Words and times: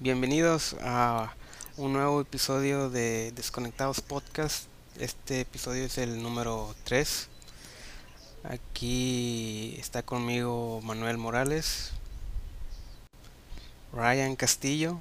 bienvenidos 0.00 0.76
a 0.82 1.34
un 1.76 1.92
nuevo 1.92 2.22
episodio 2.22 2.88
de 2.88 3.32
Desconectados 3.32 4.00
Podcast. 4.00 4.66
Este 4.98 5.42
episodio 5.42 5.84
es 5.84 5.98
el 5.98 6.22
número 6.22 6.74
3. 6.84 7.28
Aquí 8.44 9.76
está 9.78 10.02
conmigo 10.02 10.80
Manuel 10.82 11.18
Morales, 11.18 11.92
Ryan 13.92 14.36
Castillo 14.36 15.00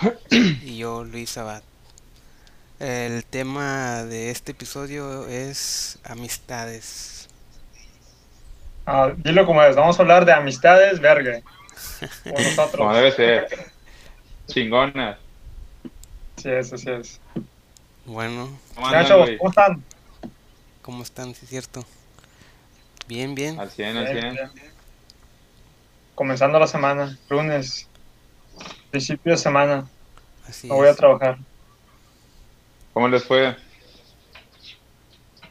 y 0.30 0.76
yo 0.76 1.02
Luis 1.02 1.36
Abad. 1.36 1.64
El 2.78 3.24
tema 3.24 4.04
de 4.04 4.30
este 4.30 4.52
episodio 4.52 5.26
es 5.26 5.98
amistades. 6.04 7.28
Ah, 8.86 9.10
dilo 9.16 9.44
como 9.46 9.64
es, 9.64 9.74
vamos 9.74 9.98
a 9.98 10.02
hablar 10.02 10.24
de 10.24 10.32
amistades, 10.32 11.00
verga. 11.00 11.42
Como 12.24 12.38
nosotros. 12.38 12.76
Como 12.76 12.94
debe 12.94 13.12
ser. 13.12 13.48
Chingona. 14.46 15.18
Sí 16.36 16.48
es, 16.50 16.72
así 16.72 16.90
es. 16.90 17.20
Bueno, 18.06 18.48
¿Cómo 18.74 18.86
andan, 18.88 19.18
güey? 19.18 19.38
¿cómo 19.38 19.50
están? 19.50 19.84
¿cómo 20.82 21.02
están? 21.02 21.34
¿Sí 21.34 21.44
es 21.44 21.50
cierto? 21.50 21.84
Bien, 23.06 23.34
bien. 23.34 23.60
Al 23.60 23.70
100, 23.70 23.96
al 23.96 24.04
Bien, 24.04 24.34
100. 24.34 24.34
bien. 24.54 24.72
Comenzando 26.14 26.58
la 26.58 26.66
semana, 26.66 27.18
lunes, 27.28 27.86
principio 28.90 29.32
de 29.32 29.38
semana, 29.38 29.88
Así 30.48 30.68
no 30.68 30.74
voy 30.76 30.88
a 30.88 30.94
trabajar. 30.94 31.38
¿Cómo 32.92 33.08
les 33.08 33.24
fue? 33.24 33.56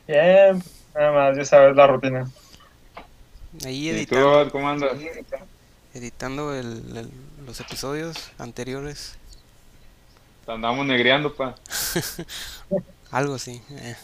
Bien, 0.08 0.62
nada 0.94 1.12
más, 1.12 1.38
ya 1.38 1.46
sabes 1.46 1.76
la 1.76 1.88
rutina. 1.88 2.30
Ahí 3.66 3.90
¿Y 3.90 4.06
tú, 4.06 4.16
editando, 4.16 4.52
cómo 4.52 4.70
andas? 4.70 4.92
Editando 6.00 6.56
el- 6.56 6.98
el- 6.98 7.12
los 7.46 7.60
episodios 7.60 8.32
anteriores. 8.38 9.16
Te 10.46 10.52
andamos 10.54 10.86
negreando, 10.86 11.34
pa. 11.36 11.56
Algo 13.12 13.36
así. 13.36 13.62
eh, 13.72 13.96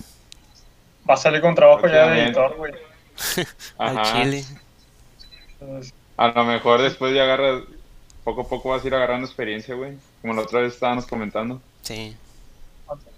Va 1.09 1.13
a 1.13 1.17
salir 1.17 1.41
con 1.41 1.55
trabajo 1.55 1.87
ya 1.87 2.07
de 2.07 2.23
editor, 2.25 2.55
güey. 2.57 2.73
al 3.77 4.01
chile. 4.03 4.45
A 6.17 6.27
lo 6.29 6.43
mejor 6.45 6.81
después 6.81 7.13
ya 7.15 7.23
agarras, 7.23 7.63
poco 8.23 8.41
a 8.41 8.47
poco 8.47 8.69
vas 8.69 8.83
a 8.83 8.87
ir 8.87 8.95
agarrando 8.95 9.25
experiencia, 9.27 9.75
güey. 9.75 9.97
Como 10.21 10.33
la 10.33 10.41
otra 10.41 10.61
vez 10.61 10.73
estábamos 10.73 11.05
comentando. 11.05 11.61
Sí. 11.81 12.15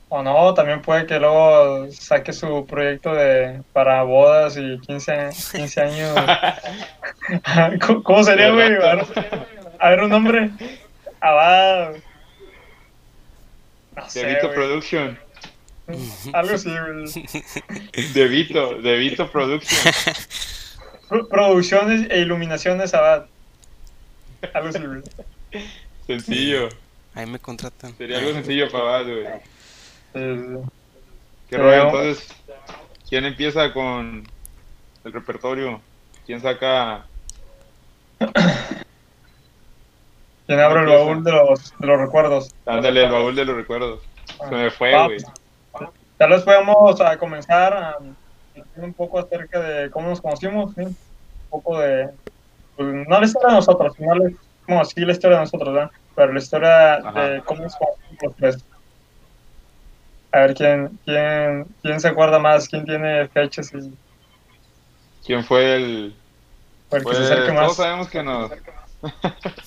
O 0.09 0.23
no, 0.23 0.53
también 0.53 0.81
puede 0.81 1.05
que 1.05 1.19
luego 1.19 1.91
saque 1.91 2.31
su 2.31 2.65
proyecto 2.65 3.13
de 3.13 3.61
para 3.73 4.03
bodas 4.03 4.55
y 4.57 4.79
15, 4.79 5.29
15 5.51 5.81
años. 5.81 6.15
¿Cómo- 7.85 8.03
¿Cómo 8.03 8.23
sería, 8.23 8.51
güey? 8.51 8.69
A 9.79 9.89
ver, 9.89 10.03
un 10.03 10.09
nombre. 10.09 10.49
Abad. 11.19 11.95
No 13.95 14.09
sé, 14.09 14.25
Devito. 14.25 14.53
Production. 14.53 15.19
Algo 16.33 16.55
así, 16.55 16.69
güey. 16.69 17.27
Devito, 18.13 18.81
Devito 18.81 19.29
Production. 19.29 19.93
Pro- 21.09 21.27
Producciones 21.27 22.07
e 22.09 22.19
iluminaciones 22.19 22.93
Abad. 22.93 23.25
Algo 24.53 24.69
así, 24.69 24.79
güey. 24.79 25.01
Sencillo. 26.05 26.69
Ahí 27.13 27.25
me 27.25 27.39
contratan. 27.39 27.95
Sería 27.97 28.19
algo 28.19 28.31
sencillo 28.33 28.69
para 28.71 28.83
Abad, 28.83 29.03
güey. 29.05 29.25
¿Qué 30.13 31.57
rollo? 31.57 31.83
Entonces, 31.83 32.27
¿quién 33.09 33.25
empieza 33.25 33.73
con 33.73 34.23
el 35.03 35.13
repertorio? 35.13 35.81
¿Quién 36.25 36.41
saca? 36.41 37.05
¿Quién 40.47 40.59
abre 40.59 40.81
el 40.81 40.87
baúl 40.87 41.23
de 41.23 41.31
los, 41.31 41.73
de 41.77 41.87
los 41.87 41.99
recuerdos? 41.99 42.53
Ándale, 42.65 43.05
el 43.05 43.11
baúl 43.11 43.35
de 43.35 43.45
los 43.45 43.55
recuerdos. 43.55 44.01
Se 44.49 44.55
me 44.55 44.69
fue, 44.69 44.91
güey. 45.05 45.17
Tal 46.17 46.31
vez 46.31 46.43
podamos 46.43 46.99
a 46.99 47.17
comenzar 47.17 47.73
a 47.73 47.97
decir 48.53 48.83
un 48.83 48.93
poco 48.93 49.19
acerca 49.19 49.59
de 49.59 49.89
cómo 49.91 50.09
nos 50.09 50.21
conocimos, 50.21 50.73
¿sí? 50.73 50.81
un 50.81 50.97
poco 51.49 51.79
de, 51.79 52.09
pues, 52.75 52.87
no 53.07 53.19
la 53.19 53.25
historia 53.25 53.49
de 53.49 53.55
nosotros, 53.55 53.93
sino 53.95 54.15
la, 54.15 54.31
bueno, 54.67 54.85
sí 54.85 55.01
la 55.01 55.11
historia 55.11 55.37
de 55.37 55.43
nosotros, 55.43 55.73
¿verdad? 55.73 55.91
pero 56.15 56.33
la 56.33 56.39
historia 56.39 56.93
Ajá. 56.95 57.27
de 57.27 57.41
cómo 57.43 57.61
nos 57.61 57.75
conocimos 57.75 58.17
los 58.23 58.35
tres. 58.35 58.65
A 60.37 60.41
ver 60.41 60.53
quién, 60.53 60.99
quién, 61.03 61.65
quién 61.81 61.99
se 61.99 62.07
acuerda 62.07 62.37
más, 62.37 62.67
quién 62.69 62.85
tiene 62.85 63.27
fechas 63.29 63.73
y 63.73 63.91
¿Quién 65.25 65.43
fue 65.43 65.75
el...? 65.75 66.15
para 66.89 66.99
que 66.99 67.03
Pues 67.03 67.17
se 67.17 67.23
acerque 67.23 67.53
todos 67.53 67.67
más. 67.69 67.75
sabemos 67.75 68.07
que 68.07 68.21
nos... 68.21 68.51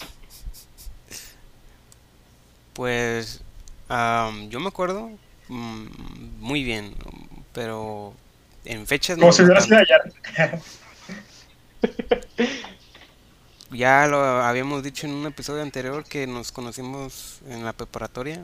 Pues 2.73 3.43
am, 3.89 4.49
yo 4.49 4.61
me 4.61 4.69
acuerdo 4.69 5.11
mm, 5.49 5.87
muy 6.39 6.63
bien, 6.63 6.95
pero 7.53 8.15
en 8.65 8.87
fechas 8.87 9.19
no 9.19 9.23
Como 9.23 9.33
si 9.33 9.43
no 9.43 9.47
hubiera 9.47 9.61
sido 9.61 9.79
ayer. 9.79 10.61
Ya 13.73 14.07
lo 14.09 14.19
habíamos 14.43 14.83
dicho 14.83 15.07
en 15.07 15.15
un 15.15 15.27
episodio 15.27 15.63
anterior 15.63 16.05
que 16.05 16.27
nos 16.27 16.51
conocimos 16.53 17.41
en 17.49 17.65
la 17.65 17.73
preparatoria 17.73 18.43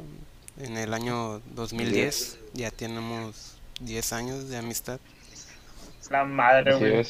en 0.59 0.77
el 0.77 0.95
año 0.95 1.41
2010. 1.55 2.39
Ya 2.55 2.71
tenemos 2.71 3.57
10 3.81 4.13
años 4.13 4.49
de 4.49 4.59
amistad. 4.59 4.99
La 6.11 6.25
madre, 6.25 6.75
güey. 6.77 7.03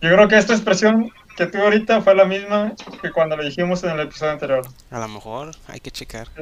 Yo 0.00 0.12
creo 0.12 0.28
que 0.28 0.36
esta 0.36 0.52
expresión 0.54 1.10
que 1.36 1.46
tuve 1.46 1.62
ahorita 1.62 2.00
fue 2.00 2.14
la 2.14 2.24
misma 2.24 2.74
que 3.00 3.10
cuando 3.12 3.36
lo 3.36 3.44
dijimos 3.44 3.82
en 3.84 3.90
el 3.90 4.00
episodio 4.00 4.32
anterior. 4.32 4.66
A 4.90 4.98
lo 4.98 5.08
mejor 5.08 5.52
hay 5.68 5.80
que 5.80 5.90
checar. 5.90 6.28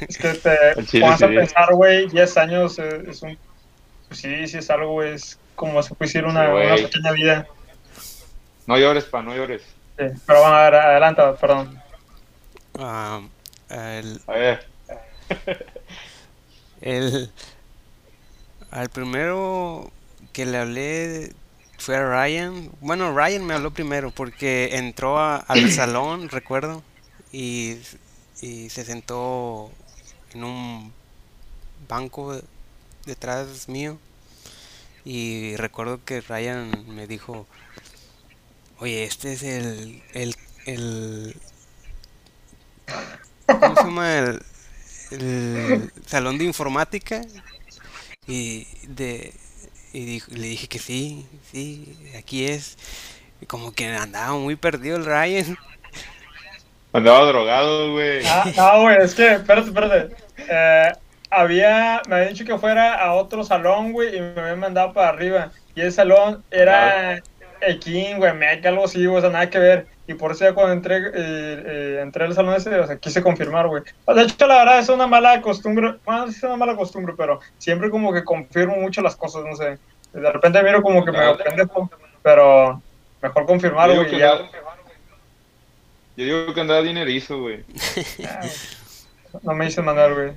Es 0.00 0.18
que 0.18 0.34
te 0.34 0.84
chile, 0.86 1.04
pones 1.04 1.22
a 1.22 1.28
pensar, 1.28 1.72
güey, 1.72 2.08
10 2.08 2.36
años 2.38 2.80
es 2.80 3.22
un... 3.22 3.38
Pues 4.08 4.18
sí, 4.20 4.48
sí 4.48 4.58
es 4.58 4.70
algo, 4.70 4.92
güey, 4.92 5.12
es 5.14 5.38
como 5.54 5.74
puede 5.80 5.96
decir 6.00 6.24
una, 6.24 6.46
Sí, 6.46 6.50
güey. 6.50 6.66
una 6.66 6.76
pequeña 6.76 7.12
vida. 7.12 7.46
No 8.66 8.76
llores, 8.76 9.04
pa, 9.04 9.22
no 9.22 9.36
llores. 9.36 9.62
Sí, 9.62 10.04
pero 10.26 10.40
bueno, 10.40 10.56
a 10.56 10.62
ver, 10.64 10.74
adelanta, 10.74 11.36
perdón. 11.36 11.80
El, 13.68 14.20
A 14.26 14.32
ver, 14.32 14.66
el- 16.80 17.30
al 18.70 18.88
primero 18.90 19.90
que 20.32 20.46
le 20.46 20.58
hablé 20.58 21.32
fue 21.78 21.96
a 21.96 22.04
Ryan. 22.08 22.70
Bueno, 22.80 23.14
Ryan 23.14 23.44
me 23.44 23.54
habló 23.54 23.72
primero 23.72 24.10
porque 24.10 24.76
entró 24.76 25.18
a- 25.18 25.36
al 25.36 25.68
salón, 25.70 26.28
recuerdo, 26.28 26.82
y, 27.32 27.76
y 28.40 28.70
se 28.70 28.84
sentó 28.84 29.70
en 30.34 30.44
un 30.44 30.92
banco 31.88 32.40
detrás 33.06 33.68
mío. 33.68 33.98
Y 35.04 35.56
recuerdo 35.56 36.04
que 36.04 36.20
Ryan 36.20 36.84
me 36.94 37.06
dijo, 37.06 37.46
oye, 38.78 39.04
este 39.04 39.32
es 39.32 39.42
el, 39.42 40.02
el, 40.12 40.34
el, 40.66 41.36
¿cómo 43.58 43.76
se 43.76 43.82
llama? 43.84 44.18
El, 44.18 44.42
el 45.10 45.90
salón 46.06 46.38
de 46.38 46.44
informática. 46.44 47.22
Y, 48.26 48.66
de, 48.86 49.32
y 49.92 50.04
dijo- 50.04 50.30
le 50.32 50.48
dije 50.48 50.68
que 50.68 50.78
sí, 50.78 51.26
sí, 51.50 51.96
aquí 52.18 52.44
es. 52.46 52.76
Y 53.40 53.46
como 53.46 53.72
que 53.72 53.86
andaba 53.86 54.32
muy 54.34 54.56
perdido 54.56 54.96
el 54.96 55.04
Ryan. 55.06 55.56
andaba 56.92 57.24
drogado, 57.26 57.92
güey. 57.92 58.22
Ah, 58.26 58.44
no, 58.56 58.82
güey, 58.82 58.96
es 59.02 59.14
que, 59.14 59.32
espérate, 59.34 59.68
espérate. 59.68 60.16
Eh, 60.38 60.92
había, 61.30 62.02
me 62.08 62.16
habían 62.16 62.32
dicho 62.32 62.44
que 62.44 62.58
fuera 62.58 62.94
a 62.94 63.14
otro 63.14 63.44
salón, 63.44 63.92
güey, 63.92 64.16
y 64.16 64.20
me 64.20 64.40
habían 64.40 64.60
mandado 64.60 64.92
para 64.92 65.08
arriba. 65.08 65.52
Y 65.74 65.80
el 65.82 65.92
salón 65.92 66.42
era 66.50 67.22
el 67.60 67.78
King, 67.80 68.16
güey, 68.16 68.34
Meca, 68.34 68.68
algo 68.68 68.84
así, 68.84 69.04
güey, 69.06 69.18
o 69.18 69.20
sea, 69.20 69.30
nada 69.30 69.48
que 69.50 69.58
ver. 69.58 69.86
Y 70.08 70.14
por 70.14 70.32
eso 70.32 70.46
ya 70.46 70.54
cuando 70.54 70.72
entré, 70.72 70.96
eh, 70.96 71.02
eh, 71.14 71.98
entré 72.00 72.24
al 72.24 72.34
salón 72.34 72.54
ese, 72.54 72.74
o 72.80 72.86
sea, 72.86 72.96
quise 72.96 73.22
confirmar, 73.22 73.68
güey. 73.68 73.82
De 74.06 74.22
hecho, 74.22 74.46
la 74.46 74.56
verdad 74.56 74.78
es 74.78 74.88
una 74.88 75.06
mala 75.06 75.42
costumbre, 75.42 75.96
bueno, 76.06 76.24
es 76.24 76.42
una 76.42 76.56
mala 76.56 76.74
costumbre, 76.74 77.12
pero 77.14 77.40
siempre 77.58 77.90
como 77.90 78.10
que 78.10 78.24
confirmo 78.24 78.76
mucho 78.76 79.02
las 79.02 79.16
cosas, 79.16 79.44
no 79.44 79.54
sé. 79.54 79.78
De 80.14 80.32
repente 80.32 80.62
miro 80.62 80.80
como 80.80 81.04
que 81.04 81.12
me 81.12 81.34
pendejo, 81.34 81.90
pero 82.22 82.80
mejor 83.20 83.44
confirmar, 83.44 83.94
güey, 83.94 84.18
ya. 84.18 84.48
Yo 86.16 86.24
digo 86.24 86.54
que 86.54 86.60
andaba 86.62 86.80
dinerizo, 86.80 87.38
güey. 87.40 87.62
Ah, 88.26 88.40
No 89.42 89.52
me 89.52 89.66
hice 89.66 89.82
mandar, 89.82 90.14
güey. 90.14 90.32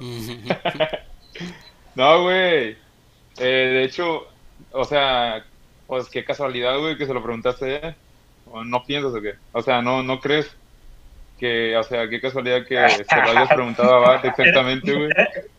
No, 1.94 2.22
güey. 2.24 2.76
Eh, 3.38 3.70
de 3.74 3.84
hecho, 3.84 4.26
o 4.72 4.84
sea, 4.84 5.44
pues 5.86 6.08
qué 6.08 6.24
casualidad, 6.24 6.76
güey, 6.80 6.98
que 6.98 7.06
se 7.06 7.14
lo 7.14 7.22
preguntaste 7.22 7.76
ella. 7.76 7.96
¿O 8.54 8.62
no 8.64 8.84
piensas 8.84 9.12
o 9.12 9.20
qué? 9.20 9.34
O 9.52 9.62
sea, 9.62 9.82
no, 9.82 10.02
no 10.04 10.20
crees 10.20 10.48
que, 11.40 11.76
o 11.76 11.82
sea, 11.82 12.08
qué 12.08 12.20
casualidad 12.20 12.64
que 12.64 12.76
se 13.04 13.16
lo 13.16 13.30
hayas 13.30 13.48
preguntado 13.48 13.94
a 13.96 13.98
Bart 13.98 14.24
exactamente, 14.24 14.92
güey. 14.92 15.10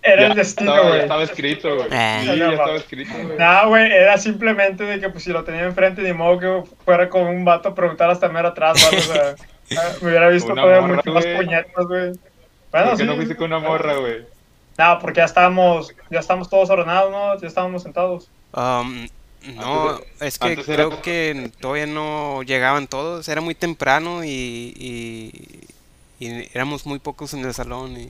Era 0.01 0.27
el 0.27 0.33
destino, 0.35 0.81
güey. 0.81 1.01
estaba 1.01 1.23
escrito, 1.23 1.75
güey. 1.75 1.87
Ah. 1.91 2.19
Sí, 2.21 2.37
ya 2.37 2.51
estaba 2.51 2.75
escrito, 2.77 3.13
güey. 3.21 3.37
No, 3.37 3.67
güey, 3.67 3.91
era 3.91 4.17
simplemente 4.17 4.85
de 4.85 4.99
que 5.01 5.09
pues 5.09 5.25
si 5.25 5.31
lo 5.31 5.43
tenía 5.43 5.63
enfrente, 5.63 6.01
ni 6.03 6.13
modo 6.13 6.39
que 6.39 6.63
fuera 6.85 7.09
con 7.09 7.23
un 7.27 7.43
vato 7.43 7.69
a 7.69 7.75
preguntar 7.75 8.09
hasta 8.09 8.29
mero 8.29 8.47
atrás, 8.47 8.81
¿vale? 8.83 8.97
O 8.97 9.01
sea, 9.01 9.35
Ah, 9.77 9.93
Me 9.99 10.09
hubiera 10.09 10.29
visto 10.29 10.53
todavía 10.53 10.81
mucho 10.81 11.11
más 11.11 11.25
puñetas, 11.25 11.85
güey. 11.87 12.11
¿Por 12.13 12.19
Bueno, 12.71 12.91
qué 12.91 12.97
sí. 12.97 13.03
no 13.03 13.15
fuiste 13.15 13.35
con 13.35 13.51
una 13.51 13.59
morra, 13.59 13.95
güey? 13.95 14.23
No, 14.77 14.99
porque 14.99 15.17
ya 15.17 15.25
estábamos, 15.25 15.93
ya 16.11 16.19
estábamos 16.19 16.49
todos 16.49 16.69
ordenados, 16.69 17.11
¿no? 17.11 17.39
Ya 17.39 17.47
estábamos 17.47 17.81
sentados. 17.83 18.29
Um, 18.53 19.07
no, 19.43 19.89
Antes 19.91 20.09
es 20.21 20.37
que 20.39 20.53
era- 20.53 20.63
creo 20.63 21.01
que 21.01 21.51
todavía 21.59 21.85
no 21.85 22.41
llegaban 22.43 22.87
todos, 22.87 23.27
era 23.27 23.41
muy 23.41 23.55
temprano 23.55 24.23
y, 24.23 24.29
y, 24.29 25.67
y 26.19 26.49
éramos 26.53 26.85
muy 26.85 26.99
pocos 26.99 27.33
en 27.33 27.45
el 27.45 27.53
salón 27.53 27.97
y 27.97 28.09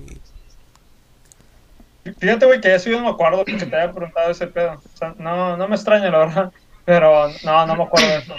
Fíjate, 2.20 2.46
güey, 2.46 2.62
que 2.62 2.74
eso 2.76 2.90
yo 2.90 2.98
no 2.98 3.06
me 3.06 3.10
acuerdo 3.10 3.44
que 3.44 3.54
te 3.58 3.76
haya 3.76 3.92
preguntado 3.92 4.30
ese 4.30 4.46
pedo. 4.48 4.74
O 4.74 4.98
sea, 4.98 5.16
no, 5.18 5.58
no 5.58 5.68
me 5.68 5.76
extraña, 5.76 6.12
la 6.12 6.20
verdad. 6.20 6.54
Pero 6.86 7.30
no, 7.44 7.66
no 7.66 7.76
me 7.76 7.84
acuerdo 7.84 8.08
de 8.08 8.18
eso. 8.20 8.36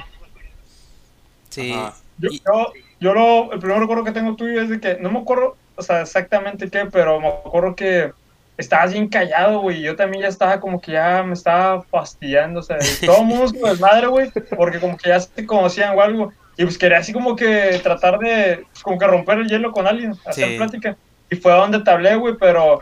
sí. 1.51 1.73
Yo, 2.19 2.29
y- 2.31 2.41
yo, 2.47 2.73
yo 3.01 3.13
lo, 3.15 3.53
el 3.53 3.59
primer 3.59 3.79
recuerdo 3.81 4.05
que 4.05 4.13
tengo 4.13 4.37
tuyo 4.37 4.63
es 4.63 4.71
de 4.71 4.81
que, 4.81 4.99
no 5.01 5.11
me 5.11 5.19
acuerdo, 5.19 5.57
o 5.75 5.83
sea, 5.83 6.01
exactamente 6.03 6.71
qué, 6.71 6.87
pero 6.87 7.21
me 7.21 7.29
acuerdo 7.29 7.75
que 7.75 8.13
estabas 8.59 8.93
bien 8.93 9.09
callado, 9.09 9.61
güey. 9.61 9.83
Yo 9.83 9.97
también 9.97 10.23
ya 10.23 10.29
estaba 10.29 10.61
como 10.61 10.81
que 10.81 10.93
ya 10.93 11.23
me 11.23 11.35
estaba 11.35 11.83
fastidiando, 11.83 12.61
o 12.61 12.63
sea, 12.63 12.79
todo 13.05 13.23
mundo 13.23 13.49
su 13.49 13.65
desmadre, 13.67 14.07
güey, 14.07 14.31
porque 14.57 14.81
como 14.81 14.97
que 14.97 15.09
ya 15.11 15.21
se 15.21 15.47
conocían 15.47 15.97
o 15.97 16.01
algo. 16.03 16.33
Y 16.59 16.63
pues 16.65 16.79
quería 16.79 16.99
así 16.99 17.13
como 17.13 17.37
que 17.37 17.79
tratar 17.83 18.19
de, 18.19 18.65
pues, 18.73 18.83
como 18.83 18.99
que 18.99 19.07
romper 19.07 19.39
el 19.41 19.49
hielo 19.49 19.73
con 19.73 19.87
alguien, 19.87 20.15
hacer 20.25 20.49
Sí. 20.49 20.57
plática. 20.57 20.97
Y 21.31 21.37
fue 21.37 21.53
a 21.53 21.57
donde 21.57 21.81
te 21.81 21.91
hablé, 21.91 22.15
güey, 22.17 22.35
pero 22.41 22.81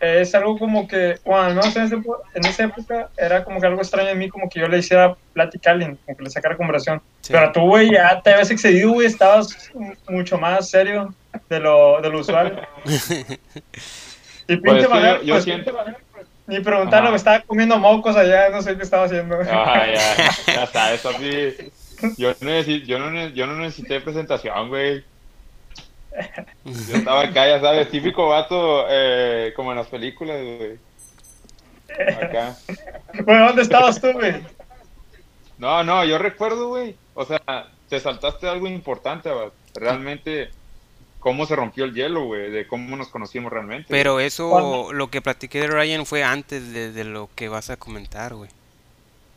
es 0.00 0.34
algo 0.34 0.58
como 0.58 0.88
que, 0.88 1.18
bueno, 1.24 1.42
al 1.44 1.54
menos 1.54 1.76
en, 1.76 1.82
ese 1.84 1.98
po- 1.98 2.22
en 2.34 2.44
esa 2.46 2.64
época 2.64 3.10
era 3.16 3.44
como 3.44 3.60
que 3.60 3.66
algo 3.66 3.82
extraño 3.82 4.08
en 4.08 4.18
mí, 4.18 4.28
como 4.30 4.48
que 4.48 4.58
yo 4.60 4.66
le 4.66 4.78
hiciera 4.78 5.14
plática 5.32 5.70
a 5.70 5.72
alguien, 5.74 5.98
como 6.06 6.16
que 6.16 6.24
le 6.24 6.30
sacara 6.30 6.56
conversación. 6.56 7.00
sí. 7.20 7.32
Pero 7.32 7.52
tú, 7.52 7.60
güey, 7.60 7.92
ya 7.92 8.20
te 8.22 8.32
habías 8.32 8.50
excedido, 8.50 8.92
güey, 8.92 9.06
estabas 9.06 9.70
mucho 10.08 10.38
más 10.38 10.70
serio 10.70 11.14
de 11.50 11.60
lo, 11.60 12.00
de 12.00 12.08
lo 12.08 12.18
usual. 12.20 12.66
Y 14.52 14.56
Pues 14.56 14.84
pinche 14.86 15.00
yo- 15.02 15.22
yo 15.22 15.34
pues, 15.34 15.44
siento- 15.44 15.72
ni 16.46 16.60
preguntarle, 16.60 16.98
Ajá. 16.98 17.08
güey, 17.10 17.16
estaba 17.16 17.40
comiendo 17.40 17.78
mocos 17.78 18.16
allá, 18.16 18.48
no 18.50 18.60
sé 18.62 18.76
qué 18.76 18.82
estaba 18.82 19.04
haciendo. 19.04 19.38
Ah, 19.50 19.86
ya, 19.86 20.54
ya 20.54 20.66
sabes, 20.72 21.00
papi. 21.00 21.54
Yo 22.18 22.34
no, 22.40 22.48
necesito, 22.50 22.86
yo, 22.86 22.98
no, 22.98 23.10
ne- 23.10 23.32
yo 23.32 23.46
no 23.46 23.54
necesité 23.56 24.00
presentación, 24.00 24.68
güey. 24.68 25.04
Yo 26.64 26.96
estaba 26.96 27.22
acá, 27.22 27.46
ya 27.46 27.60
sabes, 27.60 27.88
típico 27.90 28.28
vato, 28.28 28.86
eh, 28.90 29.52
como 29.56 29.70
en 29.72 29.78
las 29.78 29.86
películas, 29.86 30.36
güey. 30.42 30.78
Acá. 32.22 32.56
Bueno, 33.24 33.46
¿dónde 33.46 33.62
estabas 33.62 34.00
tú, 34.00 34.12
güey? 34.12 34.34
No, 35.58 35.84
no, 35.84 36.04
yo 36.04 36.18
recuerdo, 36.18 36.68
güey. 36.68 36.96
O 37.14 37.24
sea, 37.24 37.40
te 37.88 38.00
saltaste 38.00 38.48
algo 38.48 38.66
importante. 38.66 39.30
Realmente, 39.74 40.50
cómo 41.22 41.46
se 41.46 41.54
rompió 41.56 41.84
el 41.84 41.94
hielo, 41.94 42.24
güey, 42.24 42.50
de 42.50 42.66
cómo 42.66 42.96
nos 42.96 43.08
conocimos 43.08 43.52
realmente. 43.52 43.86
Pero 43.88 44.18
eso, 44.20 44.50
¿Cuándo? 44.50 44.92
lo 44.92 45.08
que 45.08 45.22
platiqué 45.22 45.60
de 45.60 45.68
Ryan 45.68 46.04
fue 46.04 46.24
antes 46.24 46.72
de, 46.72 46.90
de 46.92 47.04
lo 47.04 47.30
que 47.34 47.48
vas 47.48 47.70
a 47.70 47.76
comentar, 47.76 48.34
güey. 48.34 48.50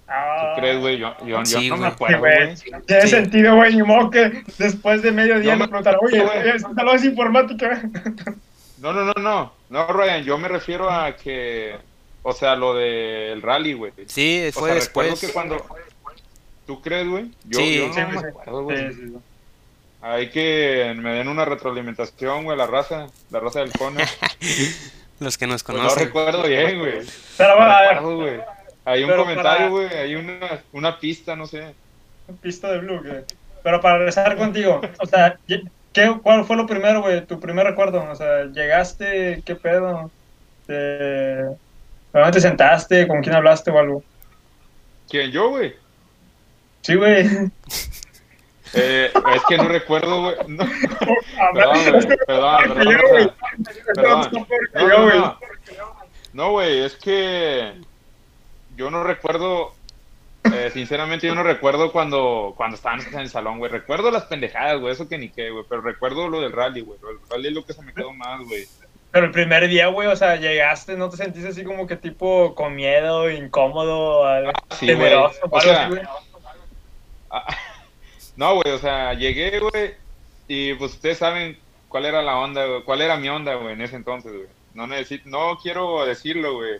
Ah, 0.07 0.53
¿Tú 0.55 0.61
crees, 0.61 0.79
güey? 0.81 0.97
Yo, 0.97 1.15
yo, 1.21 1.39
yo 1.39 1.45
Sí, 1.45 1.69
no 1.69 1.75
me 1.77 1.81
güey. 1.81 1.91
Acuerdo, 1.93 2.19
güey. 2.19 2.55
Tiene 2.85 3.01
Sí. 3.03 3.07
sentido, 3.09 3.55
güey, 3.55 3.75
ni 3.75 3.83
modo 3.83 4.09
que 4.09 4.43
después 4.57 5.01
de 5.01 5.11
medio 5.11 5.39
día 5.39 5.53
No, 5.55 5.59
le 5.59 5.63
me- 5.63 5.67
preguntaron, 5.67 5.99
oye, 6.03 6.19
güey. 6.23 6.39
oye, 6.39 6.55
esta 6.55 6.69
no 6.83 6.93
es 6.93 7.03
informática. 7.05 7.81
No, 8.79 8.91
no, 8.93 9.03
no, 9.05 9.13
no. 9.19 9.53
No, 9.69 9.87
Ryan, 9.87 10.23
yo 10.23 10.37
me 10.37 10.47
refiero 10.47 10.89
a 10.91 11.15
que, 11.15 11.75
o 12.21 12.33
sea, 12.33 12.55
lo 12.55 12.75
del 12.75 13.41
rally, 13.41 13.73
güey. 13.73 13.93
Sí, 14.07 14.45
O 14.49 14.59
fue 14.59 14.71
sea, 14.71 14.79
recuerdo 14.79 15.09
después. 15.11 15.19
que 15.21 15.33
cuando... 15.33 15.65
¿Tú 16.67 16.81
crees, 16.81 17.07
güey? 17.07 17.31
Yo, 17.45 17.59
Sí. 17.59 17.77
yo 17.77 17.87
no 17.87 17.93
Sí, 17.93 17.99
me 18.01 18.19
sí. 18.19 18.25
acuerdo, 18.27 18.63
güey. 18.63 18.91
Hay 20.07 20.29
que 20.29 20.93
me 20.97 21.13
den 21.13 21.27
una 21.27 21.45
retroalimentación, 21.45 22.43
güey, 22.43 22.55
la 22.55 22.67
raza, 22.67 23.07
la 23.31 23.39
raza 23.39 23.61
del 23.61 23.71
cono. 23.71 23.99
Los 25.19 25.35
que 25.37 25.47
nos 25.47 25.63
Pues 25.63 25.75
no 25.77 25.83
conocen. 25.83 26.05
recuerdo 26.05 26.43
bien, 26.43 26.77
güey. 26.77 26.99
Pero 27.37 27.49
No 27.49 27.55
bueno, 27.55 27.71
a 27.71 27.81
ver, 27.81 27.89
recuerdo, 27.95 28.15
güey. 28.17 28.39
Hay 28.85 29.03
un 29.03 29.09
Pero 29.09 29.21
comentario, 29.23 29.57
para- 29.57 29.69
güey, 29.69 29.87
hay 29.87 30.15
una, 30.15 30.61
una 30.73 30.99
pista, 30.99 31.35
no 31.35 31.47
sé. 31.47 31.73
pista 32.41 32.71
de 32.71 32.79
blue, 32.79 33.01
güey. 33.01 33.23
Pero 33.63 33.81
para 33.81 33.97
regresar 33.97 34.37
contigo, 34.37 34.79
o 34.99 35.05
sea, 35.07 35.39
¿qué, 35.91 36.13
¿cuál 36.21 36.45
fue 36.45 36.55
lo 36.55 36.67
primero, 36.67 37.01
güey? 37.01 37.25
Tu 37.25 37.39
primer 37.39 37.65
recuerdo, 37.65 38.03
o 38.07 38.15
sea, 38.15 38.43
llegaste, 38.45 39.41
¿qué 39.43 39.55
pedo? 39.55 40.11
Te... 40.67 41.45
¿Dónde 42.13 42.31
te 42.31 42.41
sentaste? 42.41 43.07
¿Con 43.07 43.21
quién 43.23 43.33
hablaste 43.35 43.71
o 43.71 43.79
algo? 43.79 44.03
¿Quién, 45.09 45.31
yo, 45.31 45.49
güey? 45.49 45.73
Sí, 46.81 46.93
güey. 46.93 47.25
Eh, 48.73 49.11
es 49.35 49.43
que 49.47 49.57
no 49.57 49.67
recuerdo, 49.67 50.21
güey. 50.21 50.35
No, 50.47 50.63
Ah, 51.39 51.49
perdón, 51.53 51.77
güey, 51.91 52.17
perdón, 52.25 52.73
perdón, 53.95 54.47
perdón. 54.83 55.37
No 56.33 56.51
güey. 56.51 56.79
no. 56.79 56.85
Es 56.85 56.95
que 56.95 57.73
yo 58.75 58.91
no 58.91 59.03
recuerdo, 59.03 59.73
eh, 60.43 60.69
sinceramente 60.73 61.27
yo 61.27 61.35
no 61.35 61.43
recuerdo 61.43 61.91
cuando, 61.91 62.53
cuando 62.57 62.75
estábamos 62.75 63.05
en 63.07 63.19
el 63.19 63.29
salón, 63.29 63.59
güey. 63.59 63.71
Recuerdo 63.71 64.11
las 64.11 64.25
pendejadas, 64.25 64.79
güey, 64.79 64.93
eso 64.93 65.07
que 65.07 65.17
ni 65.17 65.29
qué, 65.29 65.49
güey, 65.49 65.63
pero 65.69 65.81
recuerdo 65.81 66.27
lo 66.27 66.41
del 66.41 66.51
rally, 66.51 66.81
güey. 66.81 66.99
Del 66.99 67.17
rally 67.29 67.47
es 67.49 67.53
lo 67.53 67.65
que 67.65 67.73
se 67.73 67.81
me 67.81 67.93
quedó 67.93 68.11
más, 68.13 68.41
güey. 68.41 68.65
Pero 69.11 69.27
el 69.27 69.31
primer 69.31 69.67
día, 69.69 69.87
güey, 69.87 70.09
o 70.09 70.15
sea, 70.17 70.35
llegaste, 70.35 70.97
¿no 70.97 71.09
te 71.09 71.15
sentiste 71.15 71.47
así 71.47 71.63
como 71.63 71.87
que 71.87 71.95
tipo 71.95 72.53
con 72.53 72.75
miedo, 72.75 73.29
incómodo, 73.29 74.25
algo 74.25 74.51
sí, 74.77 74.87
temeroso 74.87 75.39
o 75.43 75.57
algo 75.57 75.61
sea, 75.61 75.85
así, 75.85 75.89
güey? 75.91 76.01
No, 78.37 78.55
güey, 78.55 78.73
o 78.73 78.79
sea, 78.79 79.13
llegué, 79.13 79.59
güey, 79.59 79.93
y 80.47 80.73
pues 80.75 80.93
ustedes 80.93 81.17
saben 81.19 81.57
cuál 81.87 82.05
era 82.05 82.21
la 82.21 82.37
onda, 82.37 82.65
güey, 82.65 82.83
cuál 82.83 83.01
era 83.01 83.17
mi 83.17 83.29
onda, 83.29 83.55
güey, 83.55 83.73
en 83.73 83.81
ese 83.81 83.95
entonces, 83.95 84.31
güey. 84.33 84.47
No 84.73 84.87
necesito, 84.87 85.29
no 85.29 85.57
quiero 85.61 86.05
decirlo, 86.05 86.55
güey, 86.55 86.79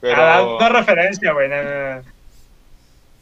pero... 0.00 0.22
Ah, 0.22 0.56
una 0.56 0.68
referencia, 0.68 1.32
güey. 1.32 1.48
no, 1.48 1.62
no, 1.62 1.96
no. 1.96 2.02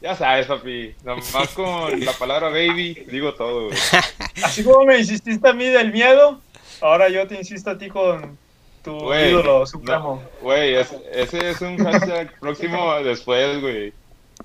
Ya 0.01 0.15
sabes, 0.15 0.45
papi. 0.47 0.95
Nomás 1.03 1.49
con 1.53 1.99
la 2.05 2.13
palabra 2.13 2.47
baby 2.49 3.05
digo 3.11 3.33
todo, 3.33 3.65
güey. 3.67 3.77
Así 4.43 4.63
como 4.63 4.85
me 4.85 4.97
insististe 4.97 5.47
a 5.49 5.53
mí 5.53 5.65
del 5.65 5.91
miedo, 5.91 6.39
ahora 6.81 7.09
yo 7.09 7.27
te 7.27 7.35
insisto 7.35 7.69
a 7.71 7.77
ti 7.77 7.89
con 7.89 8.37
tu 8.81 8.97
Güey, 8.97 9.31
ídolo 9.31 9.65
supremo. 9.65 10.23
Güey, 10.41 10.75
es- 10.75 10.95
ese 11.11 11.49
es 11.49 11.59
un 11.61 11.77
hashtag 11.83 12.37
próximo 12.39 12.93
después, 13.03 13.59
güey. 13.59 13.93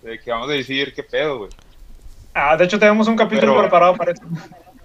De 0.03 0.19
que 0.19 0.31
vamos 0.33 0.51
a 0.51 0.55
decir 0.55 0.93
qué 0.93 1.05
pedo, 1.05 1.39
güey. 1.39 1.51
Ah, 2.35 2.57
de 2.57 2.65
hecho 2.65 2.79
tenemos 2.79 3.07
un 3.09 3.17
capítulo 3.17 3.53
Pero- 3.53 3.63
preparado 3.63 3.97
para 3.97 4.13
eso. 4.13 4.23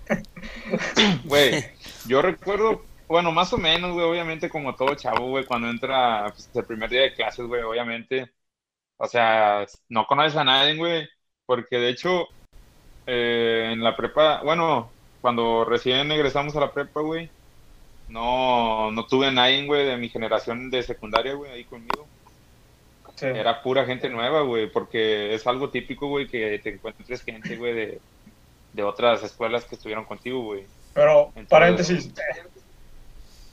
Güey, 1.26 1.66
yo 2.08 2.22
recuerdo, 2.22 2.84
bueno, 3.08 3.32
más 3.32 3.54
o 3.54 3.58
menos, 3.58 3.92
güey, 3.94 4.06
obviamente 4.06 4.50
como 4.50 4.76
todo 4.76 4.96
chavo, 4.96 5.30
güey, 5.30 5.46
cuando 5.46 5.70
entra 5.70 6.32
pues, 6.34 6.50
el 6.54 6.64
primer 6.66 6.90
día 6.90 7.02
de 7.02 7.14
clases, 7.14 7.46
güey, 7.46 7.62
obviamente. 7.62 8.32
O 8.98 9.08
sea, 9.08 9.66
no 9.88 10.06
conoces 10.08 10.36
a 10.38 10.44
nadie, 10.44 10.76
güey. 10.76 11.08
Porque 11.46 11.78
de 11.78 11.90
hecho, 11.90 12.28
eh, 13.08 13.70
en 13.74 13.84
la 13.84 13.96
prepa, 13.96 14.42
bueno, 14.44 14.92
cuando 15.22 15.66
recién 15.66 16.12
egresamos 16.12 16.56
a 16.56 16.60
la 16.62 16.72
prepa, 16.72 17.02
güey, 17.02 17.30
no, 18.08 18.92
no 18.92 19.06
tuve 19.06 19.28
a 19.28 19.32
nadie, 19.32 19.66
güey, 19.66 19.86
de 19.86 19.98
mi 19.98 20.10
generación 20.10 20.70
de 20.70 20.84
secundaria, 20.84 21.34
güey, 21.34 21.52
ahí 21.52 21.64
conmigo. 21.66 22.08
Sí. 23.20 23.26
Era 23.26 23.62
pura 23.62 23.86
gente 23.86 24.08
nueva, 24.10 24.42
güey, 24.42 24.68
porque 24.70 25.34
es 25.34 25.46
algo 25.46 25.70
típico, 25.70 26.08
güey, 26.08 26.28
que 26.28 26.58
te 26.60 26.70
encuentres 26.70 27.22
gente, 27.24 27.58
güey, 27.58 27.74
de, 27.74 28.00
de 28.74 28.84
otras 28.84 29.22
escuelas 29.24 29.66
que 29.66 29.76
estuvieron 29.76 30.06
contigo, 30.06 30.42
güey. 30.42 30.64
Pero, 30.94 31.32
Entonces- 31.36 31.50
paréntesis. 31.50 32.14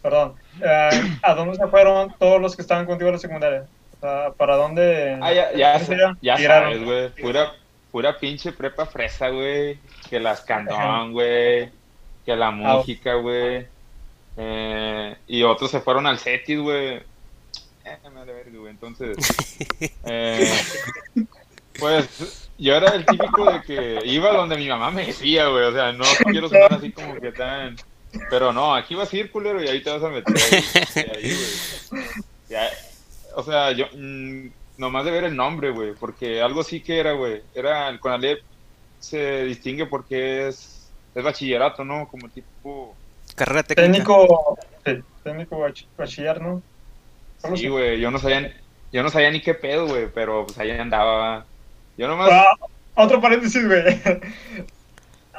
Perdón. 0.03 0.35
Eh, 0.63 0.91
¿A 1.23 1.35
dónde 1.35 1.57
se 1.57 1.67
fueron 1.67 2.15
todos 2.19 2.41
los 2.41 2.55
que 2.55 2.63
estaban 2.63 2.87
contigo 2.87 3.09
en 3.09 3.15
la 3.17 3.21
secundaria? 3.21 3.67
O 3.97 4.01
sea, 4.01 4.31
¿Para 4.37 4.57
dónde? 4.57 5.19
Ah, 5.21 5.33
ya, 5.33 5.53
ya, 5.53 5.79
¿Qué 5.79 5.85
sería? 5.85 6.17
ya 6.23 6.39
sabes, 6.39 6.85
güey. 6.85 7.09
Pura, 7.11 7.53
pura 7.91 8.17
pinche 8.19 8.53
prepa 8.53 8.87
fresa, 8.87 9.31
güey. 9.31 9.79
Que 10.09 10.21
las 10.21 10.43
candón, 10.43 11.13
güey. 11.13 11.71
Que 12.25 12.37
la 12.37 12.53
música, 12.53 13.15
güey. 13.15 13.67
Eh, 14.37 15.17
y 15.27 15.43
otros 15.43 15.71
se 15.71 15.81
fueron 15.81 16.07
al 16.07 16.19
Cetis, 16.19 16.61
güey. 16.61 17.03
Eh, 17.87 17.99
me 18.05 18.11
vale 18.11 18.33
verga, 18.33 18.59
güey. 18.59 18.71
Entonces, 18.73 19.16
eh, 20.05 20.52
pues 21.78 22.49
yo 22.59 22.75
era 22.75 22.95
el 22.95 23.05
típico 23.07 23.50
de 23.52 23.62
que 23.62 24.00
iba 24.05 24.33
donde 24.33 24.57
mi 24.57 24.69
mamá 24.69 24.90
me 24.90 25.07
decía, 25.07 25.47
güey. 25.49 25.64
O 25.64 25.73
sea, 25.73 25.93
no 25.93 26.05
quiero 26.31 26.49
sonar 26.49 26.75
así 26.75 26.90
como 26.93 27.14
que 27.21 27.33
tan. 27.33 27.76
Pero 28.31 28.52
no, 28.52 28.75
aquí 28.75 28.95
vas 28.95 29.12
a 29.12 29.16
ir, 29.16 29.31
culero, 29.31 29.62
y 29.62 29.69
ahí 29.69 29.83
te 29.83 29.90
vas 29.90 30.02
a 30.02 30.09
meter. 30.09 30.35
ahí, 30.37 31.05
ahí, 31.16 31.35
güey. 31.90 32.05
Ya, 32.49 32.69
o 33.35 33.43
sea, 33.43 33.73
yo. 33.73 33.87
mm, 33.95 34.49
nomás 34.78 35.05
de 35.05 35.11
ver 35.11 35.25
el 35.25 35.37
nombre, 35.37 35.71
güey. 35.71 35.93
Porque 35.95 36.40
algo 36.40 36.62
sí 36.62 36.81
que 36.81 36.99
era, 36.99 37.12
güey. 37.12 37.43
Era 37.55 37.88
el 37.88 38.00
Conalep 38.00 38.40
se 38.99 39.45
distingue 39.45 39.87
porque 39.87 40.49
es, 40.49 40.88
es 41.14 41.23
bachillerato, 41.25 41.85
¿no? 41.85 42.09
Como 42.09 42.28
tipo. 42.31 42.95
Carrera 43.35 43.62
técnica. 43.62 43.93
Técnico, 43.93 44.59
sí, 44.87 44.93
técnico 45.23 45.59
bach- 45.59 45.87
bachiller, 45.99 46.40
¿no? 46.40 46.62
Sí, 47.55 47.69
güey. 47.69 48.00
Yo 48.00 48.11
no 48.11 48.19
sabía. 48.19 48.55
Yo 48.93 49.03
no 49.03 49.11
sabía 49.11 49.31
ni 49.31 49.41
qué 49.41 49.55
pedo, 49.55 49.87
güey. 49.87 50.09
Pero 50.12 50.47
pues 50.47 50.59
ahí 50.59 50.71
andaba. 50.71 51.45
Yo 51.97 52.09
nomás. 52.09 52.31
Ah, 52.33 52.57
otro 52.95 53.21
paréntesis, 53.21 53.67
güey. 53.67 53.83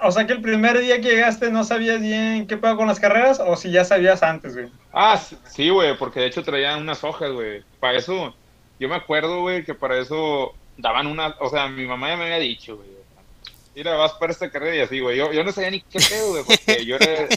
o 0.04 0.12
sea 0.12 0.28
que 0.28 0.34
el 0.34 0.42
primer 0.42 0.80
día 0.80 1.02
que 1.02 1.10
llegaste 1.10 1.52
no 1.52 1.64
sabías 1.64 2.02
bien 2.02 2.48
qué 2.48 2.58
pedo 2.58 2.78
con 2.78 2.88
las 2.88 3.00
carreras 3.00 3.42
o 3.46 3.56
si 3.56 3.72
ya 3.72 3.84
sabías 3.84 4.24
antes, 4.24 4.56
güey. 4.56 4.70
Ah, 4.94 5.20
sí, 5.46 5.70
güey, 5.70 5.98
porque 5.98 6.20
de 6.20 6.28
hecho 6.28 6.44
traían 6.44 6.82
unas 6.82 7.04
hojas, 7.04 7.32
güey. 7.32 7.64
Para 7.80 7.98
eso, 7.98 8.34
yo 8.80 8.90
me 8.90 8.96
acuerdo, 8.96 9.42
güey, 9.42 9.64
que 9.64 9.74
para 9.74 10.00
eso 10.00 10.54
daban 10.78 11.08
una, 11.08 11.36
o 11.40 11.50
sea, 11.50 11.68
mi 11.68 11.86
mamá 11.86 12.10
ya 12.10 12.18
me 12.18 12.24
había 12.26 12.40
dicho, 12.40 12.78
güey. 12.78 12.90
Mira, 13.76 13.96
vas 13.96 14.14
para 14.14 14.32
esta 14.32 14.50
carrera 14.50 14.76
y 14.76 14.80
así, 14.80 15.00
güey. 15.00 15.18
Yo, 15.18 15.32
yo 15.32 15.44
no 15.44 15.52
sabía 15.52 15.70
ni 15.70 15.82
qué 15.82 16.00
pedo, 16.00 16.32
güey, 16.32 16.44
porque 16.44 16.86
yo 16.86 16.96
era... 16.96 17.28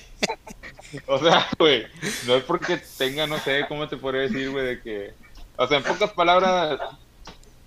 O 1.07 1.19
sea, 1.19 1.47
güey, 1.59 1.87
no 2.27 2.35
es 2.37 2.45
porque 2.45 2.81
tenga, 2.99 3.27
no 3.27 3.39
sé, 3.39 3.65
cómo 3.69 3.89
te 3.89 3.97
podría 3.97 4.23
decir, 4.23 4.51
güey, 4.51 4.65
de 4.67 4.81
que... 4.81 5.13
O 5.57 5.67
sea, 5.67 5.79
en 5.79 5.85
pocas 5.85 6.11
palabras, 6.13 6.81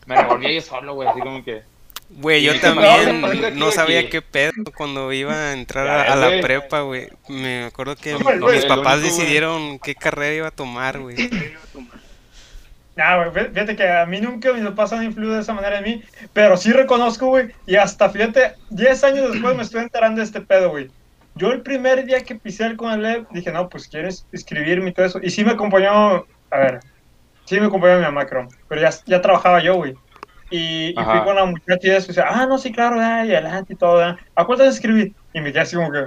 me 0.06 0.16
revolvía 0.16 0.52
yo 0.52 0.62
solo, 0.62 0.94
güey, 0.96 1.08
así 1.08 1.20
como 1.20 1.44
que... 1.44 1.62
Güey, 2.10 2.44
yo 2.44 2.60
también 2.60 3.22
No, 3.22 3.34
no, 3.34 3.50
no 3.52 3.72
sabía 3.72 4.02
aquí. 4.02 4.10
qué 4.10 4.22
pedo 4.22 4.52
cuando 4.76 5.12
iba 5.14 5.34
a 5.34 5.54
entrar 5.54 5.86
Ya, 5.86 6.02
a, 6.12 6.14
a 6.14 6.16
la 6.16 6.42
prepa, 6.42 6.82
güey. 6.82 7.08
Me 7.30 7.64
acuerdo 7.66 7.96
que 7.96 8.14
Güey, 8.16 8.40
güey, 8.40 8.56
mis 8.58 8.66
papás 8.66 9.00
único, 9.00 9.16
güey. 9.16 9.26
decidieron 9.26 9.80
qué 9.80 9.96
carrera 9.96 10.36
iba 10.36 10.48
a 10.48 10.52
tomar, 10.52 11.00
güey. 11.00 11.16
Nah, 12.96 13.26
güey, 13.28 13.48
fíjate 13.50 13.76
que 13.76 13.88
a 13.90 14.06
mí 14.06 14.22
nunca 14.22 14.54
mis 14.54 14.64
papás 14.64 14.94
han 14.94 15.04
influido 15.04 15.34
de 15.34 15.42
esa 15.42 15.54
manera 15.54 15.80
en 15.80 15.84
mí, 15.84 16.04
pero 16.32 16.58
sí 16.58 16.72
reconozco, 16.72 17.28
güey, 17.28 17.48
y 17.66 17.76
hasta 17.76 18.10
fíjate, 18.10 18.54
10 18.70 19.04
años 19.06 19.32
después 19.32 19.56
me 19.56 19.64
estoy 19.64 19.82
enterando 19.82 20.20
de 20.20 20.26
este 20.26 20.42
pedo, 20.42 20.70
güey. 20.70 20.92
Yo 21.36 21.52
el 21.52 21.64
primer 21.64 22.06
día 22.06 22.24
que 22.24 22.36
pisé 22.36 22.66
el 22.66 22.78
Conalep 22.78 23.28
dije, 23.32 23.52
no, 23.52 23.68
pues 23.70 23.88
quieres 23.88 24.28
escribirme 24.32 24.90
y 24.92 24.94
todo 24.94 25.06
eso, 25.06 25.20
y 25.22 25.30
sí 25.32 25.44
me 25.44 25.52
acompañó, 25.52 26.18
a 26.52 26.58
ver, 26.60 26.80
sí 27.46 27.60
me 27.60 27.68
acompañó 27.68 27.98
mi 27.98 28.04
mamá, 28.04 28.26
creo, 28.28 28.48
pero 28.68 28.82
ya, 28.82 28.92
ya 29.06 29.22
trabajaba 29.22 29.62
yo, 29.64 29.76
güey. 29.76 29.96
Y, 30.50 31.00
y 31.00 31.06
fui 31.06 31.24
con 31.24 31.36
la 31.36 31.46
muchacha 31.46 31.88
y 31.88 31.90
eso, 31.92 32.06
y 32.06 32.08
decía, 32.10 32.26
ah, 32.30 32.46
no, 32.46 32.58
sí, 32.60 32.72
claro, 32.72 32.98
ya, 32.98 33.26
y 33.26 33.32
adelante 33.32 33.74
y 33.74 33.78
todo, 33.78 34.02
ya. 34.02 34.18
¿A 34.36 34.46
cuántas 34.46 34.76
escribí? 34.76 35.16
Y 35.34 35.42
me 35.42 35.52
quedé 35.52 35.62
así 35.62 35.76
como 35.76 35.92
que, 35.92 36.00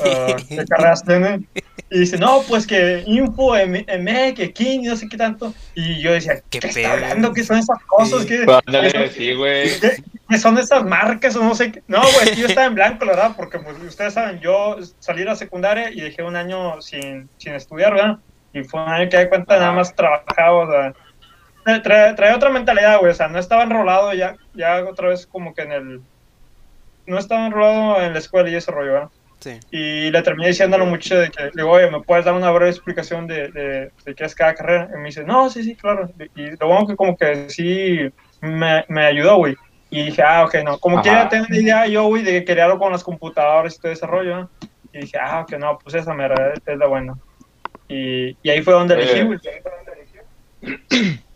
ah, 0.00 0.36
¿qué 0.48 0.64
carreras 0.68 1.04
tiene? 1.06 1.40
Y 1.90 2.00
dice, 2.00 2.18
no, 2.18 2.42
pues 2.46 2.66
que 2.66 3.02
info, 3.06 3.56
M, 3.56 3.82
M, 3.88 4.34
que 4.34 4.52
king, 4.52 4.80
no 4.84 4.94
sé 4.96 5.08
qué 5.08 5.16
tanto. 5.16 5.54
Y 5.74 6.00
yo 6.02 6.12
decía, 6.12 6.42
¿Qué 6.50 6.58
¿qué, 6.60 6.68
está 6.68 6.92
hablando? 6.92 7.32
¿Qué 7.32 7.42
son 7.44 7.56
esas 7.58 7.78
cosas? 7.86 8.22
Sí. 8.22 8.28
¿Qué, 8.28 8.42
Pues, 8.44 8.58
Ándale, 8.66 8.92
qué- 8.92 9.08
sí, 9.08 9.32
güey. 9.34 9.80
qué- 9.80 10.02
qué 10.28 10.38
son 10.38 10.58
esas 10.58 10.84
marcas 10.84 11.34
o 11.36 11.42
no 11.42 11.54
sé 11.54 11.72
qué? 11.72 11.82
No, 11.88 12.00
güey, 12.02 12.36
yo 12.36 12.46
estaba 12.46 12.66
en 12.66 12.74
blanco, 12.74 13.06
la 13.06 13.12
verdad, 13.12 13.32
porque 13.36 13.58
pues 13.58 13.78
ustedes 13.82 14.12
saben, 14.12 14.38
yo 14.40 14.76
salí 14.98 15.20
de 15.20 15.24
la 15.26 15.36
secundaria 15.36 15.90
y 15.90 16.00
dejé 16.00 16.22
un 16.22 16.36
año 16.36 16.80
sin, 16.82 17.30
sin 17.38 17.54
estudiar, 17.54 17.94
¿verdad? 17.94 18.18
Y 18.52 18.64
fue 18.64 18.82
un 18.82 18.88
año 18.90 19.08
que 19.08 19.16
de 19.16 19.28
cuenta 19.30 19.58
nada 19.58 19.72
más 19.72 19.94
trabajaba, 19.94 20.52
o 20.52 20.70
sea, 20.70 20.92
tra- 21.64 21.82
tra- 21.82 22.14
traía 22.16 22.36
otra 22.36 22.50
mentalidad, 22.50 22.98
güey, 22.98 23.12
o 23.12 23.14
sea, 23.14 23.28
no 23.28 23.38
estaba 23.38 23.62
enrolado 23.62 24.12
ya, 24.12 24.36
ya 24.52 24.84
otra 24.84 25.08
vez 25.08 25.26
como 25.26 25.54
que 25.54 25.62
en 25.62 25.72
el... 25.72 26.00
No 27.06 27.18
estaba 27.18 27.46
enrolado 27.46 28.02
en 28.02 28.12
la 28.12 28.18
escuela 28.18 28.50
y 28.50 28.54
ese 28.56 28.70
rollo, 28.70 28.92
¿verdad? 28.92 29.08
Sí. 29.40 29.58
Y 29.70 30.10
le 30.10 30.22
terminé 30.22 30.48
diciéndolo 30.48 30.84
mucho 30.84 31.18
de 31.18 31.30
que, 31.30 31.44
le 31.44 31.50
digo, 31.54 31.70
oye, 31.70 31.90
¿me 31.90 32.00
puedes 32.00 32.24
dar 32.24 32.34
una 32.34 32.50
breve 32.50 32.70
explicación 32.70 33.26
de, 33.26 33.48
de, 33.52 33.90
de 34.04 34.14
qué 34.14 34.24
es 34.24 34.34
cada 34.34 34.54
carrera? 34.54 34.88
Y 34.92 34.98
me 34.98 35.06
dice, 35.06 35.22
no, 35.24 35.48
sí, 35.48 35.62
sí, 35.62 35.76
claro. 35.76 36.10
Y 36.34 36.50
lo 36.56 36.66
bueno 36.66 36.86
que 36.86 36.96
como 36.96 37.16
que 37.16 37.48
sí 37.48 38.10
me, 38.40 38.84
me 38.88 39.06
ayudó, 39.06 39.36
güey. 39.36 39.54
Y 39.90 40.06
dije, 40.06 40.22
ah, 40.22 40.44
ok, 40.44 40.56
no. 40.64 40.78
Como 40.78 40.98
Ajá. 40.98 41.02
que 41.04 41.08
ya 41.10 41.28
tenía 41.28 41.46
una 41.48 41.58
idea 41.58 41.86
yo, 41.86 42.04
güey, 42.06 42.22
de 42.22 42.32
que 42.32 42.44
quería 42.44 42.64
algo 42.64 42.78
con 42.78 42.92
las 42.92 43.04
computadoras 43.04 43.76
y 43.76 43.80
todo 43.80 43.92
ese 43.92 44.06
rollo, 44.06 44.36
¿no? 44.40 44.50
Y 44.92 45.00
dije, 45.02 45.18
ah, 45.18 45.40
ok, 45.42 45.52
no, 45.58 45.78
pues 45.78 45.94
esa 45.94 46.12
mera 46.14 46.52
es 46.54 46.76
la 46.78 46.86
buena. 46.86 47.14
Y, 47.88 48.36
y 48.42 48.50
ahí 48.50 48.60
fue 48.62 48.74
donde 48.74 48.94
elegí, 48.94 49.20
Eh. 49.20 49.24
güey. 49.24 49.38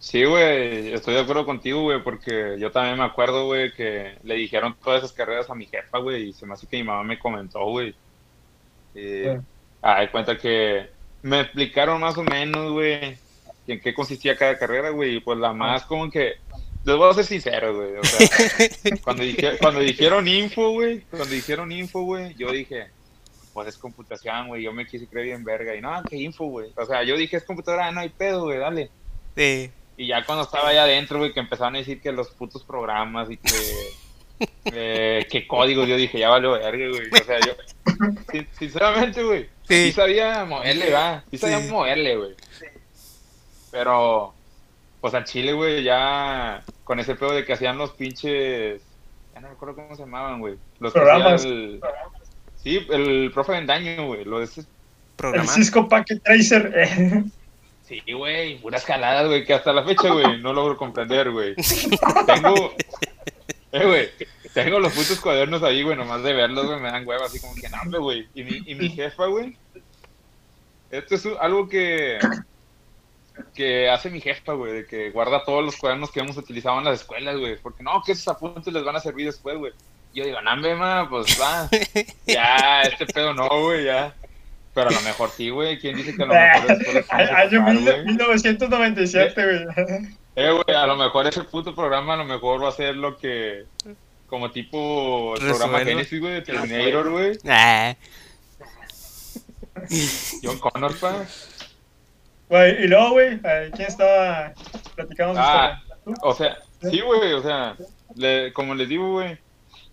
Sí, 0.02 0.24
güey, 0.24 0.92
estoy 0.92 1.14
de 1.14 1.20
acuerdo 1.20 1.46
contigo, 1.46 1.82
güey, 1.82 2.02
porque 2.02 2.56
yo 2.58 2.72
también 2.72 2.98
me 2.98 3.04
acuerdo, 3.04 3.46
güey, 3.46 3.72
que 3.72 4.18
le 4.24 4.34
dijeron 4.34 4.74
todas 4.82 4.98
esas 4.98 5.12
carreras 5.12 5.48
a 5.48 5.54
mi 5.54 5.66
jefa, 5.66 5.98
güey, 5.98 6.30
y 6.30 6.32
se 6.32 6.44
me 6.44 6.54
hace 6.54 6.66
que 6.66 6.78
mi 6.78 6.82
mamá 6.82 7.04
me 7.04 7.20
comentó, 7.20 7.64
güey. 7.66 7.94
Sí. 8.94 9.22
ah, 9.80 10.00
de 10.00 10.10
cuenta 10.10 10.36
que 10.36 10.90
me 11.22 11.40
explicaron 11.40 12.00
más 12.00 12.18
o 12.18 12.24
menos, 12.24 12.72
güey, 12.72 13.16
en 13.68 13.80
qué 13.80 13.94
consistía 13.94 14.36
cada 14.36 14.58
carrera, 14.58 14.90
güey, 14.90 15.16
y 15.16 15.20
pues 15.20 15.38
la 15.38 15.52
más 15.52 15.84
como 15.84 16.10
que, 16.10 16.34
les 16.84 16.96
voy 16.96 17.08
a 17.08 17.14
ser 17.14 17.24
sincero, 17.24 17.76
güey, 17.76 17.96
o 17.96 18.04
sea, 18.04 18.28
cuando, 19.04 19.22
dije, 19.22 19.56
cuando 19.58 19.80
dijeron 19.80 20.26
info, 20.26 20.70
güey, 20.72 21.02
cuando 21.02 21.26
dijeron 21.26 21.70
info, 21.70 22.02
güey, 22.02 22.34
yo 22.34 22.50
dije, 22.50 22.88
pues 23.54 23.68
es 23.68 23.78
computación, 23.78 24.48
güey, 24.48 24.64
yo 24.64 24.72
me 24.72 24.84
quise 24.84 25.06
creer 25.06 25.26
bien 25.26 25.44
verga, 25.44 25.76
y 25.76 25.80
no, 25.80 26.02
qué 26.02 26.16
info, 26.16 26.46
güey, 26.46 26.72
o 26.76 26.84
sea, 26.84 27.04
yo 27.04 27.16
dije, 27.16 27.36
es 27.36 27.44
computadora, 27.44 27.92
no 27.92 28.00
hay 28.00 28.08
pedo, 28.08 28.46
güey, 28.46 28.58
dale. 28.58 28.90
Sí. 29.36 29.70
Y 29.96 30.06
ya 30.08 30.24
cuando 30.24 30.44
estaba 30.44 30.68
allá 30.68 30.84
adentro, 30.84 31.18
güey, 31.18 31.32
que 31.32 31.40
empezaron 31.40 31.74
a 31.74 31.78
decir 31.78 32.00
que 32.00 32.12
los 32.12 32.28
putos 32.30 32.64
programas 32.64 33.30
y 33.30 33.36
que, 33.36 33.50
eh, 34.72 35.26
que 35.30 35.46
códigos, 35.46 35.86
yo 35.88 35.96
dije, 35.96 36.18
ya 36.18 36.28
valió 36.30 36.52
verga, 36.52 36.88
güey. 36.88 37.08
O 37.12 37.24
sea, 37.24 37.38
yo, 37.40 37.52
sin- 38.30 38.48
sinceramente, 38.58 39.22
güey, 39.22 39.44
sí. 39.68 39.86
Sí. 39.86 39.92
sabía 39.92 40.44
moverle, 40.44 40.90
va, 40.92 41.22
sí 41.30 41.38
sabía 41.38 41.60
Sí. 41.60 41.70
moverle, 41.70 42.16
güey. 42.16 42.34
Pero, 43.70 44.34
pues 45.00 45.14
al 45.14 45.24
chile, 45.24 45.52
güey, 45.52 45.82
ya 45.82 46.62
con 46.84 46.98
ese 47.00 47.14
pedo 47.14 47.32
de 47.32 47.44
que 47.44 47.52
hacían 47.54 47.78
los 47.78 47.92
pinches, 47.92 48.82
ya 49.34 49.40
no 49.40 49.48
me 49.48 49.54
acuerdo 49.54 49.76
cómo 49.76 49.94
se 49.96 50.02
llamaban, 50.02 50.40
güey. 50.40 50.56
Los 50.80 50.92
Programas. 50.92 51.44
el- 51.44 51.80
sí, 52.62 52.86
el 52.90 53.30
profe 53.32 53.52
Vendaño, 53.52 54.06
güey, 54.06 54.24
lo 54.24 54.38
de 54.40 54.44
ese 54.44 54.64
El. 55.22 55.48
Cisco 55.48 55.88
Packet 55.88 56.22
Tracer. 56.22 56.72
eh. 56.76 57.24
Sí, 57.86 58.00
güey, 58.12 58.58
puras 58.58 58.84
caladas, 58.84 59.26
güey, 59.26 59.44
que 59.44 59.54
hasta 59.54 59.72
la 59.72 59.84
fecha, 59.84 60.10
güey, 60.10 60.40
no 60.40 60.52
logro 60.52 60.76
comprender, 60.76 61.30
güey. 61.30 61.54
Tengo, 62.26 62.74
eh, 63.72 63.86
güey, 63.86 64.10
tengo 64.54 64.78
los 64.78 64.92
putos 64.92 65.20
cuadernos 65.20 65.62
ahí, 65.62 65.82
güey, 65.82 65.96
nomás 65.96 66.22
de 66.22 66.32
verlos, 66.32 66.66
güey, 66.66 66.80
me 66.80 66.90
dan 66.90 67.06
hueva, 67.06 67.26
así 67.26 67.40
como 67.40 67.54
que, 67.54 67.68
no, 67.68 67.80
hombre, 67.82 67.98
güey. 67.98 68.28
Y 68.34 68.44
mi, 68.44 68.62
y 68.66 68.74
mi 68.76 68.88
jefa, 68.90 69.26
güey, 69.26 69.56
esto 70.90 71.14
es 71.16 71.26
algo 71.40 71.68
que, 71.68 72.18
que 73.54 73.90
hace 73.90 74.10
mi 74.10 74.20
jefa, 74.20 74.52
güey, 74.52 74.72
de 74.72 74.86
que 74.86 75.10
guarda 75.10 75.44
todos 75.44 75.64
los 75.64 75.76
cuadernos 75.76 76.12
que 76.12 76.20
hemos 76.20 76.36
utilizado 76.36 76.78
en 76.78 76.84
las 76.84 77.00
escuelas, 77.00 77.36
güey, 77.36 77.56
porque 77.56 77.82
no, 77.82 78.02
que 78.04 78.12
esos 78.12 78.28
apuntes 78.28 78.72
les 78.72 78.84
van 78.84 78.96
a 78.96 79.00
servir 79.00 79.26
después, 79.26 79.56
güey. 79.58 79.72
Yo 80.14 80.24
digo, 80.24 80.40
no, 80.42 80.52
hombre, 80.52 80.74
ma, 80.76 81.08
pues 81.08 81.40
va, 81.40 81.68
ya, 82.26 82.82
este 82.82 83.06
pedo 83.06 83.34
no, 83.34 83.48
güey, 83.48 83.86
ya. 83.86 84.14
Pero 84.74 84.88
a 84.88 84.92
lo 84.92 85.00
mejor 85.02 85.28
sí, 85.30 85.50
güey, 85.50 85.78
¿quién 85.78 85.96
dice 85.96 86.14
que 86.16 86.22
a 86.22 86.26
lo 86.26 86.32
mejor 86.34 87.04
a 87.10 87.16
Año 87.16 87.58
ocupar, 87.58 87.74
mil- 87.74 87.82
güey? 87.84 88.04
1997, 88.06 89.44
güey. 89.44 90.06
Eh, 90.34 90.50
güey, 90.50 90.76
a 90.76 90.86
lo 90.86 90.96
mejor 90.96 91.26
ese 91.26 91.42
puto 91.44 91.74
programa 91.74 92.14
a 92.14 92.16
lo 92.16 92.24
mejor 92.24 92.62
va 92.64 92.68
a 92.70 92.72
ser 92.72 92.96
lo 92.96 93.18
que... 93.18 93.66
Como 94.28 94.50
tipo 94.50 95.34
el 95.36 95.42
programa. 95.46 95.80
Genesis, 95.80 96.18
güey, 96.18 96.32
de 96.32 96.40
Terminator, 96.42 97.10
güey. 97.10 97.38
Ah, 97.46 97.94
John 100.42 100.58
Connor, 100.58 100.96
pa. 100.98 101.24
Güey, 102.48 102.84
y 102.84 102.88
luego, 102.88 103.10
güey, 103.12 103.40
eh, 103.44 103.70
¿quién 103.74 103.88
estaba 103.88 104.52
platicando 104.94 105.34
Ah. 105.38 105.82
O 106.22 106.34
sea, 106.34 106.56
sí, 106.80 107.00
güey, 107.00 107.32
o 107.34 107.42
sea, 107.42 107.76
le- 108.14 108.52
como 108.52 108.74
les 108.74 108.88
digo, 108.88 109.10
güey, 109.12 109.38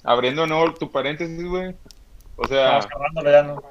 abriendo 0.03 0.47
nuevo 0.47 0.73
tu 0.73 0.91
paréntesis, 0.91 1.43
güey. 1.45 1.75
O 2.35 2.47
sea, 2.47 2.81
cerrándolo 2.81 3.31
ya, 3.31 3.43
¿no? 3.43 3.63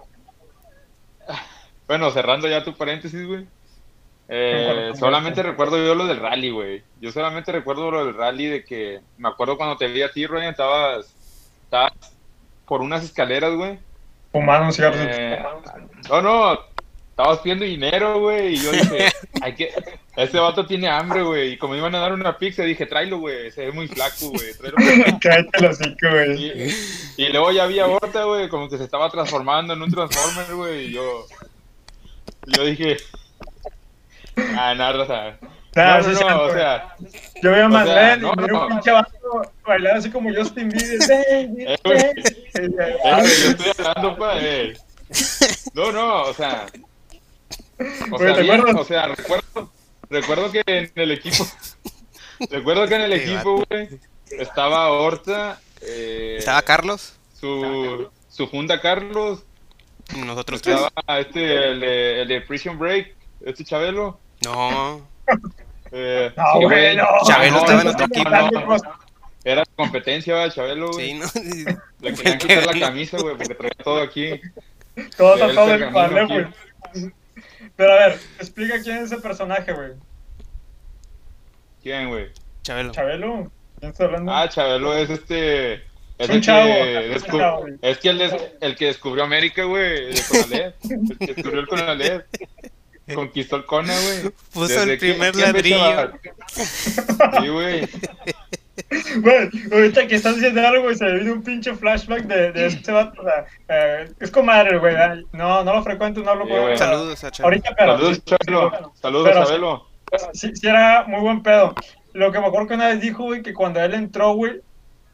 Bueno, 1.88 2.10
cerrando 2.10 2.48
ya 2.48 2.62
tu 2.62 2.74
paréntesis, 2.74 3.26
güey. 3.26 3.46
Eh, 4.28 4.92
solamente 4.98 5.42
recuerdo 5.42 5.78
yo 5.78 5.94
lo 5.94 6.06
del 6.06 6.20
rally, 6.20 6.50
güey. 6.50 6.82
Yo 7.00 7.10
solamente 7.10 7.50
recuerdo 7.50 7.90
lo 7.90 8.04
del 8.04 8.14
rally 8.14 8.46
de 8.46 8.64
que 8.64 9.00
me 9.16 9.28
acuerdo 9.28 9.56
cuando 9.56 9.76
te 9.76 9.88
vi 9.88 10.02
a 10.02 10.12
ti, 10.12 10.26
Ryan, 10.26 10.50
estabas, 10.50 11.14
estabas 11.64 11.92
por 12.66 12.82
unas 12.82 13.02
escaleras, 13.02 13.54
güey. 13.54 13.78
Fumando 14.30 14.66
un 14.66 14.72
cigarro. 14.72 14.96
Eh, 14.98 15.42
no, 16.10 16.20
no, 16.20 16.60
estabas 17.18 17.40
pidiendo 17.40 17.64
dinero, 17.64 18.20
güey, 18.20 18.54
y 18.54 18.58
yo 18.58 18.70
dije, 18.70 19.08
hay 19.42 19.54
que, 19.54 19.72
este 20.14 20.38
vato 20.38 20.66
tiene 20.66 20.88
hambre, 20.88 21.22
güey, 21.22 21.52
y 21.52 21.56
como 21.56 21.74
iban 21.74 21.94
a 21.94 21.98
dar 21.98 22.12
una 22.12 22.38
pizza, 22.38 22.62
dije, 22.62 22.86
tráelo, 22.86 23.18
güey, 23.18 23.50
se 23.50 23.64
ve 23.64 23.72
muy 23.72 23.88
flaco, 23.88 24.30
güey, 24.30 24.52
tráelo. 24.56 25.18
Cállate 25.20 25.60
los 25.60 25.78
cinco, 25.78 26.10
güey. 26.10 26.44
Y, 27.16 27.24
y 27.24 27.28
luego 27.30 27.50
ya 27.50 27.66
vi 27.66 27.80
a 27.80 27.86
Horta, 27.86 28.22
güey, 28.22 28.48
como 28.48 28.68
que 28.68 28.78
se 28.78 28.84
estaba 28.84 29.10
transformando 29.10 29.72
en 29.72 29.82
un 29.82 29.90
Transformer, 29.90 30.54
güey, 30.54 30.86
y 30.86 30.92
yo, 30.92 31.26
yo 32.56 32.64
dije, 32.64 32.96
ah, 34.56 34.74
nada, 34.74 35.02
o 35.02 35.06
sea, 35.06 35.38
Nah, 35.74 36.00
no, 36.00 36.08
o 36.08 36.44
güey. 36.44 36.54
sea, 36.56 36.96
Yo 37.42 37.50
veo 37.52 37.64
a 37.64 37.66
o 37.66 37.70
Manuel 37.70 37.94
sea, 37.94 38.16
y 38.16 38.20
no, 38.20 38.32
veo 38.34 38.46
no. 38.48 38.62
un 38.62 38.68
pinche 38.68 38.90
vato 38.90 39.42
bailar 39.64 39.96
así 39.98 40.10
como 40.10 40.34
Justin 40.34 40.68
Bieber. 40.70 40.98
Eh. 41.84 42.12
Eh, 42.54 42.96
Ah, 43.04 43.20
güey, 43.20 43.30
yo 43.42 43.50
estoy 43.50 43.72
hablando, 43.78 44.16
pa, 44.16 44.32
eh. 44.40 44.76
No, 45.74 45.92
no, 45.92 46.22
o 46.22 46.34
sea. 46.34 46.66
O 48.10 48.18
sea, 48.18 48.74
o 48.76 48.84
sea, 48.84 49.06
recuerdo, 49.06 49.70
recuerdo 50.10 50.50
que 50.50 50.62
en 50.66 50.90
el 50.96 51.12
equipo, 51.12 51.46
recuerdo 52.50 52.88
que 52.88 52.94
en 52.96 53.00
el 53.02 53.12
equipo, 53.12 53.64
güey, 53.68 53.88
estaba 54.30 54.90
Horta, 54.90 55.60
eh, 55.82 56.36
¿Estaba 56.38 56.62
Carlos? 56.62 57.14
su, 57.38 58.08
su 58.28 58.48
funda 58.48 58.80
Carlos, 58.80 59.44
Nosotros 60.16 60.62
tres. 60.62 60.76
estaba 60.80 61.18
este, 61.20 61.70
el 61.72 61.80
de, 61.80 62.22
el 62.22 62.28
de 62.28 62.40
Prison 62.42 62.78
Break, 62.78 63.14
este 63.44 63.64
Chabelo, 63.64 64.18
No. 64.44 65.06
eh, 65.92 66.32
No, 66.36 66.44
sí, 66.58 66.64
güey, 66.64 66.96
no. 66.96 67.04
Chabelo 67.26 67.52
no, 67.52 67.58
estaba 67.60 67.80
en 67.82 67.88
otro 67.88 68.06
no, 68.06 68.14
equipo. 68.14 68.30
no, 68.30 68.76
no, 68.76 68.98
Era 69.44 69.64
competencia, 69.76 70.34
¿verdad, 70.34 70.54
Chabelo, 70.54 70.90
güey. 70.92 71.08
Sí, 71.10 71.14
¿no? 71.14 71.26
Le 72.00 72.14
querían 72.14 72.38
quitar 72.38 72.66
la 72.74 72.80
camisa, 72.86 73.18
güey, 73.18 73.36
porque 73.36 73.54
traía 73.54 73.74
todo 73.84 74.00
aquí. 74.02 74.40
Todo 75.16 75.34
El 75.34 75.40
tratado 75.40 75.66
de 75.68 75.78
pergamino 75.78 75.92
vale, 75.92 76.20
aquí. 76.20 76.32
güey. 76.94 77.12
Pero 77.76 77.92
a 77.92 77.96
ver, 77.96 78.18
explica 78.40 78.82
quién 78.82 78.96
es 78.98 79.12
ese 79.12 79.18
personaje, 79.20 79.72
güey. 79.72 79.92
¿Quién, 81.82 82.08
güey? 82.08 82.28
Chabelo. 82.62 82.92
Chabelo. 82.92 83.52
¿Quién 83.78 83.92
está 83.92 84.04
hablando? 84.04 84.32
Ah, 84.32 84.48
Chabelo 84.48 84.94
es 84.96 85.10
este. 85.10 85.84
Es 86.18 86.28
un 86.28 86.34
el 86.36 86.40
chavo, 86.40 86.66
que 86.66 87.14
es 87.14 87.22
un 87.22 87.28
descu- 87.28 87.38
chavo, 87.38 87.60
güey. 87.60 87.74
Es 87.82 87.98
que 87.98 88.08
el, 88.08 88.18
des- 88.18 88.34
el 88.60 88.76
que 88.76 88.86
descubrió 88.86 89.24
América, 89.24 89.64
güey, 89.64 90.12
de 90.12 90.20
Conalep. 90.28 90.74
El 90.90 91.18
que 91.18 91.26
descubrió 91.34 91.60
el 91.60 91.66
Conalep. 91.68 92.26
Conquistó 93.14 93.56
el 93.56 93.64
Cona, 93.64 93.94
güey. 94.00 94.32
Puso 94.52 94.66
Desde 94.68 94.82
el 94.94 94.98
que- 94.98 95.12
primer 95.12 95.32
¿quién 95.32 95.52
ve, 95.52 95.52
ladrillo. 95.52 96.12
Sí, 97.40 97.48
güey. 97.48 97.88
Güey, 99.16 99.50
ahorita 99.72 100.06
que 100.06 100.14
estás 100.14 100.36
diciendo 100.36 100.60
algo, 100.66 100.82
güey, 100.84 100.94
se 100.94 101.04
me 101.04 101.18
vino 101.18 101.32
un 101.32 101.42
pinche 101.42 101.74
flashback 101.74 102.22
de, 102.24 102.52
de 102.52 102.66
ese 102.66 102.92
vato. 102.92 103.20
o 103.20 103.24
sea, 103.24 103.44
eh, 103.68 104.08
es 104.20 104.30
comadre, 104.30 104.78
güey. 104.78 104.94
No, 105.32 105.64
no 105.64 105.72
lo 105.74 105.82
frecuento, 105.82 106.22
no 106.22 106.30
hablo 106.30 106.44
Sí, 106.44 106.50
con 106.50 106.58
él. 106.60 106.64
güey. 106.66 106.78
Saludos 106.78 107.24
a 107.24 107.30
Chabelo. 107.30 107.46
Ahorita, 107.46 107.74
pero. 107.76 107.92
Saludos, 107.96 108.24
Chabelo. 108.24 108.92
Saludos, 109.00 109.28
Pero- 109.32 109.44
Chabelo. 109.44 109.88
Sí, 110.32 110.52
sí 110.54 110.66
era 110.68 111.04
muy 111.06 111.20
buen 111.20 111.42
pedo. 111.42 111.74
Lo 112.14 112.30
que 112.32 112.38
me 112.40 112.46
acuerdo 112.46 112.68
que 112.68 112.74
una 112.74 112.88
vez 112.88 113.00
dijo, 113.00 113.24
güey, 113.24 113.42
que 113.42 113.52
cuando 113.52 113.80
él 113.80 113.94
entró, 113.94 114.32
güey, 114.34 114.60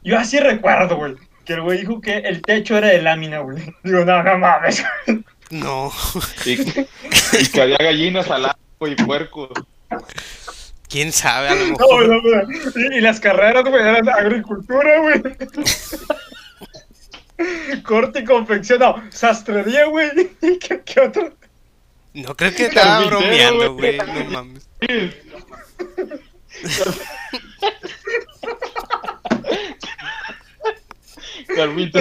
yo 0.05 0.19
así 0.19 0.39
recuerdo, 0.39 0.97
güey, 0.97 1.15
que 1.45 1.55
el 1.55 1.63
güey 1.63 1.79
dijo 1.81 2.01
que 2.01 2.19
el 2.19 2.41
techo 2.43 2.77
era 2.79 2.89
de 2.89 3.03
lámina, 3.03 3.39
güey. 3.41 3.59
Digo, 3.83 4.05
no, 4.05 4.23
no 4.23 4.39
mames. 4.39 4.85
No. 5.51 5.93
Y, 6.47 6.53
y 7.41 7.47
que 7.53 7.63
había 7.63 7.77
gallinas 7.79 8.31
al 8.31 8.43
lado, 8.43 8.57
y 8.87 8.95
puercos. 8.97 9.51
¿Quién 10.89 11.13
sabe? 11.13 11.49
A 11.49 11.55
lo 11.55 11.65
No, 11.67 11.71
mejor. 11.73 12.09
no, 12.09 12.23
güey. 12.23 12.91
Y, 12.93 12.97
y 12.97 13.01
las 13.01 13.21
carreras, 13.21 13.65
güey, 13.65 13.83
eran 13.83 14.09
agricultura, 14.09 15.01
güey. 15.01 15.23
Corte 17.83 18.21
y 18.21 18.25
confección, 18.25 18.79
no, 18.81 19.03
sastrería, 19.11 19.87
güey. 19.87 20.09
¿Y 20.41 20.59
¿Qué, 20.59 20.83
qué 20.85 21.01
otro? 21.01 21.33
No 22.15 22.37
creo 22.37 22.55
que 22.55 22.67
estaba 22.67 23.05
bromeando, 23.07 23.75
güey. 23.75 23.99
güey. 23.99 24.25
No 24.25 24.31
mames. 24.31 24.69
Carmita. 31.55 32.01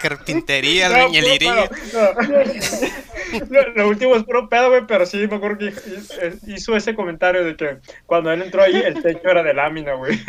Carpintería, 0.00 0.88
No, 0.88 0.94
albañilería. 0.96 1.68
pero- 1.92 2.12
no. 2.22 3.46
Lo, 3.50 3.68
lo 3.74 3.88
último 3.88 4.14
es 4.16 4.24
puro 4.24 4.48
pedo, 4.48 4.68
güey, 4.70 4.82
pero 4.86 5.04
sí 5.06 5.26
me 5.26 5.36
acuerdo 5.36 5.58
que 5.58 5.66
hizo- 5.66 6.46
hizo 6.46 6.76
ese 6.76 6.94
comentario 6.94 7.44
de 7.44 7.56
que 7.56 7.78
cuando 8.06 8.30
él 8.32 8.42
entró 8.42 8.62
ahí 8.62 8.76
el 8.76 9.02
techo 9.02 9.28
era 9.28 9.42
de 9.42 9.54
lámina, 9.54 9.94
güey. 9.94 10.20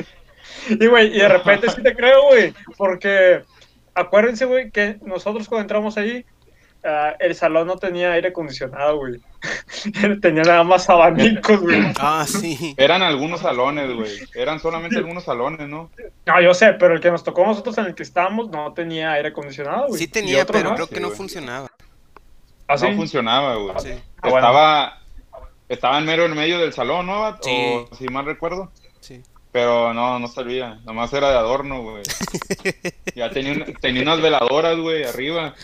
Y, 0.69 0.87
güey, 0.87 1.07
y 1.15 1.19
de 1.19 1.27
repente 1.27 1.69
sí 1.69 1.81
te 1.83 1.95
creo, 1.95 2.23
güey, 2.27 2.53
porque 2.77 3.41
acuérdense, 3.93 4.45
güey, 4.45 4.71
que 4.71 4.97
nosotros 5.01 5.47
cuando 5.47 5.61
entramos 5.63 5.97
ahí, 5.97 6.25
ah, 6.83 7.15
el 7.19 7.35
salón 7.35 7.67
no 7.67 7.77
tenía 7.77 8.11
aire 8.13 8.29
acondicionado, 8.29 8.97
güey. 8.97 9.19
tenía 10.21 10.43
nada 10.43 10.63
más 10.63 10.89
abanicos, 10.89 11.59
güey. 11.61 11.81
Ah, 11.99 12.25
sí. 12.27 12.73
Eran 12.77 13.01
algunos 13.03 13.41
salones, 13.41 13.93
güey. 13.93 14.11
Eran 14.35 14.59
solamente 14.59 14.97
algunos 14.97 15.23
salones, 15.23 15.67
¿no? 15.67 15.89
No, 16.25 16.41
yo 16.41 16.53
sé, 16.53 16.73
pero 16.73 16.93
el 16.93 16.99
que 17.01 17.11
nos 17.11 17.23
tocó 17.23 17.43
a 17.43 17.47
nosotros 17.47 17.77
en 17.77 17.85
el 17.85 17.95
que 17.95 18.03
estábamos 18.03 18.49
no 18.49 18.73
tenía 18.73 19.11
aire 19.13 19.29
acondicionado, 19.29 19.87
güey. 19.87 19.99
Sí 19.99 20.07
tenía, 20.07 20.45
pero 20.45 20.69
más. 20.69 20.73
creo 20.75 20.87
que 20.87 20.95
Sí, 20.95 21.01
no 21.01 21.07
güey. 21.07 21.17
funcionaba. 21.17 21.67
¿Ah, 22.67 22.77
sí? 22.77 22.89
No 22.89 22.95
funcionaba, 22.97 23.55
güey. 23.55 23.75
Ah. 24.21 24.27
Estaba, 24.27 25.01
estaba 25.69 25.97
en 25.99 26.05
mero 26.05 26.25
en 26.25 26.35
medio 26.35 26.59
del 26.59 26.73
salón, 26.73 27.05
¿no? 27.05 27.21
Bat? 27.21 27.43
Sí. 27.43 27.85
O 27.91 27.95
si 27.95 28.05
mal 28.07 28.25
recuerdo. 28.25 28.71
sí. 28.99 29.21
Pero 29.49 29.91
no, 29.93 30.19
no 30.19 30.27
servía. 30.27 30.77
Nomás 30.85 31.11
era 31.13 31.31
de 31.31 31.37
adorno, 31.37 31.81
güey. 31.81 32.03
Ya 33.15 33.31
tenía, 33.31 33.65
tenía 33.81 34.03
unas 34.03 34.21
veladoras, 34.21 34.77
güey, 34.77 35.03
arriba. 35.05 35.55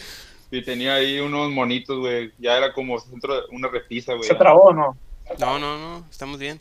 Y 0.56 0.62
tenía 0.62 0.94
ahí 0.94 1.20
unos 1.20 1.50
monitos, 1.50 1.98
güey. 1.98 2.32
Ya 2.38 2.56
era 2.56 2.72
como 2.74 3.00
centro 3.00 3.34
de 3.36 3.42
una 3.56 3.68
repisa, 3.70 4.14
güey. 4.14 4.28
¿Se 4.28 4.36
trabó 4.36 4.66
o 4.66 4.74
no? 4.74 4.96
No, 5.40 5.58
no, 5.58 5.78
no. 5.80 6.06
Estamos 6.12 6.38
bien. 6.38 6.60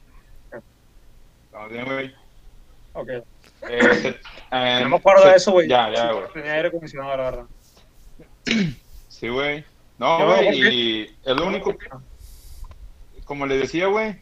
Estamos 1.45 1.71
bien, 1.71 1.85
güey. 1.85 2.15
Ok. 2.95 3.09
Eh, 3.11 3.95
se- 4.01 4.09
eh, 4.51 4.81
No 4.83 4.89
me 4.89 4.97
acuerdo 4.97 5.25
se- 5.25 5.29
de 5.29 5.35
eso, 5.37 5.53
güey. 5.53 5.69
Ya, 5.69 5.93
ya, 5.95 6.11
güey. 6.13 6.25
Tenía 6.33 6.53
aire 6.55 6.69
acondicionado, 6.69 7.17
la 7.19 7.23
verdad. 7.25 7.45
Sí, 9.09 9.29
güey. 9.29 9.63
No, 9.99 10.25
güey, 10.27 10.75
y 10.75 11.03
es 11.03 11.37
lo 11.37 11.47
único, 11.47 11.77
como 13.25 13.45
le 13.45 13.59
decía, 13.59 13.89
güey, 13.89 14.22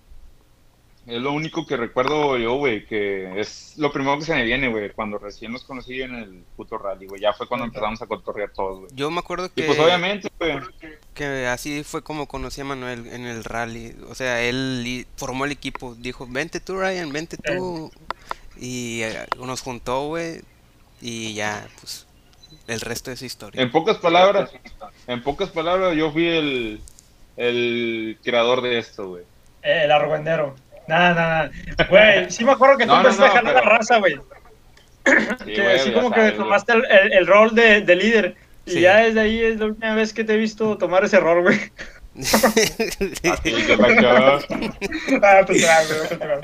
es 1.10 1.20
lo 1.20 1.32
único 1.32 1.66
que 1.66 1.76
recuerdo 1.76 2.38
yo, 2.38 2.54
güey, 2.54 2.86
que 2.86 3.40
es 3.40 3.74
lo 3.76 3.92
primero 3.92 4.18
que 4.18 4.24
se 4.24 4.34
me 4.34 4.44
viene, 4.44 4.68
güey, 4.68 4.90
cuando 4.90 5.18
recién 5.18 5.52
los 5.52 5.64
conocí 5.64 6.00
en 6.00 6.14
el 6.14 6.44
puto 6.56 6.78
rally, 6.78 7.06
güey, 7.06 7.20
ya 7.20 7.32
fue 7.32 7.48
cuando 7.48 7.66
empezamos 7.66 8.00
a 8.00 8.06
cotorrear 8.06 8.50
todos, 8.50 8.80
güey. 8.80 8.90
Yo 8.94 9.10
me 9.10 9.18
acuerdo 9.18 9.46
Y 9.46 9.50
que, 9.50 9.64
pues 9.64 9.78
obviamente, 9.78 10.28
güey, 10.38 10.58
que 11.14 11.46
así 11.46 11.82
fue 11.82 12.02
como 12.02 12.26
conocí 12.26 12.60
a 12.60 12.64
Manuel 12.64 13.06
en 13.08 13.26
el 13.26 13.44
rally. 13.44 13.96
O 14.08 14.14
sea, 14.14 14.40
él 14.40 15.06
formó 15.16 15.44
el 15.44 15.52
equipo. 15.52 15.94
Dijo, 15.96 16.26
vente 16.28 16.60
tú, 16.60 16.78
Ryan, 16.78 17.12
vente 17.12 17.36
tú. 17.36 17.90
Y 18.56 19.02
eh, 19.02 19.26
nos 19.38 19.60
juntó, 19.62 20.06
güey. 20.06 20.42
Y 21.00 21.34
ya, 21.34 21.66
pues, 21.80 22.06
el 22.66 22.80
resto 22.80 23.10
es 23.10 23.22
historia. 23.22 23.60
en 23.60 23.70
pocas 23.72 23.98
palabras, 23.98 24.50
en 25.06 25.22
pocas 25.22 25.50
palabras, 25.50 25.96
yo 25.96 26.12
fui 26.12 26.26
el, 26.28 26.80
el 27.36 28.18
creador 28.22 28.62
de 28.62 28.78
esto, 28.78 29.08
güey. 29.08 29.24
Eh, 29.62 29.82
el 29.84 29.92
argüendero. 29.92 30.54
Nada, 30.90 31.14
nada. 31.14 31.50
Güey, 31.88 32.30
sí 32.30 32.44
me 32.44 32.52
acuerdo 32.52 32.76
que 32.76 32.84
tú 32.84 32.88
No, 32.92 33.02
no, 33.02 33.08
empezaste 33.08 33.24
a 33.24 33.28
no, 33.42 33.48
jalar 33.48 33.54
pero- 33.54 33.64
la 33.70 33.78
raza, 33.78 33.98
güey. 33.98 34.14
Sí, 34.14 35.52
que 35.54 35.62
güey, 35.62 35.92
como 35.94 36.10
que 36.10 36.16
sabes, 36.20 36.34
güey. 36.34 36.36
tomaste 36.36 36.72
el, 36.74 36.84
el- 36.84 37.12
el 37.12 37.26
rol 37.26 37.54
de, 37.54 37.80
de 37.80 37.96
líder. 37.96 38.34
Y 38.66 38.72
Sí. 38.72 38.80
ya 38.82 38.98
desde 38.98 39.20
ahí 39.20 39.42
es 39.42 39.58
la 39.58 39.66
última 39.66 39.94
vez 39.94 40.12
que 40.12 40.22
te 40.24 40.34
he 40.34 40.36
visto 40.36 40.76
tomar 40.76 41.04
ese 41.04 41.18
rol, 41.18 41.42
güey. 41.42 41.58
Así 42.20 42.74
que 42.76 43.28
ah, 43.30 43.36
te 43.42 43.94
trago, 43.94 44.40
güey, 44.48 46.08
te 46.08 46.16
trago. 46.16 46.42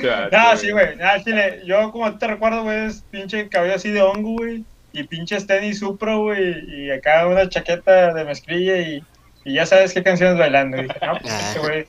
Chato, 0.00 0.30
Nada, 0.30 0.56
sí, 0.56 0.70
güey. 0.70 0.96
Nada, 0.96 1.22
chile. 1.22 1.60
Yo, 1.66 1.90
como 1.90 2.16
te 2.16 2.26
recuerdo, 2.28 2.62
güey, 2.62 2.86
es 2.86 3.02
pinche 3.10 3.48
cabello 3.48 3.74
así 3.74 3.90
de 3.90 4.02
hongo, 4.02 4.32
güey. 4.38 4.64
Y 4.92 5.02
pinches 5.04 5.46
tenis 5.46 5.80
Supro, 5.80 6.20
güey. 6.20 6.64
Y 6.70 6.90
acá 6.92 7.26
una 7.26 7.48
chaqueta 7.48 8.14
de 8.14 8.24
mezclilla 8.24 8.76
y, 8.78 9.02
y 9.44 9.54
ya 9.54 9.66
sabes 9.66 9.92
qué 9.92 10.02
canciones 10.04 10.38
bailando. 10.38 10.76
Y 10.78 10.82
dije, 10.84 10.94
no, 11.04 11.18
pues 11.20 11.32
Ah. 11.34 11.40
este 11.48 11.58
güey. 11.58 11.86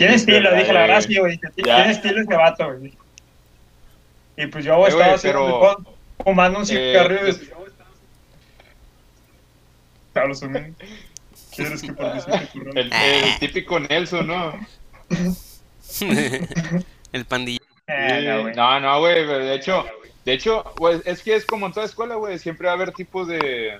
Tiene 0.00 0.14
estilo, 0.14 0.54
dije 0.56 0.72
la 0.72 0.80
verdad, 0.80 1.00
sí, 1.02 1.18
güey. 1.18 1.38
Tiene 1.54 1.90
estilo 1.90 2.22
ese 2.22 2.34
vato, 2.34 2.74
güey. 2.74 2.94
Y 4.38 4.46
pues 4.46 4.64
yo 4.64 4.86
Eh, 4.86 4.88
estaba 4.88 5.16
güey, 5.16 5.74
fumando 6.24 6.60
un 6.60 6.64
cigarrillo. 6.66 7.26
Eh, 7.26 7.32
de- 7.34 7.50
Carlos, 10.14 10.40
¿quieres 11.54 11.82
que 11.82 11.92
participe? 11.92 12.48
El, 12.80 12.90
el 12.94 13.38
típico 13.40 13.78
Nelson, 13.78 14.26
¿no? 14.26 14.54
el 17.12 17.24
pandilla. 17.26 17.60
Eh, 17.86 18.24
no, 18.26 18.40
güey. 18.40 18.54
No, 18.54 18.80
no, 18.80 19.00
güey, 19.00 19.26
de 19.26 19.54
hecho, 19.54 19.84
de 20.24 20.32
hecho, 20.32 20.64
pues 20.76 21.02
es 21.04 21.22
que 21.22 21.34
es 21.36 21.44
como 21.44 21.66
en 21.66 21.72
toda 21.74 21.84
escuela, 21.84 22.14
güey, 22.14 22.38
siempre 22.38 22.68
va 22.68 22.72
a 22.72 22.76
haber 22.76 22.92
tipos 22.92 23.28
de, 23.28 23.78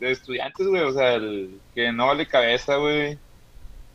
de 0.00 0.10
estudiantes, 0.10 0.66
güey, 0.66 0.82
o 0.82 0.92
sea, 0.92 1.14
el 1.14 1.60
que 1.76 1.92
no 1.92 2.08
vale 2.08 2.26
cabeza, 2.26 2.74
güey, 2.74 3.16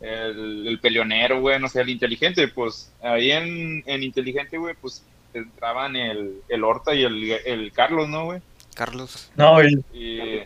el, 0.00 0.66
el 0.66 0.78
peleonero, 0.80 1.40
güey, 1.40 1.58
no 1.60 1.68
sé, 1.68 1.80
el 1.80 1.88
inteligente, 1.90 2.48
pues 2.48 2.92
ahí 3.02 3.30
en, 3.32 3.82
en 3.86 4.02
inteligente, 4.02 4.58
güey, 4.58 4.74
pues 4.80 5.02
entraban 5.34 5.96
el, 5.96 6.40
el 6.48 6.64
Horta 6.64 6.94
y 6.94 7.02
el, 7.04 7.30
el 7.44 7.72
Carlos, 7.72 8.08
¿no, 8.08 8.24
güey? 8.26 8.40
Carlos, 8.74 9.30
No, 9.36 9.62
Y- 9.62 10.42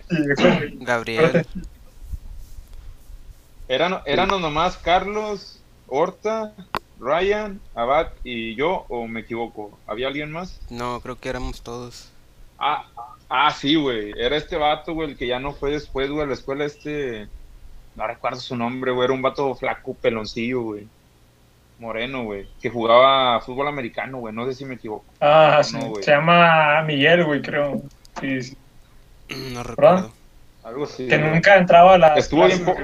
Gabriel. 0.80 1.44
eran, 3.68 4.00
eran 4.06 4.28
nomás 4.28 4.76
Carlos, 4.76 5.60
Horta, 5.88 6.54
Ryan, 6.98 7.60
Abad 7.74 8.08
y 8.24 8.54
yo, 8.54 8.84
o 8.88 9.06
me 9.06 9.20
equivoco, 9.20 9.78
¿había 9.86 10.08
alguien 10.08 10.30
más? 10.30 10.60
No, 10.70 11.00
creo 11.00 11.18
que 11.18 11.28
éramos 11.28 11.62
todos. 11.62 12.10
Ah, 12.58 12.86
ah, 13.28 13.50
sí, 13.52 13.74
güey. 13.76 14.12
Era 14.16 14.36
este 14.36 14.56
vato, 14.56 14.92
güey, 14.92 15.10
el 15.10 15.16
que 15.16 15.26
ya 15.26 15.38
no 15.40 15.52
fue 15.52 15.70
después, 15.70 16.10
güey, 16.10 16.22
a 16.24 16.26
la 16.26 16.34
escuela 16.34 16.64
este. 16.66 17.26
No 18.00 18.06
recuerdo 18.06 18.40
su 18.40 18.56
nombre, 18.56 18.92
güey. 18.92 19.04
Era 19.04 19.12
un 19.12 19.20
vato 19.20 19.54
flaco, 19.54 19.92
peloncillo, 19.92 20.62
güey. 20.62 20.88
Moreno, 21.78 22.24
güey. 22.24 22.48
Que 22.58 22.70
jugaba 22.70 23.38
fútbol 23.42 23.68
americano, 23.68 24.20
güey. 24.20 24.34
No 24.34 24.46
sé 24.46 24.54
si 24.54 24.64
me 24.64 24.76
equivoco. 24.76 25.04
Ah, 25.20 25.60
No, 25.74 25.96
sí, 25.96 26.02
se 26.02 26.12
llama 26.12 26.80
Miguel, 26.80 27.26
güey, 27.26 27.42
creo. 27.42 27.82
Sí, 28.18 28.42
sí. 28.42 28.56
No 29.52 29.62
recuerdo. 29.62 30.10
Algo 30.64 30.84
así. 30.84 31.08
Que 31.08 31.18
nunca 31.18 31.58
entraba 31.58 31.96
a 31.96 31.98
la. 31.98 32.14
Estuvo 32.14 32.46
bien 32.46 32.64
poco. 32.64 32.80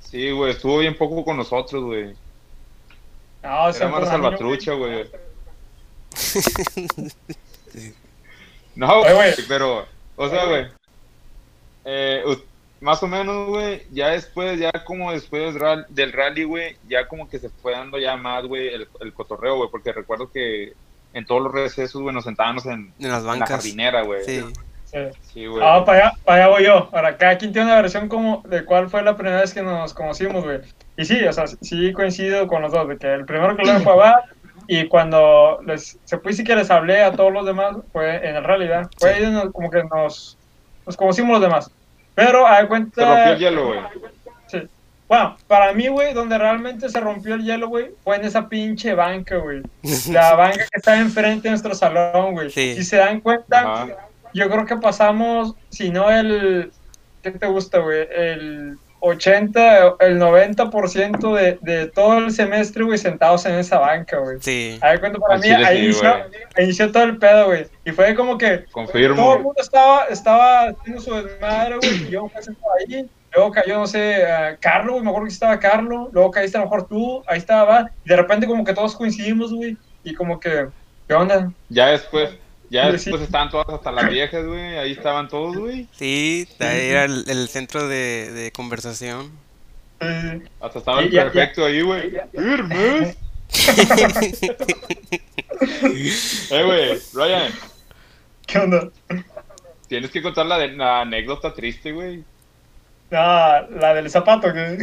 Sí, 0.00 0.30
güey. 0.30 0.52
Estuvo 0.52 0.78
bien 0.78 0.96
poco 0.96 1.22
con 1.22 1.36
nosotros, 1.36 1.84
güey. 1.84 2.14
No, 3.42 3.68
Era 3.68 3.88
más 3.88 4.00
niño, 4.00 4.06
salvatrucha, 4.06 4.72
güey. 4.72 5.10
No, 8.76 9.00
güey. 9.02 9.34
pero, 9.46 9.84
o 10.16 10.28
sea, 10.30 10.46
güey, 10.46 10.68
eh, 11.84 12.22
más 12.80 13.02
o 13.02 13.06
menos, 13.08 13.48
güey, 13.48 13.82
ya 13.90 14.08
después, 14.08 14.58
ya 14.58 14.72
como 14.84 15.12
después 15.12 15.52
del 15.54 15.60
ral- 15.62 15.86
del 15.88 16.12
rally, 16.12 16.44
güey, 16.44 16.76
ya 16.88 17.06
como 17.08 17.28
que 17.28 17.38
se 17.38 17.48
fue 17.48 17.72
dando 17.72 17.98
ya 17.98 18.16
más, 18.16 18.44
güey, 18.46 18.68
el, 18.68 18.88
el 19.00 19.12
cotorreo, 19.12 19.56
güey, 19.56 19.68
porque 19.70 19.92
recuerdo 19.92 20.30
que 20.30 20.72
en 21.12 21.26
todos 21.26 21.42
los 21.42 21.52
recesos, 21.52 22.00
güey, 22.00 22.14
nos 22.14 22.24
sentábamos 22.24 22.64
en, 22.66 22.92
En 22.98 23.08
las 23.10 23.20
en 23.20 23.26
la 23.26 23.32
bancas. 23.32 23.50
jardinera, 23.50 24.02
güey. 24.02 24.24
Sí. 24.24 24.44
Sí. 24.86 24.98
Sí, 25.32 25.46
güey. 25.46 25.62
Ah, 25.64 25.84
para 25.84 26.06
allá, 26.08 26.12
para 26.24 26.44
allá 26.44 26.52
voy 26.54 26.64
yo. 26.64 26.88
Ahora, 26.92 27.16
cada 27.16 27.38
quien 27.38 27.52
tiene 27.52 27.68
una 27.70 27.80
versión 27.80 28.08
como 28.08 28.42
de 28.48 28.64
cuál 28.64 28.88
fue 28.90 29.02
la 29.02 29.14
primera 29.16 29.40
vez 29.40 29.54
que 29.54 29.62
nos 29.62 29.94
conocimos, 29.94 30.42
güey. 30.42 30.58
Y 30.96 31.04
sí, 31.04 31.22
o 31.24 31.32
sea, 31.32 31.46
sí 31.46 31.92
coincido 31.92 32.48
con 32.48 32.62
los 32.62 32.72
dos, 32.72 32.88
de 32.88 32.96
que 32.98 33.12
el 33.12 33.24
primero 33.24 33.56
que 33.56 33.64
lo 33.64 33.78
fue 33.80 33.92
a 33.92 33.96
Bar, 33.96 34.24
y 34.66 34.88
cuando 34.88 35.60
les, 35.64 35.96
se 36.04 36.18
fue 36.18 36.32
sí 36.32 36.42
que 36.44 36.56
les 36.56 36.70
hablé 36.70 37.02
a 37.02 37.12
todos 37.12 37.32
los 37.32 37.46
demás, 37.46 37.76
fue 37.92 38.16
en 38.28 38.42
realidad, 38.42 38.90
fue 38.98 39.14
ahí 39.14 39.24
donde 39.24 39.52
como 39.52 39.70
que 39.70 39.82
nos, 39.84 40.36
nos 40.86 40.96
conocimos 40.96 41.32
los 41.32 41.40
demás. 41.40 41.70
Pero, 42.26 42.46
a 42.46 42.60
Se 42.60 42.66
cuenta... 42.66 43.04
rompió 43.04 43.32
el 43.32 43.38
hielo, 43.38 43.66
güey. 43.66 43.80
Sí. 44.46 44.68
Bueno, 45.08 45.36
para 45.46 45.72
mí, 45.72 45.88
güey, 45.88 46.14
donde 46.14 46.38
realmente 46.38 46.88
se 46.88 47.00
rompió 47.00 47.34
el 47.34 47.44
hielo, 47.44 47.68
güey, 47.68 47.90
fue 48.04 48.16
en 48.16 48.24
esa 48.24 48.48
pinche 48.48 48.94
banca, 48.94 49.36
güey. 49.36 49.62
La 50.10 50.34
banca 50.34 50.58
que 50.70 50.76
está 50.76 50.98
enfrente 50.98 51.48
de 51.48 51.50
nuestro 51.50 51.74
salón, 51.74 52.32
güey. 52.32 52.50
Sí. 52.50 52.74
Si 52.76 52.84
se 52.84 52.96
dan 52.96 53.20
cuenta, 53.20 53.60
Ajá. 53.60 53.88
yo 54.32 54.48
creo 54.48 54.66
que 54.66 54.76
pasamos, 54.76 55.54
si 55.68 55.90
no 55.90 56.10
el, 56.10 56.70
¿qué 57.22 57.32
te 57.32 57.46
gusta, 57.46 57.78
güey? 57.78 58.06
El 58.10 58.78
80, 59.00 59.96
el 60.00 60.18
90% 60.20 61.34
de, 61.34 61.58
de 61.60 61.86
todo 61.88 62.18
el 62.18 62.30
semestre, 62.30 62.84
güey, 62.84 62.98
sentados 62.98 63.46
en 63.46 63.54
esa 63.54 63.78
banca, 63.78 64.18
güey. 64.18 64.38
Sí. 64.40 64.78
A 64.82 64.90
ver, 64.90 65.00
cuento 65.00 65.18
para 65.20 65.38
mí, 65.38 65.48
ahí 65.48 65.78
sí, 65.78 65.84
inició, 65.84 66.14
inició 66.58 66.92
todo 66.92 67.02
el 67.04 67.18
pedo, 67.18 67.46
güey. 67.46 67.66
Y 67.84 67.90
fue 67.92 68.14
como 68.14 68.38
que 68.38 68.64
Confirmo. 68.70 69.16
todo 69.16 69.36
el 69.36 69.42
mundo 69.42 69.60
estaba, 69.60 70.04
estaba 70.04 70.68
haciendo 70.68 71.00
su 71.00 71.14
desmadre, 71.14 71.76
güey, 71.76 72.08
y 72.08 72.10
yo 72.10 72.30
me 72.34 72.42
sentado 72.42 72.72
ahí. 72.78 73.08
Luego 73.32 73.52
cayó, 73.52 73.78
no 73.78 73.86
sé, 73.86 74.22
eh, 74.22 74.56
Carlos, 74.60 74.92
güey, 74.92 75.04
me 75.04 75.10
acuerdo 75.10 75.26
que 75.28 75.32
estaba 75.32 75.58
Carlos. 75.58 76.08
Luego 76.12 76.30
caíste 76.30 76.58
a 76.58 76.60
lo 76.60 76.66
mejor 76.66 76.88
tú, 76.88 77.22
ahí 77.26 77.38
estaba, 77.38 77.64
va. 77.64 77.90
Y 78.04 78.08
de 78.08 78.16
repente 78.16 78.46
como 78.46 78.64
que 78.64 78.74
todos 78.74 78.96
coincidimos, 78.96 79.52
güey. 79.54 79.76
Y 80.02 80.14
como 80.14 80.40
que, 80.40 80.66
¿qué 81.06 81.14
onda? 81.14 81.52
Ya 81.68 81.86
después, 81.88 82.30
ya 82.70 82.90
después 82.90 83.20
estaban 83.22 83.50
todas 83.50 83.68
hasta 83.68 83.92
las 83.92 84.08
viejas, 84.08 84.44
güey. 84.46 84.78
Ahí 84.78 84.92
estaban 84.92 85.28
todos, 85.28 85.56
güey. 85.56 85.86
Sí, 85.92 86.48
ahí 86.60 86.86
era 86.88 87.04
el, 87.04 87.24
el 87.28 87.48
centro 87.48 87.86
de, 87.88 88.30
de 88.32 88.52
conversación. 88.52 89.30
Eh, 90.00 90.40
Hasta 90.60 90.78
estaba 90.78 91.00
el 91.02 91.10
ya- 91.10 91.24
perfecto 91.24 91.64
ahí, 91.66 91.82
güey. 91.82 92.12
Hermes. 92.32 93.16
Eh, 96.50 96.62
güey, 96.64 96.98
Ryan, 97.12 97.52
¿Qué 98.46 98.58
onda? 98.58 98.88
tienes 99.88 100.10
que 100.10 100.22
contar 100.22 100.46
la, 100.46 100.58
de- 100.58 100.72
la 100.72 101.02
anécdota 101.02 101.52
triste, 101.52 101.92
güey. 101.92 102.24
Ah, 103.12 103.66
la 103.70 103.92
del 103.94 104.08
zapato, 104.10 104.52
que... 104.52 104.78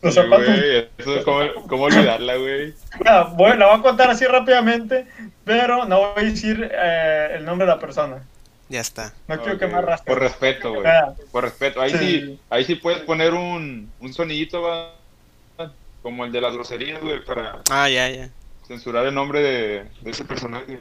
Los 0.00 0.14
Sí, 0.14 0.20
zapatos. 0.20 0.46
güey, 0.46 0.88
eso, 0.98 1.24
¿cómo, 1.24 1.40
¿cómo 1.68 1.84
olvidarla, 1.84 2.36
güey? 2.36 2.74
Bueno, 3.36 3.56
la 3.56 3.66
voy 3.66 3.78
a 3.78 3.82
contar 3.82 4.10
así 4.10 4.24
rápidamente, 4.26 5.06
pero 5.44 5.84
no 5.86 5.98
voy 6.12 6.22
a 6.24 6.24
decir 6.30 6.70
eh, 6.72 7.34
el 7.36 7.44
nombre 7.44 7.66
de 7.66 7.72
la 7.72 7.78
persona. 7.80 8.22
Ya 8.68 8.80
está. 8.80 9.12
No 9.26 9.36
quiero 9.38 9.54
Ok, 9.54 9.60
quemar 9.60 9.84
rastro. 9.86 10.12
Por 10.14 10.22
respeto, 10.22 10.72
güey. 10.74 10.86
Ah, 10.86 11.14
Por 11.32 11.42
respeto. 11.44 11.80
Ahí 11.80 11.90
Sí. 11.90 11.98
sí, 11.98 12.40
ahí 12.50 12.64
sí 12.64 12.74
puedes 12.76 13.00
poner 13.00 13.32
un, 13.34 13.90
un 13.98 14.12
sonidito, 14.12 14.62
va. 14.62 14.94
Como 16.02 16.24
el 16.24 16.30
de 16.32 16.40
las 16.42 16.54
groserías, 16.54 17.00
güey, 17.00 17.24
para 17.24 17.62
Ah, 17.70 17.88
ya, 17.88 18.08
ya. 18.08 18.28
censurar 18.68 19.04
el 19.06 19.14
nombre 19.14 19.40
de, 19.42 19.84
de 20.02 20.10
ese 20.10 20.24
personaje. 20.24 20.78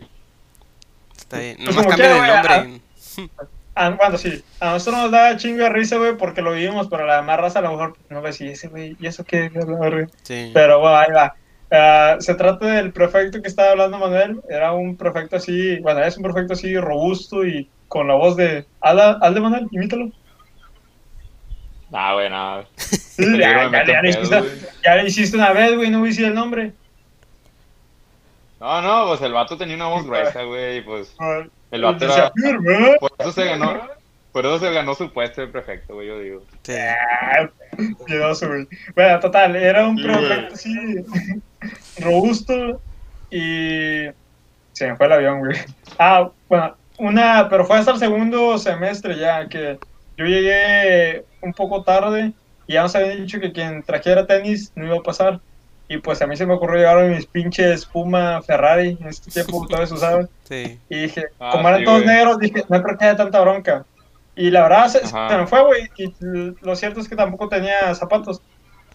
Está 1.17 1.39
bien. 1.39 1.55
Pues 1.57 1.69
Nomás 1.75 1.85
como 1.85 1.89
cambia 1.89 2.07
de 2.09 2.13
quiera, 2.19 2.63
güey, 2.63 2.81
nombre. 3.77 4.03
Ah, 4.03 4.09
bueno, 4.09 4.17
sí. 4.17 4.43
A 4.59 4.71
nosotros 4.71 5.03
nos 5.03 5.11
da 5.11 5.37
chingo 5.37 5.63
de 5.63 5.69
risa, 5.69 5.97
güey, 5.97 6.17
porque 6.17 6.41
lo 6.41 6.53
vivimos, 6.53 6.87
pero 6.87 7.05
la 7.05 7.17
demás 7.17 7.39
raza 7.39 7.59
a 7.59 7.61
lo 7.63 7.71
mejor 7.71 7.97
no 8.09 8.19
a 8.19 8.21
decir, 8.21 8.49
ese 8.49 8.67
güey, 8.67 8.95
¿y 8.99 9.07
eso 9.07 9.23
qué? 9.23 9.49
La 9.53 9.65
verga". 9.79 10.07
Sí. 10.23 10.51
Pero 10.53 10.79
bueno, 10.79 10.97
ahí 10.97 11.11
va. 11.11 11.35
Ah, 11.69 12.15
se 12.19 12.33
trata 12.35 12.65
del 12.65 12.93
prefecto 12.93 13.41
que 13.41 13.47
estaba 13.47 13.71
hablando 13.71 13.97
Manuel. 13.97 14.41
Era 14.49 14.71
un 14.71 14.95
prefecto 14.95 15.35
así, 15.35 15.79
bueno, 15.79 16.01
es 16.03 16.17
un 16.17 16.23
prefecto 16.23 16.53
así 16.53 16.77
robusto 16.77 17.45
y 17.45 17.69
con 17.87 18.07
la 18.07 18.15
voz 18.15 18.35
de. 18.35 18.65
Hazla, 18.81 19.17
hazle 19.21 19.41
Manuel, 19.41 19.67
imítalo. 19.71 20.11
Nah, 21.89 22.13
güey, 22.13 22.29
nada. 22.29 22.65
Sí, 22.75 23.15
Peligro 23.17 23.71
ya, 23.71 23.85
ya, 23.85 24.09
hiciste, 24.09 24.39
güey. 24.39 24.51
ya 24.83 24.95
le 24.95 25.07
hiciste 25.07 25.37
una 25.37 25.53
vez, 25.53 25.75
güey, 25.75 25.89
no 25.89 25.99
voy 25.99 26.09
a 26.09 26.11
decir 26.11 26.25
el 26.25 26.35
nombre. 26.35 26.73
No, 28.59 28.81
no, 28.81 29.07
pues 29.07 29.21
el 29.21 29.33
vato 29.33 29.57
tenía 29.57 29.75
una 29.75 29.87
voz 29.87 30.05
gruesa, 30.05 30.43
güey, 30.43 30.83
pues 30.83 31.15
el 31.71 31.81
vato 31.81 32.05
Decía, 32.05 32.31
era... 32.35 32.49
"Firme". 32.49 32.95
Por 32.99 33.11
eso 33.17 33.31
se 33.31 33.45
ganó, 33.45 33.81
por 34.31 34.45
eso 34.45 34.59
se 34.59 34.71
ganó 34.71 34.95
su 34.95 35.11
puesto 35.11 35.41
de 35.41 35.47
prefecto, 35.47 35.95
güey, 35.95 36.07
yo 36.07 36.19
digo. 36.19 36.45
Sí. 36.63 36.73
Ah, 36.73 37.49
Miedoso, 38.07 38.47
güey. 38.47 38.67
Bueno, 38.95 39.19
total, 39.19 39.55
era 39.55 39.87
un 39.87 39.97
Sí, 39.97 40.03
prefecto 40.03 40.53
así 40.53 40.73
robusto 41.99 42.81
y 43.29 44.05
se 44.73 44.87
me 44.87 44.95
fue 44.95 45.07
el 45.07 45.13
avión, 45.13 45.39
güey. 45.39 45.57
Ah, 45.97 46.31
bueno, 46.47 46.77
una, 46.99 47.47
pero 47.49 47.65
fue 47.65 47.77
hasta 47.77 47.91
el 47.91 47.99
segundo 47.99 48.57
semestre 48.57 49.17
ya 49.17 49.47
que 49.47 49.79
yo 50.17 50.25
llegué 50.25 51.25
un 51.41 51.53
poco 51.53 51.83
tarde 51.83 52.33
y 52.67 52.73
ya 52.73 52.83
nos 52.83 52.95
habían 52.95 53.17
dicho 53.17 53.39
que 53.39 53.51
quien 53.51 53.83
trajera 53.83 54.27
tenis 54.27 54.71
no 54.75 54.85
iba 54.85 54.97
a 54.97 55.03
pasar. 55.03 55.41
Y 55.89 55.97
pues 55.99 56.21
a 56.21 56.27
mí 56.27 56.35
se 56.35 56.45
me 56.45 56.53
ocurrió 56.53 56.79
llevar 56.79 57.05
mis 57.09 57.25
pinches 57.25 57.85
Puma 57.85 58.41
Ferrari, 58.41 58.97
en 58.99 59.07
este 59.07 59.31
tiempo 59.43 59.65
todavía 59.65 59.87
se 59.87 59.93
usaban. 59.93 60.29
Sí. 60.43 60.79
Y 60.89 61.01
dije, 61.03 61.25
Ah, 61.39 61.51
como 61.53 61.67
eran 61.69 61.79
sí, 61.79 61.85
todos 61.85 62.03
güey. 62.03 62.15
negros, 62.15 62.39
dije, 62.39 62.63
no 62.67 62.83
creo 62.83 62.97
que 62.97 63.05
haya 63.05 63.15
tanta 63.17 63.39
bronca. 63.41 63.85
Y 64.35 64.51
la 64.51 64.63
verdad 64.63 64.87
se, 64.87 65.05
se 65.07 65.15
me 65.37 65.47
fue, 65.47 65.63
güey. 65.63 65.89
Y 65.97 66.13
lo 66.61 66.75
cierto 66.75 66.99
es 66.99 67.09
que 67.09 67.15
tampoco 67.15 67.47
tenía 67.49 67.93
zapatos. 67.95 68.41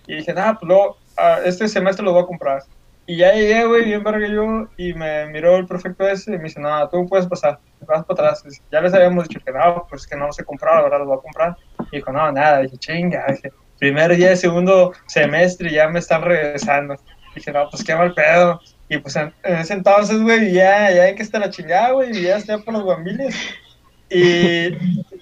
Y 0.06 0.16
dije, 0.16 0.32
nada, 0.34 0.54
pues 0.54 0.68
luego, 0.68 0.98
ah, 1.16 1.38
este 1.44 1.66
semestre 1.68 2.04
los 2.04 2.14
voy 2.14 2.22
a 2.22 2.26
comprar. 2.26 2.62
Y 3.06 3.16
ya 3.16 3.32
llegué, 3.32 3.64
güey, 3.64 3.84
bien 3.84 4.04
verga 4.04 4.28
yo. 4.28 4.68
Y 4.76 4.94
me 4.94 5.26
miró 5.26 5.56
el 5.56 5.66
prefecto 5.66 6.06
ese 6.08 6.32
y 6.32 6.36
me 6.38 6.44
dice, 6.44 6.60
nada, 6.60 6.88
tú 6.88 7.08
puedes 7.08 7.26
pasar. 7.26 7.58
Vas 7.80 8.04
para 8.04 8.28
atrás. 8.28 8.44
Dice, 8.44 8.62
Ya 8.70 8.80
les 8.80 8.94
habíamos 8.94 9.26
dicho 9.28 9.40
que 9.44 9.50
no, 9.50 9.86
pues 9.90 10.06
que 10.06 10.14
no 10.14 10.26
los 10.28 10.38
he 10.38 10.44
comprado, 10.44 10.76
la 10.76 10.82
verdad 10.84 10.98
los 11.00 11.08
voy 11.08 11.18
a 11.18 11.22
comprar. 11.22 11.56
Y 11.90 11.96
dijo, 11.96 12.12
no, 12.12 12.30
nada. 12.30 12.60
Dije, 12.60 12.76
chinga. 12.76 13.24
Dije, 13.28 13.50
primer 13.82 14.14
día 14.14 14.28
de 14.28 14.36
segundo 14.36 14.92
semestre 15.06 15.68
y 15.68 15.74
ya 15.74 15.88
me 15.88 15.98
están 15.98 16.22
regresando. 16.22 16.94
Dije, 17.34 17.50
no, 17.50 17.68
pues 17.68 17.82
qué 17.82 17.96
mal 17.96 18.14
pedo. 18.14 18.60
Y 18.88 18.98
pues 18.98 19.16
en, 19.16 19.34
en 19.42 19.56
ese 19.56 19.72
entonces, 19.72 20.20
güey, 20.22 20.52
ya, 20.52 20.92
ya 20.92 21.02
hay 21.02 21.16
que 21.16 21.22
estar 21.24 21.42
a 21.42 21.50
chingar, 21.50 21.92
güey, 21.94 22.16
y 22.16 22.22
ya 22.22 22.36
estoy 22.36 22.62
por 22.62 22.74
los 22.74 22.84
guambiles. 22.84 23.34
Y, 24.08 24.66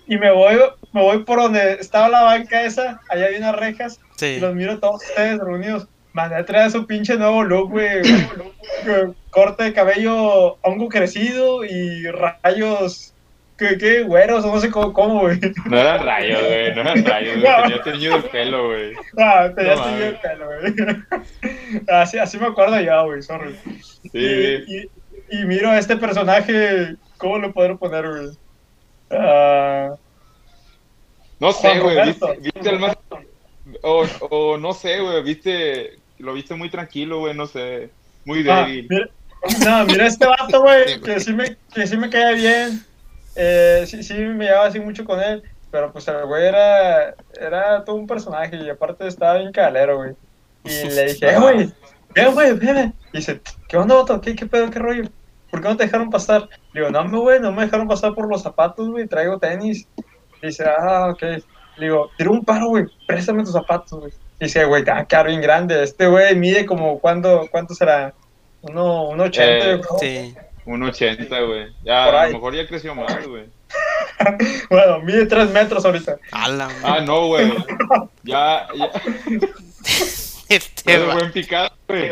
y 0.08 0.18
me 0.18 0.30
voy, 0.30 0.56
me 0.92 1.00
voy 1.00 1.24
por 1.24 1.40
donde 1.40 1.74
estaba 1.80 2.10
la 2.10 2.20
banca 2.22 2.62
esa, 2.64 3.00
allá 3.08 3.26
hay 3.26 3.36
unas 3.36 3.56
rejas, 3.56 3.98
y 4.16 4.18
Sí. 4.18 4.40
los 4.40 4.54
miro 4.54 4.78
todos 4.78 5.04
ustedes 5.04 5.38
reunidos. 5.38 5.88
Mandé 6.12 6.42
traer 6.44 6.70
su 6.70 6.86
pinche 6.86 7.16
nuevo 7.16 7.42
look, 7.42 7.70
güey. 7.70 8.02
nuevo 8.02 8.32
look, 8.36 8.54
güey, 8.84 9.14
Corte 9.30 9.64
de 9.64 9.72
cabello, 9.72 10.58
hongo 10.62 10.88
crecido 10.90 11.64
y 11.64 12.04
rayos, 12.10 13.14
¿qué, 13.60 13.78
qué? 13.78 14.02
Güeros, 14.02 14.44
no 14.44 14.58
sé 14.60 14.70
cómo, 14.70 14.92
cómo, 14.92 15.20
güey. 15.20 15.38
No 15.66 15.78
eran 15.78 16.04
rayos, 16.04 16.40
güey, 16.40 16.74
no 16.74 16.80
eran 16.80 17.04
rayos, 17.04 17.40
güey, 17.40 17.54
tenía 17.62 17.82
teñido 17.82 18.16
el 18.16 18.24
pelo, 18.24 18.66
güey. 18.68 18.92
Ah, 19.18 19.50
te 19.54 19.64
ya 19.64 19.76
No 19.76 19.96
bien 19.96 20.16
mames. 20.16 20.20
pelo, 20.20 20.46
güey. 20.46 21.82
Así, 21.88 22.18
así 22.18 22.38
me 22.38 22.46
acuerdo 22.46 22.80
yo, 22.80 23.04
güey, 23.04 23.22
sorry. 23.22 23.54
Sí, 24.12 24.18
y, 24.18 24.76
y, 24.78 24.90
y 25.30 25.44
miro 25.44 25.70
a 25.70 25.78
este 25.78 25.96
personaje, 25.96 26.96
¿cómo 27.18 27.38
lo 27.38 27.52
podré 27.52 27.76
poner, 27.76 28.08
güey? 28.08 28.28
Ah, 29.10 29.94
No 31.38 31.52
sé, 31.52 31.78
güey, 31.78 32.02
viste, 32.06 32.26
viste 32.40 32.68
al 32.68 32.78
más... 32.80 32.96
O, 33.82 34.04
o 34.30 34.58
no 34.58 34.72
sé, 34.72 35.00
güey, 35.00 35.22
viste... 35.22 35.98
Lo 36.18 36.34
viste 36.34 36.54
muy 36.54 36.68
tranquilo, 36.70 37.20
güey, 37.20 37.34
no 37.34 37.46
sé. 37.46 37.90
Muy 38.24 38.44
ah, 38.48 38.64
débil. 38.66 38.86
mira, 38.90 39.08
no, 39.64 39.84
mira 39.86 40.06
este 40.06 40.26
vato, 40.26 40.60
güey, 40.60 41.00
que 41.00 41.18
sí 41.20 41.32
me, 41.32 41.56
que 41.74 41.86
sí 41.86 41.96
me 41.96 42.10
caía 42.10 42.32
bien. 42.32 42.84
Eh, 43.42 43.84
sí, 43.86 44.02
sí 44.02 44.12
me 44.14 44.44
llevaba 44.44 44.66
así 44.66 44.78
mucho 44.78 45.04
con 45.04 45.18
él. 45.18 45.42
Pero 45.70 45.92
pues 45.92 46.06
el 46.08 46.26
güey 46.26 46.46
era, 46.46 47.14
era 47.40 47.84
todo 47.84 47.96
un 47.96 48.06
personaje 48.06 48.56
y 48.56 48.68
aparte 48.68 49.06
estaba 49.06 49.38
bien 49.38 49.52
calero, 49.52 49.96
güey. 49.96 50.14
Y 50.64 50.88
le 50.94 51.04
dije, 51.06 51.30
eh, 51.30 51.38
güey, 51.38 51.72
ven, 52.14 52.34
güey, 52.34 52.52
ven. 52.54 52.94
Y 53.12 53.18
dice, 53.18 53.40
¿qué 53.66 53.76
onda, 53.78 53.94
vato? 53.94 54.20
¿Qué, 54.20 54.34
qué 54.34 54.46
pedo, 54.46 54.68
qué 54.68 54.78
rollo? 54.78 55.04
¿Por 55.50 55.62
qué 55.62 55.68
no 55.68 55.76
te 55.76 55.84
dejaron 55.84 56.10
pasar? 56.10 56.48
Le 56.72 56.80
digo, 56.80 56.90
no, 56.90 57.04
me, 57.04 57.18
güey, 57.18 57.40
no 57.40 57.50
me 57.50 57.62
dejaron 57.62 57.88
pasar 57.88 58.14
por 58.14 58.28
los 58.28 58.42
zapatos, 58.42 58.88
güey, 58.90 59.06
traigo 59.06 59.38
tenis. 59.38 59.86
Y 60.42 60.46
dice, 60.46 60.64
ah, 60.66 61.08
ok. 61.10 61.22
Le 61.22 61.86
digo, 61.86 62.10
tira 62.18 62.30
un 62.30 62.44
paro, 62.44 62.68
güey, 62.68 62.84
préstame 63.06 63.42
tus 63.42 63.52
zapatos, 63.52 63.98
güey. 63.98 64.12
Y 64.38 64.44
dice, 64.44 64.64
güey, 64.64 64.84
te 64.84 64.90
van 64.90 65.00
a 65.00 65.04
quedar 65.06 65.28
bien 65.28 65.40
grande. 65.40 65.82
Este 65.82 66.06
güey 66.06 66.34
mide 66.36 66.66
como, 66.66 66.98
¿cuánto, 66.98 67.48
cuánto 67.50 67.74
será? 67.74 68.12
Uno, 68.62 69.08
uno 69.08 69.24
ochenta, 69.24 69.66
Eh, 69.66 69.70
yo 69.70 69.80
creo. 69.80 69.98
Sí. 69.98 70.36
Un 70.66 70.82
80, 70.82 71.40
güey. 71.40 71.72
Ya, 71.82 72.04
Por 72.06 72.14
a 72.14 72.20
ahí. 72.22 72.32
lo 72.32 72.38
mejor 72.38 72.54
ya 72.54 72.66
creció 72.66 72.94
más, 72.94 73.26
güey. 73.26 73.44
Bueno, 74.70 74.98
mide 75.00 75.24
tres 75.26 75.48
metros 75.50 75.84
ahorita. 75.84 76.16
Ala, 76.32 76.68
Ah, 76.82 77.00
no, 77.00 77.26
güey. 77.28 77.50
Ya, 78.24 78.68
ya, 78.74 78.90
Este 80.48 80.82
ya 80.84 80.98
se 80.98 81.06
va. 81.06 81.12
fue 81.14 81.22
en 81.24 81.32
picado, 81.32 81.70
güey. 81.88 82.10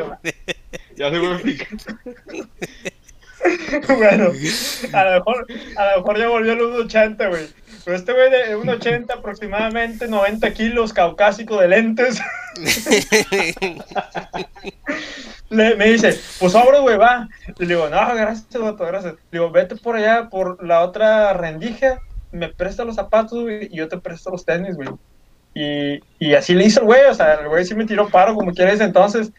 Ya 0.96 1.10
se 1.10 1.18
fue 1.18 1.32
en 1.32 1.42
picado. 1.42 1.96
bueno, 3.96 4.32
a 4.92 5.04
lo 5.04 5.10
mejor, 5.12 5.46
a 5.76 5.90
lo 5.92 5.96
mejor 5.98 6.18
ya 6.18 6.28
volvió 6.28 6.52
al 6.52 6.58
1.80, 6.58 7.28
güey. 7.28 7.46
Pero 7.84 7.96
este 7.96 8.12
güey 8.12 8.30
de 8.30 8.56
1.80, 8.56 9.10
aproximadamente 9.18 10.08
90 10.08 10.52
kilos, 10.52 10.92
caucásico 10.92 11.60
de 11.60 11.68
lentes. 11.68 12.20
le- 15.50 15.76
me 15.76 15.86
dice, 15.86 16.18
pues 16.38 16.52
sobre, 16.52 16.80
güey, 16.80 16.96
va. 16.96 17.28
Y 17.58 17.62
le 17.64 17.74
digo, 17.74 17.88
no, 17.88 18.14
gracias, 18.14 18.46
vato, 18.60 18.84
gracias. 18.86 19.14
Le 19.14 19.38
digo, 19.38 19.50
vete 19.50 19.76
por 19.76 19.96
allá, 19.96 20.28
por 20.28 20.62
la 20.64 20.80
otra 20.82 21.32
rendija, 21.32 22.00
me 22.32 22.48
presta 22.48 22.84
los 22.84 22.96
zapatos, 22.96 23.42
güey, 23.42 23.68
y 23.70 23.76
yo 23.76 23.88
te 23.88 23.98
presto 23.98 24.30
los 24.30 24.44
tenis, 24.44 24.76
güey. 24.76 24.88
Y, 25.54 26.00
y 26.18 26.34
así 26.34 26.54
le 26.54 26.64
hizo 26.66 26.80
el 26.80 26.86
güey, 26.86 27.06
o 27.06 27.14
sea, 27.14 27.34
el 27.34 27.48
güey 27.48 27.64
sí 27.64 27.74
me 27.74 27.86
tiró 27.86 28.08
paro, 28.08 28.34
como 28.34 28.52
quieres 28.52 28.80
entonces. 28.80 29.30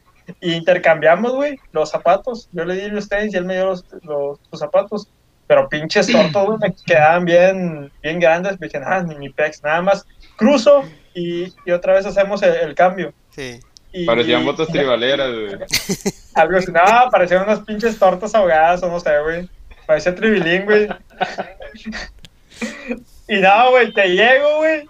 Y 0.41 0.53
intercambiamos, 0.53 1.33
güey, 1.33 1.59
los 1.71 1.89
zapatos. 1.89 2.49
Yo 2.51 2.65
le 2.65 2.75
di 2.75 2.89
los 2.89 3.09
tenis 3.09 3.33
y 3.33 3.37
él 3.37 3.45
me 3.45 3.55
dio 3.55 3.65
los, 3.65 3.85
los, 4.03 4.39
los 4.51 4.59
zapatos. 4.59 5.07
Pero 5.47 5.67
pinches 5.67 6.07
tortos, 6.07 6.45
güey, 6.45 6.59
me 6.59 6.75
quedaban 6.85 7.25
bien, 7.25 7.91
bien 8.03 8.19
grandes. 8.19 8.59
Me 8.59 8.67
dije, 8.67 8.79
ah, 8.85 9.01
ni 9.01 9.15
mi 9.15 9.29
pex, 9.29 9.63
nada 9.63 9.81
más 9.81 10.05
cruzo 10.35 10.83
y, 11.15 11.51
y 11.65 11.71
otra 11.71 11.93
vez 11.93 12.05
hacemos 12.05 12.43
el, 12.43 12.53
el 12.55 12.75
cambio. 12.75 13.13
Sí. 13.31 13.59
Y, 13.91 14.05
Parecían 14.05 14.45
botas 14.45 14.69
y- 14.69 14.73
tribaleras, 14.73 15.31
güey. 15.31 15.55
algo 16.35 16.57
así, 16.57 16.71
no, 16.71 17.09
parecían 17.11 17.43
unas 17.43 17.61
pinches 17.61 17.97
tortas 17.97 18.35
ahogadas 18.35 18.83
o 18.83 18.89
no 18.89 18.99
sé, 18.99 19.19
güey. 19.21 19.49
Parecía 19.87 20.13
tribilín, 20.13 20.65
güey. 20.65 20.87
y 23.27 23.37
no, 23.37 23.71
güey, 23.71 23.91
te 23.91 24.07
llego, 24.09 24.57
güey. 24.57 24.87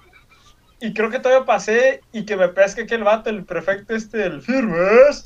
Y 0.82 0.94
creo 0.94 1.10
que 1.10 1.20
todavía 1.20 1.46
pasé 1.46 2.02
y 2.14 2.26
que 2.26 2.38
me 2.38 2.48
pesca 2.48 2.84
aquel 2.84 3.04
vato, 3.04 3.30
el 3.30 3.44
prefecto 3.44 3.94
este, 3.94 4.26
el 4.26 4.42
firmes. 4.42 5.26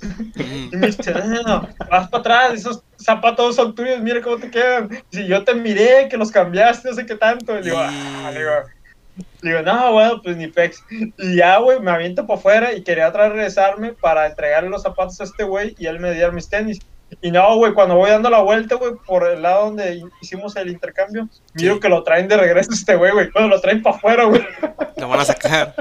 Y 0.71 0.75
me 0.75 0.87
dice, 0.87 1.13
no, 1.45 1.69
vas 1.91 2.09
para 2.09 2.19
atrás, 2.19 2.53
esos 2.53 2.83
zapatos 2.97 3.55
son 3.55 3.75
tuyos, 3.75 4.01
mira 4.01 4.21
cómo 4.21 4.37
te 4.37 4.49
quedan. 4.49 4.89
Si 5.11 5.27
yo 5.27 5.43
te 5.43 5.53
miré, 5.53 6.07
que 6.09 6.17
los 6.17 6.31
cambiaste, 6.31 6.89
no 6.89 6.95
sé 6.95 7.05
qué 7.05 7.15
tanto. 7.15 7.59
Y 7.59 7.63
digo, 7.63 7.77
ah, 7.79 8.31
digo, 9.43 9.61
no, 9.61 9.91
bueno, 9.91 10.21
pues 10.23 10.37
ni 10.37 10.47
pex. 10.47 10.83
Y 10.89 11.35
ya, 11.35 11.57
güey, 11.57 11.79
me 11.79 11.91
aviento 11.91 12.25
para 12.25 12.39
afuera 12.39 12.73
y 12.73 12.83
quería 12.83 13.09
otra 13.09 13.29
regresarme 13.29 13.93
para 13.93 14.27
entregarle 14.27 14.69
los 14.69 14.81
zapatos 14.81 15.21
a 15.21 15.25
este 15.25 15.43
güey 15.43 15.75
y 15.77 15.85
él 15.85 15.99
me 15.99 16.13
diera 16.13 16.31
mis 16.31 16.49
tenis. 16.49 16.79
Y 17.21 17.31
no, 17.31 17.55
güey, 17.57 17.73
cuando 17.73 17.95
voy 17.95 18.09
dando 18.09 18.29
la 18.29 18.41
vuelta, 18.41 18.75
güey, 18.75 18.93
por 19.05 19.27
el 19.27 19.41
lado 19.41 19.65
donde 19.65 20.01
hicimos 20.21 20.55
el 20.55 20.69
intercambio, 20.69 21.27
miro 21.53 21.75
Sí. 21.75 21.79
que 21.79 21.89
lo 21.89 22.03
traen 22.03 22.27
de 22.27 22.37
regreso 22.37 22.71
este 22.73 22.95
güey, 22.95 23.11
güey. 23.11 23.29
Bueno, 23.31 23.47
lo 23.49 23.61
traen 23.61 23.81
para 23.81 23.95
afuera, 23.95 24.23
güey. 24.25 24.45
Lo 24.97 25.07
van 25.09 25.19
a 25.19 25.25
sacar. 25.25 25.75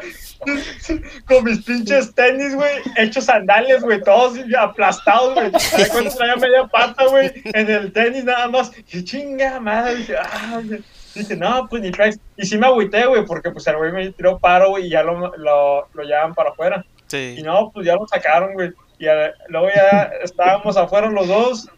Con 1.27 1.45
mis 1.45 1.63
pinches 1.65 2.15
tenis, 2.15 2.55
güey, 2.55 2.73
hechos 2.97 3.27
sandalias, 3.27 3.83
güey, 3.83 4.03
todos 4.03 4.39
aplastados, 4.59 5.35
güey. 5.35 5.51
Me 5.79 5.89
cuenta 5.89 6.17
traía 6.17 6.37
media 6.37 6.67
pata, 6.67 7.07
güey, 7.07 7.31
en 7.45 7.71
el 7.71 7.93
tenis 7.93 8.25
nada 8.25 8.49
más. 8.49 8.73
Y 8.93 9.05
chinga 9.05 9.61
madre, 9.61 9.97
dije, 9.97 10.17
ah, 10.19 10.61
güey. 10.65 10.83
Dije, 11.15 11.37
no, 11.37 11.69
pues 11.69 11.83
ni 11.83 11.91
traes. 11.91 12.19
Y 12.37 12.47
sí 12.47 12.57
me 12.59 12.67
agüité, 12.67 13.07
güey, 13.07 13.25
porque 13.27 13.51
pues 13.51 13.67
el 13.67 13.77
güey 13.77 13.93
me 13.93 14.11
tiró 14.13 14.39
paro, 14.39 14.71
güey, 14.71 14.87
y 14.87 14.91
ya 14.91 15.03
lo, 15.03 15.37
lo, 15.37 15.89
lo 15.93 16.03
llevan 16.03 16.35
para 16.35 16.51
afuera. 16.51 16.85
Sí. 17.07 17.37
Y 17.39 17.43
no, 17.43 17.71
pues 17.73 17.87
ya 17.87 17.95
lo 17.95 18.07
sacaron, 18.09 18.55
güey. 18.55 18.73
Y 19.03 19.09
eh, 19.09 19.33
luego 19.49 19.67
ya 19.75 20.13
estábamos 20.23 20.77
afuera 20.77 21.11
los 21.11 21.27
dos. 21.27 21.69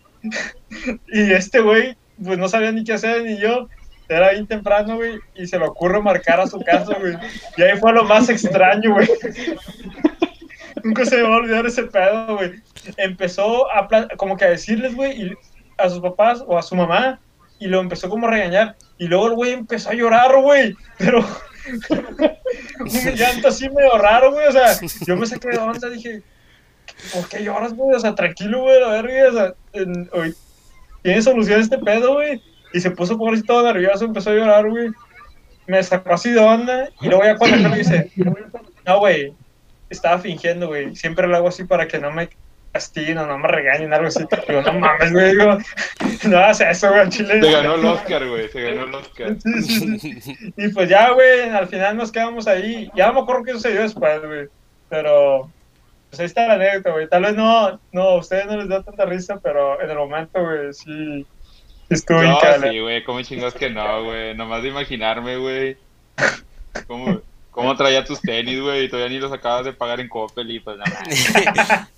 y 1.08 1.32
este 1.32 1.60
güey, 1.60 1.96
pues 2.22 2.36
no 2.36 2.48
sabía 2.48 2.70
ni 2.70 2.84
qué 2.84 2.92
hacer, 2.92 3.22
ni 3.22 3.38
yo. 3.38 3.66
Era 4.10 4.32
bien 4.32 4.46
temprano, 4.46 4.96
güey, 4.96 5.18
y 5.34 5.46
se 5.46 5.58
le 5.58 5.64
ocurre 5.64 6.02
marcar 6.02 6.38
a 6.38 6.46
su 6.46 6.60
casa, 6.60 6.94
güey. 7.00 7.16
Y 7.56 7.62
ahí 7.62 7.78
fue 7.78 7.94
lo 7.94 8.04
más 8.04 8.28
extraño, 8.28 8.92
güey. 8.92 9.08
Nunca 10.82 11.06
se 11.06 11.16
me 11.16 11.22
va 11.22 11.36
a 11.36 11.38
olvidar 11.38 11.64
ese 11.64 11.84
pedo, 11.84 12.36
güey. 12.36 12.62
Empezó 12.98 13.72
a 13.72 13.88
como 14.18 14.36
que 14.36 14.44
a 14.44 14.50
decirles, 14.50 14.94
güey, 14.94 15.34
a 15.78 15.88
sus 15.88 16.00
papás 16.00 16.44
o 16.46 16.58
a 16.58 16.62
su 16.62 16.76
mamá, 16.76 17.20
y 17.58 17.68
lo 17.68 17.80
empezó 17.80 18.10
como 18.10 18.28
a 18.28 18.32
regañar. 18.32 18.76
Y 18.98 19.06
luego 19.06 19.28
el 19.28 19.34
güey 19.34 19.52
empezó 19.52 19.88
a 19.88 19.94
llorar, 19.94 20.36
güey. 20.42 20.76
Pero 20.98 21.20
un 22.80 23.14
llanto 23.14 23.48
así 23.48 23.70
medio 23.70 23.96
raro, 23.96 24.32
güey. 24.32 24.46
O 24.46 24.52
sea, 24.52 24.78
yo 25.06 25.16
me 25.16 25.24
saqué 25.24 25.48
de 25.48 25.56
onda, 25.56 25.88
dije, 25.88 26.22
¿por 27.12 27.28
qué 27.28 27.42
lloras, 27.44 27.74
güey? 27.74 27.96
O 27.96 28.00
sea, 28.00 28.14
tranquilo, 28.14 28.62
güey, 28.62 28.80
la 28.80 28.88
verga. 28.88 29.28
O 29.28 29.32
sea, 29.32 29.54
en- 29.72 30.08
oye, 30.12 30.34
tiene 31.02 31.22
solución 31.22 31.60
este 31.60 31.78
pedo, 31.78 32.14
güey. 32.14 32.40
Y 32.72 32.80
se 32.80 32.90
puso 32.90 33.16
por 33.16 33.40
todo 33.42 33.62
nervioso, 33.62 34.04
empezó 34.04 34.30
a 34.30 34.34
llorar, 34.34 34.68
güey. 34.68 34.90
Me 35.66 35.82
sacó 35.82 36.14
así 36.14 36.30
de 36.30 36.40
onda. 36.40 36.88
Y 37.00 37.08
luego 37.08 37.24
ya 37.24 37.36
cuando 37.36 37.68
me 37.68 37.78
dice, 37.78 38.10
no, 38.84 38.98
güey, 38.98 39.32
estaba 39.90 40.18
fingiendo, 40.18 40.66
güey. 40.66 40.94
Siempre 40.96 41.26
lo 41.26 41.36
hago 41.36 41.48
así 41.48 41.64
para 41.64 41.86
que 41.86 41.98
no 41.98 42.10
me 42.10 42.28
castiguen 42.72 43.18
o 43.18 43.26
no 43.26 43.38
me 43.38 43.46
regañen, 43.46 43.94
algo 43.94 44.08
así. 44.08 44.24
Digo, 44.48 44.60
no 44.62 44.72
mames, 44.72 45.12
güey. 45.12 45.30
Digo, 45.30 45.58
no 46.24 46.38
hagas 46.38 46.60
eso, 46.60 46.90
güey, 46.90 47.08
Chile. 47.08 47.40
Se 47.40 47.50
ganó 47.52 47.76
el 47.76 47.84
Oscar, 47.84 48.26
güey. 48.28 48.48
Se 48.48 48.60
ganó 48.60 48.84
el 48.84 48.94
Oscar. 48.94 49.36
Sí, 49.40 49.98
sí, 50.00 50.20
sí. 50.20 50.36
Y 50.56 50.68
pues 50.68 50.88
ya, 50.88 51.10
güey, 51.12 51.48
al 51.50 51.68
final 51.68 51.96
nos 51.96 52.10
quedamos 52.10 52.48
ahí. 52.48 52.90
Ya 52.96 53.06
no 53.06 53.14
me 53.14 53.20
acuerdo 53.20 53.44
qué 53.44 53.52
sucedió 53.52 53.82
después, 53.82 54.20
güey. 54.26 54.48
Pero, 54.88 55.48
pues 56.14 56.20
ahí 56.20 56.26
está 56.26 56.46
la 56.46 56.54
anécdota, 56.54 56.92
güey. 56.92 57.08
Tal 57.08 57.22
vez 57.22 57.34
no, 57.34 57.80
no, 57.90 58.02
a 58.02 58.18
ustedes 58.18 58.46
no 58.46 58.56
les 58.56 58.68
da 58.68 58.84
tanta 58.84 59.04
risa, 59.04 59.40
pero 59.42 59.80
en 59.82 59.90
el 59.90 59.96
momento, 59.96 60.40
güey, 60.40 60.72
sí, 60.72 61.26
estuvo 61.90 62.22
No, 62.22 62.34
increíble. 62.36 62.70
sí, 62.70 62.78
güey. 62.78 63.04
¿Cómo 63.04 63.22
chingados 63.22 63.54
que 63.54 63.68
no, 63.70 64.04
güey? 64.04 64.36
Nomás 64.36 64.62
de 64.62 64.68
imaginarme, 64.68 65.36
güey. 65.38 65.76
¿Cómo, 66.86 67.20
cómo 67.50 67.76
traía 67.76 68.04
tus 68.04 68.20
tenis, 68.20 68.60
güey? 68.60 68.84
Y 68.84 68.88
todavía 68.88 69.10
ni 69.12 69.18
los 69.18 69.32
acabas 69.32 69.64
de 69.64 69.72
pagar 69.72 69.98
en 69.98 70.08
Coppel 70.08 70.48
y 70.52 70.60
pues 70.60 70.78
nada. 70.78 71.88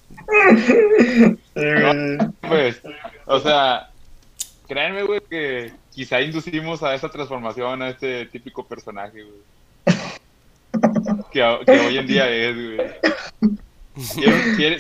Sí, 0.67 1.45
güey. 1.55 2.19
Pues, 2.41 2.81
o 3.27 3.39
sea, 3.39 3.91
créanme, 4.67 5.03
güey, 5.03 5.21
que 5.29 5.73
quizá 5.91 6.23
inducimos 6.23 6.83
a 6.83 6.95
esa 6.95 7.11
transformación 7.11 7.83
a 7.83 7.91
este 7.91 8.25
típico 8.27 8.67
personaje, 8.67 9.25
güey. 9.25 9.41
Que 11.33 11.43
hoy 11.43 11.99
en 11.99 12.07
día 12.07 12.31
es, 12.31 12.55
güey. 12.55 12.79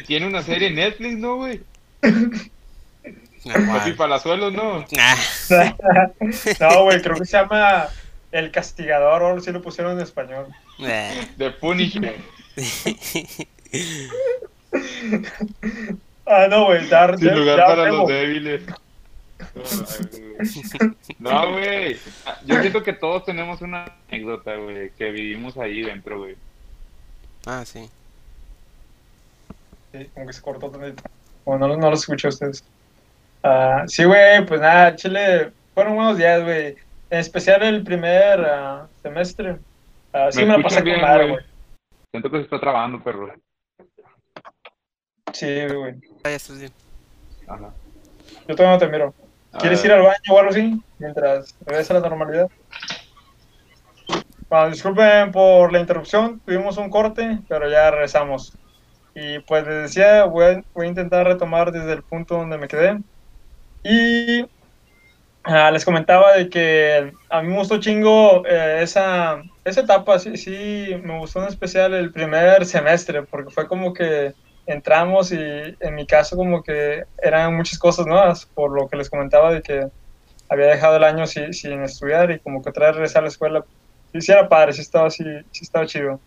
Tiene, 0.07 0.27
una 0.27 0.43
serie 0.43 0.69
en 0.69 0.75
Netflix, 0.75 1.17
¿no, 1.17 1.37
güey? 1.37 1.61
Ah, 2.03 3.77
Así 3.81 3.91
guau. 3.91 3.97
palazuelos, 3.97 4.53
¿no? 4.53 4.85
Ah, 4.99 5.17
No, 6.61 6.85
güey, 6.85 7.01
creo 7.01 7.17
que 7.17 7.25
se 7.25 7.37
llama 7.37 7.87
El 8.33 8.51
Castigador, 8.51 9.23
o 9.23 9.41
si 9.41 9.53
lo 9.53 9.63
pusieron 9.63 9.93
en 9.93 10.01
español. 10.01 10.47
eh. 10.81 11.29
The 11.39 11.51
Punisher. 11.53 12.17
Ah, 16.27 16.47
no, 16.51 16.65
güey, 16.67 16.89
dar 16.89 17.17
Sin 17.19 17.35
lugar 17.35 17.59
para 17.59 17.89
los 17.89 18.09
débiles. 18.09 18.63
No, 21.19 21.53
güey. 21.53 21.97
Yo 22.45 22.61
siento 22.61 22.83
que 22.83 22.93
todos 22.93 23.25
tenemos 23.25 23.61
una 23.63 23.93
anécdota, 24.09 24.57
güey, 24.57 24.91
que 24.91 25.11
vivimos 25.11 25.57
ahí 25.57 25.83
dentro, 25.83 26.19
güey. 26.19 26.37
Ah, 27.47 27.65
sí. 27.65 27.89
Sí, 29.97 30.11
como 30.13 30.27
que 30.27 30.33
se 30.33 30.43
cortó 30.43 30.71
tantito. 30.71 31.03
O 31.45 31.57
no, 31.57 31.69
no 31.77 31.91
los 31.91 32.01
escuché 32.01 32.29
a 32.29 32.31
ustedes. 32.31 32.65
Ah, 33.43 33.85
sí, 33.87 34.05
güey, 34.05 34.45
pues 34.45 34.61
nada, 34.61 34.95
Chile, 34.97 35.53
fueron 35.75 35.95
buenos 35.95 36.19
días, 36.19 36.43
güey. 36.43 36.77
En 37.09 37.19
especial 37.21 37.63
el 37.63 37.83
primer 37.85 38.41
ah, 38.41 38.89
semestre. 39.03 39.59
Ah, 40.13 40.29
sí, 40.31 40.41
¿Me 40.41 40.47
me, 40.47 40.57
la 40.59 40.63
pasé 40.63 40.83
bien, 40.83 41.01
madre, 41.01 41.31
güey? 41.31 41.45
Siento 42.11 42.31
que 42.31 42.39
se 42.39 42.43
está 42.45 42.61
trabajando, 42.61 43.03
perro. 43.03 43.33
Sí, 45.33 45.67
güey. 45.69 45.95
Ah, 46.25 46.31
ya 46.31 46.37
estás 46.37 46.59
bien. 46.59 46.73
Ajá. 47.47 47.73
Yo 48.49 48.57
todavía 48.57 48.73
no 48.73 48.79
te 48.79 48.89
miro. 48.89 49.15
¿Quieres 49.59 49.85
ir 49.85 49.93
al 49.93 50.03
baño 50.03 50.17
o 50.31 50.39
algo 50.39 50.51
así? 50.51 50.83
Mientras 50.99 51.57
regresa 51.65 51.95
a 51.95 52.01
la 52.01 52.09
normalidad. 52.09 52.51
Bueno, 54.49 54.71
disculpen 54.71 55.33
por 55.33 55.73
la 55.73 55.81
interrupción, 55.81 56.41
tuvimos 56.41 56.77
un 56.77 56.91
corte, 56.91 57.39
pero 57.49 57.71
ya 57.71 57.91
regresamos. 57.91 58.53
Y 59.19 59.39
pues 59.41 59.67
les 59.67 59.83
decía, 59.85 60.27
voy 60.27 60.45
a, 60.45 60.63
voy 60.75 60.87
a 60.87 60.89
intentar 60.91 61.27
retomar 61.27 61.73
desde 61.73 61.95
el 61.95 62.03
punto 62.03 62.37
donde 62.37 62.59
me 62.59 62.69
quedé. 62.69 62.99
Y 63.83 64.45
ah, 65.45 65.71
les 65.71 65.87
comentaba 65.87 66.35
de 66.35 66.51
que 66.51 67.13
a 67.31 67.41
mí 67.41 67.49
me 67.49 67.57
gustó 67.57 67.81
chingo 67.81 68.47
eh, 68.47 68.81
esa, 68.83 69.43
esa 69.65 69.81
etapa, 69.81 70.19
sí, 70.19 70.37
sí, 70.37 71.01
me 71.03 71.19
gustó 71.19 71.41
en 71.43 71.49
especial 71.49 71.95
el 71.95 72.13
primer 72.13 72.67
semestre, 72.67 73.23
porque 73.23 73.51
fue 73.51 73.67
como 73.67 73.95
que 73.95 74.35
entramos 74.67 75.33
y 75.33 75.39
en 75.39 75.95
mi 75.95 76.07
caso 76.07 76.37
como 76.37 76.63
que 76.63 77.05
eran 77.17 77.57
muchas 77.57 77.79
cosas 77.79 78.07
nuevas, 78.07 78.45
por 78.55 78.71
lo 78.79 78.87
que 78.87 78.99
les 78.99 79.09
comentaba 79.09 79.51
de 79.55 79.63
que 79.63 79.89
había 80.51 80.67
dejado 80.67 80.97
el 80.97 81.05
año 81.05 81.27
sin, 81.27 81.55
sin 81.55 81.83
estudiar 81.83 82.31
y 82.33 82.41
como 82.41 82.63
que 82.63 82.69
otra 82.71 82.89
vez 82.89 82.97
regresar 82.97 83.21
a 83.21 83.23
la 83.23 83.29
escuela, 83.31 83.65
sí, 84.13 84.21
sí 84.21 84.33
era 84.33 84.49
padre, 84.49 84.75
sí 84.75 84.83
estaba, 84.83 85.09
sí, 85.11 85.25
sí 85.53 85.65
estaba 85.65 85.87
chido. 85.87 86.21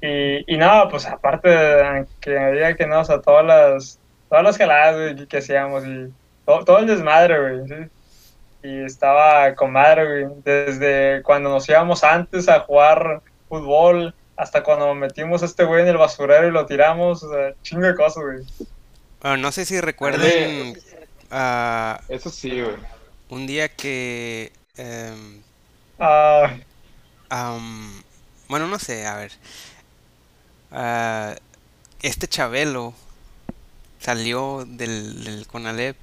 Y, 0.00 0.54
y 0.54 0.56
nada, 0.56 0.88
pues 0.88 1.06
aparte 1.06 1.48
de 1.48 2.06
que 2.20 2.38
había 2.38 2.76
que 2.76 2.86
no, 2.86 3.00
o 3.00 3.04
sea, 3.04 3.20
todas 3.20 3.44
las, 3.44 3.98
todas 4.28 4.44
las 4.44 4.56
jaladas 4.56 5.14
güey, 5.14 5.26
que 5.26 5.38
hacíamos 5.38 5.84
y 5.84 6.12
todo, 6.44 6.64
todo 6.64 6.78
el 6.78 6.86
desmadre, 6.86 7.40
güey, 7.40 7.68
¿sí? 7.68 7.90
Y 8.62 8.84
estaba 8.84 9.54
con 9.54 9.72
madre, 9.72 10.24
güey, 10.24 10.40
desde 10.44 11.22
cuando 11.22 11.50
nos 11.50 11.68
íbamos 11.68 12.04
antes 12.04 12.48
a 12.48 12.60
jugar 12.60 13.22
fútbol 13.48 14.14
hasta 14.36 14.62
cuando 14.62 14.94
metimos 14.94 15.42
a 15.42 15.46
este 15.46 15.64
güey 15.64 15.82
en 15.82 15.88
el 15.88 15.96
basurero 15.96 16.46
y 16.46 16.52
lo 16.52 16.64
tiramos, 16.64 17.24
o 17.24 17.32
sea, 17.32 17.54
chingo 17.62 17.86
de 17.86 17.96
cosas, 17.96 18.22
güey. 18.22 18.38
Bueno, 19.20 19.36
no 19.38 19.52
sé 19.52 19.64
si 19.64 19.80
recuerden 19.80 20.78
ah, 21.32 22.00
Eso 22.08 22.30
sí, 22.30 22.62
güey. 22.62 22.76
un 23.30 23.48
día 23.48 23.68
que... 23.68 24.52
am, 25.98 26.62
bueno, 28.48 28.68
no 28.68 28.78
sé, 28.78 29.06
a 29.06 29.16
ver. 29.16 29.32
Ah, 30.70 31.34
este 32.02 32.28
Chabelo 32.28 32.94
salió 34.00 34.64
del, 34.66 35.24
del 35.24 35.46
Conalep 35.46 35.96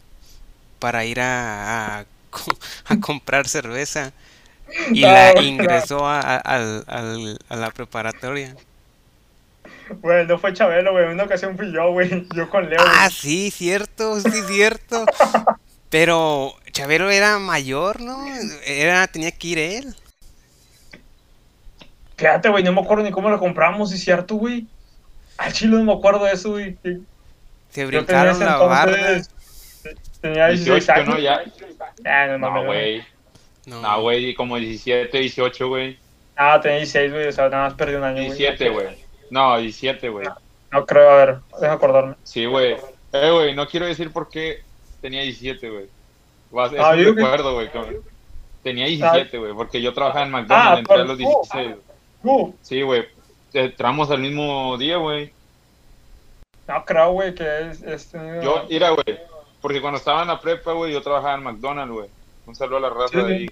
para 0.80 1.06
ir 1.06 1.20
a, 1.22 2.00
a, 2.00 2.06
a 2.88 3.00
comprar 3.00 3.48
cerveza 3.48 4.12
y 4.92 5.02
No, 5.02 5.08
la 5.08 5.42
ingresó 5.42 6.06
a, 6.08 6.20
a- 6.20 6.84
a 7.50 7.56
la 7.56 7.72
preparatoria. 7.72 8.56
Güey, 10.02 10.26
no 10.26 10.40
fue 10.40 10.54
Chabelo, 10.54 10.92
güey. 10.94 11.06
En 11.06 11.12
una 11.12 11.24
ocasión 11.24 11.56
fui 11.58 11.72
yo, 11.72 11.92
güey. 11.92 12.28
Yo 12.36 12.50
con 12.50 12.70
Leo. 12.70 12.80
Ah, 12.84 13.10
sí, 13.10 13.52
cierto, 13.52 14.20
sí, 14.20 14.42
cierto. 14.48 15.06
Pero 15.90 16.56
Chavero 16.72 17.10
era 17.12 17.38
mayor, 17.40 18.02
¿no? 18.02 18.26
Era, 18.66 19.08
tenía 19.08 19.32
que 19.32 19.48
ir 19.48 19.60
él. 19.60 19.96
Fíjate, 22.18 22.50
güey, 22.50 22.64
no 22.64 22.72
me 22.72 22.82
acuerdo 22.82 23.04
ni 23.04 23.12
cómo 23.12 23.30
lo 23.30 23.40
compramos, 23.40 23.92
es 23.92 24.04
cierto, 24.04 24.36
güey. 24.36 24.66
Al 25.38 25.52
chile 25.52 25.76
no 25.78 25.84
me 25.84 25.94
acuerdo 25.94 26.24
de 26.26 26.32
eso, 26.34 26.52
güey. 26.52 26.78
Se 27.70 27.86
brincaron 27.86 28.40
la 28.40 28.58
barda. 28.58 28.98
entonces. 28.98 29.30
Tenía 30.22 30.48
16 30.48 30.86
18, 30.88 30.92
años. 30.94 31.08
¿no? 31.10 31.20
Ya. 31.20 31.44
Ah, 32.06 32.28
no, 32.28 32.38
No, 32.38 32.66
güey. 32.66 33.04
No, 33.66 33.82
No, 33.82 34.02
güey, 34.02 34.34
como 34.34 34.56
17, 34.58 35.18
18, 35.18 35.68
güey. 35.68 35.98
Ah, 36.38 36.60
tenía 36.62 36.78
16, 36.78 37.12
güey. 37.12 37.28
O 37.28 37.32
sea, 37.32 37.50
nada 37.50 37.66
más 37.66 37.74
perdí 37.74 37.96
un 37.96 38.04
año, 38.04 38.16
güey. 38.16 38.28
17, 38.30 38.70
güey. 38.70 38.88
No, 39.30 39.58
17, 39.58 40.10
güey. 40.10 40.28
No 40.72 40.86
creo, 40.86 41.10
a 41.10 41.16
ver, 41.18 41.38
deja 41.60 41.74
acordarme. 41.74 42.16
Sí, 42.24 42.46
güey. 42.46 42.76
Eh, 43.14 43.32
güey, 43.32 43.56
no 43.56 43.68
quiero 43.68 43.86
decir 43.86 44.12
por 44.12 44.30
qué 44.30 44.62
tenía 45.02 45.22
17, 45.22 45.70
güey. 45.70 45.86
Va- 46.56 46.68
Es 46.68 46.74
Ah, 46.80 46.92
un 46.92 47.16
recuerdo, 47.16 47.54
güey. 47.56 47.70
Tenía 48.64 48.86
17, 48.88 49.38
güey, 49.38 49.54
porque 49.54 49.82
yo 49.82 49.94
trabajaba 49.94 50.26
en 50.26 50.34
Ah, 50.36 50.38
McDonald's, 50.40 50.80
entré 50.80 50.96
a 50.96 51.04
los 51.06 51.18
16. 51.18 51.76
Uh, 52.26 52.54
Sí, 52.62 52.82
güey. 52.82 53.06
Entramos 53.54 54.10
al 54.12 54.20
mismo 54.20 54.78
día, 54.78 54.98
güey. 54.98 55.32
no 56.68 56.84
creo, 56.86 57.12
güey, 57.12 57.34
que 57.36 57.70
es. 57.70 57.82
es 57.84 58.12
tenido- 58.12 58.42
Yo, 58.42 58.66
mira, 58.70 58.90
güey. 58.90 59.20
Porque 59.62 59.82
cuando 59.82 59.98
estaba 59.98 60.22
en 60.24 60.28
la 60.28 60.40
prepa, 60.40 60.74
güey, 60.74 60.94
yo 60.94 61.02
trabajaba 61.02 61.36
en 61.36 61.44
McDonald's, 61.44 61.94
güey. 61.94 62.10
Un 62.46 62.56
saludo 62.56 62.78
a 62.78 62.82
la 62.82 62.90
raza 62.90 63.20
Sí, 63.20 63.26
de 63.28 63.36
ahí. 63.36 63.50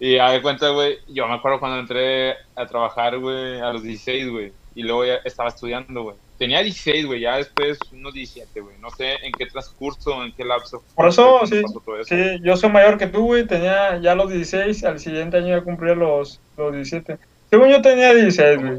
Y, 0.00 0.06
y 0.06 0.18
a 0.18 0.30
ver 0.30 0.42
cuenta, 0.42 0.68
güey, 0.70 0.98
yo 1.08 1.26
me 1.26 1.34
acuerdo 1.34 1.60
cuando 1.60 1.78
entré 1.80 2.32
a 2.54 2.66
trabajar, 2.66 3.18
güey, 3.18 3.60
a 3.60 3.72
los 3.72 3.82
16, 3.82 4.30
güey. 4.30 4.52
Y 4.74 4.82
luego 4.82 5.04
ya 5.04 5.14
estaba 5.24 5.48
estudiando, 5.48 6.02
güey. 6.02 6.16
Tenía 6.38 6.62
16, 6.62 7.06
güey, 7.06 7.20
ya 7.20 7.36
después 7.36 7.78
unos 7.92 8.12
17, 8.12 8.60
güey. 8.60 8.76
No 8.80 8.90
sé 8.90 9.14
en 9.22 9.32
qué 9.32 9.46
transcurso, 9.46 10.24
en 10.24 10.32
qué 10.32 10.44
lapso. 10.44 10.82
Por 10.96 11.08
eso, 11.08 11.40
sí, 11.46 11.58
eso. 11.60 11.82
sí, 12.04 12.16
yo 12.42 12.56
soy 12.56 12.70
mayor 12.70 12.98
que 12.98 13.06
tú, 13.06 13.24
güey. 13.26 13.46
Tenía 13.46 13.98
ya 13.98 14.14
los 14.16 14.30
16. 14.30 14.82
Al 14.84 14.98
siguiente 14.98 15.36
año 15.36 15.56
ya 15.56 15.62
cumplía 15.62 15.94
los, 15.94 16.40
los 16.56 16.72
17. 16.72 17.18
Según 17.50 17.68
yo 17.70 17.80
tenía 17.80 18.12
16, 18.12 18.58
güey. 18.60 18.78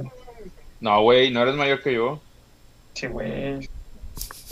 No, 0.82 1.02
güey, 1.02 1.32
no 1.32 1.42
eres 1.44 1.56
mayor 1.56 1.82
que 1.82 1.94
yo. 1.94 2.20
Sí, 2.94 3.08
güey. 3.08 3.70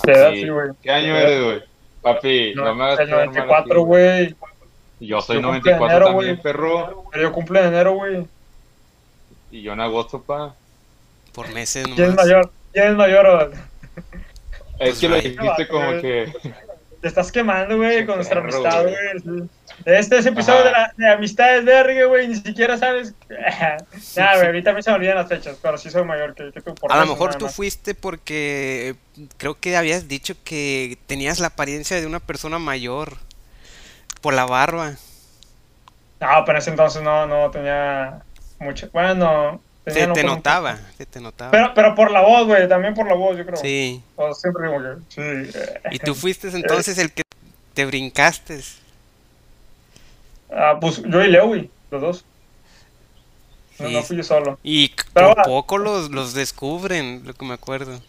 ¿Qué 0.06 0.12
edad, 0.12 0.32
Sí. 0.32 0.42
sí, 0.44 0.50
güey? 0.50 0.70
¿Qué 0.82 0.92
año 0.92 1.16
eres, 1.18 1.44
güey? 1.44 1.64
Papi, 2.02 2.54
no, 2.56 2.74
me 2.76 2.84
hagas 2.86 3.00
el 3.02 3.06
quedar 3.08 3.26
mal 3.28 3.36
94, 3.36 3.74
aquí, 3.74 3.86
güey. 3.86 4.36
Yo 5.02 5.22
soy 5.22 5.42
Yo 5.42 5.50
cumple 5.50 5.72
94 5.74 5.86
enero, 5.88 6.06
también, 6.06 6.32
güey. 6.36 6.42
perro. 6.44 7.04
Pero 7.12 7.24
yo 7.24 7.32
cumplo 7.34 7.60
en 7.60 7.66
enero, 7.66 7.94
güey. 7.96 8.26
Y 9.52 9.62
yo 9.62 9.74
en 9.74 9.82
agosto, 9.82 10.22
pa. 10.22 10.56
por 11.34 11.52
meses 11.54 11.84
¿Quién 11.86 11.94
es 11.94 12.00
nomás. 12.10 12.26
mayor? 12.26 12.52
¿Quién 12.74 12.88
es 12.88 12.96
mayor? 12.96 13.26
o- 13.28 13.52
Es 13.52 13.60
Pues 14.80 15.00
que 15.00 15.08
lo 15.10 15.16
vaya. 15.16 15.30
dijiste 15.30 15.68
como 15.68 16.02
que... 16.02 16.34
Te 17.02 17.10
estás 17.10 17.32
quemando, 17.34 17.76
güey, 17.78 18.06
con 18.06 18.16
nuestra 18.16 18.42
Perro, 18.42 18.60
amistad, 18.66 18.84
güey. 18.84 19.50
Este 19.86 20.18
es 20.20 20.26
episodio 20.26 20.64
de, 20.64 20.72
la, 20.72 20.94
de 20.96 21.10
amistades 21.12 21.66
verga, 21.66 22.06
güey. 22.06 22.30
Ni 22.30 22.36
siquiera 22.36 22.78
sabes. 22.78 23.14
Nada, 24.16 24.36
güey, 24.36 24.46
ahorita 24.48 24.72
a 24.72 24.74
mí 24.74 24.82
se 24.82 24.90
me 24.90 24.96
olvidan 24.96 25.16
las 25.18 25.28
fechas, 25.28 25.58
pero 25.62 25.78
sí 25.78 25.90
soy 25.90 26.06
mayor 26.06 26.34
que, 26.34 26.52
que 26.54 26.62
tú. 26.62 26.74
por 26.76 26.94
A 26.94 26.98
lo 27.02 27.06
mejor 27.08 27.36
tú 27.36 27.46
más. 27.46 27.56
fuiste 27.56 27.94
porque 27.94 28.96
creo 29.36 29.60
que 29.60 29.76
habías 29.76 30.08
dicho 30.08 30.34
que 30.46 30.98
tenías 31.06 31.40
la 31.42 31.48
apariencia 31.48 32.00
de 32.00 32.08
una 32.08 32.22
persona 32.22 32.58
mayor 32.58 33.18
por 34.22 34.34
la 34.34 34.46
barba. 34.46 34.94
No, 36.22 36.28
pero 36.46 36.58
en 36.58 36.62
ese 36.62 36.70
entonces 36.70 37.02
no, 37.02 37.28
no 37.28 37.52
tenía 37.52 38.22
mucho. 38.60 38.90
Bueno, 38.94 39.60
Se 39.86 40.08
te 40.08 40.24
notaba, 40.24 40.80
se 40.98 41.06
te 41.06 41.20
notaba. 41.20 41.52
Pero, 41.52 41.74
pero 41.74 41.96
por 41.96 42.10
la 42.12 42.22
voz, 42.22 42.48
güey, 42.48 42.68
también 42.70 42.94
por 42.94 43.06
la 43.08 43.16
voz, 43.16 43.38
yo 43.38 43.46
creo. 43.46 43.58
Sí. 43.58 44.02
O 44.16 44.34
siempre 44.34 44.68
digo 44.70 44.82
que 44.82 45.14
sí. 45.14 45.22
eh. 45.58 45.82
Y 45.92 46.00
tú 46.00 46.16
fuiste 46.16 46.48
entonces 46.50 46.98
el 46.98 47.12
que 47.12 47.24
te 47.74 47.86
brincaste. 47.86 48.62
Ah, 50.56 50.78
pues 50.80 51.02
yo 51.04 51.22
y 51.24 51.28
Leo, 51.30 51.48
güey, 51.48 51.70
los 51.92 52.02
dos. 52.02 52.26
No, 53.80 53.88
Sí. 53.88 53.94
no 53.94 54.04
fui 54.04 54.18
yo 54.18 54.24
solo. 54.24 54.60
Y 54.64 54.94
Pero 55.14 55.36
poco 55.44 55.78
los, 55.80 56.12
los 56.12 56.34
descubren, 56.34 57.24
lo 57.26 57.34
que 57.34 57.44
me 57.46 57.56
acuerdo. 57.56 58.00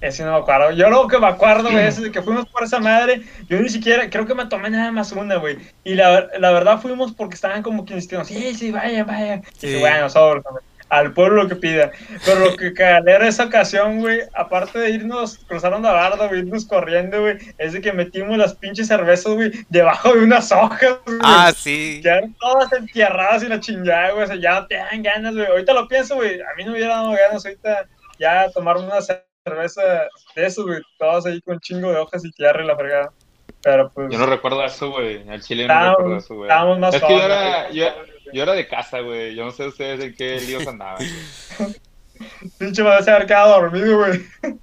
Ese 0.00 0.24
no 0.24 0.32
me 0.32 0.38
acuerdo. 0.38 0.70
Yo 0.72 0.88
lo 0.88 1.06
que 1.08 1.18
me 1.18 1.26
acuerdo, 1.26 1.70
güey, 1.70 1.86
es 1.86 2.00
de 2.02 2.10
que 2.10 2.22
fuimos 2.22 2.46
por 2.48 2.62
esa 2.64 2.78
madre. 2.78 3.22
Yo 3.48 3.60
ni 3.60 3.68
siquiera, 3.68 4.08
creo 4.08 4.26
que 4.26 4.34
me 4.34 4.46
tomé 4.46 4.70
nada 4.70 4.90
más 4.92 5.12
una, 5.12 5.36
güey. 5.36 5.58
Y 5.84 5.94
la, 5.94 6.28
la 6.38 6.50
verdad 6.52 6.80
fuimos 6.80 7.12
porque 7.12 7.34
estaban 7.34 7.62
como 7.62 7.84
que 7.84 7.94
insistiendo, 7.94 8.24
sí, 8.24 8.54
sí, 8.54 8.70
vaya, 8.70 9.04
vaya. 9.04 9.36
Y 9.36 9.40
Sí. 9.58 9.66
dije, 9.66 9.80
bueno, 9.80 10.08
sobres, 10.08 10.42
güey, 10.50 10.64
al 10.88 11.12
pueblo 11.12 11.42
lo 11.44 11.48
que 11.48 11.54
pida. 11.56 11.92
Pero 12.24 12.40
lo 12.40 12.56
que 12.56 12.72
calé 12.74 13.12
era 13.12 13.28
esa 13.28 13.44
ocasión, 13.44 14.00
güey, 14.00 14.22
aparte 14.34 14.78
de 14.78 14.90
irnos, 14.90 15.38
cruzaron 15.46 15.82
la 15.82 15.92
barda, 15.92 16.26
güey, 16.28 16.40
irnos 16.40 16.64
corriendo, 16.64 17.20
güey, 17.20 17.36
es 17.58 17.74
de 17.74 17.80
que 17.82 17.92
metimos 17.92 18.36
las 18.38 18.54
pinches 18.54 18.88
cervezas, 18.88 19.32
güey, 19.34 19.52
debajo 19.68 20.14
de 20.14 20.24
unas 20.24 20.50
hojas, 20.50 20.96
güey. 21.06 21.18
Ah, 21.22 21.52
sí. 21.54 22.00
Quedaron 22.02 22.34
todas 22.40 22.72
entierradas 22.72 23.42
y 23.44 23.48
la 23.48 23.60
chingada, 23.60 24.10
güey. 24.12 24.24
O 24.24 24.26
sea, 24.26 24.36
ya 24.36 24.60
no 24.60 24.66
te 24.66 24.76
dan 24.76 25.02
ganas, 25.02 25.34
güey. 25.34 25.46
Ahorita 25.46 25.74
lo 25.74 25.86
pienso, 25.86 26.16
güey. 26.16 26.40
A 26.40 26.54
mí 26.56 26.64
no 26.64 26.72
me 26.72 26.78
hubiera 26.78 26.96
dado 26.96 27.12
ganas 27.12 27.44
ahorita 27.44 27.86
ya 28.18 28.50
tomarme 28.50 28.84
una 28.86 29.00
cerveza 29.00 29.24
de 29.44 30.46
eso, 30.46 30.64
güey. 30.64 30.80
Todas 30.98 31.26
ahí 31.26 31.40
con 31.40 31.58
chingo 31.60 31.90
de 31.90 31.98
hojas 31.98 32.24
y 32.24 32.30
tierra 32.32 32.62
y 32.62 32.66
la 32.66 32.76
fregada. 32.76 33.12
Pero 33.62 33.90
pues. 33.90 34.10
Yo 34.10 34.18
no 34.18 34.26
recuerdo 34.26 34.64
eso, 34.64 34.90
güey. 34.90 35.28
Al 35.28 35.42
chile 35.42 35.66
no 35.66 35.90
recuerdo 35.90 36.16
eso, 36.16 36.34
güey. 36.34 36.48
estábamos 36.48 36.78
más 36.78 36.94
Es 36.94 37.02
que 37.02 37.08
yo 37.18 37.22
era, 37.22 37.70
yo, 37.70 37.86
yo 38.32 38.42
era 38.42 38.52
de 38.52 38.68
casa, 38.68 39.00
güey. 39.00 39.34
Yo 39.34 39.44
no 39.44 39.50
sé 39.50 39.66
ustedes 39.66 40.00
en 40.00 40.14
qué 40.14 40.40
líos 40.40 40.66
andaban. 40.66 41.04
Pinche 42.58 42.82
me 42.82 42.90
haber 42.90 43.26
quedado 43.26 43.60
dormido, 43.60 43.98
güey. 43.98 44.20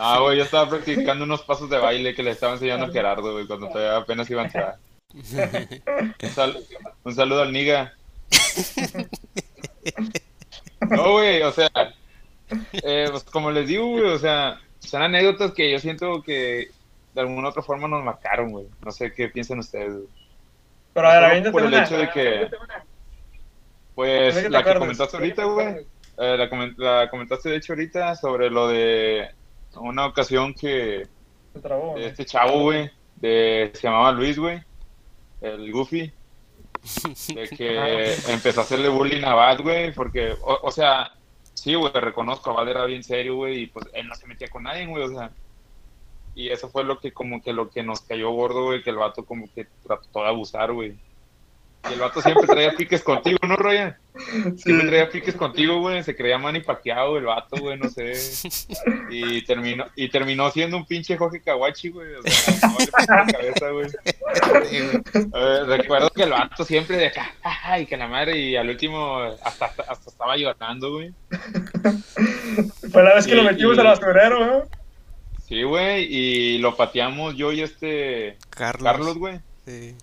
Ah, 0.00 0.18
güey, 0.20 0.38
yo 0.38 0.44
estaba 0.44 0.68
practicando 0.68 1.24
unos 1.24 1.42
pasos 1.42 1.68
de 1.68 1.78
baile 1.78 2.14
que 2.14 2.22
le 2.22 2.30
estaba 2.30 2.52
enseñando 2.52 2.86
a 2.86 2.90
Gerardo, 2.90 3.32
güey, 3.32 3.48
cuando 3.48 3.68
todavía 3.68 3.96
apenas 3.96 4.30
iba 4.30 4.42
a 4.42 4.44
entrar. 4.44 4.76
Un, 5.12 6.30
sal- 6.30 6.64
un 7.02 7.14
saludo 7.14 7.42
al 7.42 7.52
Niga. 7.52 7.94
No, 10.88 11.12
güey, 11.12 11.42
o 11.42 11.50
sea, 11.52 11.68
eh, 12.72 13.08
pues 13.10 13.24
como 13.24 13.50
les 13.50 13.66
digo, 13.68 13.86
güey, 13.88 14.04
o 14.04 14.18
sea, 14.18 14.60
son 14.78 15.02
anécdotas 15.02 15.52
que 15.52 15.70
yo 15.70 15.78
siento 15.78 16.22
que 16.22 16.70
de 17.14 17.20
alguna 17.20 17.48
otra 17.48 17.62
forma 17.62 17.88
nos 17.88 18.04
marcaron, 18.04 18.50
güey. 18.50 18.66
No 18.84 18.90
sé 18.90 19.12
qué 19.12 19.28
piensan 19.28 19.58
ustedes, 19.58 19.92
güey. 19.94 20.08
Pero 20.94 21.08
a 21.08 21.28
ver, 21.28 21.50
por 21.50 21.62
el 21.62 21.68
una. 21.68 21.84
hecho 21.84 21.98
de 21.98 22.10
que, 22.10 22.48
pues, 23.94 24.36
que 24.36 24.48
la 24.50 24.62
que 24.62 24.74
comentaste 24.78 25.16
ahorita, 25.16 25.44
güey, 25.44 25.66
eh, 26.18 26.36
la, 26.36 26.48
comen- 26.50 26.74
la 26.76 27.08
comentaste 27.10 27.50
de 27.50 27.56
hecho 27.56 27.72
ahorita 27.72 28.14
sobre 28.16 28.50
lo 28.50 28.68
de 28.68 29.28
una 29.76 30.06
ocasión 30.06 30.54
que 30.54 31.06
Se 31.52 31.60
trabó, 31.60 31.96
este 31.98 32.24
chavo, 32.24 32.62
güey, 32.62 32.90
de, 33.16 33.70
se 33.74 33.82
llamaba 33.82 34.12
Luis, 34.12 34.38
güey, 34.38 34.62
el 35.40 35.70
Goofy, 35.72 36.12
de 37.34 37.48
que 37.56 38.14
empezó 38.28 38.60
a 38.60 38.64
hacerle 38.64 38.88
bullying 38.88 39.24
a 39.24 39.34
Bad, 39.34 39.60
güey, 39.60 39.92
porque, 39.92 40.32
o, 40.42 40.58
o 40.62 40.70
sea, 40.70 41.12
sí, 41.56 41.74
güey, 41.74 41.92
reconozco, 41.92 42.54
Bad 42.54 42.68
era 42.68 42.84
bien 42.84 43.02
serio, 43.02 43.36
güey, 43.36 43.62
y 43.62 43.66
pues 43.68 43.86
él 43.92 44.06
no 44.06 44.14
se 44.14 44.26
metía 44.26 44.48
con 44.48 44.64
nadie, 44.64 44.86
güey, 44.86 45.04
o 45.04 45.08
sea, 45.08 45.34
y 46.34 46.50
eso 46.50 46.68
fue 46.68 46.84
lo 46.84 47.00
que, 47.00 47.12
como 47.12 47.42
que 47.42 47.52
lo 47.54 47.70
que 47.70 47.82
nos 47.82 48.02
cayó 48.02 48.30
gordo, 48.30 48.66
güey, 48.66 48.82
que 48.82 48.90
el 48.90 48.96
vato 48.96 49.24
como 49.24 49.50
que 49.54 49.66
trató 49.82 50.20
de 50.22 50.28
abusar, 50.28 50.72
güey. 50.72 51.00
Y 51.88 51.92
el 51.94 52.00
vato 52.00 52.20
siempre 52.22 52.46
traía 52.46 52.72
piques 52.74 53.02
contigo, 53.02 53.38
¿no, 53.46 53.56
Ryan? 53.56 53.96
Siempre 54.56 54.88
traía 54.88 55.08
piques 55.10 55.34
contigo, 55.34 55.78
güey. 55.80 56.02
Se 56.02 56.16
creía 56.16 56.38
Manny 56.38 56.60
Pacquiao, 56.60 57.16
el 57.18 57.24
vato, 57.24 57.56
güey, 57.58 57.78
no 57.78 57.88
sé. 57.88 58.14
Y 59.10 59.42
terminó, 59.42 59.84
y 59.94 60.08
terminó 60.08 60.50
siendo 60.50 60.76
un 60.76 60.86
pinche 60.86 61.16
Jorge 61.16 61.40
Kawachi, 61.40 61.90
güey. 61.90 62.14
O 62.14 62.22
sea, 62.22 62.68
no 62.68 62.78
le 62.78 62.86
la 63.16 63.26
cabeza, 63.26 63.70
güey. 63.70 63.90
Eh, 65.34 65.64
recuerdo 65.66 66.10
que 66.10 66.22
el 66.24 66.30
vato 66.30 66.64
siempre 66.64 66.96
de 66.96 67.06
acá, 67.06 67.30
ay, 67.42 67.86
que 67.86 67.96
la 67.96 68.08
madre, 68.08 68.38
y 68.38 68.56
al 68.56 68.68
último 68.68 69.18
hasta, 69.42 69.66
hasta, 69.66 69.82
hasta 69.84 70.10
estaba 70.10 70.36
llorando, 70.36 70.92
güey. 70.92 71.12
Fue 72.90 73.02
la 73.02 73.14
vez 73.14 73.26
que 73.26 73.32
Y- 73.34 73.36
lo 73.36 73.42
metimos 73.44 73.76
y- 73.76 73.80
al 73.80 73.86
basurero, 73.86 74.46
¿no? 74.46 74.62
Sí, 75.46 75.62
güey, 75.62 76.04
y 76.12 76.58
lo 76.58 76.74
pateamos 76.76 77.36
yo 77.36 77.52
y 77.52 77.60
este 77.62 78.36
Carlos. 78.50 78.82
Carlos, 78.92 79.18
güey. 79.18 79.40
Sí. 79.64 79.94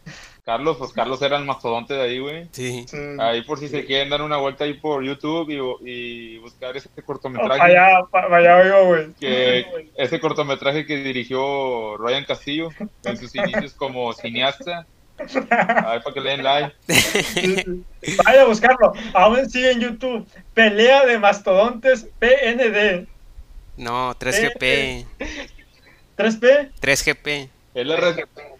Carlos, 0.46 0.76
pues 0.78 0.92
Carlos 0.92 1.22
era 1.22 1.38
el 1.38 1.46
mastodonte 1.46 1.94
de 1.94 2.02
ahí, 2.02 2.20
güey. 2.20 2.48
Sí. 2.52 2.86
Ahí 3.20 3.44
por 3.44 3.60
si 3.60 3.70
se 3.70 3.86
quieren 3.86 4.10
dar 4.10 4.22
una 4.22 4.36
vuelta 4.38 4.66
ahí 4.66 4.74
por 4.74 5.02
YouTube 5.02 5.50
y, 5.50 5.90
y 5.90 6.38
buscar 6.40 6.76
ese 6.76 6.90
Oh, 6.98 7.02
cortometraje. 7.06 7.60
para 7.60 7.64
allá, 7.66 8.06
para 8.12 8.38
allá 8.38 8.68
yo, 8.68 8.86
güey. 8.88 9.14
que 9.14 9.66
ese 9.96 10.20
cortometraje 10.20 10.86
que 10.86 10.98
dirigió 10.98 11.96
Ryan 11.98 12.26
Castillo 12.26 12.70
en 13.06 13.18
sus 13.18 13.34
inicios 13.36 13.74
como 13.74 14.12
cineasta. 14.14 14.86
A 15.18 15.92
ver, 15.94 16.04
para 16.04 16.14
que 16.14 16.20
le 16.20 16.30
den 16.32 16.44
like. 16.44 16.76
Vaya 18.26 18.42
a 18.42 18.46
buscarlo. 18.46 18.92
Aún 19.14 19.50
sigue 19.50 19.72
en 19.72 19.80
YouTube. 19.80 20.28
Pelea 20.54 21.06
de 21.06 21.20
mastodontes 21.20 22.08
PND. 22.20 23.08
No, 23.78 24.14
3GP. 24.16 25.06
3P. 26.18 26.72
3GP. 26.82 27.50
Es 27.76 27.86
la, 27.88 28.16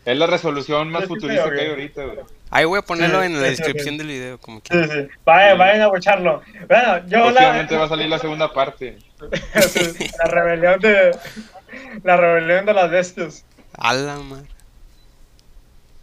es 0.06 0.18
la 0.18 0.28
resolución 0.28 0.90
más 0.90 1.06
futurista 1.06 1.50
que 1.52 1.62
hay 1.62 1.70
ahorita, 1.70 2.04
güey. 2.04 2.20
Ahí 2.52 2.66
voy 2.66 2.80
a 2.80 2.82
ponerlo 2.84 3.20
Sí, 3.22 3.26
en 3.28 3.34
la 3.42 3.48
sí, 3.50 3.56
descripción 3.56 3.98
del 3.98 4.08
video, 4.08 4.38
como 4.38 4.58
Sí, 4.60 4.64
que. 4.70 4.84
sí. 4.88 5.08
Vayan, 5.26 5.58
vayan 5.58 5.82
a 5.82 5.86
escucharlo. 5.86 6.42
Bueno, 6.68 7.08
yo 7.08 7.32
la, 7.32 7.66
va 7.72 7.84
a 7.86 7.90
salir 7.90 8.08
la 8.10 8.20
segunda 8.20 8.54
parte. 8.54 8.98
la 10.24 10.30
rebelión 10.30 10.80
de 10.80 11.18
la 12.04 12.18
rebelión 12.18 12.66
de 12.66 12.74
las 12.74 12.90
bestias. 12.92 13.46
A 13.78 13.94
la 13.94 14.18
madre. 14.18 14.46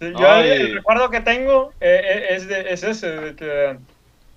Sí, 0.01 0.13
yo 0.19 0.31
Ay. 0.31 0.49
el, 0.51 0.75
recuerdo 0.77 1.11
que 1.11 1.21
tengo 1.21 1.73
eh, 1.81 2.01
eh, 2.03 2.27
es, 2.31 2.49
de, 2.49 2.73
es 2.73 2.83
ese, 2.83 3.07
de 3.11 3.37
que, 3.37 3.77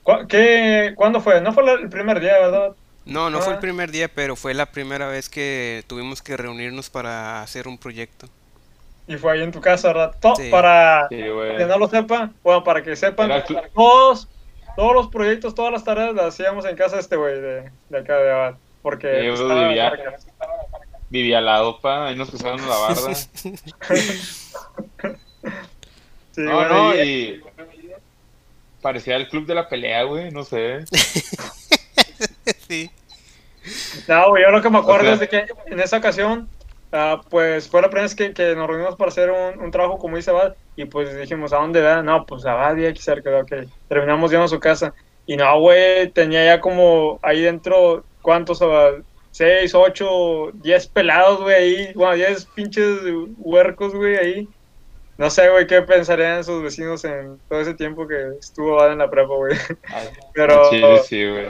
¿cu- 0.04 0.28
qué- 0.28 0.92
¿Cuándo 0.96 1.22
fue? 1.22 1.40
No 1.42 1.54
fue 1.54 1.64
el 1.82 1.90
primer 1.90 2.20
día, 2.20 2.34
¿verdad? 2.40 2.74
No, 3.06 3.30
no 3.30 3.40
fue 3.40 3.54
el 3.54 3.58
Ah. 3.58 3.62
primer 3.62 3.90
día, 3.92 4.08
pero 4.14 4.36
fue 4.36 4.54
la 4.54 4.66
primera 4.68 5.08
vez 5.08 5.30
que 5.30 5.84
tuvimos 5.88 6.22
que 6.22 6.36
reunirnos 6.38 6.90
para 6.90 7.42
hacer 7.42 7.68
un 7.68 7.78
proyecto. 7.78 8.28
Y 9.08 9.18
fue 9.18 9.34
ahí 9.34 9.44
en 9.44 9.52
tu 9.52 9.60
casa, 9.62 9.90
¿verdad? 9.90 10.16
Sí. 10.38 10.50
Para 10.50 11.08
Sí, 11.10 11.18
que 11.18 11.66
no 11.68 11.78
lo 11.78 11.88
sepa, 11.90 12.32
bueno, 12.44 12.64
para 12.64 12.82
que 12.82 12.96
sepan, 12.96 13.30
Era 13.32 13.44
todos, 13.74 14.30
todos 14.78 14.94
los 14.94 15.08
proyectos, 15.10 15.54
todas 15.56 15.72
las 15.74 15.84
tareas 15.84 16.14
las 16.16 16.26
hacíamos 16.28 16.66
en 16.66 16.76
casa 16.78 16.96
de 16.96 17.02
este 17.02 17.16
güey 17.18 17.40
de, 17.42 17.70
de 17.90 17.98
acá 17.98 18.16
de 18.18 18.32
Abad. 18.32 18.56
Porque 18.82 19.20
Sí, 19.20 19.26
yo 19.28 19.34
estaba 19.34 19.68
vivía- 19.68 19.90
cerca. 19.92 20.16
Vivía 21.10 21.38
al 21.40 21.46
lado, 21.46 21.80
pa. 21.80 22.08
Ahí 22.08 22.16
nos 22.16 22.30
cruzaron 22.30 22.62
la 22.68 22.76
barda. 22.78 23.12
Sí, 26.32 26.42
no, 26.42 26.56
bueno, 26.56 26.74
no, 26.74 26.96
y- 26.96 27.00
y. 27.02 27.42
Parecía 28.82 29.16
el 29.18 29.30
club 29.30 29.46
de 29.46 29.54
la 29.56 29.70
pelea, 29.70 30.04
güey. 30.04 30.32
No 30.32 30.44
sé. 30.44 30.84
sí. 32.68 32.90
No, 34.08 34.30
güey, 34.30 34.44
yo 34.44 34.50
lo 34.50 34.62
que 34.62 34.70
me 34.70 34.80
acuerdo 34.80 35.04
O 35.04 35.06
sea- 35.06 35.14
es 35.14 35.20
de 35.20 35.30
que 35.30 35.46
en 35.68 35.80
esa 35.80 35.98
ocasión, 35.98 36.50
ah, 36.94 37.22
pues 37.30 37.68
fue 37.68 37.82
la 37.82 37.90
primera 37.90 38.04
vez 38.04 38.16
que, 38.16 38.56
nos 38.56 38.68
reunimos 38.68 38.96
para 38.96 39.10
hacer 39.10 39.32
un, 39.32 39.60
un 39.60 39.72
trabajo 39.72 39.98
como 39.98 40.16
dice 40.16 40.32
Abad, 40.32 40.56
y 40.76 40.86
pues 40.86 41.16
dijimos, 41.18 41.52
¿a 41.54 41.58
dónde 41.58 41.82
va? 41.82 42.02
No, 42.02 42.26
pues 42.26 42.46
Abad 42.46 42.78
y 42.78 42.86
aquí 42.86 43.02
cerca, 43.02 43.38
ok. 43.38 43.68
Terminamos 43.88 44.32
yendo 44.32 44.46
a 44.46 44.48
su 44.48 44.60
casa. 44.60 44.94
Y 45.26 45.38
no, 45.38 45.60
güey, 45.60 46.10
tenía 46.12 46.46
ya 46.46 46.62
como 46.62 47.20
ahí 47.22 47.42
dentro, 47.42 48.04
¿cuántos? 48.22 48.62
Abad? 48.62 49.04
Seis, 49.32 49.74
ocho, 49.74 50.52
diez 50.54 50.88
pelados, 50.88 51.42
güey, 51.42 51.56
ahí, 51.56 51.94
bueno, 51.96 52.14
diez 52.14 52.46
pinches 52.46 53.00
huercos, 53.38 53.94
güey, 53.94 54.16
ahí. 54.18 54.50
No 55.18 55.30
sé, 55.30 55.48
güey, 55.50 55.68
qué 55.68 55.82
pensarían 55.84 56.44
sus 56.44 56.64
vecinos 56.64 57.04
en 57.06 57.38
todo 57.48 57.62
ese 57.62 57.76
tiempo 57.76 58.08
que 58.08 58.16
estuvo 58.40 58.80
Abad 58.80 58.94
en 58.94 58.98
la 58.98 59.10
prepa, 59.12 59.34
güey. 59.36 59.56
Ay, 59.90 60.08
Pero... 60.34 60.70
chile, 60.72 61.02
sí, 61.08 61.30
güey. 61.30 61.48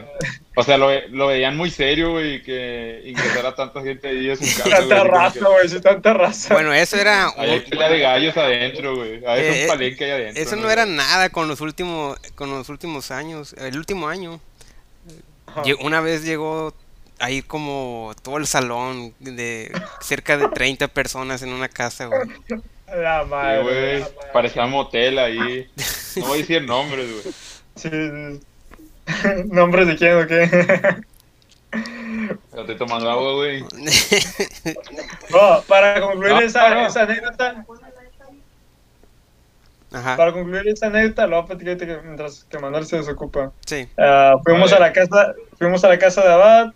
O 0.55 0.63
sea, 0.63 0.77
lo, 0.77 0.89
lo 1.09 1.27
veían 1.27 1.55
muy 1.55 1.71
serio, 1.71 2.11
güey, 2.11 2.43
que 2.43 3.01
ingresara 3.05 3.55
tanta 3.55 3.81
gente 3.81 4.09
ahí 4.09 4.29
a 4.29 4.35
su 4.35 4.41
casa. 4.43 4.69
Tanta 4.69 5.03
raza, 5.05 5.39
que- 5.39 5.45
güey, 5.45 5.69
sí, 5.69 5.79
tanta 5.81 6.13
raza. 6.13 6.53
Bueno, 6.53 6.73
eso 6.73 6.97
era. 6.97 7.29
Hay 7.37 7.61
pelea 7.61 7.89
de 7.89 7.99
gallos 7.99 8.35
adentro, 8.37 8.97
güey. 8.97 9.15
Es 9.15 9.23
Eh, 9.25 9.61
un 9.63 9.67
palenque 9.69 10.03
ahí 10.05 10.11
adentro. 10.11 10.43
Eso 10.43 10.55
no 10.57 10.69
era 10.69 10.85
nada 10.85 11.29
con 11.29 11.47
los 11.47 11.61
últimos, 11.61 12.19
con 12.35 12.49
los 12.51 12.67
últimos 12.69 13.11
años. 13.11 13.53
El 13.57 13.77
último 13.77 14.09
año. 14.09 14.41
Ajá. 15.47 15.63
Una 15.81 16.01
vez 16.01 16.23
llegó 16.25 16.73
ahí 17.19 17.41
como 17.41 18.13
todo 18.21 18.37
el 18.37 18.45
salón 18.47 19.13
de 19.19 19.71
cerca 20.01 20.37
de 20.37 20.49
30 20.49 20.87
personas 20.89 21.41
en 21.43 21.53
una 21.53 21.69
casa, 21.69 22.07
güey. 22.07 22.27
La 22.95 23.23
Sí, 23.23 23.29
madre. 23.29 23.61
güey. 23.63 24.05
Parecía 24.31 24.65
motel 24.65 25.17
ahí. 25.19 25.67
No 26.17 26.25
voy 26.27 26.37
a 26.37 26.41
decir 26.41 26.63
nombres, 26.63 27.07
güey. 27.11 27.33
Sí, 27.75 27.89
sí. 27.89 28.39
¿Nombres 29.51 29.87
de 29.87 29.95
quién 29.97 30.17
o 30.17 30.27
qué? 30.27 30.47
Pero 32.51 32.61
estoy 32.61 32.77
tomando 32.77 33.09
agua, 33.09 33.33
güey. 33.33 33.61
No, 35.31 35.61
para 35.67 35.99
concluir 35.99 36.33
No, 36.33 36.39
esa, 36.41 36.69
no. 36.73 36.85
esa 36.87 37.01
anécdota, 37.01 37.65
Ajá, 39.91 40.17
para 40.17 40.31
concluir 40.33 40.67
esa 40.67 40.87
anécdota, 40.87 41.27
lo 41.27 41.35
voy 41.37 41.43
a 41.43 41.47
platicar 41.47 41.77
que 41.77 42.01
mientras 42.03 42.43
que 42.45 42.57
Manuel 42.59 42.85
se 42.85 42.97
desocupa. 42.97 43.51
sí. 43.65 43.87
Ah, 43.97 44.35
fuimos 44.43 44.71
Vale. 44.71 44.85
a 44.85 44.87
la 44.87 44.93
casa, 44.93 45.33
fuimos 45.57 45.83
a 45.83 45.89
la 45.89 45.99
casa 45.99 46.21
de 46.23 46.31
Abad 46.33 46.73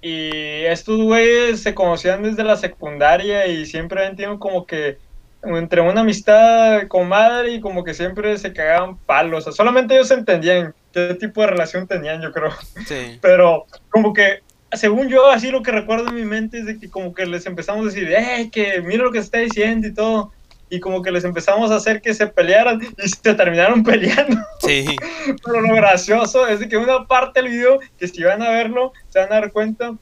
y 0.00 0.64
estos 0.66 1.00
güeyes 1.00 1.62
se 1.62 1.74
conocían 1.74 2.22
desde 2.22 2.44
la 2.44 2.56
secundaria 2.56 3.46
y 3.46 3.66
siempre 3.66 4.04
han 4.06 4.14
tenido 4.16 4.38
como 4.38 4.66
que 4.66 4.98
entre 5.46 5.80
una 5.80 6.00
amistad 6.00 6.86
con 6.88 7.08
madre 7.08 7.52
y 7.52 7.60
como 7.60 7.84
que 7.84 7.94
siempre 7.94 8.36
se 8.38 8.52
cagaban 8.52 8.96
palos. 8.98 9.40
O 9.40 9.44
sea, 9.44 9.52
solamente 9.52 9.94
ellos 9.94 10.10
entendían 10.10 10.74
qué 10.92 11.14
tipo 11.14 11.40
de 11.40 11.48
relación 11.48 11.86
tenían, 11.86 12.22
yo 12.22 12.32
creo. 12.32 12.50
Sí. 12.86 13.18
Pero 13.22 13.66
como 13.90 14.12
que, 14.12 14.40
según 14.72 15.08
yo, 15.08 15.30
así 15.30 15.50
lo 15.50 15.62
que 15.62 15.72
recuerdo 15.72 16.08
en 16.08 16.14
mi 16.14 16.24
mente 16.24 16.58
es 16.58 16.66
de 16.66 16.78
que 16.78 16.88
como 16.88 17.14
que 17.14 17.26
les 17.26 17.46
empezamos 17.46 17.82
a 17.82 17.88
decir, 17.88 18.12
eh, 18.12 18.50
que 18.50 18.80
mira 18.80 19.04
lo 19.04 19.12
que 19.12 19.18
se 19.18 19.24
está 19.24 19.38
diciendo 19.38 19.86
y 19.86 19.94
todo. 19.94 20.32
Y 20.70 20.80
como 20.80 21.02
que 21.02 21.12
les 21.12 21.24
empezamos 21.24 21.70
a 21.70 21.76
hacer 21.76 22.00
que 22.00 22.14
se 22.14 22.26
pelearan 22.26 22.80
y 22.82 23.08
se 23.08 23.34
terminaron 23.34 23.82
peleando. 23.84 24.38
Sí. 24.60 24.84
Pero 25.44 25.60
lo 25.60 25.74
gracioso 25.74 26.46
es 26.46 26.60
de 26.60 26.68
que 26.68 26.76
una 26.76 27.06
parte 27.06 27.42
del 27.42 27.50
video, 27.50 27.80
que 27.98 28.08
si 28.08 28.22
van 28.22 28.42
a 28.42 28.50
verlo, 28.50 28.92
se 29.10 29.20
van 29.20 29.32
a 29.32 29.36
dar 29.36 29.52
cuenta, 29.52 29.94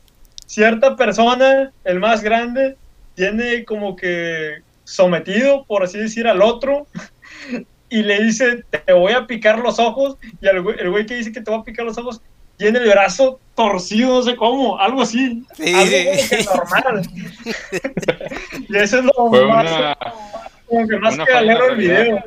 cierta 0.46 0.96
persona, 0.96 1.72
el 1.84 1.98
más 1.98 2.22
grande, 2.22 2.76
tiene 3.14 3.64
como 3.64 3.96
que 3.96 4.62
sometido, 4.92 5.64
por 5.64 5.82
así 5.82 5.98
decir, 5.98 6.26
al 6.28 6.42
otro. 6.42 6.86
Y 7.88 8.02
le 8.02 8.22
dice, 8.22 8.64
te 8.70 8.92
voy 8.92 9.12
a 9.12 9.26
picar 9.26 9.58
los 9.58 9.78
ojos. 9.78 10.16
Y 10.40 10.46
güey- 10.46 10.80
el 10.80 10.90
güey 10.90 11.06
que 11.06 11.14
dice 11.16 11.32
que 11.32 11.40
te 11.40 11.50
va 11.50 11.58
a 11.58 11.64
picar 11.64 11.84
los 11.84 11.98
ojos, 11.98 12.20
tiene 12.56 12.78
el 12.78 12.88
brazo 12.88 13.40
torcido, 13.54 14.14
no 14.16 14.22
sé 14.22 14.36
cómo, 14.36 14.78
algo 14.78 15.02
así. 15.02 15.44
Sí, 15.54 15.74
algo 15.74 15.86
sí. 16.16 16.28
que 16.28 16.44
normal. 16.54 17.02
y 18.68 18.76
eso 18.76 18.98
es 18.98 19.04
lo 19.04 19.12
Fue 19.28 19.46
más, 19.46 19.70
una, 19.72 19.96
como 20.68 20.88
que 20.88 20.96
más 20.98 21.16
la 21.18 21.24
del 21.42 21.76
video. 21.76 22.22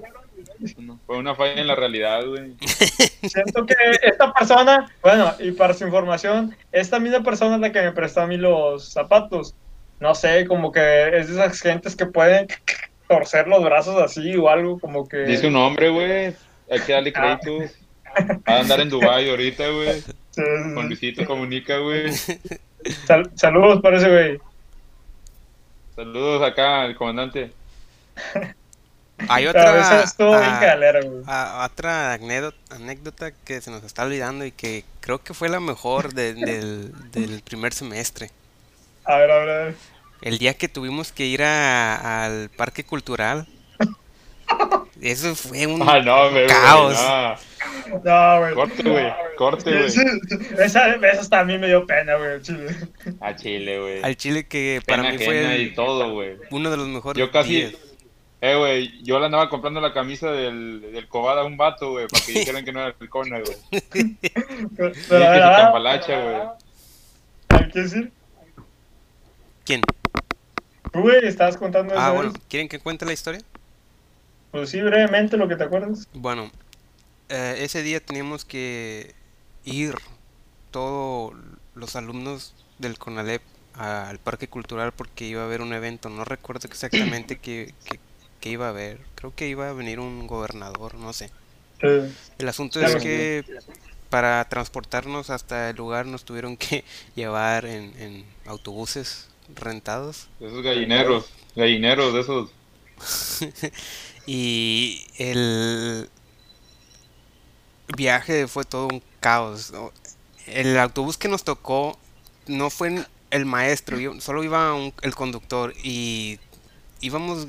fue 1.06 1.18
una 1.18 1.36
falla 1.36 1.54
en 1.62 1.68
la 1.68 1.76
realidad, 1.76 2.26
güey. 2.28 2.54
Siento 3.24 3.66
que 3.66 3.76
esta 4.04 4.34
persona, 4.34 4.88
bueno, 5.02 5.34
y 5.40 5.52
para 5.52 5.74
su 5.74 5.86
información, 5.86 6.56
esta 6.72 7.00
misma 7.00 7.24
persona 7.24 7.56
es 7.56 7.62
la 7.62 7.72
que 7.72 7.82
me 7.82 7.92
prestó 7.92 8.22
a 8.22 8.28
mí 8.28 8.38
los 8.38 8.90
zapatos. 8.92 9.56
No 10.00 10.14
sé, 10.16 10.46
como 10.46 10.72
que 10.72 11.18
es 11.18 11.28
de 11.28 11.34
esas 11.34 11.60
gentes 11.62 11.96
que 11.96 12.06
pueden 12.06 12.48
torcer 13.08 13.48
los 13.48 13.64
brazos 13.64 14.02
así 14.02 14.36
o 14.36 14.50
algo, 14.50 14.80
como 14.80 15.08
que... 15.08 15.18
Dice 15.20 15.48
un 15.48 15.54
nombre, 15.54 15.90
güey. 15.90 16.36
Hay 16.70 16.80
que 16.86 16.94
darle 16.94 17.14
Ah. 17.16 17.40
créditos. 17.42 17.72
Va 18.50 18.54
a 18.56 18.60
andar 18.62 18.80
en 18.80 18.90
Dubai 18.90 19.30
ahorita, 19.30 19.70
güey. 19.70 20.02
Sí, 20.32 20.42
Con 20.74 20.88
Luisito 20.88 21.26
Comunica, 21.26 21.78
güey. 21.80 22.12
sal- 23.06 23.30
saludos 23.36 23.82
para 23.82 23.98
ese 23.98 24.10
güey. 24.10 24.40
Saludos 25.96 26.42
acá 26.44 26.82
al 26.84 26.96
comandante. 26.96 27.52
Hay 29.30 29.48
otra, 29.48 29.72
güey. 29.72 31.24
ah, 31.28 31.68
otra 31.72 32.14
anécdota, 32.14 32.58
anécdota 32.76 33.32
que 33.32 33.62
se 33.62 33.72
nos 33.72 33.84
está 33.84 34.04
olvidando 34.04 34.46
y 34.46 34.52
que 34.52 34.84
creo 35.00 35.20
que 35.24 35.34
fue 35.34 35.48
la 35.50 35.60
mejor 35.62 36.14
de- 36.14 36.34
del, 36.34 37.12
del 37.12 37.42
primer 37.42 37.74
semestre. 37.74 38.32
A 39.06 39.18
ver, 39.18 39.32
a 39.32 39.40
ver, 39.40 39.50
a 39.50 39.64
ver. 39.66 39.76
El 40.22 40.38
día 40.40 40.54
que 40.56 40.68
tuvimos 40.68 41.12
que 41.12 41.26
ir 41.26 41.44
a- 41.44 42.26
al 42.26 42.50
parque 42.50 42.84
cultural. 42.84 43.48
Eso 45.02 45.36
fue 45.36 45.68
un 45.68 45.82
Ah, 45.88 46.00
no, 46.00 46.32
güey. 46.32 46.48
caos. 46.48 46.94
No. 46.94 47.36
No, 48.04 48.40
güey. 48.40 48.54
Corte, 48.54 48.90
güey. 48.90 49.14
Corte, 49.38 49.72
güey. 49.72 49.86
Esa, 50.60 50.96
mí 51.44 51.58
me 51.58 51.68
dio 51.68 51.86
pena, 51.86 52.16
güey, 52.16 52.42
chile. 52.42 52.76
A 53.20 53.36
Chile, 53.36 53.80
güey. 53.80 54.04
al 54.04 54.16
Chile 54.16 54.48
que 54.48 54.82
para 54.86 55.04
Pena 55.04 55.12
mí 55.14 55.24
fue 55.26 55.58
y 55.62 55.74
todo, 55.74 56.14
güey. 56.14 56.38
uno 56.52 56.72
de 56.72 56.78
los 56.78 56.88
mejores 56.88 57.20
Yo 57.20 57.32
casi. 57.32 57.50
días. 57.56 57.74
Eh, 58.42 58.56
güey, 58.56 59.04
yo 59.04 59.20
le 59.20 59.26
andaba 59.26 59.50
comprando 59.50 59.82
la 59.82 59.94
camisa 59.94 60.32
del, 60.32 60.82
del 60.94 61.08
Cobada 61.08 61.42
a 61.42 61.46
un 61.46 61.58
vato, 61.58 61.92
güey, 61.92 62.08
para 62.08 62.24
que 62.26 62.32
dijeran 62.40 62.64
que 62.64 62.72
no 62.72 62.82
era 62.82 62.96
el 63.00 63.10
Cona, 63.10 63.40
güey. 63.40 63.58
Pero, 64.78 64.92
Pero, 65.10 65.26
a 65.26 65.34
que 65.34 65.66
su 65.66 65.72
güey. 66.22 66.36
¿hay 67.50 67.70
que 67.72 67.80
decir? 67.80 68.12
¿Quién? 69.66 69.82
Tú, 70.94 71.02
güey, 71.02 71.26
estabas 71.26 71.58
contando 71.58 71.94
Ah, 71.98 72.12
bueno. 72.12 72.34
¿quieren 72.50 72.70
que 72.70 72.80
cuente 72.80 73.06
la 73.06 73.14
historia? 73.14 73.42
Pues 74.52 74.70
sí, 74.70 74.80
brevemente 74.82 75.36
lo 75.38 75.48
que 75.48 75.56
te 75.56 75.64
acuerdas. 75.64 76.08
Bueno, 76.14 76.52
eh, 77.30 77.56
ese 77.60 77.82
día 77.84 78.00
teníamos 78.00 78.46
que 78.46 79.14
ir 79.66 79.96
todos 80.72 81.34
los 81.74 81.96
alumnos 81.96 82.54
del 82.80 82.98
CONALEP 82.98 83.42
al 83.74 84.20
parque 84.20 84.48
cultural 84.48 84.94
porque 84.94 85.26
iba 85.26 85.42
a 85.42 85.46
haber 85.46 85.62
un 85.62 85.74
evento. 85.74 86.10
No 86.10 86.24
recuerdo 86.24 86.68
exactamente 86.68 87.36
qué, 87.42 87.74
qué- 87.90 88.00
qué 88.40 88.50
iba 88.50 88.68
a 88.68 88.70
haber. 88.70 89.00
Creo 89.16 89.34
que 89.36 89.48
iba 89.50 89.68
a 89.70 89.74
venir 89.74 90.00
un 90.00 90.28
gobernador, 90.28 90.94
no 90.96 91.12
sé. 91.12 91.30
El 91.82 92.48
asunto 92.48 92.80
Claro. 92.80 92.98
es 92.98 93.04
que 93.04 93.44
para 94.10 94.48
transportarnos 94.48 95.30
hasta 95.30 95.70
el 95.72 95.76
lugar 95.76 96.06
nos 96.06 96.24
tuvieron 96.24 96.56
que 96.56 96.86
llevar 97.16 97.66
en, 97.66 97.94
en 98.00 98.26
autobuses 98.46 99.28
rentados. 99.54 100.28
Esos 100.40 100.62
gallineros, 100.64 101.26
gallineros 101.56 102.14
de 102.14 102.22
esos. 102.22 102.50
Y 104.28 105.06
el 105.20 106.10
viaje 107.96 108.48
fue 108.48 108.64
todo 108.66 108.88
un 108.88 109.04
caos. 109.20 109.72
El 110.48 110.78
autobús 110.80 111.18
que 111.18 111.28
nos 111.28 111.44
tocó 111.44 111.98
no 112.48 112.70
fue 112.70 113.06
el 113.30 113.46
maestro, 113.46 114.00
yo, 114.00 114.20
solo 114.22 114.44
iba 114.44 114.74
un- 114.74 114.94
el 115.02 115.14
conductor 115.14 115.74
y 115.84 116.40
íbamos 117.02 117.48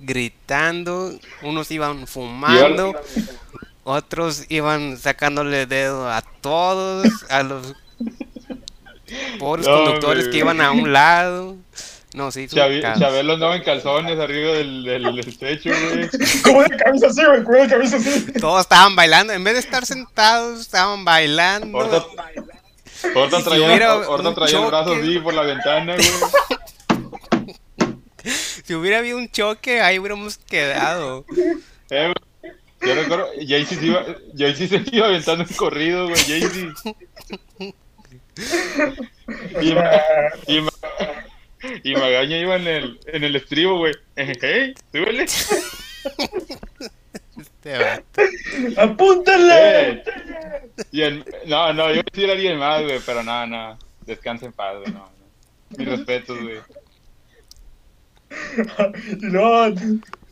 gritando, 0.00 1.12
unos 1.42 1.70
iban 1.70 2.06
fumando, 2.06 2.94
otros 3.84 4.44
iban 4.48 4.96
sacándole 4.96 5.66
dedo 5.66 6.10
a 6.10 6.22
todos, 6.22 7.06
a 7.28 7.42
los 7.42 7.74
pobres 9.38 9.66
No, 9.66 9.76
conductores 9.84 10.24
hombre. 10.24 10.30
que 10.32 10.38
iban 10.38 10.60
a 10.60 10.70
un 10.72 10.92
lado. 10.92 11.56
No, 12.14 12.30
sí, 12.30 12.46
Chavi-. 12.48 12.80
Chabelo 12.98 13.34
andaba 13.34 13.54
en 13.56 13.62
calzones 13.62 14.18
arriba 14.18 14.52
del, 14.52 14.82
del, 14.82 15.02
del 15.14 15.38
techo, 15.38 15.70
güey. 15.70 16.08
Como 16.42 16.62
de 16.64 16.76
camisa 16.76 17.06
así, 17.08 17.24
güey, 17.24 17.44
como 17.44 17.58
de 17.58 17.68
camisa 17.68 17.96
así. 17.96 18.32
Todos 18.40 18.62
estaban 18.62 18.96
bailando, 18.96 19.32
en 19.34 19.44
vez 19.44 19.54
de 19.54 19.60
estar 19.60 19.84
sentados, 19.84 20.60
estaban 20.60 21.04
bailando. 21.04 21.76
Horta, 21.76 22.06
Horta 23.14 23.38
Si 23.38 23.44
traía, 23.44 23.66
traía 24.34 24.58
el 24.60 24.66
brazo 24.66 24.92
así 24.94 25.18
por 25.18 25.34
la 25.34 25.42
ventana, 25.42 25.94
güey. 25.96 26.08
Si 28.64 28.74
hubiera 28.74 28.98
habido 28.98 29.16
un 29.16 29.30
choque, 29.30 29.80
ahí 29.80 29.98
hubiéramos 29.98 30.36
quedado. 30.38 31.24
Eh, 31.88 32.12
güey. 32.12 32.54
Yo 32.80 32.94
recuerdo, 32.94 33.28
Jaycee 33.36 33.76
se 33.78 33.86
iba, 33.86 34.04
Jaycee 34.36 34.68
se 34.68 34.84
iba 34.92 35.06
aventando 35.06 35.44
un 35.48 35.56
corrido, 35.56 36.08
güey, 36.08 36.20
Jaycee. 36.24 36.72
Y, 39.60 39.72
Ma- 39.74 40.00
y, 40.46 40.60
Ma- 40.60 40.70
y 41.84 41.92
Magaña 41.94 42.38
iba 42.38 42.56
en 42.56 42.66
el, 42.66 43.00
en 43.06 43.24
el 43.24 43.36
estribo, 43.36 43.78
güey. 43.78 43.94
¡Hey! 44.16 44.74
¡Súbele! 44.92 45.26
Este 47.38 47.78
vato. 47.78 48.22
¡Apúntale! 48.76 49.90
Eh. 49.90 50.02
Y 50.90 51.02
el, 51.02 51.24
no, 51.46 51.72
no, 51.72 51.92
yo 51.94 52.02
sí 52.12 52.24
era 52.24 52.32
alguien 52.32 52.58
más, 52.58 52.82
güey, 52.82 53.00
pero 53.04 53.22
nada, 53.22 53.46
nada. 53.46 53.78
Descansa 54.06 54.46
en 54.46 54.52
paz, 54.52 54.76
güey, 54.80 54.92
no, 54.92 55.00
no. 55.00 55.76
Mis 55.76 55.88
respetos, 55.88 56.38
güey. 56.40 56.58
Y 59.20 59.26
luego, 59.26 59.74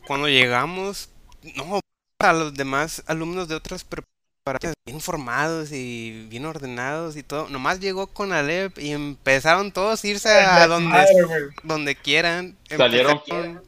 Cuando 0.05 0.27
llegamos, 0.27 1.09
no, 1.55 1.79
a 2.19 2.33
los 2.33 2.53
demás 2.53 3.03
alumnos 3.07 3.47
de 3.47 3.55
otras 3.55 3.83
preparatorias 3.83 4.16
bien 4.85 5.01
formados 5.01 5.71
y 5.71 6.25
bien 6.29 6.45
ordenados 6.45 7.17
y 7.17 7.23
todo, 7.23 7.49
nomás 7.49 7.79
llegó 7.79 8.07
con 8.07 8.31
Alep 8.33 8.77
y 8.79 8.91
empezaron 8.91 9.71
todos 9.71 10.03
a 10.03 10.07
irse 10.07 10.29
a 10.41 10.67
donde, 10.67 10.89
Madre, 10.89 11.13
donde 11.63 11.95
quieran. 11.95 12.55
Salieron- 12.69 13.21
Empezaron- 13.27 13.61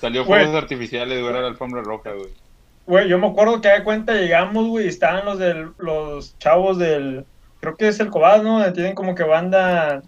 Salió 0.00 0.24
fuegos 0.24 0.54
artificiales, 0.54 1.20
güey, 1.20 1.30
era 1.32 1.42
la 1.42 1.48
alfombra 1.48 1.82
roja, 1.82 2.10
güey. 2.12 2.30
Güey, 2.86 3.08
yo 3.08 3.18
me 3.18 3.28
acuerdo 3.28 3.60
que 3.60 3.68
de 3.68 3.84
cuenta 3.84 4.14
llegamos, 4.14 4.66
güey, 4.66 4.86
y 4.86 4.88
estaban 4.88 5.24
los 5.24 5.38
del, 5.38 5.70
los 5.78 6.36
chavos 6.38 6.78
del, 6.78 7.24
creo 7.60 7.76
que 7.76 7.86
es 7.88 8.00
el 8.00 8.10
Cobad, 8.10 8.42
¿no? 8.42 8.72
Tienen 8.72 8.94
como 8.96 9.14
que 9.14 9.22
banda, 9.22 10.02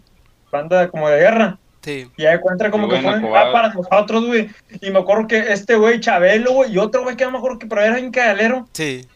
banda 0.51 0.89
como 0.89 1.09
de 1.09 1.19
guerra. 1.21 1.59
Sí, 1.83 2.11
Y 2.17 2.25
ahí 2.25 2.37
encuentra 2.37 2.71
como 2.71 2.89
que 2.89 2.99
fueron 3.01 3.25
ah, 3.37 3.51
para 3.53 3.69
nosotros, 3.73 4.27
güey. 4.27 4.49
Y 4.81 4.91
me 4.91 4.99
acuerdo 5.01 5.29
que 5.29 5.53
este 5.53 5.77
güey, 5.77 6.01
Chabelo, 6.01 6.53
güey, 6.55 6.73
y 6.73 6.79
otro 6.79 7.03
güey 7.03 7.15
que 7.15 7.25
no 7.27 7.31
me 7.33 7.39
acuerdo 7.39 7.59
que, 7.59 7.67
pero 7.67 7.83
era 7.83 7.99
en 7.99 8.11
cadalero. 8.11 8.67
sí. 8.73 9.07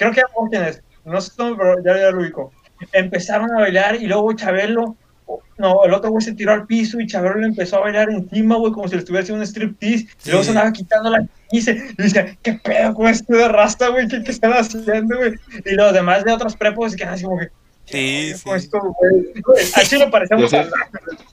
Creo 0.00 0.10
que 0.12 0.16
ya 0.16 0.22
me 0.26 0.30
acuerdo 0.32 0.50
quién 0.50 0.64
es. 0.64 0.82
No 1.04 1.20
sé 1.20 1.30
cómo, 1.36 1.56
pero 1.56 1.76
ya, 1.84 1.96
ya 1.96 2.10
lo 2.10 2.20
ubico. 2.22 2.52
Empezaron 2.92 3.50
a 3.52 3.60
bailar 3.60 3.96
y 3.96 4.06
luego 4.06 4.32
Chabelo, 4.32 4.96
no, 5.58 5.84
el 5.84 5.92
otro 5.94 6.10
güey 6.10 6.22
se 6.24 6.32
tiró 6.34 6.52
al 6.52 6.66
piso 6.66 6.98
y 6.98 7.06
Chabelo 7.06 7.36
le 7.36 7.46
empezó 7.46 7.76
a 7.76 7.80
bailar 7.80 8.10
encima, 8.10 8.56
güey, 8.56 8.72
como 8.72 8.88
si 8.88 8.94
le 8.94 9.00
estuviera 9.00 9.22
haciendo 9.22 9.42
un 9.42 9.46
striptease. 9.46 10.06
Y 10.24 10.28
luego 10.30 10.42
Sí. 10.42 10.44
se 10.44 10.50
andaba 10.50 10.72
quitando 10.72 11.10
la 11.10 11.18
camisa 11.48 11.70
y 11.72 12.02
dice, 12.02 12.38
¿qué 12.42 12.54
pedo 12.54 12.94
con 12.94 13.06
este 13.08 13.36
de 13.36 13.48
rasta, 13.48 13.88
güey? 13.88 14.08
¿Qué, 14.08 14.22
¿Qué 14.24 14.30
están 14.30 14.52
haciendo, 14.52 15.16
güey? 15.16 15.34
Y 15.64 15.74
los 15.74 15.92
demás 15.92 16.24
de 16.24 16.32
otros 16.32 16.56
prepos 16.56 16.92
se 16.92 16.98
quedan 16.98 17.14
así 17.14 17.24
como 17.24 17.38
que, 17.38 17.48
Sí, 17.86 18.32
¿qué 18.32 18.36
con 18.44 18.58
sí. 18.60 18.66
esto, 18.66 18.78
güey? 18.80 19.42
Güey, 19.42 19.64
Así 19.74 19.98
lo 19.98 20.10
parecemos 20.10 20.52
a 20.54 20.68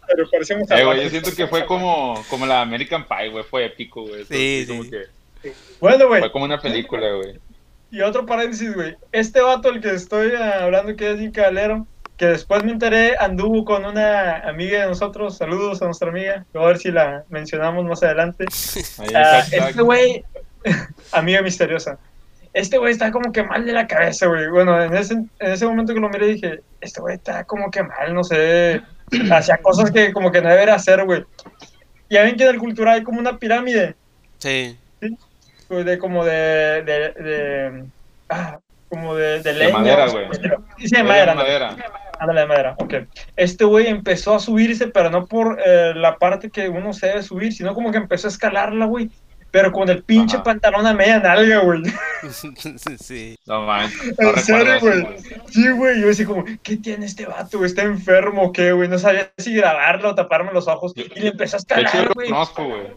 pero 0.07 0.29
parecemos 0.29 0.69
Eh, 0.71 0.83
güey, 0.83 1.03
yo 1.03 1.09
siento 1.09 1.31
que 1.35 1.47
fue 1.47 1.65
como, 1.65 2.23
como 2.29 2.45
la 2.45 2.61
American 2.61 3.05
Pie, 3.07 3.29
güey, 3.29 3.43
fue 3.43 3.65
épico, 3.65 4.01
güey. 4.07 4.21
Eso 4.21 4.33
Sí, 4.33 4.65
como 4.67 4.83
sí. 4.83 4.89
que 4.89 5.53
Bueno, 5.79 6.07
güey, 6.07 6.21
fue 6.21 6.31
como 6.31 6.45
una 6.45 6.59
película, 6.59 7.07
güey. 7.13 7.39
Y 7.91 8.01
otro 8.01 8.25
paréntesis, 8.25 8.73
güey. 8.73 8.95
Este 9.11 9.41
vato, 9.41 9.69
el 9.69 9.81
que 9.81 9.93
estoy 9.93 10.33
hablando, 10.35 10.95
que 10.95 11.11
es 11.11 11.19
Jim 11.19 11.31
Calero, 11.31 11.87
que 12.17 12.27
después 12.27 12.63
me 12.63 12.71
enteré, 12.71 13.15
anduvo 13.17 13.63
con 13.63 13.85
una 13.85 14.39
amiga 14.39 14.81
de 14.81 14.87
nosotros. 14.87 15.37
Saludos 15.37 15.81
a 15.81 15.85
nuestra 15.85 16.09
amiga. 16.09 16.45
Voy 16.53 16.63
a 16.63 16.67
ver 16.67 16.77
si 16.79 16.91
la 16.91 17.23
mencionamos 17.29 17.85
más 17.85 18.03
adelante. 18.03 18.45
Hashtag. 18.51 19.69
este 19.69 19.81
güey, 19.81 20.23
amiga 21.11 21.41
misteriosa. 21.41 21.97
Este 22.53 22.77
güey 22.77 22.91
está 22.91 23.11
como 23.11 23.31
que 23.31 23.43
mal 23.43 23.65
de 23.65 23.71
la 23.71 23.87
cabeza, 23.87 24.25
güey. 24.25 24.49
Bueno, 24.49 24.81
en 24.81 24.95
ese, 24.95 25.13
en 25.13 25.29
ese 25.39 25.65
momento 25.65 25.93
que 25.93 25.99
lo 25.99 26.09
miré 26.09 26.27
dije, 26.27 26.61
este 26.81 26.99
güey 26.99 27.15
está 27.15 27.43
como 27.43 27.69
que 27.69 27.83
mal, 27.83 28.13
no 28.13 28.23
sé. 28.23 28.81
Hacía 29.31 29.57
cosas 29.57 29.91
que 29.91 30.11
como 30.11 30.31
que 30.31 30.41
no 30.41 30.49
debería 30.49 30.75
hacer, 30.75 31.05
güey. 31.05 31.23
Ya 32.09 32.23
ven 32.23 32.35
que 32.35 32.43
en 32.43 32.49
el 32.49 32.59
cultural 32.59 32.95
hay 32.95 33.03
como 33.03 33.19
una 33.19 33.37
pirámide 33.37 33.95
Sí, 34.39 34.77
de 35.69 35.97
como 35.97 36.23
de, 36.25 36.81
de, 36.83 37.13
de- 37.23 37.85
ah, 38.29 38.59
como 38.89 39.15
de, 39.15 39.41
de 39.41 39.53
leña. 39.53 39.77
madera, 39.77 40.07
güey. 40.09 40.25
Sí, 40.77 40.87
de 40.89 40.99
Era 40.99 41.03
madera. 41.03 41.35
madera. 41.35 41.75
Ándale, 42.19 42.41
de 42.41 42.47
madera, 42.47 42.75
ok. 42.79 42.93
Este 43.35 43.63
güey 43.63 43.87
empezó 43.87 44.33
a 44.35 44.39
subirse, 44.39 44.87
pero 44.87 45.09
no 45.11 45.27
por 45.27 45.59
eh, 45.63 45.93
la 45.95 46.17
parte 46.17 46.49
que 46.49 46.67
uno 46.67 46.91
se 46.93 47.07
debe 47.07 47.21
subir, 47.21 47.53
sino 47.53 47.75
como 47.75 47.91
que 47.91 47.97
empezó 47.97 48.27
a 48.27 48.31
escalarla, 48.31 48.85
güey. 48.85 49.09
Pero 49.49 49.71
con 49.71 49.87
el 49.89 50.03
pinche 50.03 50.35
Ajá. 50.35 50.43
pantalón 50.43 50.85
a 50.87 50.93
media 50.93 51.19
nalga, 51.19 51.59
güey. 51.59 51.81
sí. 52.99 53.37
No 53.45 53.61
mames. 53.61 53.93
No 54.19 54.29
En 54.31 54.37
serio, 54.39 54.79
güey. 54.81 55.07
Sí, 55.49 55.69
güey. 55.69 56.01
Yo 56.01 56.07
decía 56.07 56.25
como, 56.25 56.43
¿qué 56.63 56.77
tiene 56.77 57.05
este 57.05 57.25
vato? 57.25 57.57
güey? 57.59 57.69
¿Está 57.69 57.83
enfermo 57.83 58.43
o 58.43 58.51
qué, 58.51 58.71
güey? 58.73 58.89
No 58.89 58.99
sabía 58.99 59.31
si 59.37 59.55
grabarlo 59.55 60.09
o 60.09 60.15
taparme 60.15 60.51
los 60.51 60.67
ojos. 60.67 60.93
Yo- 60.95 61.05
Y 61.15 61.19
le 61.21 61.27
empezó 61.29 61.55
a 61.55 61.59
escalar, 61.59 61.95
lo 62.07 62.13
güey. 62.13 62.29
conozco, 62.29 62.65
güey. 62.65 62.87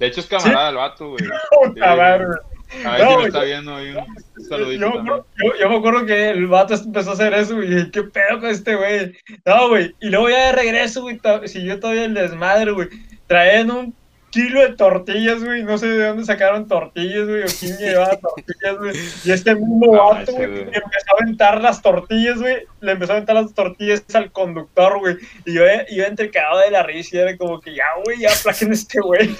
De 0.00 0.06
hecho, 0.08 0.20
es 0.20 0.26
camarada 0.26 0.66
del 0.66 0.76
vato, 0.76 1.10
güey. 1.10 1.24
Puta 1.64 1.94
madre, 1.94 2.26
güey. 2.26 2.38
A 2.84 2.92
ver 2.92 3.00
No, 3.00 3.06
si 3.06 3.10
lo 3.12 3.14
güey. 3.16 3.26
está 3.26 3.42
viendo 3.44 3.74
ahí. 3.76 3.94
Un 3.94 4.44
saludito 4.48 4.92
Yo, 5.04 5.04
yo, 5.04 5.58
yo 5.60 5.68
me 5.68 5.76
acuerdo 5.76 6.06
que 6.06 6.30
el 6.30 6.46
vato 6.46 6.74
empezó 6.74 7.10
a 7.10 7.12
hacer 7.14 7.34
eso 7.34 7.62
y 7.62 7.68
dije, 7.68 7.90
¿qué 7.92 8.02
pedo 8.04 8.40
con 8.40 8.48
este 8.48 8.74
güey? 8.76 9.12
No, 9.44 9.68
güey. 9.68 9.94
Y 10.00 10.08
luego 10.08 10.30
ya 10.30 10.46
de 10.46 10.52
regreso, 10.52 11.02
güey, 11.02 11.18
to- 11.18 11.46
siguió 11.46 11.78
todavía 11.80 12.04
el 12.06 12.14
desmadre, 12.14 12.70
güey. 12.72 12.88
Traían 13.26 13.70
un 13.72 13.94
kilo 14.30 14.60
de 14.60 14.76
tortillas, 14.76 15.42
güey. 15.42 15.64
No 15.64 15.76
sé 15.78 15.88
de 15.88 16.06
dónde 16.06 16.24
sacaron 16.24 16.68
tortillas, 16.68 17.26
güey, 17.26 17.42
o 17.42 17.46
quién 17.58 17.76
llevaba 17.80 18.16
tortillas, 18.16 18.78
güey. 18.78 18.96
Y 19.24 19.32
este 19.32 19.54
mismo 19.56 19.92
No, 19.96 20.10
vato, 20.14 20.30
güey, 20.32 20.46
güey. 20.48 20.60
empezó 20.62 21.10
a 21.10 21.22
aventar 21.22 21.60
las 21.60 21.82
tortillas, 21.82 22.38
güey. 22.38 22.58
Le 22.80 22.92
empezó 22.92 23.12
a 23.12 23.16
aventar 23.16 23.34
las 23.34 23.52
tortillas 23.52 24.04
al 24.14 24.30
conductor, 24.30 25.00
güey. 25.00 25.16
Y 25.44 25.54
yo 25.54 25.66
eh, 25.66 25.86
iba 25.90 26.06
entre 26.06 26.30
cagado 26.30 26.60
de 26.60 26.70
la 26.70 26.84
risa 26.84 27.16
y 27.16 27.18
era 27.18 27.36
como 27.36 27.60
que 27.60 27.74
ya, 27.74 27.82
güey, 28.04 28.20
ya 28.20 28.30
aplaquen 28.32 28.70
a 28.70 28.74
este 28.74 29.00
güey. 29.00 29.34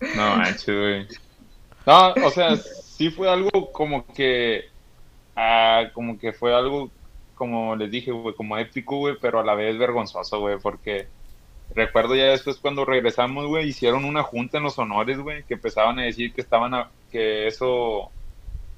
No 0.00 0.36
manches, 0.36 0.66
güey. 0.66 1.08
No, 1.86 2.12
o 2.26 2.30
sea, 2.30 2.56
sí 2.56 3.10
fue 3.10 3.30
algo 3.30 3.72
como 3.72 4.06
que. 4.06 4.64
ah, 5.36 5.90
como 5.94 6.18
que 6.18 6.32
fue 6.32 6.54
algo, 6.54 6.90
como 7.34 7.76
les 7.76 7.90
dije, 7.90 8.10
güey, 8.12 8.34
como 8.34 8.56
épico, 8.58 8.98
güey, 8.98 9.16
pero 9.20 9.40
a 9.40 9.44
la 9.44 9.54
vez 9.54 9.76
vergonzoso, 9.78 10.40
güey, 10.40 10.58
porque. 10.60 11.08
Recuerdo 11.70 12.14
ya 12.16 12.26
después 12.26 12.58
cuando 12.58 12.84
regresamos, 12.84 13.46
güey, 13.46 13.68
hicieron 13.68 14.04
una 14.04 14.22
junta 14.22 14.58
en 14.58 14.64
los 14.64 14.78
honores, 14.78 15.18
güey, 15.18 15.44
que 15.44 15.54
empezaban 15.54 15.98
a 15.98 16.04
decir 16.04 16.32
que 16.34 16.42
estaban 16.42 16.74
a- 16.74 16.92
que 17.10 17.46
eso 17.48 18.12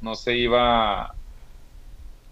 no 0.00 0.14
se 0.16 0.36
iba 0.36 1.02
a 1.06 1.16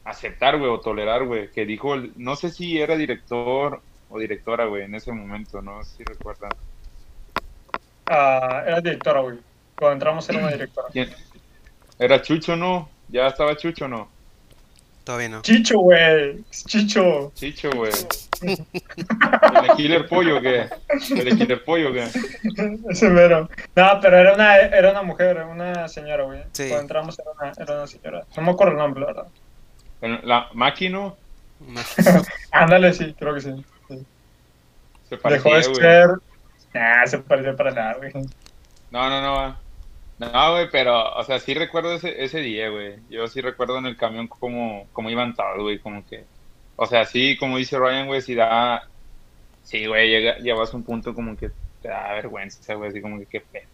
aceptar, 0.04 0.58
güey, 0.58 0.70
o 0.70 0.80
tolerar, 0.80 1.24
güey, 1.26 1.50
que 1.50 1.66
dijo, 1.66 1.94
el- 1.94 2.12
no 2.16 2.36
sé 2.36 2.50
si 2.50 2.78
era 2.78 2.96
director 2.96 3.82
o 4.08 4.18
directora, 4.18 4.66
güey, 4.66 4.84
en 4.84 4.94
ese 4.94 5.12
momento, 5.12 5.60
no 5.62 5.82
sé 5.84 5.96
si 5.96 6.04
recuerdan. 6.04 6.52
Ah, 8.06 8.62
era 8.66 8.80
directora, 8.80 9.20
güey. 9.20 9.38
Cuando 9.76 9.92
entramos 9.94 10.28
era 10.28 10.38
una 10.38 10.50
directora. 10.52 10.88
¿Quién? 10.92 11.10
¿Era 11.98 12.20
Chucho, 12.22 12.56
no? 12.56 12.88
¿Ya 13.08 13.26
estaba 13.28 13.56
Chucho, 13.56 13.88
no? 13.88 14.08
Todavía 15.04 15.28
no. 15.28 15.42
Chicho, 15.42 15.78
güey. 15.80 16.42
Chicho. 16.50 17.30
Chicho, 17.34 17.70
güey. 17.72 17.92
¿El 18.42 19.76
Killer 19.76 20.08
Pollo 20.08 20.40
qué? 20.40 20.66
¿El 21.10 21.38
Killer 21.38 21.62
Pollo 21.64 21.92
qué? 21.92 22.04
Ese 22.90 23.08
mero. 23.10 23.48
No, 23.76 23.98
pero 24.00 24.18
era 24.18 24.34
una, 24.34 24.56
era 24.56 24.90
una 24.92 25.02
mujer, 25.02 25.42
una 25.44 25.88
señora, 25.88 26.24
güey. 26.24 26.40
Sí. 26.52 26.64
Cuando 26.68 26.80
entramos 26.82 27.18
era 27.18 27.30
una, 27.32 27.52
era 27.56 27.74
una 27.74 27.86
señora. 27.86 28.24
No 28.36 28.42
me 28.42 28.50
acuerdo 28.52 28.72
el 28.72 28.78
nombre, 28.78 29.00
la 29.02 29.06
verdad. 29.08 29.26
¿El- 30.00 30.20
¿La 30.24 30.48
máquina? 30.54 31.12
Ándale, 32.50 32.92
sí, 32.94 33.14
creo 33.18 33.34
que 33.34 33.40
sí. 33.42 33.64
sí. 33.88 34.06
Se 35.08 35.16
Dejó 35.16 35.28
de 35.30 35.38
parecía, 35.40 35.74
ser. 35.74 36.10
Nah, 36.74 37.06
se 37.06 37.18
parecía 37.18 37.56
para 37.56 37.70
nada, 37.70 37.94
güey. 37.94 38.12
No, 38.90 39.08
no, 39.08 39.22
no. 39.22 39.56
No, 40.18 40.52
güey, 40.52 40.68
pero, 40.70 41.12
o 41.14 41.24
sea, 41.24 41.38
sí 41.38 41.54
recuerdo 41.54 41.94
ese, 41.94 42.22
ese 42.22 42.40
día, 42.40 42.68
güey. 42.68 42.96
Yo 43.08 43.26
sí 43.28 43.40
recuerdo 43.40 43.78
en 43.78 43.86
el 43.86 43.96
camión 43.96 44.28
cómo, 44.28 44.86
cómo 44.92 45.10
iban 45.10 45.34
todos, 45.34 45.60
güey, 45.60 45.78
como 45.78 46.04
que... 46.06 46.24
O 46.76 46.86
sea, 46.86 47.04
sí, 47.04 47.36
como 47.38 47.56
dice 47.56 47.78
Ryan, 47.78 48.06
güey, 48.06 48.20
sí 48.20 48.34
da... 48.34 48.88
Sí, 49.62 49.86
güey, 49.86 50.08
llega, 50.08 50.36
llevas 50.38 50.72
a 50.72 50.76
un 50.76 50.82
punto 50.82 51.14
como 51.14 51.36
que 51.36 51.50
te 51.80 51.88
da 51.88 52.12
vergüenza, 52.12 52.74
güey, 52.74 52.90
así 52.90 53.00
como 53.00 53.18
que 53.18 53.26
qué 53.26 53.40
pedo. 53.40 53.64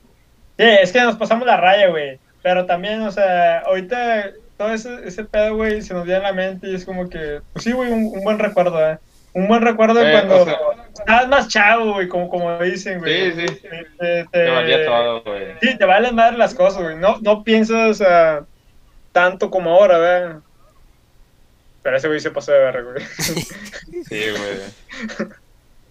Sí, 0.59 0.65
es 0.65 0.93
que 0.93 1.01
nos 1.01 1.17
pasamos 1.17 1.47
la 1.47 1.57
raya, 1.57 1.89
güey. 1.89 2.19
Pero 2.43 2.65
también, 2.67 3.03
o 3.03 3.11
sea, 3.11 3.61
ahorita 3.61 4.31
todo 4.57 4.73
ese, 4.73 5.07
ese 5.07 5.25
pedo, 5.25 5.57
güey, 5.57 5.83
se 5.83 5.95
nos 5.95 6.05
viene 6.05 6.21
a 6.21 6.31
la 6.31 6.33
mente 6.33 6.69
y 6.69 6.75
es 6.75 6.85
como 6.85 7.09
que, 7.09 7.41
pues 7.53 7.65
sí, 7.65 7.73
güey, 7.73 7.91
un, 7.91 8.05
un 8.07 8.25
buen 8.25 8.39
recuerdo, 8.39 8.79
¿eh? 8.91 8.99
Un 9.33 9.47
buen 9.49 9.63
recuerdo 9.63 9.95
de 9.95 10.09
Eh, 10.09 10.13
cuando 10.13 10.43
o 10.43 10.45
sea- 10.45 10.59
estabas 10.93 11.29
más 11.29 11.49
chavo, 11.49 11.95
güey, 11.95 12.09
como, 12.09 12.29
como 12.29 12.59
dicen, 12.59 12.99
güey. 12.99 13.33
Sí, 13.33 13.47
sí. 13.49 13.55
Te, 13.57 13.87
te- 13.99 14.27
Te 14.33 14.51
valía 14.51 14.85
todo, 14.85 15.23
güey. 15.23 15.55
Sí, 15.61 15.79
te 15.79 15.85
valen 15.85 16.15
más 16.15 16.37
las 16.37 16.55
cosas, 16.55 16.83
güey. 16.83 16.97
No, 16.97 17.19
no 17.21 17.45
piensas 17.45 18.03
tanto 19.13 19.51
como 19.51 19.71
ahora, 19.75 19.99
¿verdad? 19.99 20.41
Pero 21.83 21.97
ese 21.97 22.09
güey 22.09 22.21
se 22.21 22.31
pasó 22.31 22.53
de 22.53 22.59
verga, 22.59 22.83
güey. 22.93 23.05
Sí, 24.09 24.23
güey. 24.31 25.31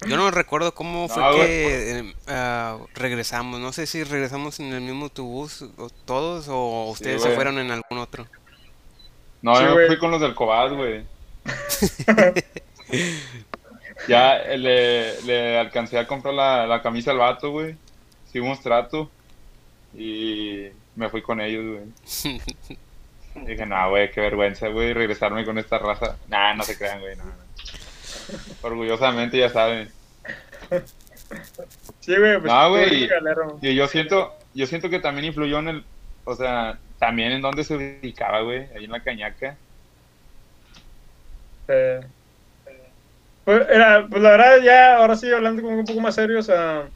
Yo 0.06 0.16
no 0.16 0.30
recuerdo 0.30 0.72
cómo 0.72 1.08
fue 1.08 1.22
No, 1.22 1.32
que 1.32 2.14
ah, 2.28 2.78
regresamos. 2.94 3.60
No 3.60 3.72
sé 3.72 3.86
si 3.86 4.02
regresamos 4.04 4.58
en 4.60 4.72
el 4.72 4.80
mismo 4.80 5.04
autobús 5.04 5.62
o 5.76 5.90
todos 6.06 6.46
o 6.48 6.90
ustedes 6.90 7.22
se 7.22 7.30
fueron 7.30 7.58
en 7.58 7.70
algún 7.70 7.98
otro. 7.98 8.26
No, 9.42 9.56
Sí, 9.56 9.64
yo 9.64 9.74
fui 9.86 9.98
con 9.98 10.10
los 10.10 10.20
del 10.20 10.34
Cobad, 10.34 10.72
güey. 10.74 11.04
ya 14.08 14.36
eh, 14.42 14.58
le, 14.58 15.22
le 15.22 15.58
alcancé 15.58 15.98
a 15.98 16.06
comprar 16.06 16.34
la, 16.34 16.66
la 16.66 16.82
camisa 16.82 17.10
al 17.10 17.18
vato, 17.18 17.50
güey. 17.50 17.76
Hicimos 18.28 18.60
trato. 18.60 19.10
Y 19.96 20.68
me 20.96 21.08
fui 21.08 21.22
con 21.22 21.40
ellos, 21.40 21.64
güey. 21.66 22.40
Dije, 23.46 23.64
no, 23.66 23.90
güey, 23.90 24.10
qué 24.10 24.20
vergüenza, 24.20 24.68
güey, 24.68 24.92
regresarme 24.92 25.44
con 25.44 25.56
esta 25.58 25.78
raza. 25.78 26.16
Nah, 26.28 26.54
no 26.54 26.62
se 26.64 26.76
crean, 26.76 27.00
güey, 27.00 27.16
no, 27.16 27.24
no. 27.24 27.32
Orgullosamente, 28.62 29.38
ya 29.38 29.48
saben. 29.50 29.88
Sí, 32.00 32.16
güey, 32.16 32.40
pues. 32.40 32.44
No, 32.52 32.70
güey, 32.70 33.08
y- 33.62 33.74
yo 33.74 33.86
siento, 33.86 34.34
yo 34.54 34.66
siento 34.66 34.90
que 34.90 34.98
también 34.98 35.26
influyó 35.26 35.60
en 35.60 35.68
el, 35.68 35.84
o 36.24 36.34
sea, 36.34 36.78
también 36.98 37.32
en 37.32 37.40
dónde 37.40 37.62
se 37.64 37.74
ubicaba, 37.76 38.40
güey, 38.40 38.66
ahí 38.76 38.84
en 38.84 38.90
la 38.90 39.00
cañaca. 39.00 39.56
Eh, 41.68 42.00
pues, 43.44 43.66
era, 43.70 44.06
pues 44.08 44.22
la 44.22 44.30
verdad, 44.30 44.58
ya, 44.62 44.96
ahora 44.96 45.16
sí, 45.16 45.30
hablando 45.30 45.62
como 45.62 45.78
un 45.78 45.84
poco 45.84 46.00
más 46.00 46.14
serio, 46.14 46.38
o 46.38 46.42
sea, 46.42 46.88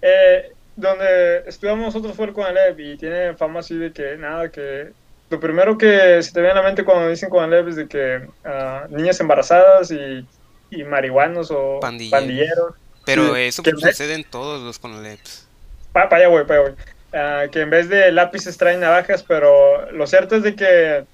eh, 0.00 0.52
donde 0.76 1.44
estudiamos 1.46 1.86
nosotros 1.86 2.16
fue 2.16 2.26
el 2.26 2.32
Conalep 2.32 2.78
y 2.78 2.96
tiene 2.96 3.34
fama 3.34 3.60
así 3.60 3.76
de 3.76 3.92
que, 3.92 4.16
nada, 4.16 4.50
que 4.50 4.92
lo 5.30 5.40
primero 5.40 5.78
que 5.78 6.22
se 6.22 6.32
te 6.32 6.40
viene 6.40 6.52
a 6.52 6.62
la 6.62 6.62
mente 6.62 6.84
cuando 6.84 7.08
dicen 7.08 7.30
Conalep 7.30 7.68
es 7.68 7.76
de 7.76 7.88
que 7.88 8.26
ah, 8.44 8.86
niñas 8.90 9.20
embarazadas 9.20 9.90
y, 9.90 10.26
y 10.70 10.84
marihuanos 10.84 11.50
o 11.50 11.80
Pandilleros. 11.80 12.20
pandilleros. 12.20 12.74
Pero 13.04 13.34
Sí, 13.34 13.40
eso 13.40 13.62
sucede 13.64 14.14
en 14.14 14.24
todos 14.24 14.62
los 14.62 14.78
Conaleps. 14.78 15.48
Para 15.92 16.16
allá, 16.16 16.28
güey, 16.28 16.46
para 16.46 16.60
allá, 16.60 16.70
güey. 16.70 16.84
Ah, 17.14 17.44
que 17.50 17.60
en 17.60 17.70
vez 17.70 17.88
de 17.88 18.10
lápices 18.10 18.56
traen 18.56 18.80
navajas, 18.80 19.22
pero 19.22 19.90
lo 19.90 20.06
cierto 20.06 20.36
es 20.36 20.42
de 20.42 20.54
que 20.54 21.04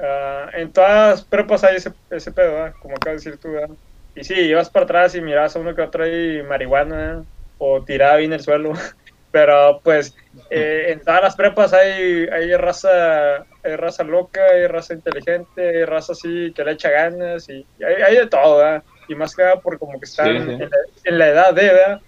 ah, 0.00 0.50
en 0.52 0.72
todas 0.72 1.10
las 1.10 1.24
prepas 1.24 1.64
hay 1.64 1.76
ese, 1.76 1.92
ese 2.10 2.32
pedo, 2.32 2.52
¿verdad? 2.52 2.74
como 2.80 2.96
acabas 2.96 3.24
de 3.24 3.30
decir 3.30 3.40
tú. 3.40 3.52
¿verdad? 3.52 3.74
Y 4.20 4.24
sí, 4.24 4.34
ibas 4.34 4.70
para 4.70 4.84
atrás 4.84 5.14
y 5.14 5.22
mirabas 5.22 5.56
a 5.56 5.60
uno 5.60 5.74
que 5.74 5.82
otro 5.82 6.04
ahí 6.04 6.42
marihuana 6.42 7.24
o 7.56 7.84
tirada 7.84 8.16
bien 8.16 8.32
en 8.32 8.38
el 8.38 8.44
suelo. 8.44 8.72
Pero 9.30 9.80
pues 9.84 10.14
eh, 10.50 10.86
en 10.92 11.00
todas 11.00 11.22
las 11.22 11.36
prepas 11.36 11.72
hay, 11.72 12.26
hay 12.32 12.54
raza 12.56 13.38
hay 13.62 13.76
raza 13.76 14.04
loca, 14.04 14.44
hay 14.46 14.66
raza 14.66 14.94
inteligente, 14.94 15.68
hay 15.78 15.84
raza 15.84 16.12
así 16.12 16.52
que 16.54 16.64
le 16.64 16.72
echa 16.72 16.90
ganas 16.90 17.48
y, 17.48 17.68
y 17.76 17.84
hay, 17.84 18.02
hay 18.02 18.16
de 18.16 18.26
todo, 18.28 18.58
¿verdad? 18.58 18.84
Y 19.06 19.14
más 19.14 19.34
que 19.36 19.42
nada 19.42 19.60
por 19.60 19.78
como 19.78 19.98
que 20.00 20.04
están 20.06 20.36
Sí, 20.36 20.46
sí. 20.46 20.52
En, 20.52 20.68
la, 20.70 20.76
en 21.04 21.18
la 21.18 21.28
edad 21.28 21.54
de, 21.54 21.62
¿verdad? 21.62 22.02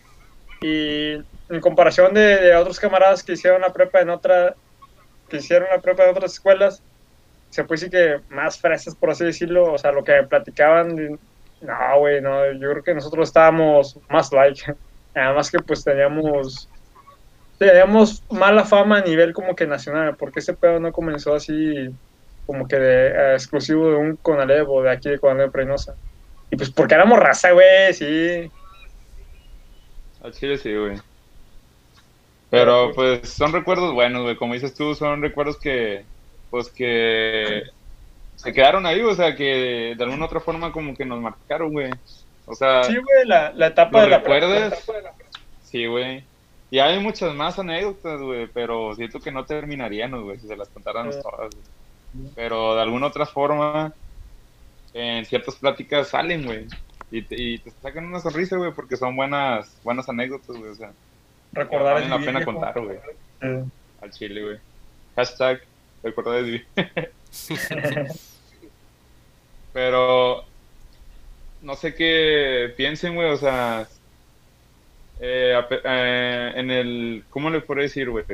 Y 0.60 1.12
en 1.14 1.60
comparación 1.60 2.14
de, 2.14 2.38
de 2.38 2.56
otros 2.56 2.80
camaradas 2.80 3.24
que 3.24 3.32
hicieron 3.34 3.60
la 3.62 3.72
prepa 3.72 4.00
en 4.02 4.10
otra, 4.10 4.56
que 5.28 5.38
hicieron 5.38 5.68
la 5.70 5.80
prepa 5.80 6.04
en 6.04 6.10
otras 6.10 6.32
escuelas, 6.34 6.84
se 7.50 7.64
puede 7.64 7.80
decir 7.82 7.90
que 7.90 8.34
más 8.34 8.60
fresas, 8.60 8.96
por 8.96 9.10
así 9.10 9.24
decirlo, 9.24 9.72
o 9.72 9.78
sea, 9.78 9.92
lo 9.92 10.04
que 10.04 10.22
platicaban, 10.28 10.96
de- 10.96 11.18
no, 11.62 11.98
güey, 11.98 12.20
no, 12.20 12.52
yo 12.52 12.70
creo 12.70 12.82
que 12.82 12.94
nosotros 12.94 13.28
estábamos 13.28 13.98
más 14.08 14.32
like, 14.32 14.60
nada 15.14 15.34
más 15.34 15.50
que 15.50 15.58
pues 15.58 15.84
teníamos, 15.84 16.68
teníamos 17.58 18.22
mala 18.30 18.64
fama 18.64 18.98
a 18.98 19.02
nivel 19.02 19.32
como 19.32 19.54
que 19.54 19.66
nacional, 19.66 20.16
porque 20.16 20.40
ese 20.40 20.54
pedo 20.54 20.80
no 20.80 20.92
comenzó 20.92 21.34
así 21.34 21.88
como 22.46 22.66
que 22.66 22.76
de, 22.76 23.06
eh, 23.08 23.34
exclusivo 23.34 23.90
de 23.90 23.96
un 23.96 24.16
Conalep 24.16 24.68
o 24.68 24.82
de 24.82 24.90
aquí 24.90 25.08
de 25.08 25.18
Conalep 25.18 25.54
Reynosa. 25.54 25.94
Y 26.50 26.56
pues 26.56 26.70
porque 26.70 26.94
éramos 26.94 27.18
raza, 27.18 27.52
güey, 27.52 27.94
sí. 27.94 28.50
Al 30.22 30.32
chile 30.32 30.58
sí, 30.58 30.74
güey. 30.74 30.98
Pero 32.50 32.92
pues 32.94 33.30
son 33.30 33.52
recuerdos 33.52 33.94
buenos, 33.94 34.24
güey. 34.24 34.36
Como 34.36 34.52
dices 34.52 34.74
tú, 34.74 34.94
son 34.94 35.22
recuerdos 35.22 35.58
que, 35.58 36.04
pues 36.50 36.68
que 36.68 37.62
se 38.42 38.52
quedaron 38.52 38.86
ahí, 38.86 39.00
o 39.02 39.14
sea, 39.14 39.34
que 39.36 39.94
de 39.96 40.04
alguna 40.04 40.26
otra 40.26 40.40
forma 40.40 40.72
como 40.72 40.94
que 40.94 41.04
nos 41.04 41.20
marcaron, 41.20 41.70
güey. 41.70 41.90
O 42.46 42.54
sea, 42.54 42.82
Sí, 42.84 42.94
güey, 42.96 43.26
la, 43.26 43.52
la 43.52 43.68
etapa 43.68 43.98
¿lo 43.98 44.04
de 44.04 44.10
la 44.10 44.18
recuerdas? 44.18 44.84
Sí, 45.64 45.86
güey. 45.86 46.24
Y 46.70 46.78
hay 46.78 46.98
muchas 46.98 47.34
más 47.34 47.58
anécdotas, 47.58 48.20
güey, 48.20 48.46
pero 48.48 48.94
siento 48.94 49.20
que 49.20 49.30
no 49.30 49.44
terminaríamos, 49.44 50.22
güey, 50.24 50.38
si 50.38 50.48
se 50.48 50.56
las 50.56 50.68
contáramos 50.70 51.14
Sí. 51.14 51.20
todas. 51.22 51.54
Pero 52.34 52.74
de 52.74 52.82
alguna 52.82 53.06
otra 53.06 53.26
forma, 53.26 53.92
en 54.92 55.24
ciertas 55.24 55.54
pláticas 55.56 56.08
salen, 56.08 56.44
güey. 56.44 56.66
Y 57.10 57.22
te, 57.22 57.40
y 57.40 57.58
te 57.58 57.70
sacan 57.82 58.06
una 58.06 58.20
sonrisa, 58.20 58.56
güey, 58.56 58.72
porque 58.72 58.96
son 58.96 59.14
buenas 59.14 59.74
buenas 59.84 60.08
anécdotas, 60.08 60.56
güey. 60.56 60.70
O 60.70 60.74
sea, 60.74 60.92
recordar 61.52 61.94
valen 61.94 62.10
la 62.10 62.18
pena 62.18 62.38
viejo. 62.40 62.52
contar, 62.52 62.80
güey. 62.80 62.98
Sí. 63.40 63.70
Al 64.00 64.10
chile, 64.10 64.42
güey. 64.42 64.56
Hashtag, 65.14 65.60
recordar 66.02 66.38
es 66.38 66.44
vivir. 66.46 66.66
Pero, 69.72 70.44
no 71.62 71.74
sé 71.76 71.94
qué 71.94 72.72
piensen, 72.76 73.14
güey, 73.14 73.30
o 73.30 73.36
sea, 73.36 73.88
eh, 75.20 75.54
eh, 75.84 76.52
en 76.56 76.70
el, 76.70 77.24
¿cómo 77.30 77.50
le 77.50 77.60
puedo 77.60 77.80
decir, 77.80 78.10
güey? 78.10 78.24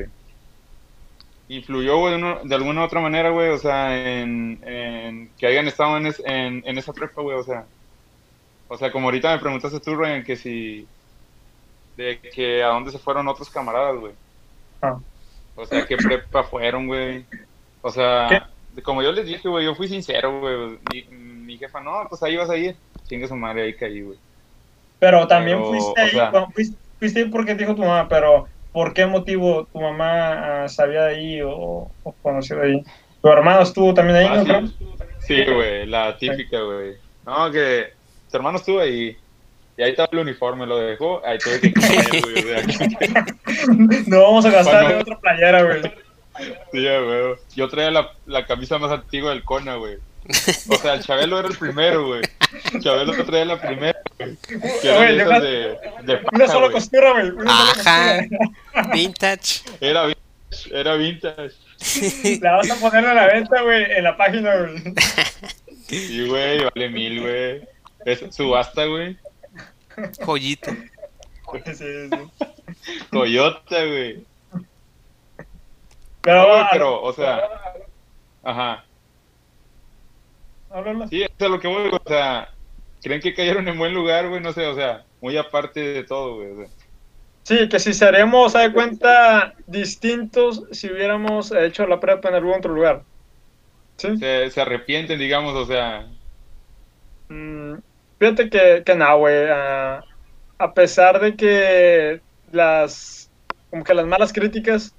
Influyó, 1.48 1.98
güey, 1.98 2.20
de, 2.44 2.54
alguna 2.54 2.84
otra 2.84 3.00
manera, 3.00 3.30
güey, 3.30 3.48
o 3.50 3.58
sea, 3.58 3.96
en, 4.20 4.60
en 4.64 5.30
que 5.38 5.46
hayan 5.46 5.66
estado 5.66 5.96
en, 5.96 6.06
es- 6.06 6.22
en, 6.24 6.62
en 6.66 6.78
esa 6.78 6.92
prepa, 6.92 7.22
güey, 7.22 7.36
o 7.38 7.42
sea, 7.42 7.64
o 8.68 8.76
sea, 8.76 8.92
como 8.92 9.06
ahorita 9.06 9.32
me 9.32 9.40
preguntaste 9.40 9.80
tú, 9.80 9.96
Ryan, 9.96 10.24
que 10.24 10.36
si, 10.36 10.86
de 11.96 12.20
que 12.20 12.62
a 12.62 12.68
dónde 12.68 12.90
se 12.90 12.98
fueron 12.98 13.28
otros 13.28 13.48
camaradas, 13.48 13.96
güey. 13.98 14.12
Ah. 14.82 14.98
O 15.56 15.64
sea, 15.66 15.86
¿qué 15.86 15.96
prepa 15.96 16.44
fueron, 16.44 16.86
güey? 16.86 17.24
O 17.80 17.90
sea, 17.90 18.50
como 18.84 19.02
yo 19.02 19.12
les 19.12 19.26
dije, 19.26 19.48
güey, 19.48 19.64
yo 19.64 19.74
fui 19.74 19.88
sincero, 19.88 20.40
güey. 20.40 20.78
Mi, 20.92 21.02
mi 21.16 21.58
jefa, 21.58 21.80
no, 21.80 22.06
pues 22.08 22.22
ahí 22.22 22.36
vas 22.36 22.50
a 22.50 22.56
ir. 22.56 22.76
Chingue 23.08 23.26
su 23.28 23.36
madre, 23.36 23.62
ahí 23.62 23.74
caí, 23.74 24.02
güey. 24.02 24.18
Pero 24.98 25.26
también 25.26 25.58
Pero, 25.58 25.68
fuiste 25.70 26.00
ahí, 26.00 26.10
sea- 26.10 26.30
bueno, 26.30 26.50
fuiste, 26.54 26.76
fuiste 26.98 27.20
ahí 27.20 27.28
porque 27.30 27.54
te 27.54 27.60
dijo 27.62 27.74
tu 27.74 27.82
mamá, 27.82 28.08
pero 28.08 28.48
¿por 28.72 28.92
qué 28.92 29.06
motivo 29.06 29.66
tu 29.72 29.80
mamá 29.80 30.64
ah, 30.64 30.68
sabía 30.68 31.04
de 31.04 31.14
ahí 31.16 31.40
o, 31.42 31.90
o 32.02 32.12
conoció 32.22 32.56
de 32.56 32.66
ahí? 32.66 32.84
¿Tu 33.22 33.28
hermano 33.28 33.62
estuvo 33.62 33.94
también 33.94 34.16
ahí, 34.18 34.26
Ah, 34.28 34.44
no 34.60 34.68
sí. 35.20 35.44
güey, 35.44 35.86
la 35.86 36.16
típica, 36.18 36.60
güey. 36.60 36.94
No, 37.26 37.50
que 37.50 37.92
tu 38.30 38.36
hermano 38.36 38.58
estuvo 38.58 38.80
ahí. 38.80 39.16
Y 39.76 39.82
ahí 39.82 39.90
estaba 39.90 40.08
el 40.12 40.18
uniforme, 40.18 40.66
lo 40.66 40.76
dejó. 40.78 41.22
Ahí 41.24 41.38
tuve 41.38 41.60
que 41.60 41.72
caer, 41.80 42.22
güey. 42.22 44.02
No 44.06 44.22
vamos 44.22 44.44
a 44.46 44.50
gastar 44.50 44.90
en 44.90 45.00
otra 45.00 45.18
playera, 45.18 45.62
güey. 45.62 45.82
Sí, 46.38 46.82
ya, 46.82 47.00
güey. 47.00 47.34
Yo 47.54 47.68
traía 47.68 47.90
la, 47.90 48.12
la 48.26 48.46
camisa 48.46 48.78
más 48.78 48.90
antigua 48.92 49.30
del 49.30 49.44
Cona, 49.44 49.76
güey. 49.76 49.98
O 50.68 50.74
sea, 50.76 50.94
el 50.94 51.02
Chabelo 51.02 51.38
era 51.38 51.48
el 51.48 51.56
primero, 51.56 52.06
güey. 52.06 52.22
Chabelo 52.80 53.12
traía 53.24 53.44
la 53.46 53.60
primera, 53.60 53.98
güey. 54.18 54.36
Que 54.46 54.56
esas 55.16 55.42
de, 55.42 55.78
de 56.02 56.20
Una 56.32 56.46
sola 56.46 56.70
costura, 56.70 57.12
güey. 57.12 57.30
Una 57.30 57.74
sola 57.74 57.80
Ajá. 57.80 58.18
costura. 58.18 58.94
Vintage. 58.94 59.60
Era 59.80 60.06
vintage, 60.06 60.78
era 60.78 60.94
vintage. 60.94 61.54
La 62.42 62.56
vas 62.56 62.70
a 62.70 62.74
poner 62.76 63.06
a 63.06 63.14
la 63.14 63.26
venta, 63.26 63.62
güey, 63.62 63.84
en 63.92 64.04
la 64.04 64.16
página, 64.16 64.54
güey. 64.56 64.82
Sí, 65.86 66.26
güey, 66.28 66.64
vale 66.64 66.88
mil, 66.90 67.20
güey. 67.22 67.62
Es 68.04 68.22
subasta, 68.34 68.84
güey. 68.84 69.16
Sí, 71.64 71.74
sí. 71.74 72.10
Toyota, 73.10 73.84
güey. 73.84 74.24
Pero, 76.28 76.58
No, 76.58 76.68
pero, 76.70 77.02
o 77.02 77.12
sea, 77.12 77.48
ajá. 78.42 78.84
háblalo. 80.70 81.06
Sí, 81.08 81.22
eso 81.22 81.32
es 81.38 81.46
a 81.46 81.48
lo 81.48 81.60
que 81.60 81.68
voy, 81.68 81.90
o 81.90 82.00
sea, 82.06 82.54
creen 83.02 83.20
que 83.20 83.34
cayeron 83.34 83.68
en 83.68 83.78
buen 83.78 83.94
lugar, 83.94 84.28
güey, 84.28 84.40
no 84.40 84.52
sé, 84.52 84.66
o 84.66 84.74
sea, 84.74 85.06
muy 85.20 85.36
aparte 85.36 85.80
de 85.80 86.04
todo, 86.04 86.36
güey. 86.36 86.52
o 86.52 86.56
sea. 86.56 86.68
Sí, 87.44 87.68
que 87.68 87.78
si 87.80 87.94
seremos, 87.94 88.54
a 88.54 88.60
de 88.60 88.72
cuenta, 88.72 89.54
distintos 89.66 90.64
si 90.70 90.90
hubiéramos 90.92 91.50
hecho 91.52 91.86
la 91.86 91.98
prepa 91.98 92.28
en 92.28 92.34
algún 92.36 92.54
otro 92.54 92.74
lugar. 92.74 93.06
Sí. 93.96 94.08
se, 94.16 94.50
se 94.50 94.60
arrepienten, 94.60 95.18
digamos, 95.18 95.54
o 95.54 95.66
sea, 95.66 96.08
Mm, 97.28 97.78
fíjate 98.18 98.50
que, 98.50 98.82
que 98.84 98.94
no, 98.94 99.18
güey. 99.18 99.46
ah, 99.50 100.04
a 100.58 100.74
pesar 100.74 101.20
de 101.20 101.36
que 101.36 102.22
las, 102.50 103.32
como 103.70 103.84
que 103.84 103.94
las 103.94 104.06
malas 104.06 104.32
críticas 104.32 104.97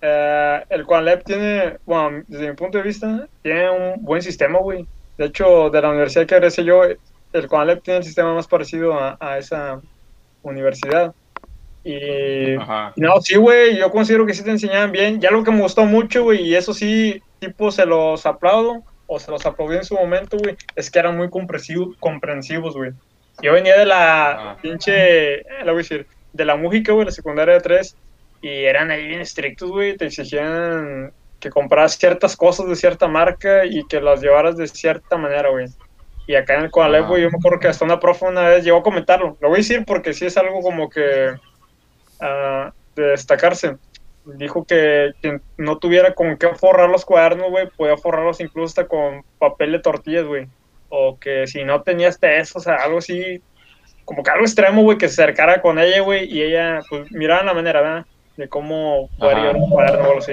eh, 0.00 0.64
el 0.68 0.84
Conalep 0.84 1.24
tiene, 1.24 1.78
bueno, 1.84 2.22
desde 2.26 2.48
mi 2.50 2.56
punto 2.56 2.78
de 2.78 2.84
vista, 2.84 3.28
tiene 3.42 3.70
un 3.70 4.02
buen 4.02 4.22
sistema, 4.22 4.58
güey. 4.58 4.86
De 5.16 5.26
hecho, 5.26 5.70
de 5.70 5.82
la 5.82 5.90
universidad 5.90 6.26
que 6.26 6.34
egresé 6.36 6.64
yo, 6.64 6.82
el 6.84 7.46
Conalep 7.48 7.82
tiene 7.82 7.98
el 7.98 8.04
sistema 8.04 8.34
más 8.34 8.46
parecido 8.46 8.94
a, 8.94 9.16
a 9.20 9.38
esa 9.38 9.80
universidad. 10.42 11.12
Y, 11.84 12.56
Ajá. 12.56 12.92
no, 12.96 13.20
sí, 13.20 13.36
güey, 13.36 13.78
yo 13.78 13.90
considero 13.90 14.26
que 14.26 14.34
sí 14.34 14.44
te 14.44 14.50
enseñaban 14.50 14.92
bien. 14.92 15.20
Ya 15.20 15.30
lo 15.30 15.42
que 15.42 15.50
me 15.50 15.62
gustó 15.62 15.84
mucho, 15.84 16.24
güey, 16.24 16.42
y 16.42 16.54
eso 16.54 16.74
sí, 16.74 17.20
tipo, 17.38 17.70
se 17.70 17.86
los 17.86 18.26
aplaudo, 18.26 18.84
o 19.06 19.18
se 19.18 19.30
los 19.30 19.44
aplaudí 19.46 19.76
en 19.76 19.84
su 19.84 19.94
momento, 19.94 20.36
güey, 20.38 20.56
es 20.74 20.90
que 20.90 20.98
eran 20.98 21.16
muy 21.16 21.30
comprensivos, 21.30 21.96
comprensivos, 21.98 22.76
güey. 22.76 22.92
Yo 23.40 23.52
venía 23.52 23.78
de 23.78 23.86
la 23.86 24.30
Ajá. 24.32 24.58
pinche, 24.60 25.36
eh, 25.36 25.44
la 25.60 25.72
voy 25.72 25.80
a 25.80 25.82
decir, 25.82 26.06
de 26.32 26.44
la 26.44 26.56
música, 26.56 26.92
güey, 26.92 27.06
la 27.06 27.12
secundaria 27.12 27.54
de 27.54 27.60
tres, 27.60 27.96
y 28.40 28.64
eran 28.64 28.90
ahí 28.90 29.06
bien 29.06 29.20
estrictos, 29.20 29.70
güey, 29.70 29.96
te 29.96 30.06
exigían 30.06 31.12
que 31.40 31.50
compraras 31.50 31.96
ciertas 31.96 32.36
cosas 32.36 32.68
de 32.68 32.76
cierta 32.76 33.08
marca 33.08 33.64
y 33.64 33.84
que 33.86 34.00
las 34.00 34.20
llevaras 34.20 34.56
de 34.56 34.66
cierta 34.66 35.16
manera, 35.16 35.50
güey. 35.50 35.66
Y 36.26 36.34
acá 36.34 36.56
en 36.56 36.64
el 36.64 36.70
Conalep, 36.70 37.02
Ajá. 37.02 37.08
güey, 37.08 37.22
yo 37.22 37.30
me 37.30 37.38
acuerdo 37.38 37.60
que 37.60 37.68
hasta 37.68 37.84
una 37.84 38.00
profe 38.00 38.26
una 38.26 38.48
vez 38.48 38.64
llegó 38.64 38.78
a 38.78 38.82
comentarlo. 38.82 39.36
Lo 39.40 39.48
voy 39.48 39.56
a 39.56 39.58
decir 39.58 39.84
porque 39.86 40.12
sí 40.12 40.26
es 40.26 40.36
algo 40.36 40.60
como 40.60 40.90
que 40.90 41.34
ah, 42.20 42.72
de 42.94 43.02
destacarse. 43.02 43.76
Dijo 44.24 44.64
que 44.66 45.12
quien 45.22 45.40
no 45.56 45.78
tuviera 45.78 46.12
con 46.14 46.36
qué 46.36 46.48
forrar 46.48 46.90
los 46.90 47.06
cuadernos, 47.06 47.50
güey, 47.50 47.68
podía 47.70 47.96
forrarlos 47.96 48.40
incluso 48.40 48.66
hasta 48.66 48.86
con 48.86 49.24
papel 49.38 49.72
de 49.72 49.78
tortillas, 49.78 50.26
güey. 50.26 50.48
O 50.90 51.18
que 51.18 51.46
si 51.46 51.64
no 51.64 51.82
tenías 51.82 52.16
hasta 52.16 52.34
eso, 52.34 52.58
o 52.58 52.62
sea, 52.62 52.74
algo 52.74 52.98
así, 52.98 53.40
como 54.04 54.22
que 54.22 54.30
algo 54.30 54.44
extremo, 54.44 54.82
güey, 54.82 54.98
que 54.98 55.08
se 55.08 55.22
acercara 55.22 55.62
con 55.62 55.78
ella, 55.78 56.00
güey, 56.00 56.30
y 56.30 56.42
ella, 56.42 56.80
pues, 56.90 57.10
miraba 57.10 57.42
la 57.42 57.54
manera, 57.54 57.80
¿verdad? 57.80 58.06
De 58.38 58.48
cómo 58.48 59.10
llevar 59.18 59.56
un 59.56 59.68
cuaderno 59.68 60.04
o 60.04 60.06
algo 60.06 60.18
así. 60.18 60.32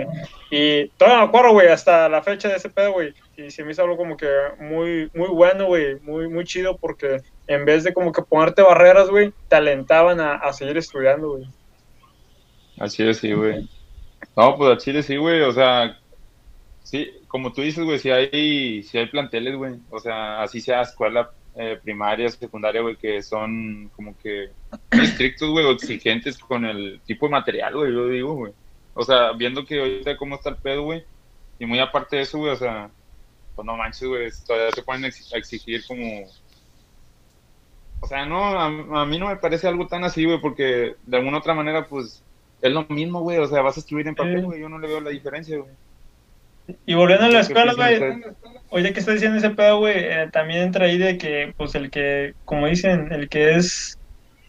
Y 0.51 0.87
todavía 0.89 1.23
me 1.23 1.27
acuerdo, 1.27 1.51
güey, 1.53 1.67
hasta 1.69 2.07
la 2.07 2.21
fecha 2.21 2.47
de 2.47 2.57
ese 2.57 2.69
pedo, 2.69 2.93
güey. 2.93 3.13
Y 3.35 3.49
se 3.49 3.63
me 3.63 3.71
hizo 3.71 3.81
algo 3.81 3.97
como 3.97 4.15
que 4.15 4.29
muy, 4.59 5.09
muy 5.13 5.27
bueno, 5.29 5.65
güey, 5.65 5.99
muy, 6.01 6.29
muy 6.29 6.45
chido, 6.45 6.77
porque 6.77 7.21
en 7.47 7.65
vez 7.65 7.83
de 7.83 7.93
como 7.93 8.11
que 8.11 8.21
ponerte 8.21 8.61
barreras, 8.61 9.09
güey, 9.09 9.33
te 9.47 9.55
alentaban 9.55 10.19
a, 10.19 10.35
a 10.35 10.53
seguir 10.53 10.77
estudiando, 10.77 11.31
güey. 11.31 11.45
Al 12.77 12.89
Chile 12.91 13.13
sí, 13.15 13.33
güey. 13.33 13.67
No, 14.35 14.55
pues 14.55 14.69
al 14.69 14.77
Chile 14.77 15.01
sí, 15.01 15.17
güey. 15.17 15.41
O 15.41 15.51
sea, 15.51 15.97
sí, 16.83 17.11
como 17.27 17.51
tú 17.51 17.61
dices, 17.61 17.83
güey, 17.83 17.99
si 17.99 18.11
hay, 18.11 18.83
si 18.83 18.97
hay 18.97 19.07
planteles, 19.07 19.55
güey. 19.55 19.75
O 19.89 19.99
sea, 19.99 20.43
así 20.43 20.61
sea 20.61 20.81
escuela 20.81 21.31
eh, 21.57 21.79
primaria, 21.81 22.29
secundaria, 22.29 22.81
güey, 22.81 22.97
que 22.97 23.21
son 23.21 23.89
como 23.95 24.17
que 24.17 24.49
estrictos, 24.91 25.49
güey, 25.49 25.65
o 25.65 25.71
exigentes 25.71 26.37
con 26.37 26.65
el 26.65 26.99
tipo 27.05 27.27
de 27.27 27.31
material, 27.31 27.75
güey, 27.75 27.93
yo 27.93 28.07
digo, 28.09 28.33
güey. 28.33 28.53
O 28.93 29.03
sea, 29.03 29.31
viendo 29.33 29.65
que 29.65 29.79
ahorita 29.79 30.17
cómo 30.17 30.35
está 30.35 30.49
el 30.49 30.57
pedo, 30.57 30.83
güey. 30.83 31.03
Y 31.59 31.65
muy 31.65 31.79
aparte 31.79 32.17
de 32.17 32.23
eso, 32.23 32.37
güey, 32.37 32.51
o 32.51 32.57
sea, 32.57 32.89
pues 33.55 33.65
no 33.65 33.77
manches, 33.77 34.07
güey, 34.07 34.29
todavía 34.45 34.71
se 34.71 34.83
pueden 34.83 35.05
exigir 35.05 35.85
como... 35.87 36.25
O 38.01 38.07
sea, 38.07 38.25
no, 38.25 38.43
a, 38.43 38.65
a 39.01 39.05
mí 39.05 39.17
no 39.17 39.29
me 39.29 39.37
parece 39.37 39.67
algo 39.67 39.87
tan 39.87 40.03
así, 40.03 40.25
güey, 40.25 40.39
porque 40.41 40.95
de 41.05 41.17
alguna 41.17 41.37
otra 41.37 41.53
manera, 41.53 41.87
pues, 41.87 42.21
es 42.61 42.71
lo 42.71 42.85
mismo, 42.89 43.21
güey, 43.21 43.37
o 43.37 43.47
sea, 43.47 43.61
vas 43.61 43.77
a 43.77 43.79
escribir 43.79 44.07
en 44.07 44.15
papel, 44.15 44.43
güey, 44.45 44.59
yo 44.59 44.69
no 44.69 44.79
le 44.79 44.87
veo 44.87 44.99
la 44.99 45.09
diferencia, 45.09 45.57
güey. 45.57 45.71
Y 46.85 46.95
volviendo 46.95 47.25
a 47.25 47.29
la 47.29 47.39
¿Qué 47.39 47.47
escuela, 47.47 47.73
güey, 47.73 48.23
oye, 48.69 48.93
que 48.93 48.99
está 48.99 49.11
diciendo 49.13 49.37
ese 49.37 49.49
pedo, 49.51 49.79
güey, 49.79 49.95
eh, 49.97 50.29
también 50.31 50.61
entra 50.63 50.85
ahí 50.85 50.97
de 50.97 51.17
que, 51.17 51.53
pues, 51.57 51.75
el 51.75 51.89
que, 51.89 52.33
como 52.45 52.67
dicen, 52.67 53.11
el 53.11 53.29
que 53.29 53.55
es 53.55 53.97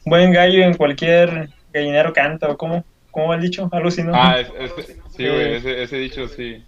buen 0.05 0.33
gallo 0.33 0.62
en 0.64 0.75
cualquier 0.75 1.49
gallinero 1.73 2.12
canta, 2.12 2.49
o 2.51 2.57
cómo, 2.57 2.85
cómo 3.11 3.29
va 3.29 3.37
el 3.37 3.43
dicho, 3.43 3.69
algo 3.73 3.89
así, 3.89 4.03
¿no? 4.03 4.12
Ah, 4.14 4.41
es- 4.41 4.51
es- 4.79 4.97
sí, 5.17 5.27
güey, 5.29 5.55
ese, 5.55 5.83
ese 5.83 5.97
dicho, 5.99 6.29
sí. 6.29 6.62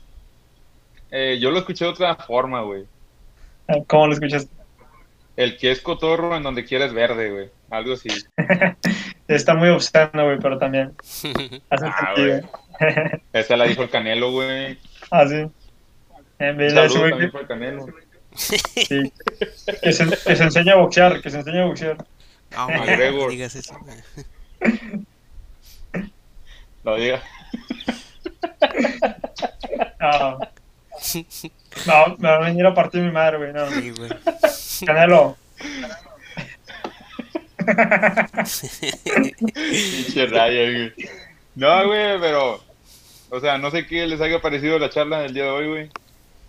Eh, 1.11 1.39
yo 1.41 1.51
lo 1.51 1.59
escuché 1.59 1.85
de 1.87 1.91
otra 1.93 2.15
forma, 2.17 2.61
güey. 2.63 2.85
¿Cómo 3.87 4.07
lo 4.07 4.13
escuchas? 4.15 4.49
El 5.37 5.57
que 5.57 5.71
es 5.71 5.81
cotorro 5.81 6.37
en 6.37 6.43
donde 6.43 6.65
quieres 6.65 6.93
verde, 6.93 7.31
güey. 7.31 7.49
Algo 7.71 7.93
así. 7.95 8.09
Está 9.29 9.55
muy 9.55 9.69
obsceno, 9.69 10.25
güey, 10.25 10.39
pero 10.41 10.59
también 10.59 10.93
hace 11.71 11.87
Ah, 11.87 12.13
sentido. 12.17 12.51
Esa 13.33 13.57
la 13.57 13.65
dijo 13.67 13.83
el 13.83 13.91
Canelo, 13.91 14.33
güey. 14.33 14.79
Ah, 15.11 15.27
sí. 15.27 15.47
En 16.39 16.57
vez 16.57 16.75
de 16.75 16.85
ese 16.87 16.99
güey 16.99 17.19
que, 17.19 17.29
para 17.29 17.43
el 17.43 17.49
Canelo. 17.49 17.87
sí, 18.35 18.57
que 19.83 19.93
se, 19.93 20.07
que 20.09 20.37
se 20.37 20.43
enseña 20.43 20.75
a 20.75 20.77
boxear, 20.77 21.21
que 21.21 21.31
se 21.31 21.39
enseña 21.39 21.63
a 21.63 21.67
boxear. 21.67 21.97
No, 22.57 22.67
güey, 22.67 23.13
no 23.13 23.29
digas 23.29 23.55
eso, 23.57 23.79
güey. 23.81 23.99
Lo 26.85 26.97
diga. 26.97 27.23
No. 30.01 30.39
No, 31.87 32.17
me 32.19 32.29
va 32.29 32.37
a 32.37 32.41
venir 32.41 32.67
a 32.67 32.75
partir 32.75 33.03
mi 33.03 33.11
madre, 33.11 33.39
güey, 33.39 33.53
no. 33.53 33.71
Sí, 33.71 33.91
güey. 33.91 34.11
Canelo. 34.87 35.37
Pinche 39.45 40.27
Ryan, 40.27 40.73
güey. 40.73 40.93
No, 41.55 41.87
güey, 41.87 42.21
pero. 42.21 42.65
O 43.31 43.41
sea, 43.41 43.59
no 43.59 43.71
sé 43.71 43.87
qué 43.87 44.07
les 44.07 44.21
haya 44.21 44.41
parecido 44.41 44.79
la 44.79 44.89
charla 44.89 45.21
del 45.21 45.35
día 45.35 45.45
de 45.45 45.51
hoy, 45.51 45.69
güey. 45.69 45.91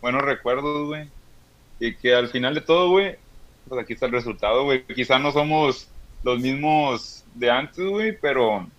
Buenos 0.01 0.21
recuerdos, 0.23 0.87
güey. 0.87 1.09
Y 1.79 1.95
que 1.97 2.13
al 2.15 2.29
final 2.29 2.55
de 2.55 2.61
todo, 2.61 2.89
güey, 2.89 3.17
pues 3.67 3.81
aquí 3.81 3.93
está 3.93 4.05
el 4.07 4.11
resultado, 4.13 4.63
güey. 4.65 4.85
Quizá 4.87 5.19
no 5.19 5.31
somos 5.31 5.93
los 6.23 6.39
mismos 6.39 7.25
de 7.33 7.49
antes, 7.51 7.85
güey, 7.85 8.17
pero. 8.19 8.71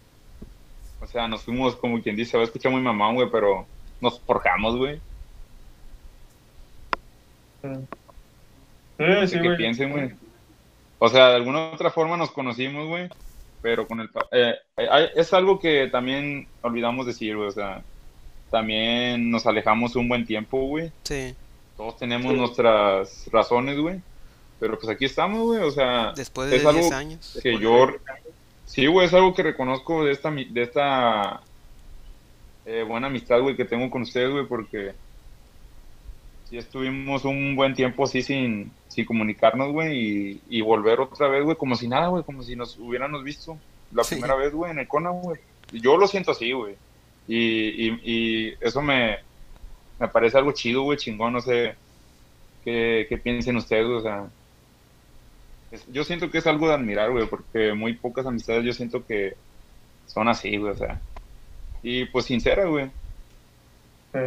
O 1.01 1.07
sea, 1.07 1.29
nos 1.29 1.45
fuimos, 1.45 1.77
como 1.77 2.03
quien 2.03 2.17
dice, 2.17 2.37
va 2.37 2.43
a 2.43 2.47
escuchar 2.47 2.73
muy 2.73 2.83
mamón, 2.83 3.15
güey, 3.17 3.31
pero 3.31 3.67
nos 4.01 4.21
forjamos, 4.23 4.77
güey. 4.77 5.03
Sí, 7.63 7.69
No 8.99 9.27
sí, 9.27 9.39
sé 9.39 9.43
güey. 9.43 9.57
piensen, 9.57 9.91
güey. 9.93 10.13
O 10.99 11.09
sea, 11.09 11.31
de 11.31 11.37
alguna 11.37 11.71
otra 11.73 11.91
forma 11.91 12.17
nos 12.17 12.31
conocimos, 12.33 12.87
güey. 12.89 13.09
Pero 13.61 13.87
con 13.87 14.01
el... 14.01 14.11
eh, 14.33 14.55
eh, 14.77 15.11
es 15.17 15.33
algo 15.35 15.59
que 15.59 15.89
también 15.89 16.49
olvidamos 16.63 17.07
decir, 17.07 17.37
güey. 17.37 17.49
O 17.49 17.53
sea, 17.53 17.87
también 18.51 19.31
nos 19.31 19.47
alejamos 19.47 19.97
un 19.97 20.09
buen 20.09 20.27
tiempo, 20.27 20.61
güey. 20.67 20.91
Sí, 21.05 21.35
Todos 21.77 21.97
tenemos 21.99 22.35
nuestras 22.35 23.27
razones, 23.33 23.79
güey. 23.79 24.01
Pero 24.59 24.79
pues 24.79 24.89
aquí 24.91 25.07
estamos, 25.07 25.41
güey. 25.43 25.61
O 25.63 25.71
sea, 25.71 26.13
después 26.15 26.51
de 26.51 26.57
es 26.57 26.63
10 26.63 26.75
algo 26.77 26.95
años. 26.95 27.39
que 27.43 27.59
yo... 27.59 27.89
Sí, 28.67 28.87
güey, 28.87 29.07
es 29.07 29.15
algo 29.15 29.35
que 29.35 29.43
reconozco 29.43 30.05
de 30.05 30.13
esta, 30.13 30.31
mi- 30.31 30.45
de 30.45 30.63
esta 30.63 31.41
eh, 32.67 32.85
buena 32.87 33.09
amistad, 33.09 33.41
güey, 33.41 33.57
que 33.57 33.65
tengo 33.65 33.91
con 33.91 34.03
ustedes, 34.03 34.31
güey, 34.31 34.47
porque 34.47 34.93
sí 36.49 36.57
estuvimos 36.59 37.25
un 37.25 37.57
buen 37.57 37.75
tiempo 37.75 38.05
así 38.05 38.23
sin, 38.23 38.71
sin 38.89 39.05
comunicarnos, 39.07 39.73
güey, 39.73 39.99
y, 39.99 40.41
y 40.49 40.61
volver 40.61 41.01
otra 41.01 41.29
vez, 41.29 41.43
güey, 41.45 41.57
como 41.57 41.75
si 41.77 41.89
nada, 41.89 42.09
güey, 42.09 42.23
como 42.23 42.43
si 42.43 42.55
nos 42.55 42.79
hubiéramos 42.79 43.25
visto 43.25 43.59
la 43.93 44.05
Sí. 44.05 44.15
primera 44.17 44.35
vez, 44.37 44.53
güey, 44.53 44.71
en 44.71 44.79
el 44.79 44.87
Kona, 44.89 45.11
güey. 45.11 45.41
Yo 45.73 45.97
lo 45.97 46.07
siento 46.07 46.31
así, 46.33 46.53
güey. 46.53 46.77
Y, 47.27 47.89
y, 47.91 48.01
y 48.51 48.57
eso 48.61 48.83
me, 48.83 49.19
me 49.99 50.09
parece 50.09 50.39
algo 50.39 50.53
chido, 50.53 50.83
güey, 50.85 50.99
chingón, 50.99 51.35
no 51.35 51.41
sé 51.41 51.79
qué, 52.63 53.07
qué 53.09 53.19
piensen 53.19 53.57
ustedes, 53.59 53.87
o 53.87 54.03
sea. 54.03 54.33
es- 55.71 55.87
yo 55.87 56.05
siento 56.05 56.31
que 56.31 56.39
es 56.39 56.47
algo 56.47 56.69
de 56.69 56.75
admirar, 56.75 57.11
güey, 57.11 57.29
porque 57.29 57.73
muy 57.75 57.99
pocas 57.99 58.27
amistades 58.27 58.65
yo 58.65 58.73
siento 58.73 59.05
que 59.07 59.35
son 60.07 60.29
así, 60.29 60.57
güey, 60.59 60.73
o 60.73 60.77
sea. 60.77 61.05
Y 61.83 62.07
pues 62.07 62.27
sincera, 62.27 62.67
güey. 62.67 62.93
Sí. 64.13 64.19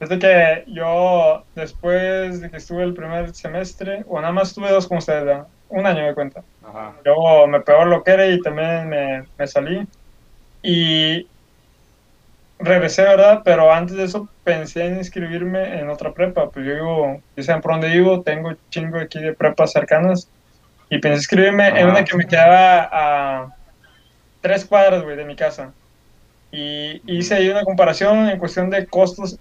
Desde 0.00 0.18
que 0.18 0.64
yo, 0.68 1.46
después 1.54 2.40
de 2.40 2.50
que 2.50 2.58
estuve 2.58 2.84
el 2.84 2.94
primer 2.94 3.34
semestre, 3.34 4.04
o 4.08 4.20
nada 4.20 4.32
más 4.32 4.50
estuve 4.50 4.70
dos 4.72 4.88
con 4.88 4.98
ustedes, 4.98 5.24
¿verdad? 5.24 5.48
un 5.68 5.86
año 5.86 6.04
me 6.06 6.14
cuenta. 6.14 6.44
Ajá. 6.60 7.04
Luego 7.04 7.46
me 7.48 7.60
pegó 7.62 7.84
lo 7.86 8.02
que 8.04 8.12
era 8.12 8.28
y 8.28 8.40
también 8.42 8.88
me, 8.88 9.24
me 9.38 9.46
salí. 9.48 9.80
Y 10.62 11.30
regresé, 12.58 13.02
¿verdad? 13.02 13.42
Pero 13.44 13.72
antes 13.72 13.96
de 13.96 14.04
eso 14.04 14.28
pensé 14.44 14.86
en 14.86 14.98
inscribirme 14.98 15.78
en 15.78 15.88
otra 15.88 16.12
prepa. 16.12 16.50
Pues 16.50 16.66
yo 16.66 16.74
vivo, 16.74 17.22
ya 17.36 17.42
saben 17.42 17.62
por 17.62 17.72
dónde 17.72 17.88
vivo, 17.88 18.22
tengo 18.22 18.52
chingo 18.70 18.98
aquí 18.98 19.20
de 19.20 19.34
prepas 19.34 19.72
cercanas. 19.72 20.28
Y 20.90 20.98
pensé 20.98 21.18
inscribirme 21.18 21.68
en 21.68 21.88
una 21.88 22.04
que 22.04 22.16
me 22.16 22.26
quedaba 22.26 22.88
a 22.90 23.54
tres 24.40 24.64
cuadras, 24.64 25.02
güey, 25.02 25.16
de 25.16 25.24
mi 25.24 25.36
casa. 25.36 25.72
Y 26.50 27.02
hice 27.06 27.34
ahí 27.34 27.48
una 27.48 27.64
comparación 27.64 28.28
en 28.28 28.38
cuestión 28.38 28.70
de 28.70 28.86
costos. 28.86 29.38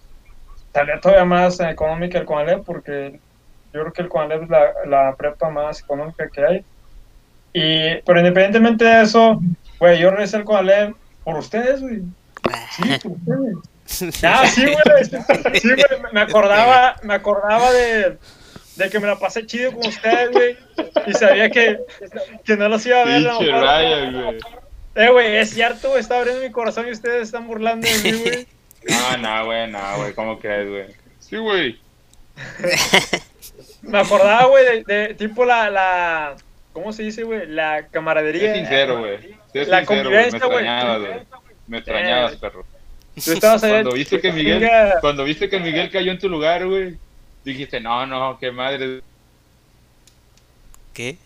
Salía 0.73 0.99
todavía 0.99 1.25
más 1.25 1.59
económica 1.59 2.19
el 2.19 2.25
Conalep 2.25 2.63
porque 2.65 3.19
yo 3.73 3.81
creo 3.81 3.93
que 3.93 4.01
el 4.01 4.09
Conalep 4.09 4.43
es 4.43 4.49
la, 4.49 4.71
la 4.85 5.15
prepa 5.15 5.49
más 5.49 5.81
económica 5.81 6.29
que 6.29 6.45
hay. 6.45 6.65
Y, 7.53 8.01
pero 8.05 8.19
independientemente 8.19 8.83
de 8.83 9.01
eso, 9.01 9.41
güey, 9.79 9.99
yo 9.99 10.11
regresé 10.11 10.37
al 10.37 10.43
Conalep 10.43 10.95
por 11.23 11.37
ustedes, 11.37 11.81
güey. 11.81 12.03
Sí, 12.75 12.99
ustedes. 13.03 14.23
Ah, 14.23 14.45
sí, 14.47 14.65
güey. 14.65 14.75
Sí, 15.61 15.69
güey. 15.69 16.11
Me 16.11 16.21
acordaba, 16.21 16.95
me 17.03 17.13
acordaba 17.13 17.71
de, 17.71 18.17
de 18.75 18.89
que 18.89 18.99
me 18.99 19.07
la 19.07 19.17
pasé 19.17 19.45
chido 19.45 19.71
con 19.73 19.87
ustedes, 19.87 20.31
güey. 20.31 20.57
Y 21.05 21.13
sabía 21.13 21.49
que, 21.49 21.79
que 22.43 22.57
no 22.57 22.69
los 22.69 22.85
iba 22.85 23.01
a 23.01 23.05
ver. 23.05 23.23
Pinche 23.23 23.45
mejor. 23.45 23.61
Ryan, 23.61 24.23
güey. 24.23 24.39
Eh, 24.95 25.09
güey, 25.09 25.35
es 25.37 25.51
cierto. 25.51 25.97
Está 25.97 26.19
abriendo 26.19 26.43
mi 26.43 26.51
corazón 26.51 26.87
y 26.87 26.91
ustedes 26.91 27.23
están 27.23 27.47
burlando 27.47 27.87
de 27.87 27.97
mí, 27.99 28.19
güey. 28.23 28.47
No, 28.87 29.17
no, 29.17 29.45
güey, 29.45 29.69
no, 29.69 29.97
güey, 29.97 30.13
¿cómo 30.13 30.39
crees, 30.39 30.69
güey? 30.69 30.85
Sí, 31.19 31.35
güey. 31.35 31.77
Me 33.81 33.99
acordaba, 33.99 34.45
güey, 34.45 34.65
de, 34.65 34.83
de 34.83 35.13
tipo 35.13 35.43
la, 35.43 35.69
la. 35.69 36.35
¿Cómo 36.71 36.93
se 36.93 37.03
dice, 37.03 37.23
güey? 37.23 37.47
La 37.47 37.87
camaradería. 37.87 38.53
Sé 38.53 38.59
sincero, 38.59 38.99
güey. 38.99 39.17
La 39.53 39.79
sincero, 39.79 39.85
convivencia, 39.85 40.45
güey. 40.45 40.65
Me 41.67 41.77
extrañabas, 41.77 42.35
perro. 42.37 42.65
Tú 43.15 43.31
estabas 43.31 43.63
allá. 43.63 43.81
Cuando 43.81 43.93
viste 43.93 44.21
que 44.21 44.31
Miguel, 44.31 44.69
cuando 45.01 45.23
viste 45.23 45.49
que 45.49 45.59
Miguel 45.59 45.89
cayó 45.89 46.11
en 46.11 46.19
tu 46.19 46.29
lugar, 46.29 46.65
güey, 46.65 46.97
dijiste, 47.43 47.79
no, 47.79 48.05
no, 48.05 48.37
qué 48.39 48.51
madre. 48.51 49.01
¿Qué? 50.93 51.17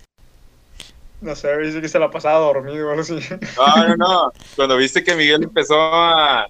No 1.19 1.35
sé, 1.35 1.55
dice 1.59 1.81
que 1.81 1.87
se 1.87 1.99
la 1.99 2.09
pasaba 2.09 2.39
dormido 2.39 2.87
o 2.87 2.89
algo 2.89 3.01
así. 3.01 3.19
No, 3.57 3.87
no, 3.87 3.95
no. 3.95 4.33
Cuando 4.55 4.77
viste 4.77 5.03
que 5.03 5.15
Miguel 5.15 5.43
empezó 5.43 5.75
a, 5.79 6.47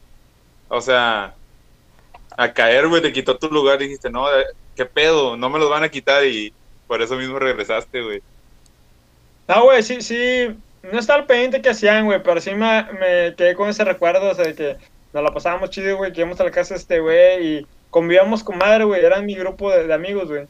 o 0.69 0.79
sea, 0.79 1.33
a 2.37 2.53
caer, 2.53 2.87
güey, 2.87 3.01
te 3.01 3.11
quitó 3.11 3.37
tu 3.37 3.49
lugar, 3.49 3.79
dijiste, 3.79 4.09
no, 4.09 4.29
eh, 4.33 4.45
qué 4.75 4.85
pedo, 4.85 5.35
no 5.35 5.49
me 5.49 5.59
los 5.59 5.69
van 5.69 5.83
a 5.83 5.89
quitar 5.89 6.25
y 6.25 6.53
por 6.87 7.01
eso 7.01 7.15
mismo 7.15 7.37
regresaste, 7.37 8.01
güey. 8.01 8.21
No, 9.47 9.63
güey, 9.63 9.83
sí, 9.83 10.01
sí. 10.01 10.55
No 10.83 10.99
estaba 10.99 11.19
al 11.19 11.25
pendiente 11.25 11.61
que 11.61 11.69
hacían, 11.69 12.05
güey, 12.05 12.21
pero 12.23 12.41
sí 12.41 12.51
me, 12.51 12.83
me 12.99 13.35
quedé 13.35 13.53
con 13.55 13.69
ese 13.69 13.83
recuerdo, 13.83 14.29
o 14.31 14.33
sea, 14.35 14.45
de 14.45 14.55
que 14.55 14.77
nos 15.13 15.23
la 15.23 15.31
pasábamos 15.33 15.69
chido, 15.69 15.97
güey, 15.97 16.11
que 16.11 16.21
íbamos 16.21 16.39
a 16.39 16.43
la 16.43 16.51
casa 16.51 16.73
de 16.73 16.79
este 16.79 16.99
güey 16.99 17.45
y 17.47 17.67
convivíamos 17.89 18.43
con 18.43 18.57
madre, 18.57 18.85
güey, 18.85 19.03
eran 19.03 19.25
mi 19.25 19.35
grupo 19.35 19.71
de, 19.71 19.85
de 19.85 19.93
amigos, 19.93 20.29
güey. 20.29 20.47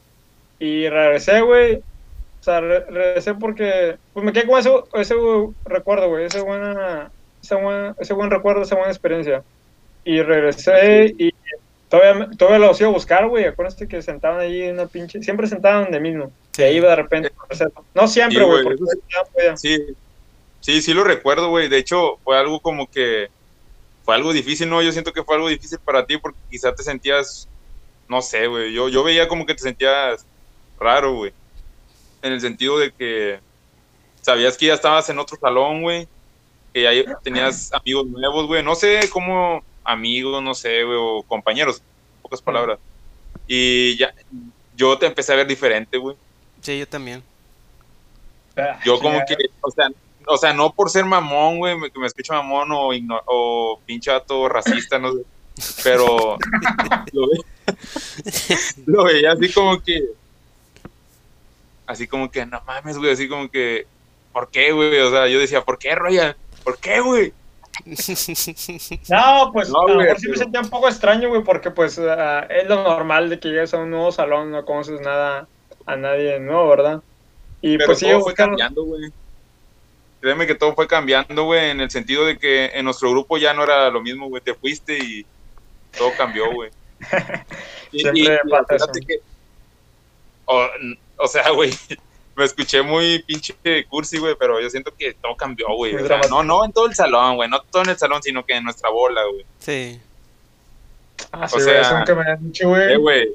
Y 0.58 0.88
regresé, 0.88 1.40
güey. 1.40 1.76
O 1.76 2.44
sea, 2.44 2.60
re- 2.60 2.84
regresé 2.86 3.34
porque, 3.34 3.96
pues 4.12 4.24
me 4.24 4.32
quedé 4.32 4.46
con 4.46 4.58
ese, 4.58 4.70
ese 4.94 5.14
recuerdo, 5.64 6.08
güey, 6.08 6.24
ese, 6.24 6.40
buena, 6.40 7.10
ese, 7.42 7.54
buen, 7.56 7.94
ese 7.98 8.14
buen 8.14 8.30
recuerdo, 8.30 8.62
esa 8.62 8.74
buena 8.76 8.90
experiencia. 8.90 9.42
Y 10.04 10.22
regresé 10.22 11.14
y 11.18 11.32
todavía, 11.88 12.28
todavía 12.36 12.66
los 12.66 12.80
iba 12.80 12.90
a 12.90 12.92
buscar, 12.92 13.28
güey. 13.28 13.44
Acuérdense 13.44 13.86
que 13.86 14.02
sentaban 14.02 14.40
ahí 14.40 14.62
en 14.62 14.74
una 14.74 14.86
pinche, 14.86 15.22
siempre 15.22 15.46
sentaban 15.46 15.84
donde 15.84 16.00
mismo. 16.00 16.32
Sí. 16.52 16.62
Y 16.62 16.64
ahí 16.64 16.76
iba 16.76 16.90
de 16.90 16.96
repente. 16.96 17.32
No 17.94 18.08
siempre, 18.08 18.42
güey, 18.42 18.64
sí. 19.56 19.76
Sí, 19.76 19.86
sí, 20.62 20.80
sí 20.80 20.94
lo 20.94 21.04
recuerdo, 21.04 21.50
güey. 21.50 21.68
De 21.68 21.76
hecho, 21.76 22.18
fue 22.24 22.38
algo 22.38 22.60
como 22.60 22.90
que, 22.90 23.28
fue 24.04 24.14
algo 24.14 24.32
difícil, 24.32 24.70
¿no? 24.70 24.80
Yo 24.80 24.90
siento 24.92 25.12
que 25.12 25.22
fue 25.22 25.36
algo 25.36 25.48
difícil 25.48 25.78
para 25.78 26.06
ti 26.06 26.16
porque 26.16 26.38
quizá 26.50 26.74
te 26.74 26.82
sentías, 26.82 27.46
no 28.08 28.22
sé, 28.22 28.46
güey. 28.46 28.72
Yo, 28.72 28.88
yo 28.88 29.04
veía 29.04 29.28
como 29.28 29.44
que 29.44 29.54
te 29.54 29.62
sentías 29.62 30.24
raro, 30.80 31.14
güey. 31.14 31.32
En 32.22 32.32
el 32.32 32.40
sentido 32.40 32.78
de 32.78 32.92
que 32.92 33.40
sabías 34.22 34.56
que 34.56 34.66
ya 34.66 34.74
estabas 34.74 35.08
en 35.10 35.18
otro 35.18 35.36
salón, 35.38 35.82
güey. 35.82 36.08
Que 36.72 36.82
ya 36.82 37.18
tenías 37.22 37.70
amigos 37.74 38.06
nuevos, 38.06 38.46
güey. 38.46 38.62
No 38.62 38.74
sé 38.74 39.10
cómo 39.12 39.62
amigos, 39.84 40.42
no 40.42 40.54
sé, 40.54 40.84
güey, 40.84 40.98
o 40.98 41.22
compañeros, 41.22 41.78
en 41.78 42.22
pocas 42.22 42.40
palabras. 42.40 42.78
Y 43.46 43.96
ya, 43.96 44.14
yo 44.76 44.96
te 44.98 45.06
empecé 45.06 45.32
a 45.32 45.36
ver 45.36 45.46
diferente, 45.46 45.98
güey. 45.98 46.16
Sí, 46.60 46.78
yo 46.78 46.86
también. 46.86 47.22
Ah, 48.56 48.78
Yo 48.84 48.98
como 48.98 49.18
chingada. 49.18 49.26
que, 49.26 49.36
o 49.60 49.70
sea, 49.70 49.88
o 50.32 50.36
sea, 50.38 50.52
no 50.52 50.72
por 50.72 50.90
ser 50.90 51.04
mamón, 51.04 51.58
güey, 51.58 51.76
que 51.90 51.98
me 52.00 52.06
escucha 52.06 52.34
mamón 52.34 52.70
o, 52.72 52.92
igno- 52.92 53.22
o 53.26 53.80
pinche 53.86 54.10
vato 54.10 54.48
racista, 54.48 54.98
no 54.98 55.12
sé, 55.12 55.22
pero 55.84 56.36
lo, 57.12 57.26
ve- 57.28 57.44
lo 58.86 59.04
veía 59.04 59.32
así 59.32 59.52
como 59.52 59.80
que, 59.82 60.02
así 61.86 62.06
como 62.06 62.30
que, 62.30 62.46
no 62.46 62.60
mames, 62.66 62.98
güey, 62.98 63.12
así 63.12 63.28
como 63.28 63.50
que, 63.50 63.86
¿por 64.32 64.48
qué, 64.50 64.72
güey? 64.72 64.98
O 65.00 65.10
sea, 65.10 65.28
yo 65.28 65.38
decía, 65.38 65.62
¿por 65.64 65.78
qué, 65.78 65.94
Ryan? 65.94 66.34
¿Por 66.64 66.78
qué, 66.78 67.00
güey? 67.00 67.32
No, 69.08 69.50
pues 69.52 69.70
No, 69.70 69.80
a 69.80 69.88
lo 69.88 69.96
mejor 69.96 70.20
sí 70.20 70.28
me 70.28 70.36
sentía 70.36 70.60
un 70.60 70.68
poco 70.68 70.88
extraño, 70.88 71.28
güey, 71.28 71.42
porque 71.42 71.70
pues 71.70 71.98
ah, 71.98 72.46
es 72.48 72.68
lo 72.68 72.82
normal 72.82 73.30
de 73.30 73.40
que 73.40 73.48
llegues 73.48 73.72
a 73.74 73.78
un 73.78 73.90
nuevo 73.90 74.12
salón, 74.12 74.50
no 74.50 74.64
conoces 74.64 75.00
nada 75.00 75.48
a 75.86 75.96
nadie 75.96 76.38
nuevo, 76.38 76.68
¿verdad? 76.68 77.02
Y 77.62 77.76
Pero 77.76 77.86
pues 77.86 77.98
sí, 77.98 78.06
todo 78.06 78.20
fue 78.20 78.32
buscan- 78.32 78.48
cambiando, 78.50 78.84
güey. 78.84 79.10
Créeme 80.22 80.46
que 80.46 80.54
todo 80.54 80.74
fue 80.74 80.86
cambiando, 80.86 81.42
güey, 81.44 81.68
en 81.70 81.80
el 81.82 81.90
sentido 81.90 82.24
de 82.24 82.38
que 82.38 82.66
en 82.74 82.84
nuestro 82.86 83.10
grupo 83.10 83.36
ya 83.38 83.52
no 83.52 83.64
era 83.64 83.90
lo 83.90 84.00
mismo, 84.00 84.28
güey, 84.28 84.40
te 84.40 84.54
fuiste 84.54 84.96
y 84.96 85.26
todo 85.98 86.12
cambió, 86.16 86.50
güey. 86.52 86.70
Siempre 87.90 88.20
y- 88.20 88.24
y 88.26 88.50
pasa 88.50 88.76
eso. 88.76 88.86
fíjate 88.86 89.00
que- 89.00 89.20
o, 90.46 90.66
o 91.18 91.26
sea, 91.28 91.50
güey, 91.50 91.72
me 92.36 92.44
escuché 92.44 92.82
muy 92.82 93.22
pinche 93.24 93.54
cursi, 93.88 94.18
güey, 94.18 94.34
pero 94.38 94.60
yo 94.60 94.70
siento 94.70 94.94
que 94.96 95.12
todo 95.14 95.36
cambió, 95.36 95.66
güey. 95.74 95.92
Muy 95.92 96.02
O 96.02 96.06
sea, 96.06 96.20
no, 96.30 96.42
no 96.42 96.64
en 96.64 96.72
todo 96.72 96.86
el 96.86 96.94
salón, 96.94 97.36
güey, 97.36 97.48
no 97.50 97.60
todo 97.62 97.82
en 97.82 97.90
el 97.90 97.98
salón, 97.98 98.22
sino 98.22 98.44
que 98.46 98.54
en 98.54 98.64
nuestra 98.64 98.90
bola, 98.90 99.22
güey. 99.24 99.44
Sí. 99.58 100.00
Ah, 101.32 101.48
sí, 101.48 101.56
o 101.56 101.60
sea, 101.60 101.80
eso 101.80 101.98
nunca 101.98 102.14
me 102.14 102.30
han 102.30 102.42
dicho, 102.46 102.68
güey. 102.68 102.92
Eh, 102.92 102.96
güey. 102.96 103.28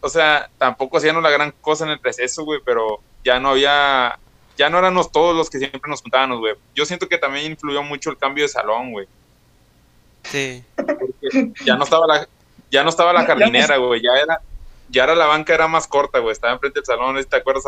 O 0.00 0.08
sea, 0.08 0.48
tampoco 0.58 0.98
hacíamos 0.98 1.22
la 1.24 1.30
gran 1.30 1.52
cosa 1.60 1.84
en 1.84 1.90
el 1.90 2.00
receso, 2.02 2.44
güey, 2.44 2.60
pero 2.64 3.00
ya 3.24 3.40
no 3.40 3.50
había, 3.50 4.16
ya 4.58 4.68
no 4.68 4.78
éramos 4.78 5.10
todos 5.12 5.34
los 5.36 5.48
que 5.48 5.58
siempre 5.58 5.80
nos 5.86 6.02
juntábamos, 6.02 6.40
güey. 6.40 6.54
Yo 6.74 6.84
siento 6.84 7.08
que 7.08 7.16
también 7.16 7.52
influyó 7.52 7.82
mucho 7.82 8.10
el 8.10 8.18
cambio 8.18 8.44
de 8.44 8.48
salón, 8.48 8.90
güey. 8.92 9.06
Sí. 10.24 10.62
porque 10.76 11.52
ya 11.64 11.76
no 11.76 11.84
estaba 11.84 12.06
la, 12.06 12.28
ya 12.70 12.82
no 12.82 12.90
estaba 12.90 13.12
la 13.12 13.24
jardinera, 13.24 13.76
güey, 13.78 14.02
ya 14.02 14.12
era, 14.20 14.42
ya 14.90 15.04
era 15.04 15.14
la 15.14 15.26
banca 15.26 15.54
era 15.54 15.68
más 15.68 15.86
corta, 15.86 16.18
güey, 16.18 16.32
estaba 16.32 16.52
enfrente 16.52 16.80
del 16.80 16.84
salón. 16.86 17.24
¿te 17.24 17.36
acuerdas? 17.36 17.64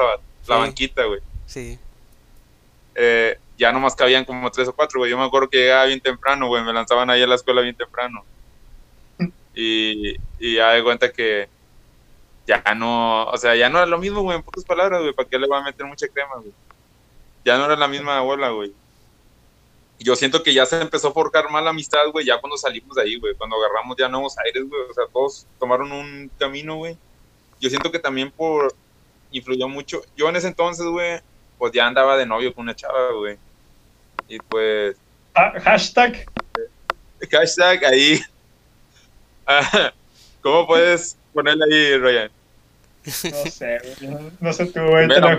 La 0.47 0.57
Sí. 0.57 0.61
banquita, 0.61 1.05
güey. 1.05 1.20
Sí. 1.47 1.78
Eh, 2.97 3.38
ya 3.57 3.70
nomás 3.72 3.95
cabían 3.95 4.24
como 4.24 4.51
tres 4.51 4.66
o 4.68 4.74
cuatro, 4.74 4.99
güey. 5.01 5.11
Yo 5.11 5.16
me 5.18 5.24
acuerdo 5.24 5.49
que 5.49 5.59
llegaba 5.59 5.84
bien 5.84 6.01
temprano, 6.01 6.49
güey, 6.49 6.62
me 6.64 6.72
lanzaban 6.72 7.09
ahí 7.09 7.22
a 7.22 7.26
la 7.26 7.36
escuela 7.36 7.61
bien 7.62 7.76
temprano. 7.76 8.24
Y, 9.55 10.16
y 10.38 10.57
ya 10.57 10.70
de 10.70 10.82
cuenta 10.82 11.12
que 11.12 11.49
ya 12.47 12.62
no, 12.74 13.24
o 13.24 13.36
sea, 13.36 13.55
ya 13.55 13.68
no 13.68 13.78
era 13.78 13.86
lo 13.86 13.99
mismo, 13.99 14.22
güey, 14.22 14.36
en 14.36 14.43
pocas 14.43 14.64
palabras, 14.64 15.01
güey, 15.03 15.12
¿para 15.12 15.28
qué 15.28 15.38
le 15.38 15.47
voy 15.47 15.59
a 15.59 15.62
meter 15.62 15.86
mucha 15.86 16.09
crema, 16.09 16.34
güey? 16.36 16.53
Ya 17.45 17.57
no 17.59 17.64
era 17.64 17.76
la 17.76 17.88
misma 17.88 18.20
bola, 18.20 18.51
güey. 18.51 18.72
Yo 19.99 20.16
siento 20.16 20.43
que 20.43 20.55
ya 20.55 20.64
se 20.64 20.80
empezó 20.80 21.09
a 21.09 21.12
forjar 21.12 21.51
mal 21.51 21.64
la 21.64 21.70
amistad, 21.70 22.07
güey, 22.11 22.24
ya 22.24 22.41
cuando 22.41 22.57
salimos 22.57 22.97
de 22.97 23.03
ahí, 23.03 23.18
güey, 23.18 23.34
cuando 23.34 23.57
agarramos 23.57 23.97
ya 23.99 24.09
nuevos 24.09 24.36
aires, 24.38 24.64
güey, 24.66 24.82
o 24.88 24.95
sea, 24.95 25.05
todos 25.12 25.47
tomaron 25.59 25.93
un 25.93 26.30
camino, 26.38 26.76
güey. 26.76 26.97
Yo 27.61 27.68
siento 27.68 27.93
que 27.93 27.99
también 27.99 28.30
por, 28.30 28.74
influyó 29.30 29.68
mucho, 29.68 30.01
yo 30.16 30.28
en 30.30 30.36
ese 30.36 30.49
entonces, 30.49 30.86
güey, 30.86 31.20
pues 31.59 31.72
ya 31.72 31.86
andaba 31.86 32.16
de 32.16 32.24
novio 32.24 32.55
con 32.55 32.62
una 32.62 32.74
chava, 32.74 33.12
güey. 33.12 33.36
Y 34.26 34.38
pues, 34.38 34.97
Ah, 35.34 35.53
hashtag. 35.62 36.26
hashtag 37.30 37.84
ahí. 37.84 38.20
Ah, 39.53 39.93
¿Cómo 40.43 40.64
puedes 40.64 41.16
ponerle 41.34 41.64
ahí, 41.64 41.99
Ryan? 41.99 42.30
No 43.05 43.51
sé, 43.51 43.78
güey. 44.01 44.30
No, 44.38 44.53
sé 44.53 44.66
tú, 44.66 44.80
güey. 44.80 45.09
te 45.09 45.20
lo 45.20 45.38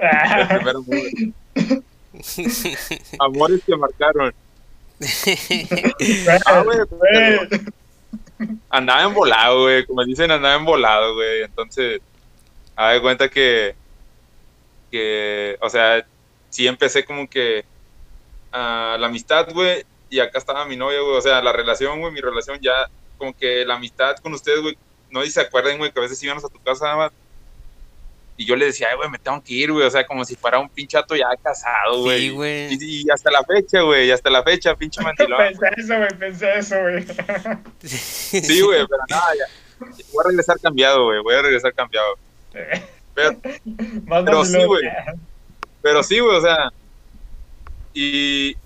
amor. 0.70 1.84
Amores 3.18 3.62
que 3.64 3.76
marcaron. 3.76 4.34
Ah, 6.46 6.62
güey, 6.62 6.78
güey. 6.90 7.60
Andaba 8.68 9.04
embolado, 9.04 9.62
güey. 9.62 9.86
Como 9.86 10.04
dicen, 10.04 10.30
andaba 10.30 10.54
embolado, 10.54 11.14
güey. 11.14 11.42
Entonces, 11.42 12.00
a 12.76 12.90
de 12.90 13.00
cuenta 13.00 13.28
que, 13.28 13.74
que, 14.90 15.56
o 15.60 15.68
sea, 15.68 16.04
sí 16.50 16.66
empecé 16.66 17.04
como 17.04 17.28
que 17.28 17.64
a 18.52 18.96
la 18.98 19.06
amistad, 19.06 19.48
güey. 19.52 19.84
Y 20.08 20.20
acá 20.20 20.38
estaba 20.38 20.64
mi 20.64 20.76
novia, 20.76 21.00
güey. 21.00 21.16
O 21.16 21.20
sea, 21.20 21.42
la 21.42 21.52
relación, 21.52 22.00
güey, 22.00 22.12
mi 22.12 22.20
relación 22.20 22.58
ya, 22.60 22.88
como 23.18 23.36
que 23.36 23.64
la 23.64 23.74
amistad 23.74 24.16
con 24.16 24.34
ustedes, 24.34 24.60
güey. 24.60 24.76
No 25.10 25.20
sé 25.20 25.26
si 25.26 25.32
se 25.32 25.40
acuerdan, 25.40 25.78
güey, 25.78 25.92
que 25.92 25.98
a 25.98 26.02
veces 26.02 26.22
íbamos 26.22 26.44
a 26.44 26.48
tu 26.48 26.60
casa, 26.62 26.84
nada 26.84 26.96
más. 26.96 27.12
Y 28.40 28.46
yo 28.46 28.56
le 28.56 28.64
decía, 28.64 28.88
ay, 28.90 28.96
güey, 28.96 29.10
me 29.10 29.18
tengo 29.18 29.44
que 29.44 29.52
ir, 29.52 29.70
güey. 29.70 29.86
O 29.86 29.90
sea, 29.90 30.06
como 30.06 30.24
si 30.24 30.34
fuera 30.34 30.58
un 30.58 30.70
pinchato 30.70 31.14
ya 31.14 31.28
casado, 31.42 32.00
güey. 32.00 32.20
Sí, 32.20 32.30
güey. 32.30 32.72
Y, 32.72 33.02
y 33.02 33.10
hasta 33.10 33.30
la 33.30 33.44
fecha, 33.44 33.82
güey. 33.82 34.08
Y 34.08 34.10
hasta 34.12 34.30
la 34.30 34.42
fecha, 34.42 34.74
pinche 34.74 35.02
mandilón. 35.04 35.38
Pensé 35.38 35.68
eso, 35.76 35.98
güey. 35.98 36.18
Pensé 36.18 36.58
eso, 36.58 36.80
güey. 36.80 37.04
Sí, 37.82 38.62
güey, 38.62 38.86
pero 38.86 39.02
nada, 39.10 39.26
ya. 39.38 39.86
Voy 40.10 40.24
a 40.24 40.28
regresar 40.28 40.58
cambiado, 40.58 41.04
güey. 41.04 41.20
Voy 41.22 41.34
a 41.34 41.42
regresar 41.42 41.74
cambiado. 41.74 42.14
Pero, 43.14 43.32
Más 44.06 44.24
Pero 44.24 44.44
sí, 44.46 44.64
güey. 44.64 44.84
pero 45.82 46.02
sí, 46.02 46.18
güey, 46.20 46.36
o 46.38 46.40
sea. 46.40 46.70
Y, 47.92 48.56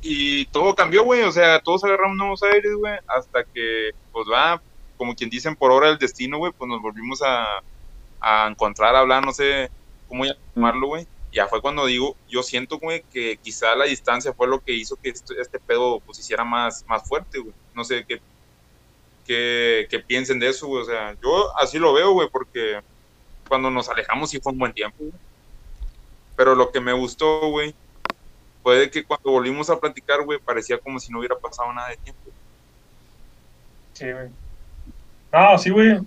y 0.00 0.44
todo 0.46 0.76
cambió, 0.76 1.02
güey. 1.02 1.22
O 1.22 1.32
sea, 1.32 1.58
todos 1.58 1.82
agarramos 1.82 2.16
nuevos 2.16 2.42
aires, 2.44 2.72
güey. 2.78 2.94
Hasta 3.08 3.42
que, 3.42 3.90
pues 4.12 4.28
va, 4.30 4.62
como 4.96 5.16
quien 5.16 5.28
dicen, 5.28 5.56
por 5.56 5.72
obra 5.72 5.88
del 5.88 5.98
destino, 5.98 6.38
güey, 6.38 6.52
pues 6.56 6.68
nos 6.68 6.80
volvimos 6.80 7.20
a, 7.20 7.62
a 8.22 8.46
encontrar, 8.48 8.94
a 8.94 9.00
hablar, 9.00 9.24
no 9.24 9.32
sé 9.32 9.70
cómo 10.08 10.24
llamarlo, 10.24 10.86
güey. 10.86 11.06
Ya 11.32 11.46
fue 11.46 11.62
cuando 11.62 11.86
digo, 11.86 12.16
yo 12.28 12.42
siento, 12.42 12.78
güey, 12.78 13.02
que 13.10 13.38
quizá 13.38 13.74
la 13.74 13.86
distancia 13.86 14.32
fue 14.34 14.46
lo 14.46 14.60
que 14.60 14.72
hizo 14.72 14.96
que 14.96 15.08
este, 15.08 15.40
este 15.40 15.58
pedo 15.58 16.00
pues 16.00 16.18
hiciera 16.18 16.44
más, 16.44 16.84
más 16.86 17.08
fuerte, 17.08 17.38
güey. 17.38 17.54
No 17.74 17.84
sé 17.84 18.04
qué, 18.06 18.20
qué, 19.26 20.04
piensen 20.06 20.38
de 20.38 20.48
eso, 20.48 20.66
güey. 20.66 20.82
O 20.82 20.84
sea, 20.84 21.16
yo 21.22 21.58
así 21.58 21.78
lo 21.78 21.92
veo, 21.94 22.12
güey, 22.12 22.28
porque 22.30 22.80
cuando 23.48 23.70
nos 23.70 23.88
alejamos 23.88 24.30
sí 24.30 24.40
fue 24.40 24.52
un 24.52 24.58
buen 24.58 24.72
tiempo, 24.72 24.98
güey. 24.98 25.12
Pero 26.36 26.54
lo 26.54 26.70
que 26.70 26.80
me 26.80 26.92
gustó, 26.92 27.48
güey, 27.48 27.74
fue 28.62 28.78
de 28.78 28.90
que 28.90 29.04
cuando 29.04 29.30
volvimos 29.30 29.70
a 29.70 29.80
platicar, 29.80 30.22
güey, 30.24 30.38
parecía 30.38 30.78
como 30.78 31.00
si 31.00 31.10
no 31.10 31.18
hubiera 31.18 31.38
pasado 31.38 31.72
nada 31.72 31.88
de 31.88 31.96
tiempo. 31.96 32.20
Sí, 33.94 34.12
güey. 34.12 34.28
No, 35.32 35.58
sí, 35.58 35.70
güey. 35.70 35.98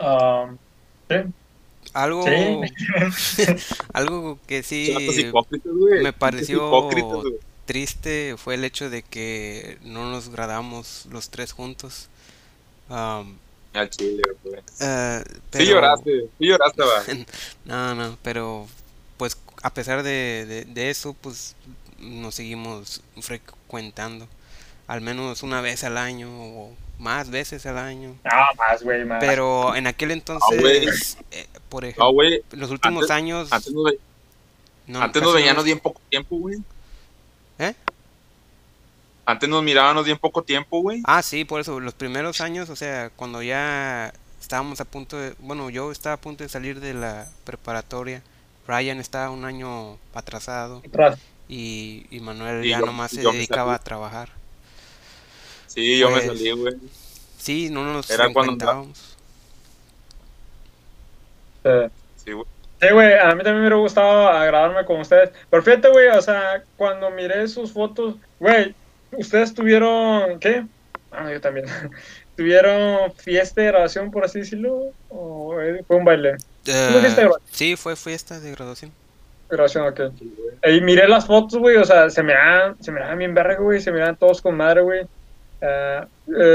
Um, 0.00 0.56
sí. 1.08 1.16
Algo, 1.92 2.24
Sí. 2.24 3.54
algo 3.92 4.38
que 4.46 4.62
sí 4.62 4.94
me 6.02 6.12
pareció 6.12 6.70
triste 7.66 8.34
fue 8.36 8.54
el 8.56 8.64
hecho 8.64 8.90
de 8.90 9.02
que 9.02 9.78
no 9.82 10.10
nos 10.10 10.28
gradamos 10.28 11.06
los 11.10 11.30
tres 11.30 11.52
juntos. 11.52 12.08
Am, 12.88 13.36
Al 13.72 13.88
chile, 13.90 14.22
güey. 14.42 14.60
eh, 14.80 15.22
Sí 15.52 15.66
lloraste, 15.66 16.22
sí 16.38 16.46
lloraste, 16.46 16.82
va. 16.82 17.02
No, 17.64 17.94
no, 17.94 18.18
pero 18.22 18.66
pues 19.16 19.36
a 19.62 19.72
pesar 19.72 20.02
de, 20.02 20.44
de- 20.46 20.64
de 20.64 20.90
eso, 20.90 21.14
pues 21.14 21.54
nos 21.98 22.34
seguimos 22.34 23.02
frecuentando. 23.20 24.26
Al 24.86 25.00
menos 25.00 25.42
una 25.42 25.60
vez 25.60 25.82
al 25.84 25.96
año 25.96 26.28
o 26.30 26.72
más 26.98 27.30
veces 27.30 27.64
al 27.66 27.78
año. 27.78 28.16
No, 28.24 28.30
más, 28.58 28.82
güey, 28.82 29.04
más. 29.04 29.18
Pero 29.20 29.74
en 29.74 29.86
aquel 29.86 30.08
güey. 30.08 30.18
entonces, 30.18 31.18
eh, 31.30 31.46
por 31.68 31.82
No, 31.84 31.88
ejemplo, 31.88 32.12
güey. 32.12 32.42
los 32.52 32.70
últimos 32.70 33.02
antes- 33.04 33.10
años... 33.16 33.52
Antes 33.52 33.72
nos, 33.72 33.84
ve- 33.84 33.98
no, 34.86 35.00
antes 35.02 35.22
nos 35.22 35.30
no 35.32 35.36
veíamos 35.36 35.64
bien 35.64 35.80
poco 35.80 36.00
tiempo, 36.10 36.36
güey. 36.36 36.58
¿Eh? 37.58 37.74
Antes 39.26 39.48
nos 39.48 39.62
mirábamos 39.62 40.04
bien 40.04 40.18
poco 40.18 40.42
tiempo, 40.42 40.80
güey. 40.82 41.00
Ah, 41.04 41.22
sí, 41.22 41.44
por 41.44 41.60
eso, 41.60 41.80
los 41.80 41.94
primeros 41.94 42.40
años, 42.42 42.68
o 42.68 42.76
sea, 42.76 43.10
cuando 43.16 43.42
ya 43.42 44.12
estábamos 44.40 44.80
a 44.82 44.84
punto 44.84 45.16
de, 45.18 45.34
bueno, 45.38 45.70
yo 45.70 45.90
estaba 45.90 46.14
a 46.14 46.20
punto 46.20 46.44
de 46.44 46.50
salir 46.50 46.78
de 46.80 46.92
la 46.92 47.26
preparatoria, 47.44 48.22
Ryan 48.66 48.98
estaba 49.00 49.30
un 49.30 49.46
año 49.46 49.96
atrasado 50.14 50.82
Atrás. 50.86 51.18
y, 51.48 52.06
y 52.10 52.20
Manuel 52.20 52.64
Y 52.66 52.70
ya 52.70 52.80
yo- 52.80 52.86
nomás 52.86 53.12
se 53.12 53.22
dedicaba 53.22 53.74
a 53.74 53.78
trabajar. 53.78 54.28
Sí, 55.74 55.98
yo 55.98 56.08
me 56.08 56.20
Pues, 56.20 56.26
salí, 56.26 56.50
güey. 56.52 56.74
Sí, 57.36 57.68
no 57.68 57.84
nos 57.92 58.08
Era 58.08 58.32
cuando 58.32 58.52
enfrentábamos. 58.52 59.16
Sí. 62.24 62.32
Güey. 62.32 62.46
Sí, 62.80 62.90
güey, 62.92 63.14
a 63.18 63.34
mí 63.34 63.42
también 63.42 63.54
me 63.56 63.60
hubiera 63.62 63.76
gustado 63.76 64.28
agradarme 64.28 64.84
con 64.84 65.00
ustedes. 65.00 65.30
Pero 65.50 65.62
fíjate, 65.62 65.88
güey, 65.88 66.08
o 66.08 66.22
sea, 66.22 66.62
cuando 66.76 67.10
miré 67.10 67.48
sus 67.48 67.72
fotos, 67.72 68.16
güey, 68.38 68.74
ustedes 69.12 69.52
tuvieron, 69.52 70.38
¿qué? 70.38 70.64
Ah, 71.10 71.30
yo 71.32 71.40
también. 71.40 71.66
¿Tuvieron 72.36 73.12
fiesta 73.14 73.60
de 73.60 73.68
graduación, 73.68 74.10
por 74.10 74.24
así 74.24 74.40
decirlo? 74.40 74.92
¿O 75.08 75.60
eh, 75.60 75.84
fue 75.86 75.96
un 75.96 76.04
baile? 76.04 76.32
Eh, 76.66 76.88
fiesta 77.00 77.20
de 77.20 77.26
graduación? 77.26 77.50
sí, 77.50 77.76
fue 77.76 77.96
fiesta 77.96 78.38
de 78.40 78.50
graduación. 78.50 78.92
Graduación, 79.48 79.86
ok. 79.88 80.00
Y 80.66 80.80
miré 80.80 81.08
las 81.08 81.26
fotos, 81.26 81.58
güey, 81.58 81.76
o 81.76 81.84
sea, 81.84 82.10
se 82.10 82.22
miraban, 82.22 82.76
se 82.82 82.92
miraban 82.92 83.18
bien 83.18 83.34
verga, 83.34 83.56
güey, 83.56 83.80
se 83.80 83.92
miraban 83.92 84.16
todos 84.16 84.40
con 84.40 84.56
madre, 84.56 84.82
güey. 84.82 85.06
Ah, 85.62 86.06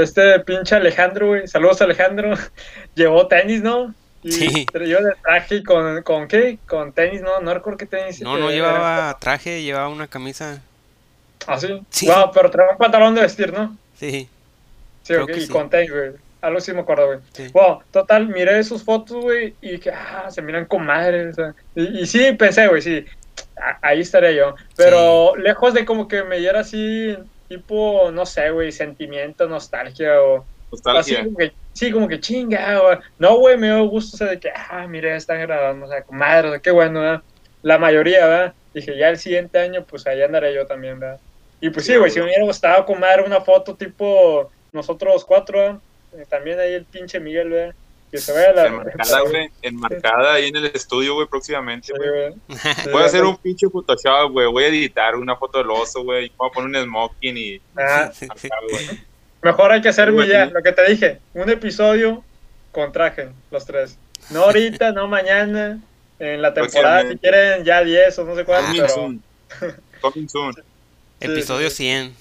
este 0.02 0.40
pinche 0.40 0.74
Alejandro, 0.76 1.28
güey, 1.28 1.46
saludos 1.48 1.80
Alejandro, 1.82 2.34
llevó 2.94 3.26
tenis, 3.26 3.62
¿no? 3.62 3.94
Y 4.22 4.32
Sí. 4.32 4.66
yo 4.74 4.98
de 5.02 5.12
traje 5.22 5.62
con, 5.62 6.02
con 6.02 6.28
qué? 6.28 6.58
Con 6.66 6.92
tenis, 6.92 7.22
no, 7.22 7.40
no 7.40 7.54
recuerdo 7.54 7.78
qué 7.78 7.86
tenis. 7.86 8.20
No, 8.20 8.36
no 8.38 8.50
llevaba 8.50 9.16
traje, 9.18 9.62
llevaba 9.62 9.88
una 9.88 10.06
camisa. 10.08 10.60
¿Ah, 11.46 11.58
sí? 11.58 11.82
Sí. 11.88 12.06
Wow, 12.06 12.30
pero 12.34 12.50
traía 12.50 12.72
un 12.72 12.76
pantalón 12.78 13.14
de 13.14 13.22
vestir, 13.22 13.52
¿no? 13.52 13.76
Sí, 13.96 14.28
Sí, 15.02 15.14
Creo 15.14 15.24
ok, 15.24 15.30
y 15.36 15.40
sí. 15.40 15.48
con 15.48 15.70
tenis, 15.70 15.90
güey. 15.90 16.10
Algo 16.42 16.60
sí 16.60 16.72
me 16.72 16.80
acuerdo, 16.80 17.06
güey. 17.06 17.18
sí. 17.32 17.48
Wow, 17.52 17.80
total, 17.90 18.28
miré 18.28 18.62
sus 18.62 18.82
fotos, 18.84 19.22
güey, 19.22 19.54
y 19.62 19.78
que, 19.78 19.90
ah, 19.90 20.26
se 20.30 20.42
miran 20.42 20.66
con 20.66 20.84
madre, 20.84 21.28
o 21.28 21.34
sea, 21.34 21.54
y, 21.74 22.00
y 22.02 22.06
sí, 22.06 22.32
pensé, 22.32 22.66
güey, 22.68 22.80
sí, 22.82 23.04
ahí 23.82 24.00
estaría 24.00 24.32
yo, 24.32 24.54
pero 24.76 25.34
lejos 25.36 25.72
de 25.74 25.84
como 25.84 26.08
que 26.08 26.22
me 26.24 26.38
diera 26.38 26.60
así, 26.60 27.16
tipo, 27.50 28.12
no 28.12 28.24
sé, 28.26 28.50
güey, 28.50 28.70
sentimiento, 28.70 29.48
nostalgia, 29.48 30.22
o 30.22 30.46
así 30.92 31.16
Nostalgia. 31.16 31.24
como 31.24 31.36
que, 31.36 31.52
sí, 31.72 31.90
como 31.90 32.06
que 32.08 32.20
chinga, 32.20 32.80
o, 32.82 33.00
no, 33.18 33.38
güey, 33.38 33.58
me 33.58 33.66
dio 33.66 33.84
gusto, 33.88 34.14
o 34.16 34.18
sea, 34.18 34.28
de 34.28 34.38
que, 34.40 34.50
ah, 34.54 34.86
mire, 34.88 35.16
están 35.16 35.40
grabando, 35.40 35.86
o 35.86 35.88
sea, 35.88 36.04
madre, 36.10 36.60
qué 36.62 36.70
bueno, 36.70 37.00
¿verdad? 37.00 37.24
La 37.62 37.78
mayoría, 37.78 38.26
¿verdad? 38.26 38.56
Dije, 38.72 38.96
ya 38.96 39.08
el 39.08 39.18
siguiente 39.18 39.58
año, 39.58 39.84
pues 39.84 40.06
ahí 40.06 40.22
andaré 40.22 40.54
yo 40.54 40.64
también, 40.66 41.00
¿verdad? 41.00 41.20
Y 41.60 41.70
pues 41.70 41.86
sí, 41.86 41.92
Sí, 41.92 41.98
güey, 41.98 42.10
si 42.10 42.20
me 42.20 42.26
hubiera 42.26 42.44
gustado 42.44 42.86
con 42.86 43.00
madre 43.00 43.24
una 43.24 43.40
foto 43.40 43.76
tipo 43.76 44.54
nosotros 44.72 45.24
cuatro, 45.24 45.58
¿verdad? 45.58 45.82
Eh, 46.12 46.26
también 46.26 46.60
ahí 46.60 46.72
el 46.74 46.86
pinche 46.86 47.18
Miguel, 47.20 47.50
¿verdad? 47.50 47.76
Que 48.10 48.18
se 48.18 48.32
la... 48.52 48.66
Enmarcada, 48.66 49.20
güey. 49.20 49.50
Enmarcada 49.62 50.34
ahí 50.34 50.48
en 50.48 50.56
el 50.56 50.66
estudio, 50.66 51.14
güey, 51.14 51.28
próximamente, 51.28 51.92
güey. 51.96 52.32
Sí, 52.58 52.90
Voy 52.90 53.02
a 53.02 53.06
hacer 53.06 53.24
un 53.24 53.36
pinche 53.36 53.68
Photoshop, 53.68 54.32
güey. 54.32 54.46
Voy 54.48 54.64
a 54.64 54.66
editar 54.68 55.14
una 55.16 55.36
foto 55.36 55.58
del 55.58 55.70
oso, 55.70 56.02
güey. 56.02 56.32
Voy 56.36 56.48
a 56.48 56.52
poner 56.52 56.82
un 56.82 56.88
smoking 56.88 57.36
y 57.36 57.60
Ah, 57.76 58.10
acá, 58.28 58.48
mejor 59.42 59.72
hay 59.72 59.80
que 59.80 59.88
hacer, 59.88 60.12
güey, 60.12 60.28
ya, 60.28 60.46
lo 60.46 60.62
que 60.62 60.72
te 60.72 60.90
dije, 60.90 61.18
un 61.34 61.48
episodio 61.48 62.22
con 62.72 62.92
traje, 62.92 63.28
los 63.50 63.64
tres. 63.64 63.96
No 64.30 64.44
ahorita, 64.44 64.92
no 64.92 65.08
mañana, 65.08 65.80
en 66.18 66.42
la 66.42 66.52
temporada, 66.52 67.08
si 67.08 67.16
quieren 67.16 67.64
ya 67.64 67.82
10 67.82 68.18
o 68.18 68.24
no 68.24 68.36
sé 68.36 68.44
cuánto, 68.44 68.66
Coming 68.66 68.82
pero 68.82 68.94
soon. 68.94 69.22
Coming 70.00 70.28
soon. 70.28 70.54
Episodio 71.20 71.70
sí, 71.70 71.84
100. 71.84 72.14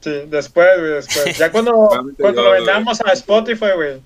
sí, 0.00 0.22
después, 0.28 0.78
güey, 0.78 0.90
después. 0.92 1.38
Ya 1.38 1.50
cuando, 1.50 1.90
cuando 2.18 2.42
lo 2.42 2.50
vendamos 2.52 3.00
a 3.00 3.12
Spotify, 3.12 3.72
güey. 3.74 4.00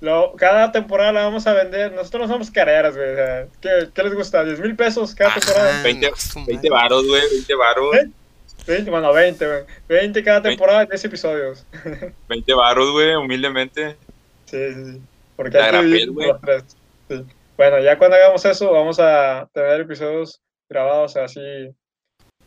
Lo, 0.00 0.32
cada 0.36 0.72
temporada 0.72 1.12
la 1.12 1.24
vamos 1.24 1.46
a 1.46 1.52
vender. 1.52 1.92
Nosotros 1.92 2.26
no 2.28 2.34
somos 2.34 2.50
carreras, 2.50 2.96
güey. 2.96 3.12
O 3.12 3.16
sea, 3.16 3.46
¿qué, 3.60 3.88
qué 3.94 4.02
les 4.02 4.14
gusta? 4.14 4.42
¿10 4.44 4.58
mil 4.60 4.74
pesos 4.76 5.14
cada 5.14 5.34
temporada? 5.34 5.70
Ajá, 5.70 5.82
20, 5.82 6.10
su 6.16 6.44
20 6.46 6.54
madre. 6.54 6.70
varos, 6.70 7.06
güey. 7.06 7.22
20 7.30 7.54
varos. 7.54 7.96
¿Eh? 7.96 8.10
20, 8.66 8.90
bueno, 8.90 9.12
20, 9.12 9.46
güey. 9.46 9.64
20 9.88 10.22
cada 10.24 10.42
temporada, 10.42 10.86
10 10.86 11.04
episodios. 11.04 11.66
20 12.28 12.54
varos, 12.54 12.90
güey, 12.92 13.14
humildemente. 13.16 13.96
Sí, 14.46 14.56
sí, 14.74 14.84
sí. 14.92 15.00
Porque 15.36 15.58
La 15.58 15.64
hay 15.66 15.70
que 15.70 15.76
grapel, 15.78 16.10
güey. 16.12 16.26
por 16.28 16.34
los 16.34 16.40
tres. 16.42 16.76
Sí. 17.08 17.24
Bueno, 17.56 17.78
ya 17.80 17.98
cuando 17.98 18.16
hagamos 18.16 18.44
eso, 18.46 18.72
vamos 18.72 18.98
a 19.00 19.48
tener 19.52 19.82
episodios 19.82 20.40
grabados 20.68 21.16
así 21.16 21.40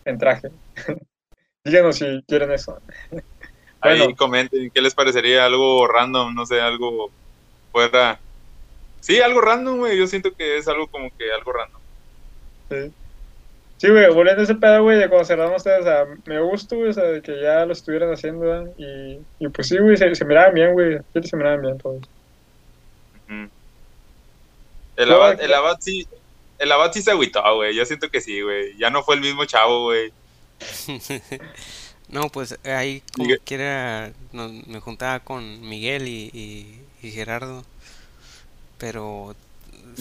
en 0.06 0.18
traje. 0.18 0.50
Díganos 1.64 1.98
si 1.98 2.24
quieren 2.28 2.52
eso. 2.52 2.80
Ahí 3.82 4.00
Bueno. 4.00 4.16
comenten 4.16 4.72
qué 4.72 4.82
les 4.82 4.96
parecería 4.96 5.46
algo 5.46 5.86
random, 5.88 6.34
no 6.34 6.46
sé, 6.46 6.60
algo 6.62 7.12
fuera. 7.74 8.20
Sí, 9.02 9.20
algo 9.20 9.42
random, 9.42 9.80
güey. 9.80 9.98
Yo 9.98 10.08
siento 10.08 10.34
que 10.34 10.58
es 10.58 10.68
algo 10.70 10.88
como 10.88 11.10
que 11.18 11.30
algo 11.34 11.52
random. 11.52 11.82
Sí. 12.70 12.92
Sí, 13.80 13.90
güey, 13.90 14.10
volviendo 14.14 14.40
a 14.42 14.46
ese 14.46 14.56
pedo, 14.56 14.82
güey, 14.84 14.98
de 14.98 15.10
cuando 15.10 15.26
cerramos 15.26 15.58
ustedes, 15.58 15.82
o 15.82 15.84
sea, 15.84 16.06
me 16.24 16.40
gustó, 16.40 16.78
güey, 16.78 16.92
o 16.92 16.94
sea, 16.94 17.04
de 17.04 17.22
que 17.22 17.42
ya 17.42 17.66
lo 17.66 17.74
estuvieran 17.74 18.14
haciendo. 18.14 18.74
Y, 18.78 19.20
y 19.40 19.48
pues 19.50 19.68
sí, 19.68 19.78
güey, 19.78 19.98
se, 19.98 20.16
se 20.16 20.24
miraban 20.24 20.54
bien, 20.54 20.72
güey, 20.72 21.00
se 21.22 21.36
miraban 21.36 21.62
bien 21.62 21.78
todos. 21.80 22.02
El 24.96 25.10
Yo- 25.10 25.16
abad, 25.16 25.42
el 25.42 25.54
abad 25.54 25.78
sí. 25.82 26.08
El 26.60 26.72
abad 26.72 26.94
sí 26.94 27.02
se 27.02 27.12
agüitó, 27.12 27.42
güey. 27.56 27.76
Yo 27.76 27.86
siento 27.86 28.10
que 28.10 28.22
sí, 28.22 28.42
güey. 28.42 28.78
Ya 28.78 28.90
no 28.90 29.04
fue 29.04 29.16
el 29.16 29.22
mismo 29.22 29.44
chavo, 29.46 29.84
güey. 29.84 30.14
No, 32.10 32.30
pues 32.30 32.60
ahí 32.64 33.02
como 33.14 33.24
Miguel. 33.26 33.42
quiera 33.44 34.12
me 34.34 34.80
juntaba 34.82 35.20
con 35.22 35.62
Miguel 35.68 36.08
y, 36.08 36.30
y- 36.32 36.80
y 37.04 37.12
Gerardo. 37.12 37.64
Pero 38.78 39.36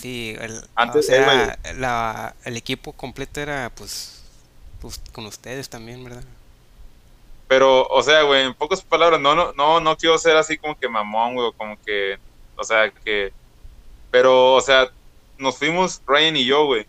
sí, 0.01 0.37
el, 0.41 0.63
Antes, 0.75 1.07
o 1.07 1.09
sea, 1.09 1.59
la, 1.77 2.35
el 2.45 2.57
equipo 2.57 2.93
completo 2.93 3.41
era 3.41 3.71
pues, 3.75 4.25
pues 4.81 5.01
con 5.13 5.27
ustedes 5.27 5.69
también, 5.69 6.03
¿verdad? 6.05 6.25
Pero, 7.49 7.87
o 7.89 8.03
sea, 8.03 8.23
güey, 8.23 8.47
en 8.47 8.55
pocas 8.55 8.81
palabras, 8.83 9.21
no, 9.21 9.35
no, 9.35 9.53
no, 9.53 9.79
no 9.79 9.97
quiero 9.97 10.17
ser 10.17 10.37
así 10.37 10.57
como 10.57 10.79
que 10.79 10.89
mamón, 10.89 11.35
güey, 11.35 11.49
o 11.49 11.53
como 11.53 11.77
que, 11.85 12.19
o 12.57 12.65
sea, 12.65 12.91
que, 12.91 13.33
pero, 14.11 14.55
o 14.55 14.61
sea, 14.61 14.91
nos 15.37 15.59
fuimos 15.59 16.01
Ryan 16.07 16.37
y 16.37 16.47
yo, 16.47 16.65
güey. 16.65 16.87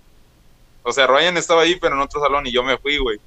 O 0.83 0.91
sea, 0.91 1.07
Ryan 1.07 1.37
estaba 1.37 1.63
ahí, 1.63 1.75
pero 1.75 1.95
en 1.95 2.01
otro 2.01 2.21
salón 2.21 2.47
y 2.47 2.51
yo 2.51 2.63
me 2.63 2.77
fui, 2.77 2.97
güey. 2.97 3.19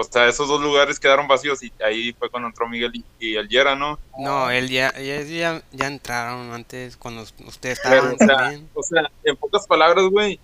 O 0.00 0.04
sea, 0.04 0.28
esos 0.28 0.46
dos 0.46 0.60
lugares 0.60 1.00
quedaron 1.00 1.26
vacíos 1.26 1.60
y 1.60 1.72
ahí 1.84 2.12
fue 2.12 2.30
cuando 2.30 2.48
entró 2.48 2.68
Miguel 2.68 2.92
y, 2.94 3.04
y 3.18 3.34
el 3.34 3.48
Yera, 3.48 3.74
¿no? 3.74 3.98
No, 4.16 4.48
él 4.48 4.68
ya, 4.68 4.92
ya, 4.96 5.22
ya, 5.22 5.60
ya 5.72 5.86
entraron 5.88 6.52
antes 6.52 6.96
cuando 6.96 7.22
ustedes 7.22 7.80
Pero, 7.82 8.10
estaban 8.10 8.14
o 8.14 8.18
sea, 8.18 8.36
también. 8.36 8.68
o 8.74 8.82
sea, 8.84 9.02
en 9.24 9.36
pocas 9.36 9.66
palabras, 9.66 10.04
güey, 10.04 10.38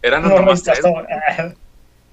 eran 0.00 0.22
No, 0.22 0.34
tres, 0.62 0.80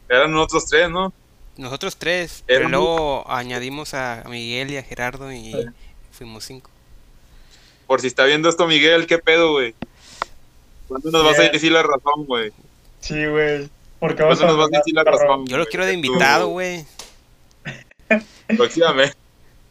eran 0.09 0.35
otros 0.35 0.65
tres, 0.67 0.89
¿no? 0.89 1.13
Nosotros 1.55 1.95
tres, 1.95 2.43
pero 2.47 2.67
luego 2.67 3.31
añadimos 3.31 3.93
a 3.93 4.23
Miguel 4.27 4.71
y 4.71 4.77
a 4.77 4.83
Gerardo 4.83 5.31
y 5.31 5.53
Sí. 5.53 5.65
fuimos 6.11 6.43
cinco. 6.43 6.69
Por 7.87 8.01
si 8.01 8.07
está 8.07 8.25
viendo 8.25 8.49
esto, 8.49 8.67
Miguel, 8.67 9.07
¿qué 9.07 9.19
pedo, 9.19 9.53
güey? 9.53 9.73
¿Cuándo 10.89 11.11
nos 11.11 11.23
vas 11.23 11.39
a 11.39 11.43
decir 11.43 11.71
la 11.71 11.83
razón, 11.83 12.25
güey? 12.25 12.51
Sí, 12.99 13.25
güey. 13.25 13.69
Porque 14.03 14.21
vamos 14.21 14.37
¿Cuándo 14.37 14.57
nos 14.57 14.65
vas 14.69 14.73
a 14.75 14.77
decir 14.79 14.93
la 14.95 15.03
razón? 15.05 15.47
Yo 15.47 15.57
lo 15.57 15.65
quiero 15.65 15.85
de 15.85 15.93
invitado, 15.93 16.49
güey. 16.49 16.85
Próximamente, 18.57 19.15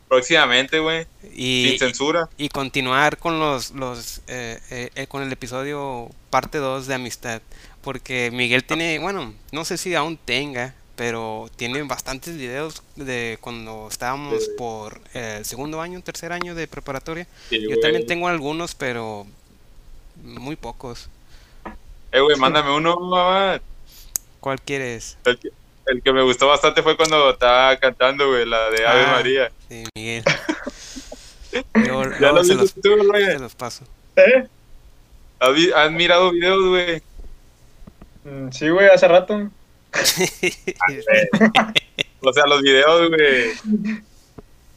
próximamente, 0.09 0.79
güey. 0.79 1.07
Y, 1.35 1.67
Sin 1.69 1.79
censura. 1.81 2.31
y 2.39 2.49
continuar 2.49 3.19
con 3.19 3.39
los, 3.39 3.73
los 3.73 4.23
eh, 4.29 4.59
eh, 4.71 4.91
eh, 4.95 5.07
con 5.07 5.23
el 5.23 5.31
episodio 5.31 6.09
parte 6.31 6.57
2 6.57 6.87
de 6.87 6.95
amistad 6.95 7.43
porque 7.83 8.31
Miguel 8.33 8.65
tiene 8.65 8.99
bueno 8.99 9.35
no 9.51 9.65
sé 9.67 9.77
si 9.77 9.95
aún 9.95 10.17
tenga 10.17 10.75
pero 10.97 11.51
tiene 11.57 11.83
bastantes 11.83 12.39
videos 12.39 12.83
de 12.97 13.37
cuando 13.43 13.87
estábamos 13.91 14.43
Sí. 14.43 14.51
por 14.57 14.99
el 15.13 15.45
segundo 15.45 15.83
año, 15.83 16.01
tercer 16.01 16.33
año 16.33 16.55
de 16.55 16.67
preparatoria. 16.69 17.27
Sí, 17.51 17.61
Yo 17.61 17.69
güey. 17.69 17.81
también 17.81 18.07
tengo 18.07 18.29
algunos, 18.29 18.75
pero 18.75 19.27
muy 20.23 20.57
pocos. 20.57 21.11
Eh, 22.13 22.21
güey, 22.21 22.37
mándame 22.39 22.75
uno, 22.75 22.97
mamá. 22.99 23.61
¿Cuál 24.43 24.61
quieres? 24.61 25.17
El 25.25 25.39
que, 25.39 25.49
el 25.87 26.03
que 26.03 26.13
me 26.13 26.23
gustó 26.23 26.49
bastante 26.49 26.83
fue 26.83 26.97
cuando 26.97 27.31
estaba 27.31 27.77
cantando, 27.79 28.27
güey, 28.29 28.45
la 28.45 28.69
de 28.71 28.85
Ave 28.87 29.03
Ah, 29.07 29.13
María. 29.13 29.53
Sí, 29.69 29.85
Miguel. 29.95 30.25
Yo 31.87 32.03
Ya 32.21 32.33
lo 32.33 32.43
se, 32.43 32.55
los, 32.57 32.75
tú, 32.75 32.97
güey. 33.07 33.25
se 33.27 33.39
los 33.39 33.55
paso. 33.55 33.85
¿Eh? 34.17 34.49
¿Has, 35.39 35.55
vi- 35.55 35.71
has 35.73 35.93
mirado 35.93 36.33
videos, 36.33 36.65
güey? 36.67 37.03
Mm, 38.25 38.51
Sí, 38.51 38.69
güey, 38.69 38.89
hace 38.89 39.07
rato. 39.07 39.49
O 42.25 42.33
sea, 42.33 42.47
los 42.47 42.63
videos, 42.63 43.09
güey. 43.09 43.53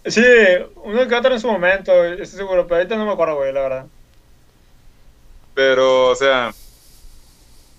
Sí, 0.05 0.22
uno 0.84 1.07
que 1.07 1.16
otro 1.16 1.34
en 1.34 1.39
su 1.39 1.47
momento, 1.47 2.03
estoy 2.05 2.26
seguro, 2.39 2.66
pero 2.68 2.78
ahorita 2.78 2.95
no 2.95 3.05
me 3.05 3.11
acuerdo, 3.13 3.36
güey, 3.38 3.53
la 3.53 3.61
verdad. 3.61 3.86
Pero, 5.53 6.09
o 6.09 6.16
sea, 6.16 6.53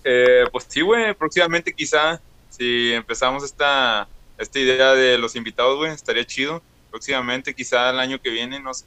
eh, 0.09 0.45
pues 0.53 0.67
sí, 0.69 0.83
güey, 0.83 1.13
próximamente 1.15 1.73
quizá, 1.73 2.21
si 2.49 2.93
empezamos 2.93 3.43
esta, 3.43 4.09
esta 4.39 4.59
idea 4.61 4.93
de 4.93 5.19
los 5.19 5.35
invitados, 5.35 5.77
güey, 5.77 5.91
estaría 5.91 6.25
chido. 6.25 6.63
Próximamente, 6.91 7.53
quizá 7.53 7.91
el 7.91 7.99
año 7.99 8.21
que 8.21 8.31
viene, 8.31 8.61
no 8.61 8.73
sé 8.73 8.87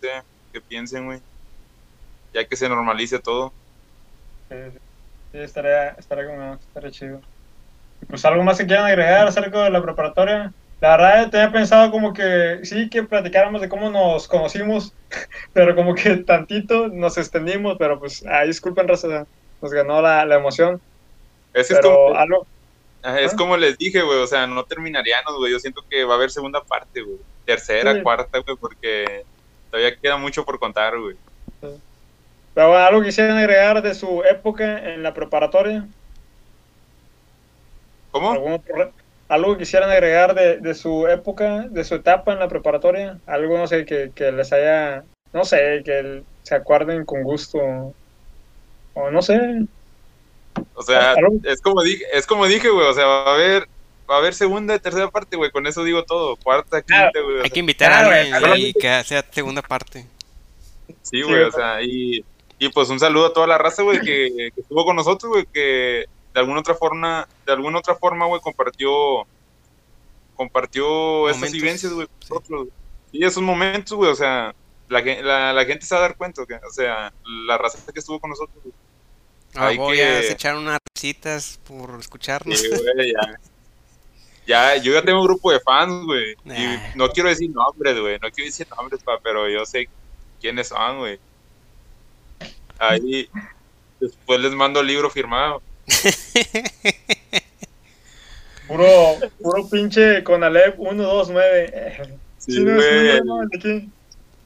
qué 0.54 0.62
piensen, 0.62 1.08
güey. 1.08 1.20
Ya 2.34 2.46
que 2.46 2.56
se 2.56 2.70
normalice 2.70 3.20
todo. 3.20 3.52
Sí, 4.48 4.56
estaría, 5.34 5.90
estaría, 5.90 6.26
como, 6.26 6.54
estaría 6.54 6.92
chido. 6.92 7.22
Pues 8.08 8.24
algo 8.24 8.42
más 8.44 8.58
que 8.58 8.66
quieran 8.66 8.86
agregar 8.86 9.28
acerca 9.28 9.66
de 9.66 9.72
la 9.72 9.84
preparatoria. 9.84 10.54
La 10.80 10.96
verdad, 10.96 11.30
tenía 11.30 11.52
pensado 11.52 11.92
como 11.92 12.14
que 12.14 12.62
sí 12.64 12.90
que 12.90 13.04
platicáramos 13.04 13.60
de 13.60 13.68
cómo 13.68 13.90
nos 13.90 14.26
conocimos, 14.30 14.96
pero 15.52 15.76
como 15.76 15.94
que 15.96 16.16
tantito 16.18 16.88
nos 16.88 17.18
extendimos, 17.18 17.76
pero 17.78 18.00
pues, 18.00 18.26
ahí 18.26 18.48
disculpen, 18.48 18.88
raza, 18.88 19.28
nos 19.62 19.72
ganó 19.74 20.02
la, 20.02 20.26
la 20.26 20.36
emoción. 20.36 20.82
Ese 21.54 21.74
es 21.74 21.80
Pero 21.80 21.96
como, 21.96 22.16
algo, 22.18 22.48
ajá, 23.02 23.22
es 23.22 23.34
¿Ah? 23.34 23.36
como 23.38 23.58
les 23.58 23.78
dije, 23.78 24.02
güey, 24.04 24.20
o 24.20 24.28
sea, 24.28 24.48
no 24.48 24.64
terminaríamos, 24.66 25.36
güey. 25.38 25.52
Yo 25.52 25.60
siento 25.60 25.82
que 25.90 26.04
va 26.06 26.14
a 26.14 26.18
haber 26.18 26.32
segunda 26.32 26.62
parte, 26.64 27.02
güey. 27.02 27.20
Tercera, 27.46 27.96
Sí. 27.96 28.02
cuarta, 28.04 28.40
güey, 28.46 28.58
porque 28.58 29.26
todavía 29.72 29.98
queda 30.02 30.18
mucho 30.18 30.46
por 30.46 30.60
contar, 30.60 31.00
güey. 31.00 31.18
pero 32.54 32.70
bueno, 32.70 32.86
algo 32.86 33.02
quisieran 33.04 33.38
agregar 33.38 33.82
de 33.82 33.94
su 33.94 34.24
época 34.24 34.94
en 34.94 35.04
la 35.04 35.14
preparatoria. 35.14 35.88
¿Cómo? 38.12 38.32
¿Algún 38.32 38.62
pro- 38.64 38.94
algo 39.28 39.54
que 39.54 39.60
quisieran 39.60 39.90
agregar 39.92 40.34
de, 40.34 40.58
de 40.60 40.74
su 40.74 41.08
época, 41.08 41.68
de 41.70 41.84
su 41.84 41.96
etapa 41.96 42.34
en 42.34 42.40
la 42.40 42.48
preparatoria, 42.48 43.20
algo, 43.26 43.58
no 43.58 43.68
sé, 43.68 43.86
que, 43.86 44.12
que 44.14 44.32
les 44.32 44.52
haya, 44.52 45.04
no 45.32 45.44
sé, 45.46 45.82
que 45.86 46.24
se 46.42 46.56
acuerden 46.56 47.06
con 47.06 47.24
gusto, 47.24 47.60
o 48.94 49.12
no 49.12 49.22
sé, 49.22 49.40
O 50.80 50.84
sea, 50.84 51.14
es 51.44 51.60
como 51.62 51.84
dije, 51.84 52.06
es 52.14 52.26
como 52.26 52.46
dije, 52.46 52.70
güey, 52.70 52.88
o 52.88 52.94
sea, 52.94 53.06
va 53.06 53.32
a 53.32 53.34
haber 53.36 53.68
va 54.10 54.16
a 54.16 54.18
haber 54.20 54.34
segunda 54.34 54.74
y 54.76 54.80
tercera 54.80 55.12
parte, 55.12 55.36
güey, 55.36 55.52
con 55.52 55.68
eso 55.68 55.84
digo 55.84 56.04
todo, 56.04 56.38
cuarta, 56.38 56.82
Claro. 56.82 57.12
quinta, 57.12 57.26
güey. 57.26 57.36
o 57.36 57.40
Hay 57.40 57.50
sea, 57.50 57.54
que 57.54 57.60
invitar 57.60 57.92
a 57.92 58.00
alguien 58.00 58.70
y 58.70 58.74
que 58.74 59.04
sea 59.04 59.26
segunda 59.30 59.62
parte. 59.62 60.08
Sí, 60.88 60.96
Sí, 61.02 61.22
güey, 61.22 61.44
o 61.44 61.52
sea, 61.52 61.82
y, 61.84 62.24
y 62.58 62.70
pues 62.70 62.90
un 62.90 63.00
saludo 63.00 63.26
a 63.28 63.34
toda 63.34 63.46
la 63.46 63.58
raza, 63.58 63.84
güey, 63.84 64.00
que, 64.00 64.52
que 64.56 64.62
estuvo 64.62 64.86
con 64.86 64.96
nosotros, 64.96 65.30
güey, 65.34 65.46
que 65.54 66.06
de 66.34 66.40
alguna 66.40 66.62
otra 66.62 66.76
forma, 66.76 67.28
de 67.46 67.52
alguna 67.52 67.80
otra 67.80 67.96
forma, 67.96 68.26
güey, 68.26 68.40
compartió, 68.42 69.28
compartió 70.36 71.30
estas 71.30 71.52
vivencias, 71.52 71.92
güey, 71.92 72.08
con 72.08 72.16
sí. 72.22 72.28
nosotros. 72.30 72.68
Y 73.12 73.26
esos 73.26 73.44
momentos, 73.44 73.98
güey, 73.98 74.12
o 74.12 74.16
sea, 74.16 74.56
la, 74.88 75.02
la, 75.02 75.54
la 75.54 75.66
gente 75.66 75.86
se 75.86 75.94
va 75.94 76.00
a 76.00 76.04
dar 76.04 76.16
cuenta, 76.18 76.46
que, 76.46 76.56
o 76.56 76.72
sea, 76.72 77.12
la 77.46 77.58
raza 77.58 77.80
que 77.92 78.00
estuvo 78.00 78.20
con 78.20 78.30
nosotros, 78.30 78.58
güey. 78.64 78.74
Ah, 79.56 79.68
Hay 79.68 79.78
voy 79.78 79.98
que- 79.98 80.04
a 80.04 80.20
echar 80.32 80.56
unas 80.56 80.80
risitas 80.96 81.60
por 81.68 82.00
escucharnos. 82.00 82.60
Sí, 82.60 82.68
güey, 82.70 83.14
ya. 83.14 83.40
Ya, 84.46 84.76
yo 84.78 84.94
ya 84.94 85.02
tengo 85.04 85.20
un 85.22 85.28
grupo 85.28 85.52
de 85.52 85.60
fans, 85.60 86.06
güey. 86.06 86.32
Y 86.46 86.98
no 86.98 87.10
quiero 87.10 87.30
decir 87.30 87.50
nombres, 87.52 88.00
güey. 88.00 88.18
No 88.20 88.30
quiero 88.32 88.48
decir 88.50 88.68
nombres, 88.76 89.04
pa, 89.04 89.20
pero 89.22 89.48
yo 89.50 89.66
sé 89.66 89.88
quiénes 90.42 90.70
son, 90.70 91.00
güey. 91.00 91.20
Ahí, 92.80 93.30
después 94.00 94.40
les 94.40 94.54
mando 94.54 94.80
el 94.80 94.88
libro 94.88 95.10
firmado. 95.10 95.62
puro, 98.68 98.88
puro 99.42 99.68
pinche 99.70 100.24
con 100.24 100.44
Alep 100.44 100.78
129. 100.78 102.08
Sí, 102.38 102.52
Sí, 102.54 102.60
no, 102.64 102.80
sí, 102.82 102.88
güey. 102.88 103.22
no. 103.26 103.42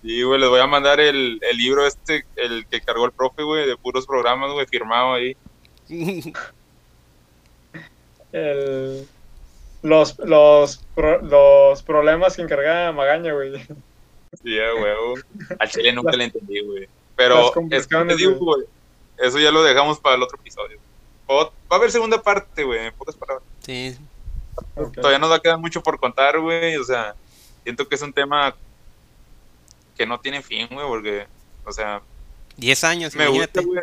Sí, 0.04 0.22
güey, 0.22 0.40
les 0.40 0.50
voy 0.50 0.60
a 0.60 0.68
mandar 0.68 1.00
el, 1.00 1.40
el 1.42 1.58
libro 1.58 1.88
este, 1.88 2.26
el 2.36 2.66
que 2.68 2.82
cargó 2.82 3.06
el 3.06 3.12
profe, 3.14 3.42
güey, 3.44 3.66
de 3.66 3.78
puros 3.78 4.06
programas, 4.06 4.52
güey, 4.52 4.68
firmado 4.68 5.14
ahí. 5.14 5.36
El- 8.32 9.08
los, 9.82 10.18
los, 10.20 10.78
pro- 10.96 11.22
los 11.22 11.84
problemas 11.84 12.36
que 12.36 12.42
encargaba 12.42 12.92
Magaña, 12.94 13.34
güey. 13.34 13.60
Sí, 14.42 14.58
huevo. 14.58 15.16
Al 15.60 15.70
chile 15.70 15.92
nunca 15.94 16.16
le 16.16 16.24
entendí, 16.26 16.62
güey. 16.62 16.88
Pero 17.16 17.54
es 17.70 17.86
que 17.88 17.96
te 18.06 18.16
digo, 18.16 18.34
güey, 18.36 18.64
eso 19.18 19.38
ya 19.40 19.52
lo 19.52 19.62
dejamos 19.62 20.00
para 20.00 20.16
el 20.16 20.24
otro 20.24 20.38
episodio. 20.40 20.80
O- 21.28 21.46
va 21.72 21.76
a 21.76 21.76
haber 21.76 21.92
segunda 21.92 22.22
parte, 22.22 22.64
güey, 22.64 22.88
en 22.88 22.94
pocas 22.94 23.16
palabras. 23.16 23.44
Sí. 23.62 23.96
Todavía 24.96 25.20
nos 25.20 25.30
va 25.32 25.36
a 25.36 25.40
quedar 25.40 25.58
mucho 25.60 25.84
por 25.84 26.00
contar, 26.00 26.40
güey. 26.40 26.78
O 26.78 26.84
sea, 26.84 27.14
siento 27.64 27.88
que 27.88 27.96
es 27.96 28.02
un 28.02 28.14
tema 28.14 28.56
que 29.98 30.06
no 30.06 30.20
tiene 30.20 30.42
fin, 30.42 30.68
güey, 30.72 30.86
porque, 30.88 31.28
o 31.66 31.72
sea, 31.72 32.02
10 32.58 32.84
años, 32.84 33.16
me 33.16 33.28
gusta, 33.28 33.62
güey. 33.62 33.82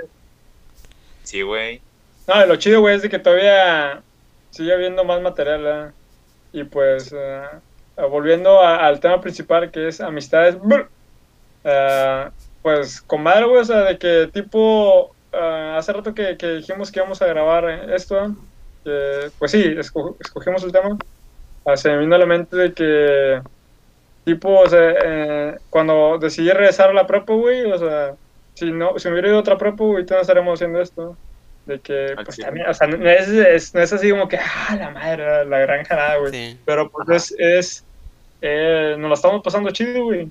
Sí, 1.25 1.43
güey. 1.43 1.81
No, 2.27 2.47
lo 2.47 2.57
chido, 2.57 2.81
güey, 2.81 2.97
es 2.97 3.03
de 3.03 3.09
que 3.09 3.19
todavía 3.19 4.03
sigue 4.51 4.73
habiendo 4.73 5.05
más 5.05 5.21
material, 5.21 5.63
¿verdad? 5.63 5.93
Y 6.53 6.65
pues, 6.65 7.13
eh, 7.17 7.43
volviendo 8.11 8.61
a- 8.61 8.87
al 8.87 8.99
tema 9.01 9.21
principal, 9.21 9.71
que 9.71 9.89
es 9.89 10.01
amistades, 10.01 10.57
eh, 11.65 12.29
pues, 12.63 13.01
con 13.03 13.23
madre, 13.23 13.45
güey, 13.47 13.61
o 13.61 13.65
sea, 13.65 13.79
de 13.85 13.99
que 13.99 14.29
tipo, 14.33 15.15
eh, 15.33 15.75
hace 15.77 15.93
rato 15.93 16.15
que, 16.15 16.37
que 16.37 16.55
dijimos 16.57 16.91
que 16.91 16.99
íbamos 17.01 17.21
a 17.23 17.27
grabar 17.27 17.69
esto, 17.93 18.25
¿eh? 18.25 18.29
que, 18.85 19.31
pues 19.39 19.51
sí, 19.53 19.63
esco- 19.77 20.17
escogimos 20.21 20.63
el 20.65 20.73
tema, 20.73 20.97
Ah, 21.67 21.77
se 21.77 21.91
me 21.91 21.99
vino 21.99 22.15
a 22.15 22.19
la 22.19 22.25
mente 22.25 22.57
de 22.57 22.73
que, 22.73 23.43
tipo, 24.35 24.61
o 24.61 24.69
sea, 24.69 24.95
eh, 25.05 25.57
cuando 25.71 26.19
decidí 26.19 26.51
regresar 26.51 26.91
a 26.91 26.95
la 26.95 27.07
prepa, 27.07 27.33
güey, 27.35 27.71
o 27.71 27.79
sea, 27.79 28.15
si 28.55 28.71
no, 28.71 28.99
si 28.99 29.09
me 29.09 29.13
hubiera 29.15 29.29
ido 29.29 29.37
a 29.39 29.41
otra 29.41 29.59
prepa, 29.59 29.85
güey, 29.85 30.05
no 30.09 30.21
estaríamos 30.21 30.55
haciendo 30.55 30.81
esto. 30.81 31.17
De 31.67 31.79
que, 31.79 32.15
Al 32.17 32.25
pues 32.25 32.39
también, 32.39 32.67
o 32.69 32.75
sea, 32.75 32.87
no 32.87 33.09
es, 33.09 33.29
es- 33.29 33.75
no 33.75 33.81
es 33.83 33.93
así 33.93 34.11
como 34.11 34.29
que, 34.29 34.39
ah, 34.39 34.77
la 34.77 34.91
madre, 34.91 35.45
la 35.45 35.59
gran 35.59 35.85
jalada, 35.85 36.17
güey. 36.17 36.33
Sí. 36.33 36.59
Pero 36.65 36.91
pues 36.91 37.09
es, 37.11 37.35
es 37.39 37.85
eh, 38.41 38.97
nos 38.99 39.09
la 39.09 39.15
estamos 39.15 39.43
pasando 39.43 39.71
chido, 39.71 40.05
güey. 40.05 40.31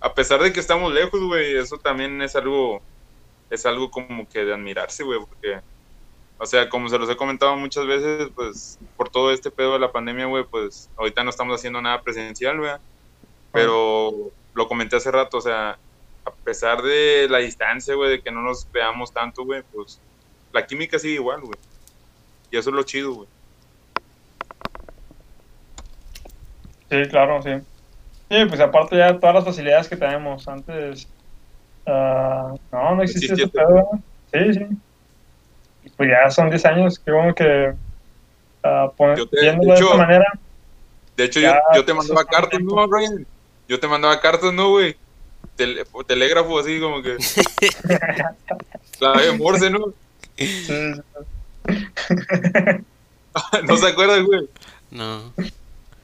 A 0.00 0.14
pesar 0.14 0.40
de 0.40 0.52
que 0.52 0.60
estamos 0.60 0.92
lejos, 0.92 1.20
güey, 1.20 1.56
eso 1.58 1.76
también 1.76 2.22
es 2.22 2.36
algo, 2.36 2.80
es 3.50 3.66
algo 3.66 3.90
como 3.90 4.28
que 4.28 4.44
de 4.44 4.54
admirarse, 4.54 5.02
güey, 5.02 5.18
porque, 5.18 5.58
o 6.38 6.46
sea, 6.46 6.68
como 6.68 6.88
se 6.88 6.98
los 6.98 7.10
he 7.10 7.16
comentado 7.16 7.56
muchas 7.56 7.86
veces, 7.86 8.30
pues, 8.34 8.78
por 8.96 9.08
todo 9.08 9.32
este 9.32 9.50
pedo 9.50 9.72
de 9.72 9.80
la 9.80 9.92
pandemia, 9.92 10.26
güey, 10.26 10.44
pues, 10.44 10.88
ahorita 10.96 11.24
no 11.24 11.30
estamos 11.30 11.56
haciendo 11.56 11.82
nada 11.82 12.00
presencial, 12.02 12.58
güey, 12.58 12.72
pero 13.52 14.30
lo 14.54 14.68
comenté 14.68 14.96
hace 14.96 15.10
rato, 15.10 15.38
o 15.38 15.40
sea, 15.40 15.78
a 16.24 16.30
pesar 16.44 16.82
de 16.82 17.26
la 17.28 17.38
distancia, 17.38 17.94
güey, 17.94 18.10
de 18.10 18.20
que 18.22 18.30
no 18.30 18.42
nos 18.42 18.70
veamos 18.70 19.12
tanto, 19.12 19.44
güey, 19.44 19.62
pues, 19.72 20.00
la 20.52 20.64
química 20.64 20.98
sigue 20.98 21.14
igual, 21.14 21.40
güey, 21.40 21.58
y 22.50 22.56
eso 22.56 22.70
es 22.70 22.76
lo 22.76 22.82
chido, 22.84 23.12
güey. 23.14 23.28
Sí, 26.90 27.02
claro, 27.10 27.42
sí. 27.42 27.50
Sí, 28.30 28.44
pues 28.46 28.60
aparte 28.60 28.96
ya 28.96 29.18
todas 29.18 29.36
las 29.36 29.44
facilidades 29.44 29.88
que 29.88 29.96
tenemos 29.96 30.46
antes. 30.48 31.08
ah, 31.86 32.54
no, 32.72 32.94
no 32.96 33.02
existía 33.02 33.34
ese 33.34 33.42
existía. 33.44 33.64
pedo. 33.66 33.90
Sí, 34.32 34.54
sí. 34.54 34.66
Pues 35.96 36.10
ya 36.10 36.30
son 36.30 36.50
10 36.50 36.64
años, 36.66 36.98
que 36.98 37.10
bueno 37.12 37.34
que 37.34 37.72
ah, 38.62 38.90
pon- 38.96 39.16
Yo 39.16 39.28
te- 39.28 39.40
viéndolo 39.40 39.68
de 39.68 39.74
de 39.74 39.74
hecho, 39.80 39.84
esta 39.92 39.96
manera. 39.96 40.24
De 41.16 41.24
hecho, 41.24 41.40
Ya, 41.40 41.54
yo, 41.54 41.60
yo 41.76 41.84
te 41.84 41.94
pues, 41.94 42.08
mandaba 42.08 42.24
cartas. 42.28 42.60
¿no, 42.60 42.88
Brian? 42.88 43.26
Yo 43.68 43.80
te 43.80 43.88
mandaba 43.88 44.20
cartas, 44.20 44.52
¿no, 44.52 44.70
güey? 44.70 44.96
Tele- 45.56 45.84
telégrafo 46.06 46.58
así 46.58 46.80
como 46.80 47.02
que... 47.02 47.16
Clave 48.98 49.32
Morse, 49.36 49.70
¿no? 49.70 49.92
¿No 53.64 53.76
se 53.76 53.86
acuerdan, 53.88 54.24
güey? 54.24 54.48
No. 54.90 55.32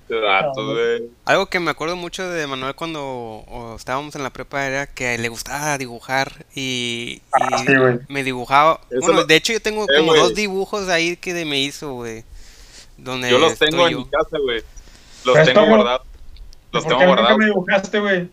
De 0.08 0.20
datos, 0.20 0.56
No, 0.64 0.72
güey. 0.72 1.08
Algo 1.24 1.46
que 1.46 1.60
me 1.60 1.70
acuerdo 1.70 1.96
mucho 1.96 2.28
de 2.28 2.46
Manuel 2.46 2.74
cuando 2.74 3.00
o, 3.02 3.74
estábamos 3.76 4.14
en 4.16 4.22
la 4.22 4.30
prepa 4.30 4.66
era 4.66 4.86
que 4.86 5.16
le 5.16 5.28
gustaba 5.30 5.78
dibujar 5.78 6.44
y, 6.54 7.20
y 7.20 7.22
Ah, 7.32 7.58
sí, 7.66 7.72
me 8.08 8.22
dibujaba. 8.22 8.80
Eso 8.90 9.00
bueno, 9.00 9.20
lo- 9.20 9.24
de 9.26 9.36
hecho 9.36 9.52
yo 9.54 9.60
tengo 9.62 9.84
Eh, 9.84 9.96
como 9.98 10.14
dos 10.14 10.34
dibujos 10.34 10.88
ahí 10.90 11.16
que 11.16 11.32
de- 11.32 11.44
me 11.46 11.58
hizo, 11.60 11.94
güey. 11.94 12.22
donde 12.98 13.30
Yo 13.30 13.38
los 13.38 13.58
tengo 13.58 13.88
en 13.88 13.96
mi 13.96 14.04
casa, 14.04 14.38
güey. 14.38 14.62
Los 15.24 15.42
tengo 15.44 15.66
guardados. 15.66 16.02
Los 16.70 16.82
¿Por 16.84 16.90
tengo 16.92 17.02
nunca 17.04 17.14
guardados. 17.22 17.38
me 17.38 17.44
dibujaste, 17.46 18.00
güey? 18.00 18.28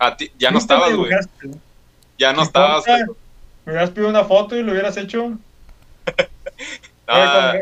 A 0.00 0.16
ti, 0.16 0.32
ya 0.38 0.50
no 0.50 0.58
estabas, 0.58 0.94
güey. 0.94 1.10
Ya 2.18 2.32
no 2.32 2.42
estabas. 2.42 2.84
Me 2.86 3.72
hubieras 3.72 3.90
pedido 3.90 4.08
una 4.10 4.24
foto 4.24 4.56
y 4.56 4.62
lo 4.64 4.72
hubieras 4.72 4.96
hecho. 4.96 5.32
Ah, 7.06 7.54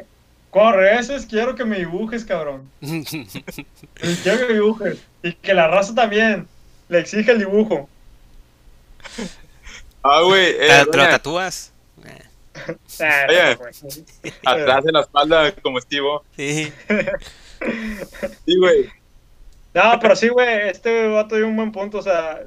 cuando- 0.50 0.78
regreses, 0.78 1.26
quiero 1.26 1.54
que 1.54 1.64
me 1.64 1.78
dibujes, 1.78 2.24
cabrón. 2.24 2.70
Quiero 2.80 4.38
que 4.38 4.46
me 4.48 4.54
dibujes. 4.54 4.98
Y 5.22 5.32
que 5.34 5.54
la 5.54 5.68
raza 5.68 5.94
también 5.94 6.46
le 6.88 7.00
exige 7.00 7.32
el 7.32 7.38
dibujo. 7.40 7.88
ah, 10.02 10.22
güey. 10.22 10.50
eh, 10.58 10.68
¿Te, 10.84 10.90
te 10.90 10.96
lo 10.96 11.08
tatúas? 11.08 11.72
Ah, 13.00 13.26
Oye. 13.28 13.58
atrás 14.46 14.82
de 14.84 14.90
la 14.92 15.00
espalda 15.00 15.52
como 15.56 15.78
Steve. 15.78 16.06
Sí. 16.36 16.72
Sí, 18.46 18.56
güey. 18.58 18.88
No, 19.74 19.98
pero 20.00 20.16
sí, 20.16 20.28
güey, 20.28 20.70
este 20.70 21.06
vato 21.08 21.36
dio 21.36 21.46
un 21.46 21.54
buen 21.56 21.70
punto. 21.70 21.98
O 21.98 22.02
sea, 22.02 22.40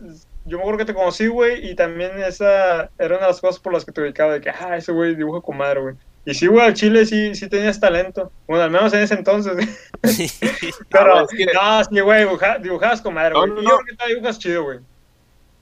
yo 0.45 0.57
me 0.57 0.63
acuerdo 0.63 0.79
que 0.79 0.85
te 0.85 0.95
conocí, 0.95 1.27
güey, 1.27 1.69
y 1.69 1.75
también 1.75 2.17
esa 2.23 2.89
era 2.97 3.17
una 3.17 3.25
de 3.25 3.27
las 3.27 3.39
cosas 3.39 3.59
por 3.61 3.71
las 3.71 3.85
que 3.85 3.91
te 3.91 4.01
ubicaba, 4.01 4.33
de 4.33 4.41
que, 4.41 4.49
ah, 4.49 4.75
ese 4.77 4.91
güey 4.91 5.13
dibuja 5.15 5.41
con 5.41 5.57
madre, 5.57 5.79
güey. 5.79 5.95
Y 6.25 6.33
sí, 6.33 6.47
güey, 6.47 6.65
al 6.65 6.73
chile 6.73 7.05
sí, 7.05 7.33
sí 7.33 7.47
tenías 7.49 7.79
talento. 7.79 8.31
Bueno, 8.47 8.63
al 8.63 8.71
menos 8.71 8.93
en 8.93 8.99
ese 9.01 9.15
entonces. 9.15 9.55
Pero, 10.89 11.17
Ah, 11.19 11.25
es 11.29 11.37
que- 11.37 11.45
no, 11.53 11.83
sí, 11.83 11.99
güey, 12.01 12.21
dibuja- 12.25 12.57
dibujabas 12.59 13.01
con 13.01 13.13
madre, 13.13 13.35
güey. 13.35 13.49
no, 13.49 13.61
Y 13.61 13.63
no. 13.65 13.69
Yo 13.71 13.77
creo 13.79 13.97
que 13.97 14.03
te 14.03 14.13
dibujas 14.13 14.39
chido, 14.39 14.63
güey. 14.63 14.79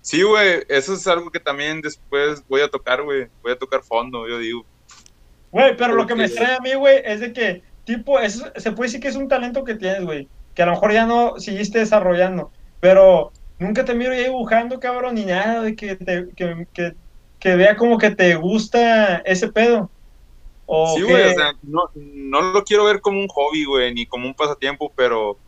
Sí, 0.01 0.21
güey. 0.23 0.63
Eso 0.67 0.93
es 0.93 1.07
algo 1.07 1.29
que 1.31 1.39
también 1.39 1.81
después 1.81 2.43
voy 2.47 2.61
a 2.61 2.69
tocar, 2.69 3.01
güey. 3.03 3.27
Voy 3.43 3.51
a 3.51 3.57
tocar 3.57 3.83
fondo, 3.83 4.27
yo 4.27 4.39
digo. 4.39 4.65
Güey, 5.51 5.75
pero 5.77 5.93
lo 5.95 6.05
que 6.07 6.15
me 6.15 6.25
extraña 6.25 6.57
a 6.57 6.61
mí, 6.61 6.73
güey, 6.75 7.01
es 7.05 7.19
de 7.19 7.31
que, 7.33 7.61
tipo, 7.85 8.19
eso, 8.19 8.45
se 8.55 8.71
puede 8.71 8.87
decir 8.87 8.99
que 9.01 9.07
es 9.07 9.15
un 9.15 9.27
talento 9.27 9.63
que 9.63 9.75
tienes, 9.75 10.03
güey. 10.03 10.27
Que 10.53 10.63
a 10.63 10.65
lo 10.65 10.73
mejor 10.73 10.91
ya 10.91 11.05
no 11.05 11.39
seguiste 11.39 11.79
desarrollando. 11.79 12.51
Pero 12.79 13.31
nunca 13.59 13.85
te 13.85 13.93
miro 13.93 14.13
ya 14.13 14.23
dibujando, 14.23 14.79
cabrón, 14.79 15.15
ni 15.15 15.25
nada 15.25 15.61
de 15.61 15.75
que, 15.75 15.95
te, 15.95 16.27
que, 16.35 16.67
que, 16.73 16.93
que 17.39 17.55
vea 17.55 17.75
como 17.75 17.97
que 17.97 18.11
te 18.11 18.35
gusta 18.35 19.17
ese 19.25 19.49
pedo. 19.51 19.89
O 20.67 20.95
Sí, 20.95 21.01
güey, 21.03 21.23
o 21.23 21.33
sea, 21.33 21.53
no, 21.61 21.89
no 21.95 22.41
lo 22.51 22.63
quiero 22.63 22.85
ver 22.85 23.01
como 23.01 23.19
un 23.19 23.27
hobby, 23.29 23.65
güey, 23.65 23.93
ni 23.93 24.05
como 24.05 24.27
un 24.27 24.35
pasatiempo, 24.35 24.93
pero 24.95 25.39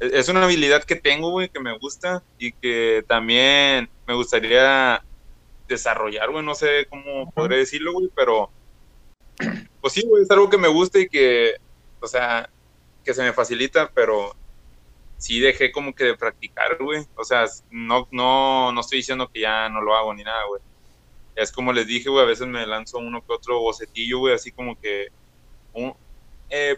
e- 0.00 0.10
es 0.18 0.28
una 0.28 0.44
habilidad 0.44 0.84
que 0.84 0.96
tengo, 0.96 1.30
güey, 1.30 1.48
que 1.50 1.60
me 1.60 1.76
gusta 1.78 2.24
y 2.38 2.52
que 2.54 3.04
también 3.08 3.88
me 4.06 4.14
gustaría 4.14 5.02
desarrollar, 5.68 6.30
güey, 6.30 6.44
no 6.44 6.54
sé 6.54 6.86
cómo 6.90 7.30
podré 7.32 7.58
decirlo, 7.58 7.92
güey, 7.92 8.08
pero 8.14 8.52
pues 9.80 9.92
sí, 9.94 10.04
güey, 10.06 10.22
es 10.22 10.30
algo 10.30 10.50
que 10.50 10.58
me 10.58 10.68
gusta 10.68 10.98
y 11.00 11.08
que, 11.08 11.54
o 12.00 12.06
sea, 12.06 12.48
que 13.04 13.14
se 13.14 13.22
me 13.22 13.32
facilita, 13.32 13.90
pero 13.94 14.32
sí 15.18 15.40
dejé 15.40 15.72
como 15.72 15.94
que 15.94 16.04
de 16.04 16.16
practicar, 16.16 16.78
güey, 16.82 17.04
o 17.16 17.24
sea, 17.24 17.46
no, 17.70 18.06
no, 18.10 18.72
no 18.72 18.80
estoy 18.80 18.98
diciendo 18.98 19.28
que 19.32 19.40
ya 19.42 19.68
no 19.68 19.80
lo 19.82 19.94
hago 19.96 20.14
ni 20.14 20.22
nada, 20.24 20.44
güey. 20.48 20.60
Es 21.36 21.52
como 21.52 21.72
les 21.72 21.86
dije, 21.86 22.08
güey, 22.08 22.24
a 22.24 22.26
veces 22.26 22.46
me 22.48 22.66
lanzo 22.66 22.98
uno 22.98 23.24
que 23.24 23.32
otro 23.32 23.60
bocetillo, 23.60 24.18
güey, 24.18 24.34
así 24.34 24.50
como 24.50 24.74
que 24.80 25.08
un 25.74 25.94
eh, 26.50 26.76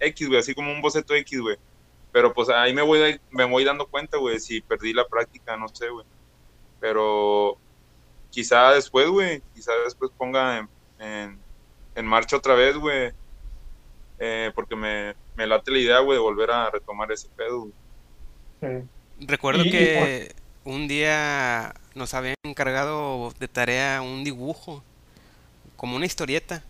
X, 0.00 0.26
güey, 0.28 0.40
así 0.40 0.54
como 0.54 0.72
un 0.72 0.80
boceto 0.80 1.14
X, 1.14 1.40
güey. 1.40 1.56
Pero 2.10 2.32
pues 2.34 2.48
ahí 2.48 2.74
me 2.74 2.82
voy, 2.82 3.20
me 3.30 3.44
voy 3.44 3.64
dando 3.64 3.86
cuenta, 3.86 4.16
güey, 4.18 4.40
si 4.40 4.60
perdí 4.60 4.92
la 4.92 5.06
práctica, 5.06 5.56
no 5.56 5.68
sé, 5.68 5.88
güey. 5.90 6.06
Pero 6.80 7.56
quizá 8.30 8.72
después, 8.72 9.08
güey, 9.08 9.42
quizá 9.54 9.72
después 9.84 10.10
ponga 10.16 10.58
en, 10.58 10.68
en, 10.98 11.38
en 11.94 12.06
marcha 12.06 12.36
otra 12.36 12.54
vez, 12.54 12.76
güey. 12.76 13.12
Eh, 14.18 14.52
porque 14.54 14.76
me, 14.76 15.14
me 15.36 15.46
late 15.46 15.70
la 15.70 15.78
idea, 15.78 15.98
güey, 16.00 16.16
de 16.18 16.22
volver 16.22 16.50
a 16.50 16.70
retomar 16.70 17.10
ese 17.12 17.28
pedo, 17.36 17.60
güey. 17.60 17.72
Sí. 18.60 19.26
Recuerdo 19.26 19.64
Y- 19.64 19.68
y 19.68 19.70
que 19.70 20.34
un 20.64 20.86
día 20.88 21.74
nos 21.94 22.14
habían 22.14 22.34
encargado 22.44 23.32
de 23.38 23.48
tarea 23.48 24.02
un 24.02 24.24
dibujo, 24.24 24.82
como 25.76 25.96
una 25.96 26.06
historieta, 26.06 26.62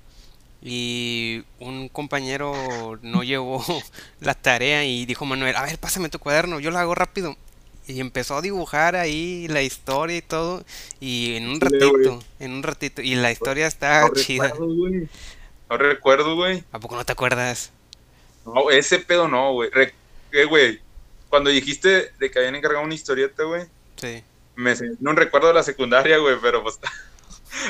y 0.64 1.42
un 1.58 1.88
compañero 1.88 2.98
no 3.02 3.22
llevó 3.22 3.64
la 4.20 4.34
tarea 4.34 4.84
y 4.84 5.04
dijo 5.06 5.24
Manuel, 5.24 5.56
a 5.56 5.62
ver, 5.64 5.78
pásame 5.78 6.08
tu 6.08 6.18
cuaderno, 6.18 6.60
yo 6.60 6.70
lo 6.70 6.78
hago 6.78 6.94
rápido. 6.94 7.36
Y 7.88 7.98
empezó 7.98 8.36
a 8.36 8.42
dibujar 8.42 8.94
ahí 8.94 9.48
la 9.48 9.60
historia 9.62 10.16
y 10.16 10.22
todo, 10.22 10.64
y 11.00 11.34
en 11.34 11.48
un 11.48 11.60
ratito, 11.60 12.22
en 12.38 12.52
un 12.52 12.62
ratito, 12.62 13.02
y 13.02 13.16
la 13.16 13.32
historia 13.32 13.66
está 13.66 14.02
No 14.02 14.14
chida. 14.14 14.44
recuerdo, 14.48 14.74
güey. 14.74 15.08
No 15.68 15.76
recuerdo, 15.78 16.36
güey. 16.36 16.62
¿A 16.70 16.78
poco 16.78 16.94
no 16.94 17.04
te 17.04 17.10
acuerdas? 17.12 17.70
No, 18.46 18.70
ese 18.70 18.98
pedo 19.00 19.26
no, 19.26 19.52
güey. 19.54 19.70
Re- 19.70 19.94
eh, 20.30 20.44
güey, 20.44 20.80
cuando 21.28 21.50
dijiste 21.50 22.12
de 22.20 22.30
que 22.30 22.38
habían 22.38 22.54
encargado 22.54 22.84
una 22.84 22.94
historieta, 22.94 23.42
güey, 23.42 23.64
Sí, 23.96 24.22
me 24.56 24.74
no 25.00 25.12
recuerdo 25.12 25.48
de 25.48 25.54
la 25.54 25.62
secundaria, 25.62 26.18
güey, 26.18 26.36
pero 26.40 26.62
pues 26.62 26.78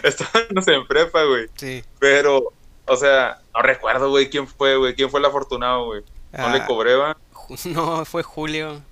sé, 0.16 0.74
en 0.74 0.86
prepa, 0.86 1.24
güey. 1.24 1.48
sí. 1.56 1.82
Pero, 1.98 2.52
o 2.86 2.96
sea, 2.96 3.40
no 3.54 3.62
recuerdo, 3.62 4.10
güey, 4.10 4.30
quién 4.30 4.46
fue, 4.46 4.76
güey, 4.76 4.94
quién 4.94 5.10
fue 5.10 5.20
el 5.20 5.26
afortunado, 5.26 5.86
güey. 5.86 6.02
No 6.32 6.50
le 6.50 6.58
Ah, 6.58 6.66
cobré, 6.66 6.94
va. 6.96 7.16
No, 7.66 8.04
fue 8.04 8.22
Julio. 8.22 8.82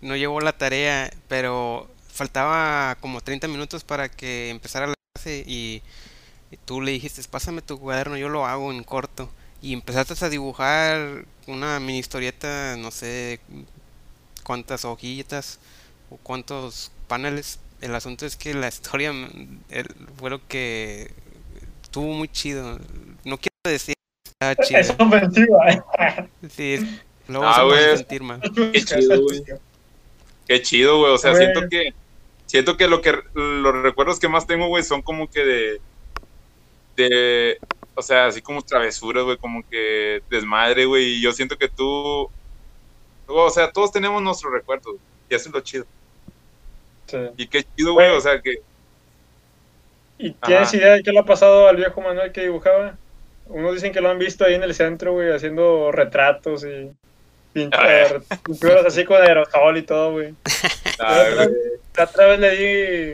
No 0.00 0.16
llevó 0.16 0.40
la 0.40 0.56
tarea, 0.56 1.10
pero 1.28 1.88
faltaba 2.12 2.96
como 3.00 3.20
30 3.20 3.48
minutos 3.48 3.84
para 3.84 4.08
que 4.08 4.50
empezara 4.50 4.86
la 4.86 4.94
clase 5.14 5.44
y, 5.46 5.82
y 6.50 6.56
tú 6.64 6.80
le 6.80 6.92
dijiste, 6.92 7.22
pásame 7.28 7.60
tu 7.62 7.78
cuaderno, 7.78 8.16
yo 8.16 8.28
lo 8.28 8.46
hago 8.46 8.72
en 8.72 8.82
corto. 8.84 9.28
Y 9.60 9.72
empezaste 9.72 10.22
a 10.24 10.28
dibujar 10.28 11.24
una 11.46 11.80
mini 11.80 11.98
historieta, 11.98 12.76
no 12.78 12.90
sé 12.90 13.40
cuántas 14.44 14.84
hojitas 14.84 15.58
o 16.10 16.16
cuántos 16.18 16.90
paneles. 17.06 17.60
El 17.80 17.94
asunto 17.94 18.26
es 18.26 18.36
que 18.36 18.54
la 18.54 18.68
historia 18.68 19.10
el- 19.70 19.94
fue 20.18 20.30
lo 20.30 20.46
que 20.46 21.10
estuvo 21.82 22.06
muy 22.12 22.28
chido. 22.28 22.78
No 23.24 23.38
quiero 23.38 23.50
decir 23.64 23.94
que 24.24 24.30
estaba 24.30 24.56
chido. 24.66 24.80
Es 24.80 24.90
ofensiva, 24.98 25.68
eh. 25.70 26.28
Sí, 26.50 26.72
es- 26.74 26.84
luego 27.28 27.46
Ah, 27.46 27.54
se 27.56 27.62
güey. 27.64 27.96
sentir 27.96 28.22
mal. 28.22 28.40
Qué 28.72 28.82
chido, 28.84 29.22
güey. 29.22 29.44
Qué 30.46 30.62
chido, 30.62 30.98
güey. 30.98 31.12
O 31.12 31.18
sea, 31.18 31.34
siento 31.34 31.68
que 31.68 31.92
siento 32.46 32.76
que 32.76 32.86
lo 32.86 33.02
que 33.02 33.12
los 33.34 33.74
recuerdos 33.82 34.20
que 34.20 34.28
más 34.28 34.46
tengo, 34.46 34.68
güey, 34.68 34.84
son 34.84 35.02
como 35.02 35.28
que 35.28 35.44
de 35.44 35.80
de 36.96 37.58
o 37.94 38.02
sea, 38.02 38.26
así 38.26 38.42
como 38.42 38.62
travesuras, 38.62 39.24
güey, 39.24 39.36
como 39.38 39.66
que 39.68 40.22
desmadre, 40.30 40.84
güey, 40.84 41.14
y 41.14 41.20
yo 41.22 41.32
siento 41.32 41.56
que 41.58 41.68
tú 41.68 42.30
o 43.26 43.50
sea, 43.50 43.72
todos 43.72 43.90
tenemos 43.90 44.22
nuestros 44.22 44.52
recuerdos, 44.52 44.92
güey, 44.94 45.00
y 45.30 45.34
eso 45.34 45.48
es 45.48 45.54
lo 45.54 45.60
chido. 45.60 45.84
Sí. 47.06 47.18
Y 47.36 47.46
qué 47.48 47.64
chido, 47.76 47.92
güey, 47.94 48.10
o 48.10 48.20
sea, 48.20 48.40
que 48.40 48.56
¿Y 50.18 50.32
tienes 50.32 50.68
Ajá. 50.68 50.76
idea 50.76 50.92
de 50.94 51.02
qué 51.02 51.12
le 51.12 51.18
ha 51.18 51.24
pasado 51.24 51.68
al 51.68 51.76
viejo 51.76 52.00
Manuel 52.00 52.32
que 52.32 52.42
dibujaba? 52.42 52.96
Unos 53.46 53.74
dicen 53.74 53.92
que 53.92 54.00
lo 54.00 54.08
han 54.10 54.18
visto 54.18 54.44
ahí 54.44 54.54
en 54.54 54.62
el 54.62 54.74
centro, 54.74 55.12
güey, 55.12 55.30
haciendo 55.32 55.92
retratos 55.92 56.64
y 56.64 56.90
pin- 57.54 57.70
eh, 57.86 58.20
pinturas 58.44 58.86
así 58.86 59.04
con 59.04 59.20
aerosol 59.20 59.76
y 59.76 59.82
todo, 59.82 60.12
güey. 60.12 60.34
ah, 60.98 61.46
La 61.96 62.04
otra 62.04 62.26
vez 62.26 62.40
le 62.40 62.50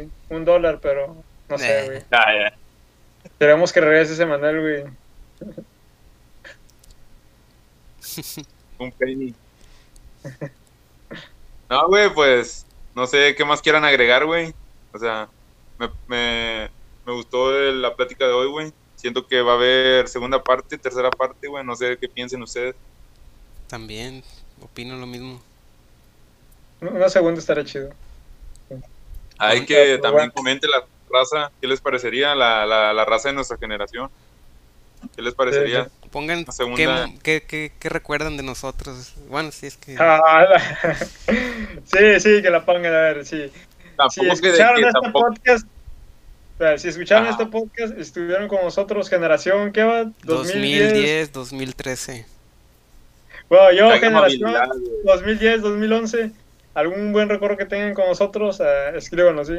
di 0.05 0.09
un 0.31 0.45
dólar, 0.45 0.79
pero 0.81 1.17
no 1.49 1.59
sé, 1.59 1.81
Nah. 1.81 1.87
güey. 1.87 2.03
ah, 2.13 2.33
ya. 2.51 2.55
Queremos 3.39 3.73
que 3.73 3.81
regrese 3.81 4.13
ese 4.15 4.25
Manuel, 4.25 4.61
güey. 4.61 4.85
un 8.79 8.93
penny. 8.93 9.35
No, 11.69 11.89
güey, 11.89 12.13
pues 12.13 12.67
no 12.95 13.07
sé 13.07 13.35
qué 13.35 13.45
más 13.45 13.63
quieran 13.63 13.85
agregar, 13.85 14.25
güey. 14.25 14.55
O 14.93 14.99
sea, 14.99 15.29
me, 15.79 15.89
me, 16.07 16.71
me 17.07 17.13
gustó 17.13 17.51
la 17.53 17.95
plática 17.95 18.27
de 18.27 18.33
hoy, 18.33 18.49
güey. 18.49 18.73
Siento 18.97 19.27
que 19.27 19.43
va 19.43 19.53
a 19.53 19.57
haber 19.57 20.09
segunda 20.09 20.43
parte, 20.43 20.79
tercera 20.79 21.11
parte, 21.11 21.49
güey. 21.49 21.65
No 21.65 21.75
sé 21.75 21.99
qué 21.99 22.09
piensen 22.09 22.43
ustedes. 22.43 22.75
También 23.67 24.23
opino 24.61 24.97
lo 24.97 25.07
mismo. 25.07 25.41
Una 26.81 27.09
segunda 27.09 27.41
estaría 27.41 27.65
chido. 27.65 27.91
Hay 29.39 29.65
que 29.67 29.99
también 29.99 30.31
comente 30.31 30.69
la 30.69 30.85
raza, 31.11 31.51
¿qué 31.61 31.67
les 31.67 31.81
parecería 31.81 32.35
la, 32.35 32.65
la, 32.65 32.93
la 32.93 33.05
raza 33.05 33.29
de 33.29 33.35
nuestra 33.35 33.57
generación? 33.57 34.11
¿Qué 35.15 35.23
les 35.23 35.35
parecería? 35.35 35.91
Pongan 36.13 36.45
segunda- 36.53 37.09
qué, 37.23 37.41
qué, 37.41 37.47
qué- 37.47 37.73
qué 37.81 37.89
recuerdan 37.89 38.37
de 38.37 38.43
nosotros. 38.45 39.15
Bueno, 39.29 39.51
si 39.51 39.67
es 39.67 39.77
que... 39.77 39.97
Ah, 39.99 40.21
sí, 41.85 42.21
sí, 42.21 42.43
que 42.43 42.51
la 42.51 42.65
pongan 42.65 42.93
a 42.95 43.01
ver, 43.01 43.25
sí. 43.27 43.51
Si 44.11 44.21
que, 44.21 44.27
de- 44.27 44.33
escucharon 44.33 44.77
que 44.81 44.87
este 44.89 45.01
tampoco- 45.01 45.29
podcast, 45.35 45.67
o 45.67 46.59
sea, 46.59 46.79
si 46.79 46.89
escucharon 46.89 47.27
este 47.29 47.47
podcast, 47.47 47.99
estuvieron 47.99 48.47
con 48.49 48.63
nosotros, 48.63 49.09
generación, 49.09 49.73
¿qué 49.73 49.83
va? 49.83 50.05
2010, 50.25 51.33
2013. 51.33 52.27
Bueno, 53.49 53.73
yo, 53.73 53.91
generación 53.99 54.51
movilidad, 54.51 54.69
güey. 54.69 55.03
2010, 55.05 55.63
2011, 55.63 56.31
algún 56.75 57.13
buen 57.13 57.29
recuerdo 57.29 57.57
que 57.57 57.65
tengan 57.67 57.95
con 57.95 58.07
nosotros, 58.07 58.61
eh, 58.61 58.93
escríbanos, 58.97 59.47
¿sí? 59.49 59.55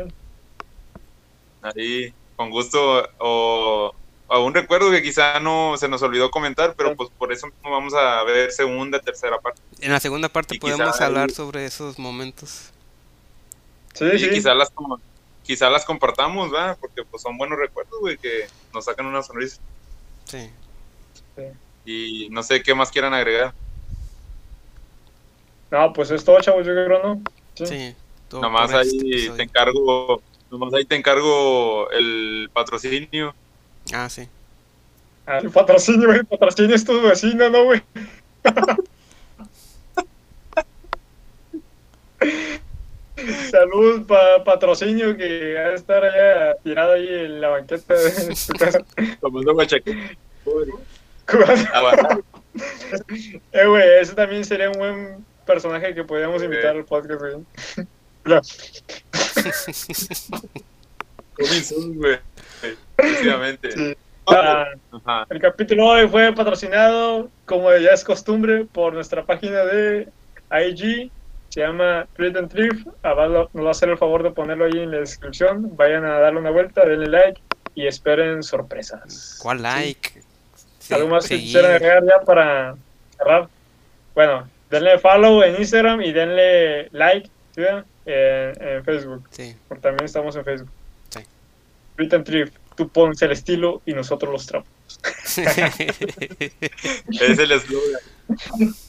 Ahí, 1.61 2.13
con 2.35 2.49
gusto, 2.49 3.07
o 3.19 3.93
a 4.33 4.39
un 4.39 4.53
recuerdo 4.53 4.89
que 4.91 5.01
quizá 5.03 5.39
no 5.39 5.75
se 5.77 5.87
nos 5.87 6.01
olvidó 6.01 6.31
comentar, 6.31 6.73
pero 6.75 6.95
pues 6.95 7.09
por 7.17 7.31
eso 7.31 7.47
mismo 7.47 7.69
vamos 7.71 7.93
a 7.93 8.23
ver 8.23 8.51
segunda, 8.51 8.99
tercera 8.99 9.39
parte. 9.39 9.61
En 9.79 9.91
la 9.91 9.99
segunda 9.99 10.27
parte 10.29 10.55
Y 10.55 10.59
podemos 10.59 10.99
ahí- 10.99 11.05
hablar 11.07 11.31
sobre 11.31 11.65
esos 11.65 11.99
momentos. 11.99 12.71
Sí, 13.93 14.05
y 14.05 14.19
sí. 14.19 14.29
quizá 14.31 14.53
las 14.55 14.71
quizá 15.43 15.69
las 15.69 15.85
compartamos, 15.85 16.49
¿verdad? 16.51 16.77
Porque 16.79 17.03
pues 17.03 17.21
son 17.21 17.37
buenos 17.37 17.59
recuerdos, 17.59 17.99
güey, 17.99 18.17
que 18.17 18.47
nos 18.73 18.85
sacan 18.85 19.05
una 19.05 19.21
sonrisa. 19.21 19.59
Sí. 20.25 20.49
Y 21.85 22.29
no 22.29 22.41
sé 22.43 22.63
qué 22.63 22.73
más 22.73 22.89
quieran 22.89 23.13
agregar. 23.13 23.53
No, 25.69 25.91
pues 25.93 26.11
es 26.11 26.23
todo, 26.23 26.39
chavos, 26.39 26.65
yo 26.65 26.73
creo, 26.73 27.03
¿no? 27.03 27.21
Sí. 27.55 27.65
Sí. 27.67 27.95
todo 28.29 28.41
Nomás 28.41 28.71
este 28.71 28.77
ahí 28.79 29.29
te 29.35 29.43
encargo, 29.43 30.21
nomás 30.49 30.73
ahí 30.73 30.85
te 30.85 30.95
encargo 30.95 31.89
el 31.91 32.49
patrocinio. 32.53 33.35
Ah, 33.91 34.09
sí. 34.09 34.27
Ah, 35.25 35.39
el 35.39 35.49
patrocinio, 35.49 36.07
güey. 36.07 36.23
Patrocinio 36.23 36.75
es 36.75 36.85
tu 36.85 37.01
vecino, 37.01 37.49
¿no, 37.49 37.65
güey? 37.65 37.81
Salud, 43.51 44.05
pa 44.05 44.43
patrocinio, 44.43 45.15
que 45.15 45.53
va 45.53 45.61
a 45.69 45.73
estar 45.73 46.03
allá 46.03 46.55
tirado 46.63 46.93
ahí 46.93 47.07
en 47.07 47.41
la 47.41 47.49
banqueta 47.49 47.93
de 47.93 48.35
su 48.35 48.53
casa. 48.53 48.79
Tomando 49.21 49.55
eh, 53.51 53.65
güey, 53.65 53.99
ese 53.99 54.13
también 54.13 54.43
sería 54.43 54.69
un 54.69 54.77
buen 54.77 55.25
personaje 55.45 55.93
que 55.93 56.03
podríamos 56.03 56.43
invitar 56.43 56.75
al 56.75 56.85
podcast, 56.85 57.21
güey. 57.21 57.35
Güey. 61.95 62.19
Efectivamente. 62.97 63.71
Sí. 63.71 63.97
Ah, 64.25 64.67
Ajá. 64.91 65.27
el 65.29 65.39
capítulo 65.41 65.85
hoy 65.85 66.07
fue 66.07 66.31
patrocinado, 66.33 67.29
como 67.45 67.75
ya 67.75 67.89
es 67.89 68.05
costumbre, 68.05 68.65
por 68.71 68.93
nuestra 68.93 69.25
página 69.25 69.65
de 69.65 70.07
IG. 70.51 71.11
Se 71.49 71.59
llama 71.59 72.07
Treat 72.15 72.35
and 72.37 72.49
Thrift. 72.49 72.87
Aval 73.03 73.49
nos 73.53 73.63
va 73.63 73.67
a 73.67 73.71
hacer 73.71 73.89
el 73.89 73.97
favor 73.97 74.23
de 74.23 74.31
ponerlo 74.31 74.65
ahí 74.65 74.79
en 74.79 74.91
la 74.91 74.97
descripción. 74.97 75.75
Vayan 75.75 76.05
a 76.05 76.19
darle 76.19 76.39
una 76.39 76.51
vuelta, 76.51 76.85
denle 76.85 77.07
like 77.07 77.41
y 77.75 77.85
esperen 77.85 78.41
sorpresas. 78.43 79.37
¿Cuál 79.41 79.61
like? 79.61 80.21
Sí, 80.79 80.93
¿Algo 80.93 81.09
más 81.09 81.27
que 81.27 81.37
quisieran 81.37 81.71
agregar 81.73 82.03
ya 82.05 82.25
para 82.25 82.75
cerrar? 83.17 83.47
Bueno, 84.15 84.49
denle 84.71 84.97
follow 84.99 85.43
en 85.43 85.57
Instagram 85.57 86.01
y 86.01 86.11
denle 86.11 86.89
like 86.91 87.29
¿sí? 87.53 87.61
en, 88.05 88.53
en 88.61 88.83
Facebook. 88.83 89.27
Sí. 89.29 89.55
Porque 89.67 89.81
también 89.81 90.05
estamos 90.05 90.35
en 90.35 90.45
Facebook. 90.45 90.69
Treat 91.95 92.13
and 92.13 92.25
Thrift. 92.25 92.53
Tú 92.75 92.87
pones 92.89 93.21
el 93.21 93.31
estilo 93.31 93.81
y 93.85 93.93
nosotros 93.93 94.31
los 94.31 94.45
trapos. 94.47 94.69
Es 97.09 97.39
el 97.39 97.51
eslogan. 97.51 98.01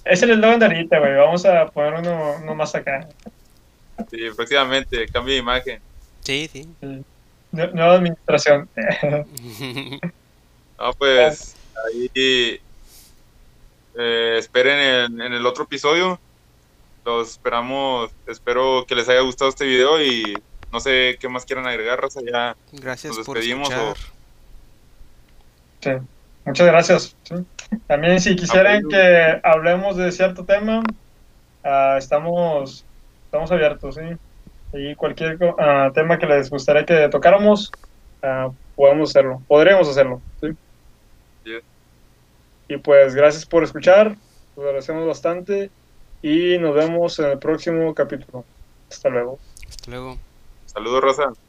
Es 0.04 0.22
el 0.22 0.30
eslogan 0.30 0.58
de 0.58 0.66
ahorita, 0.66 0.98
güey. 0.98 1.14
Vamos 1.16 1.44
a 1.44 1.66
poner 1.66 1.94
uno, 1.94 2.36
uno 2.42 2.54
más 2.54 2.74
acá. 2.74 3.08
Sí, 4.10 4.18
próximamente, 4.34 5.06
cambio 5.08 5.34
de 5.34 5.40
imagen. 5.40 5.80
sí, 6.22 6.48
sí. 6.52 6.68
Nu- 7.52 7.70
Nueva 7.72 7.94
administración. 7.94 8.68
No, 10.76 10.92
pues 10.94 11.54
ahí 11.86 12.10
eh, 13.96 14.36
esperen 14.38 14.78
en, 14.78 15.20
en 15.22 15.32
el 15.32 15.46
otro 15.46 15.62
episodio. 15.64 16.18
Los 17.04 17.30
esperamos. 17.30 18.10
Espero 18.26 18.84
que 18.86 18.96
les 18.96 19.08
haya 19.08 19.20
gustado 19.20 19.50
este 19.50 19.64
video 19.66 20.02
y 20.02 20.34
no 20.74 20.80
sé 20.80 21.16
qué 21.20 21.28
más 21.28 21.44
quieran 21.44 21.68
agregar, 21.68 22.00
Raza. 22.00 22.20
Ya 22.20 22.56
Gracias 22.72 23.16
Nos 23.16 23.24
por 23.24 23.36
despedimos, 23.36 23.70
escuchar. 23.70 23.96
Sí. 25.80 25.90
Muchas 26.44 26.66
gracias. 26.66 27.16
sí. 27.22 27.34
También 27.86 28.20
si 28.20 28.34
quisieran 28.34 28.78
Apoyo. 28.78 28.88
que 28.88 29.40
hablemos 29.44 29.96
de 29.96 30.10
cierto 30.10 30.44
tema, 30.44 30.82
ah, 31.62 31.94
estamos, 31.96 32.84
estamos 33.24 33.52
abiertos, 33.52 33.94
¿sí? 33.94 34.02
Y 34.72 34.96
cualquier 34.96 35.38
ah, 35.58 35.92
tema 35.94 36.18
que 36.18 36.26
les 36.26 36.50
gustaría 36.50 36.84
que 36.84 37.08
tocáramos, 37.08 37.70
ah, 38.22 38.50
podemos 38.74 39.10
hacerlo, 39.10 39.42
podríamos 39.46 39.88
hacerlo, 39.88 40.20
¿sí? 40.40 40.48
Y 42.66 42.78
pues 42.78 43.14
gracias 43.14 43.46
por 43.46 43.62
escuchar, 43.62 44.16
los 44.56 44.66
agradecemos 44.66 45.06
bastante 45.06 45.70
y 46.22 46.58
nos 46.58 46.74
vemos 46.74 47.18
en 47.20 47.26
el 47.26 47.38
próximo 47.38 47.94
capítulo. 47.94 48.44
Hasta 48.90 49.08
luego. 49.10 49.38
Hasta 49.68 49.90
luego. 49.90 50.18
Saludos, 50.74 51.00
Raza. 51.02 51.43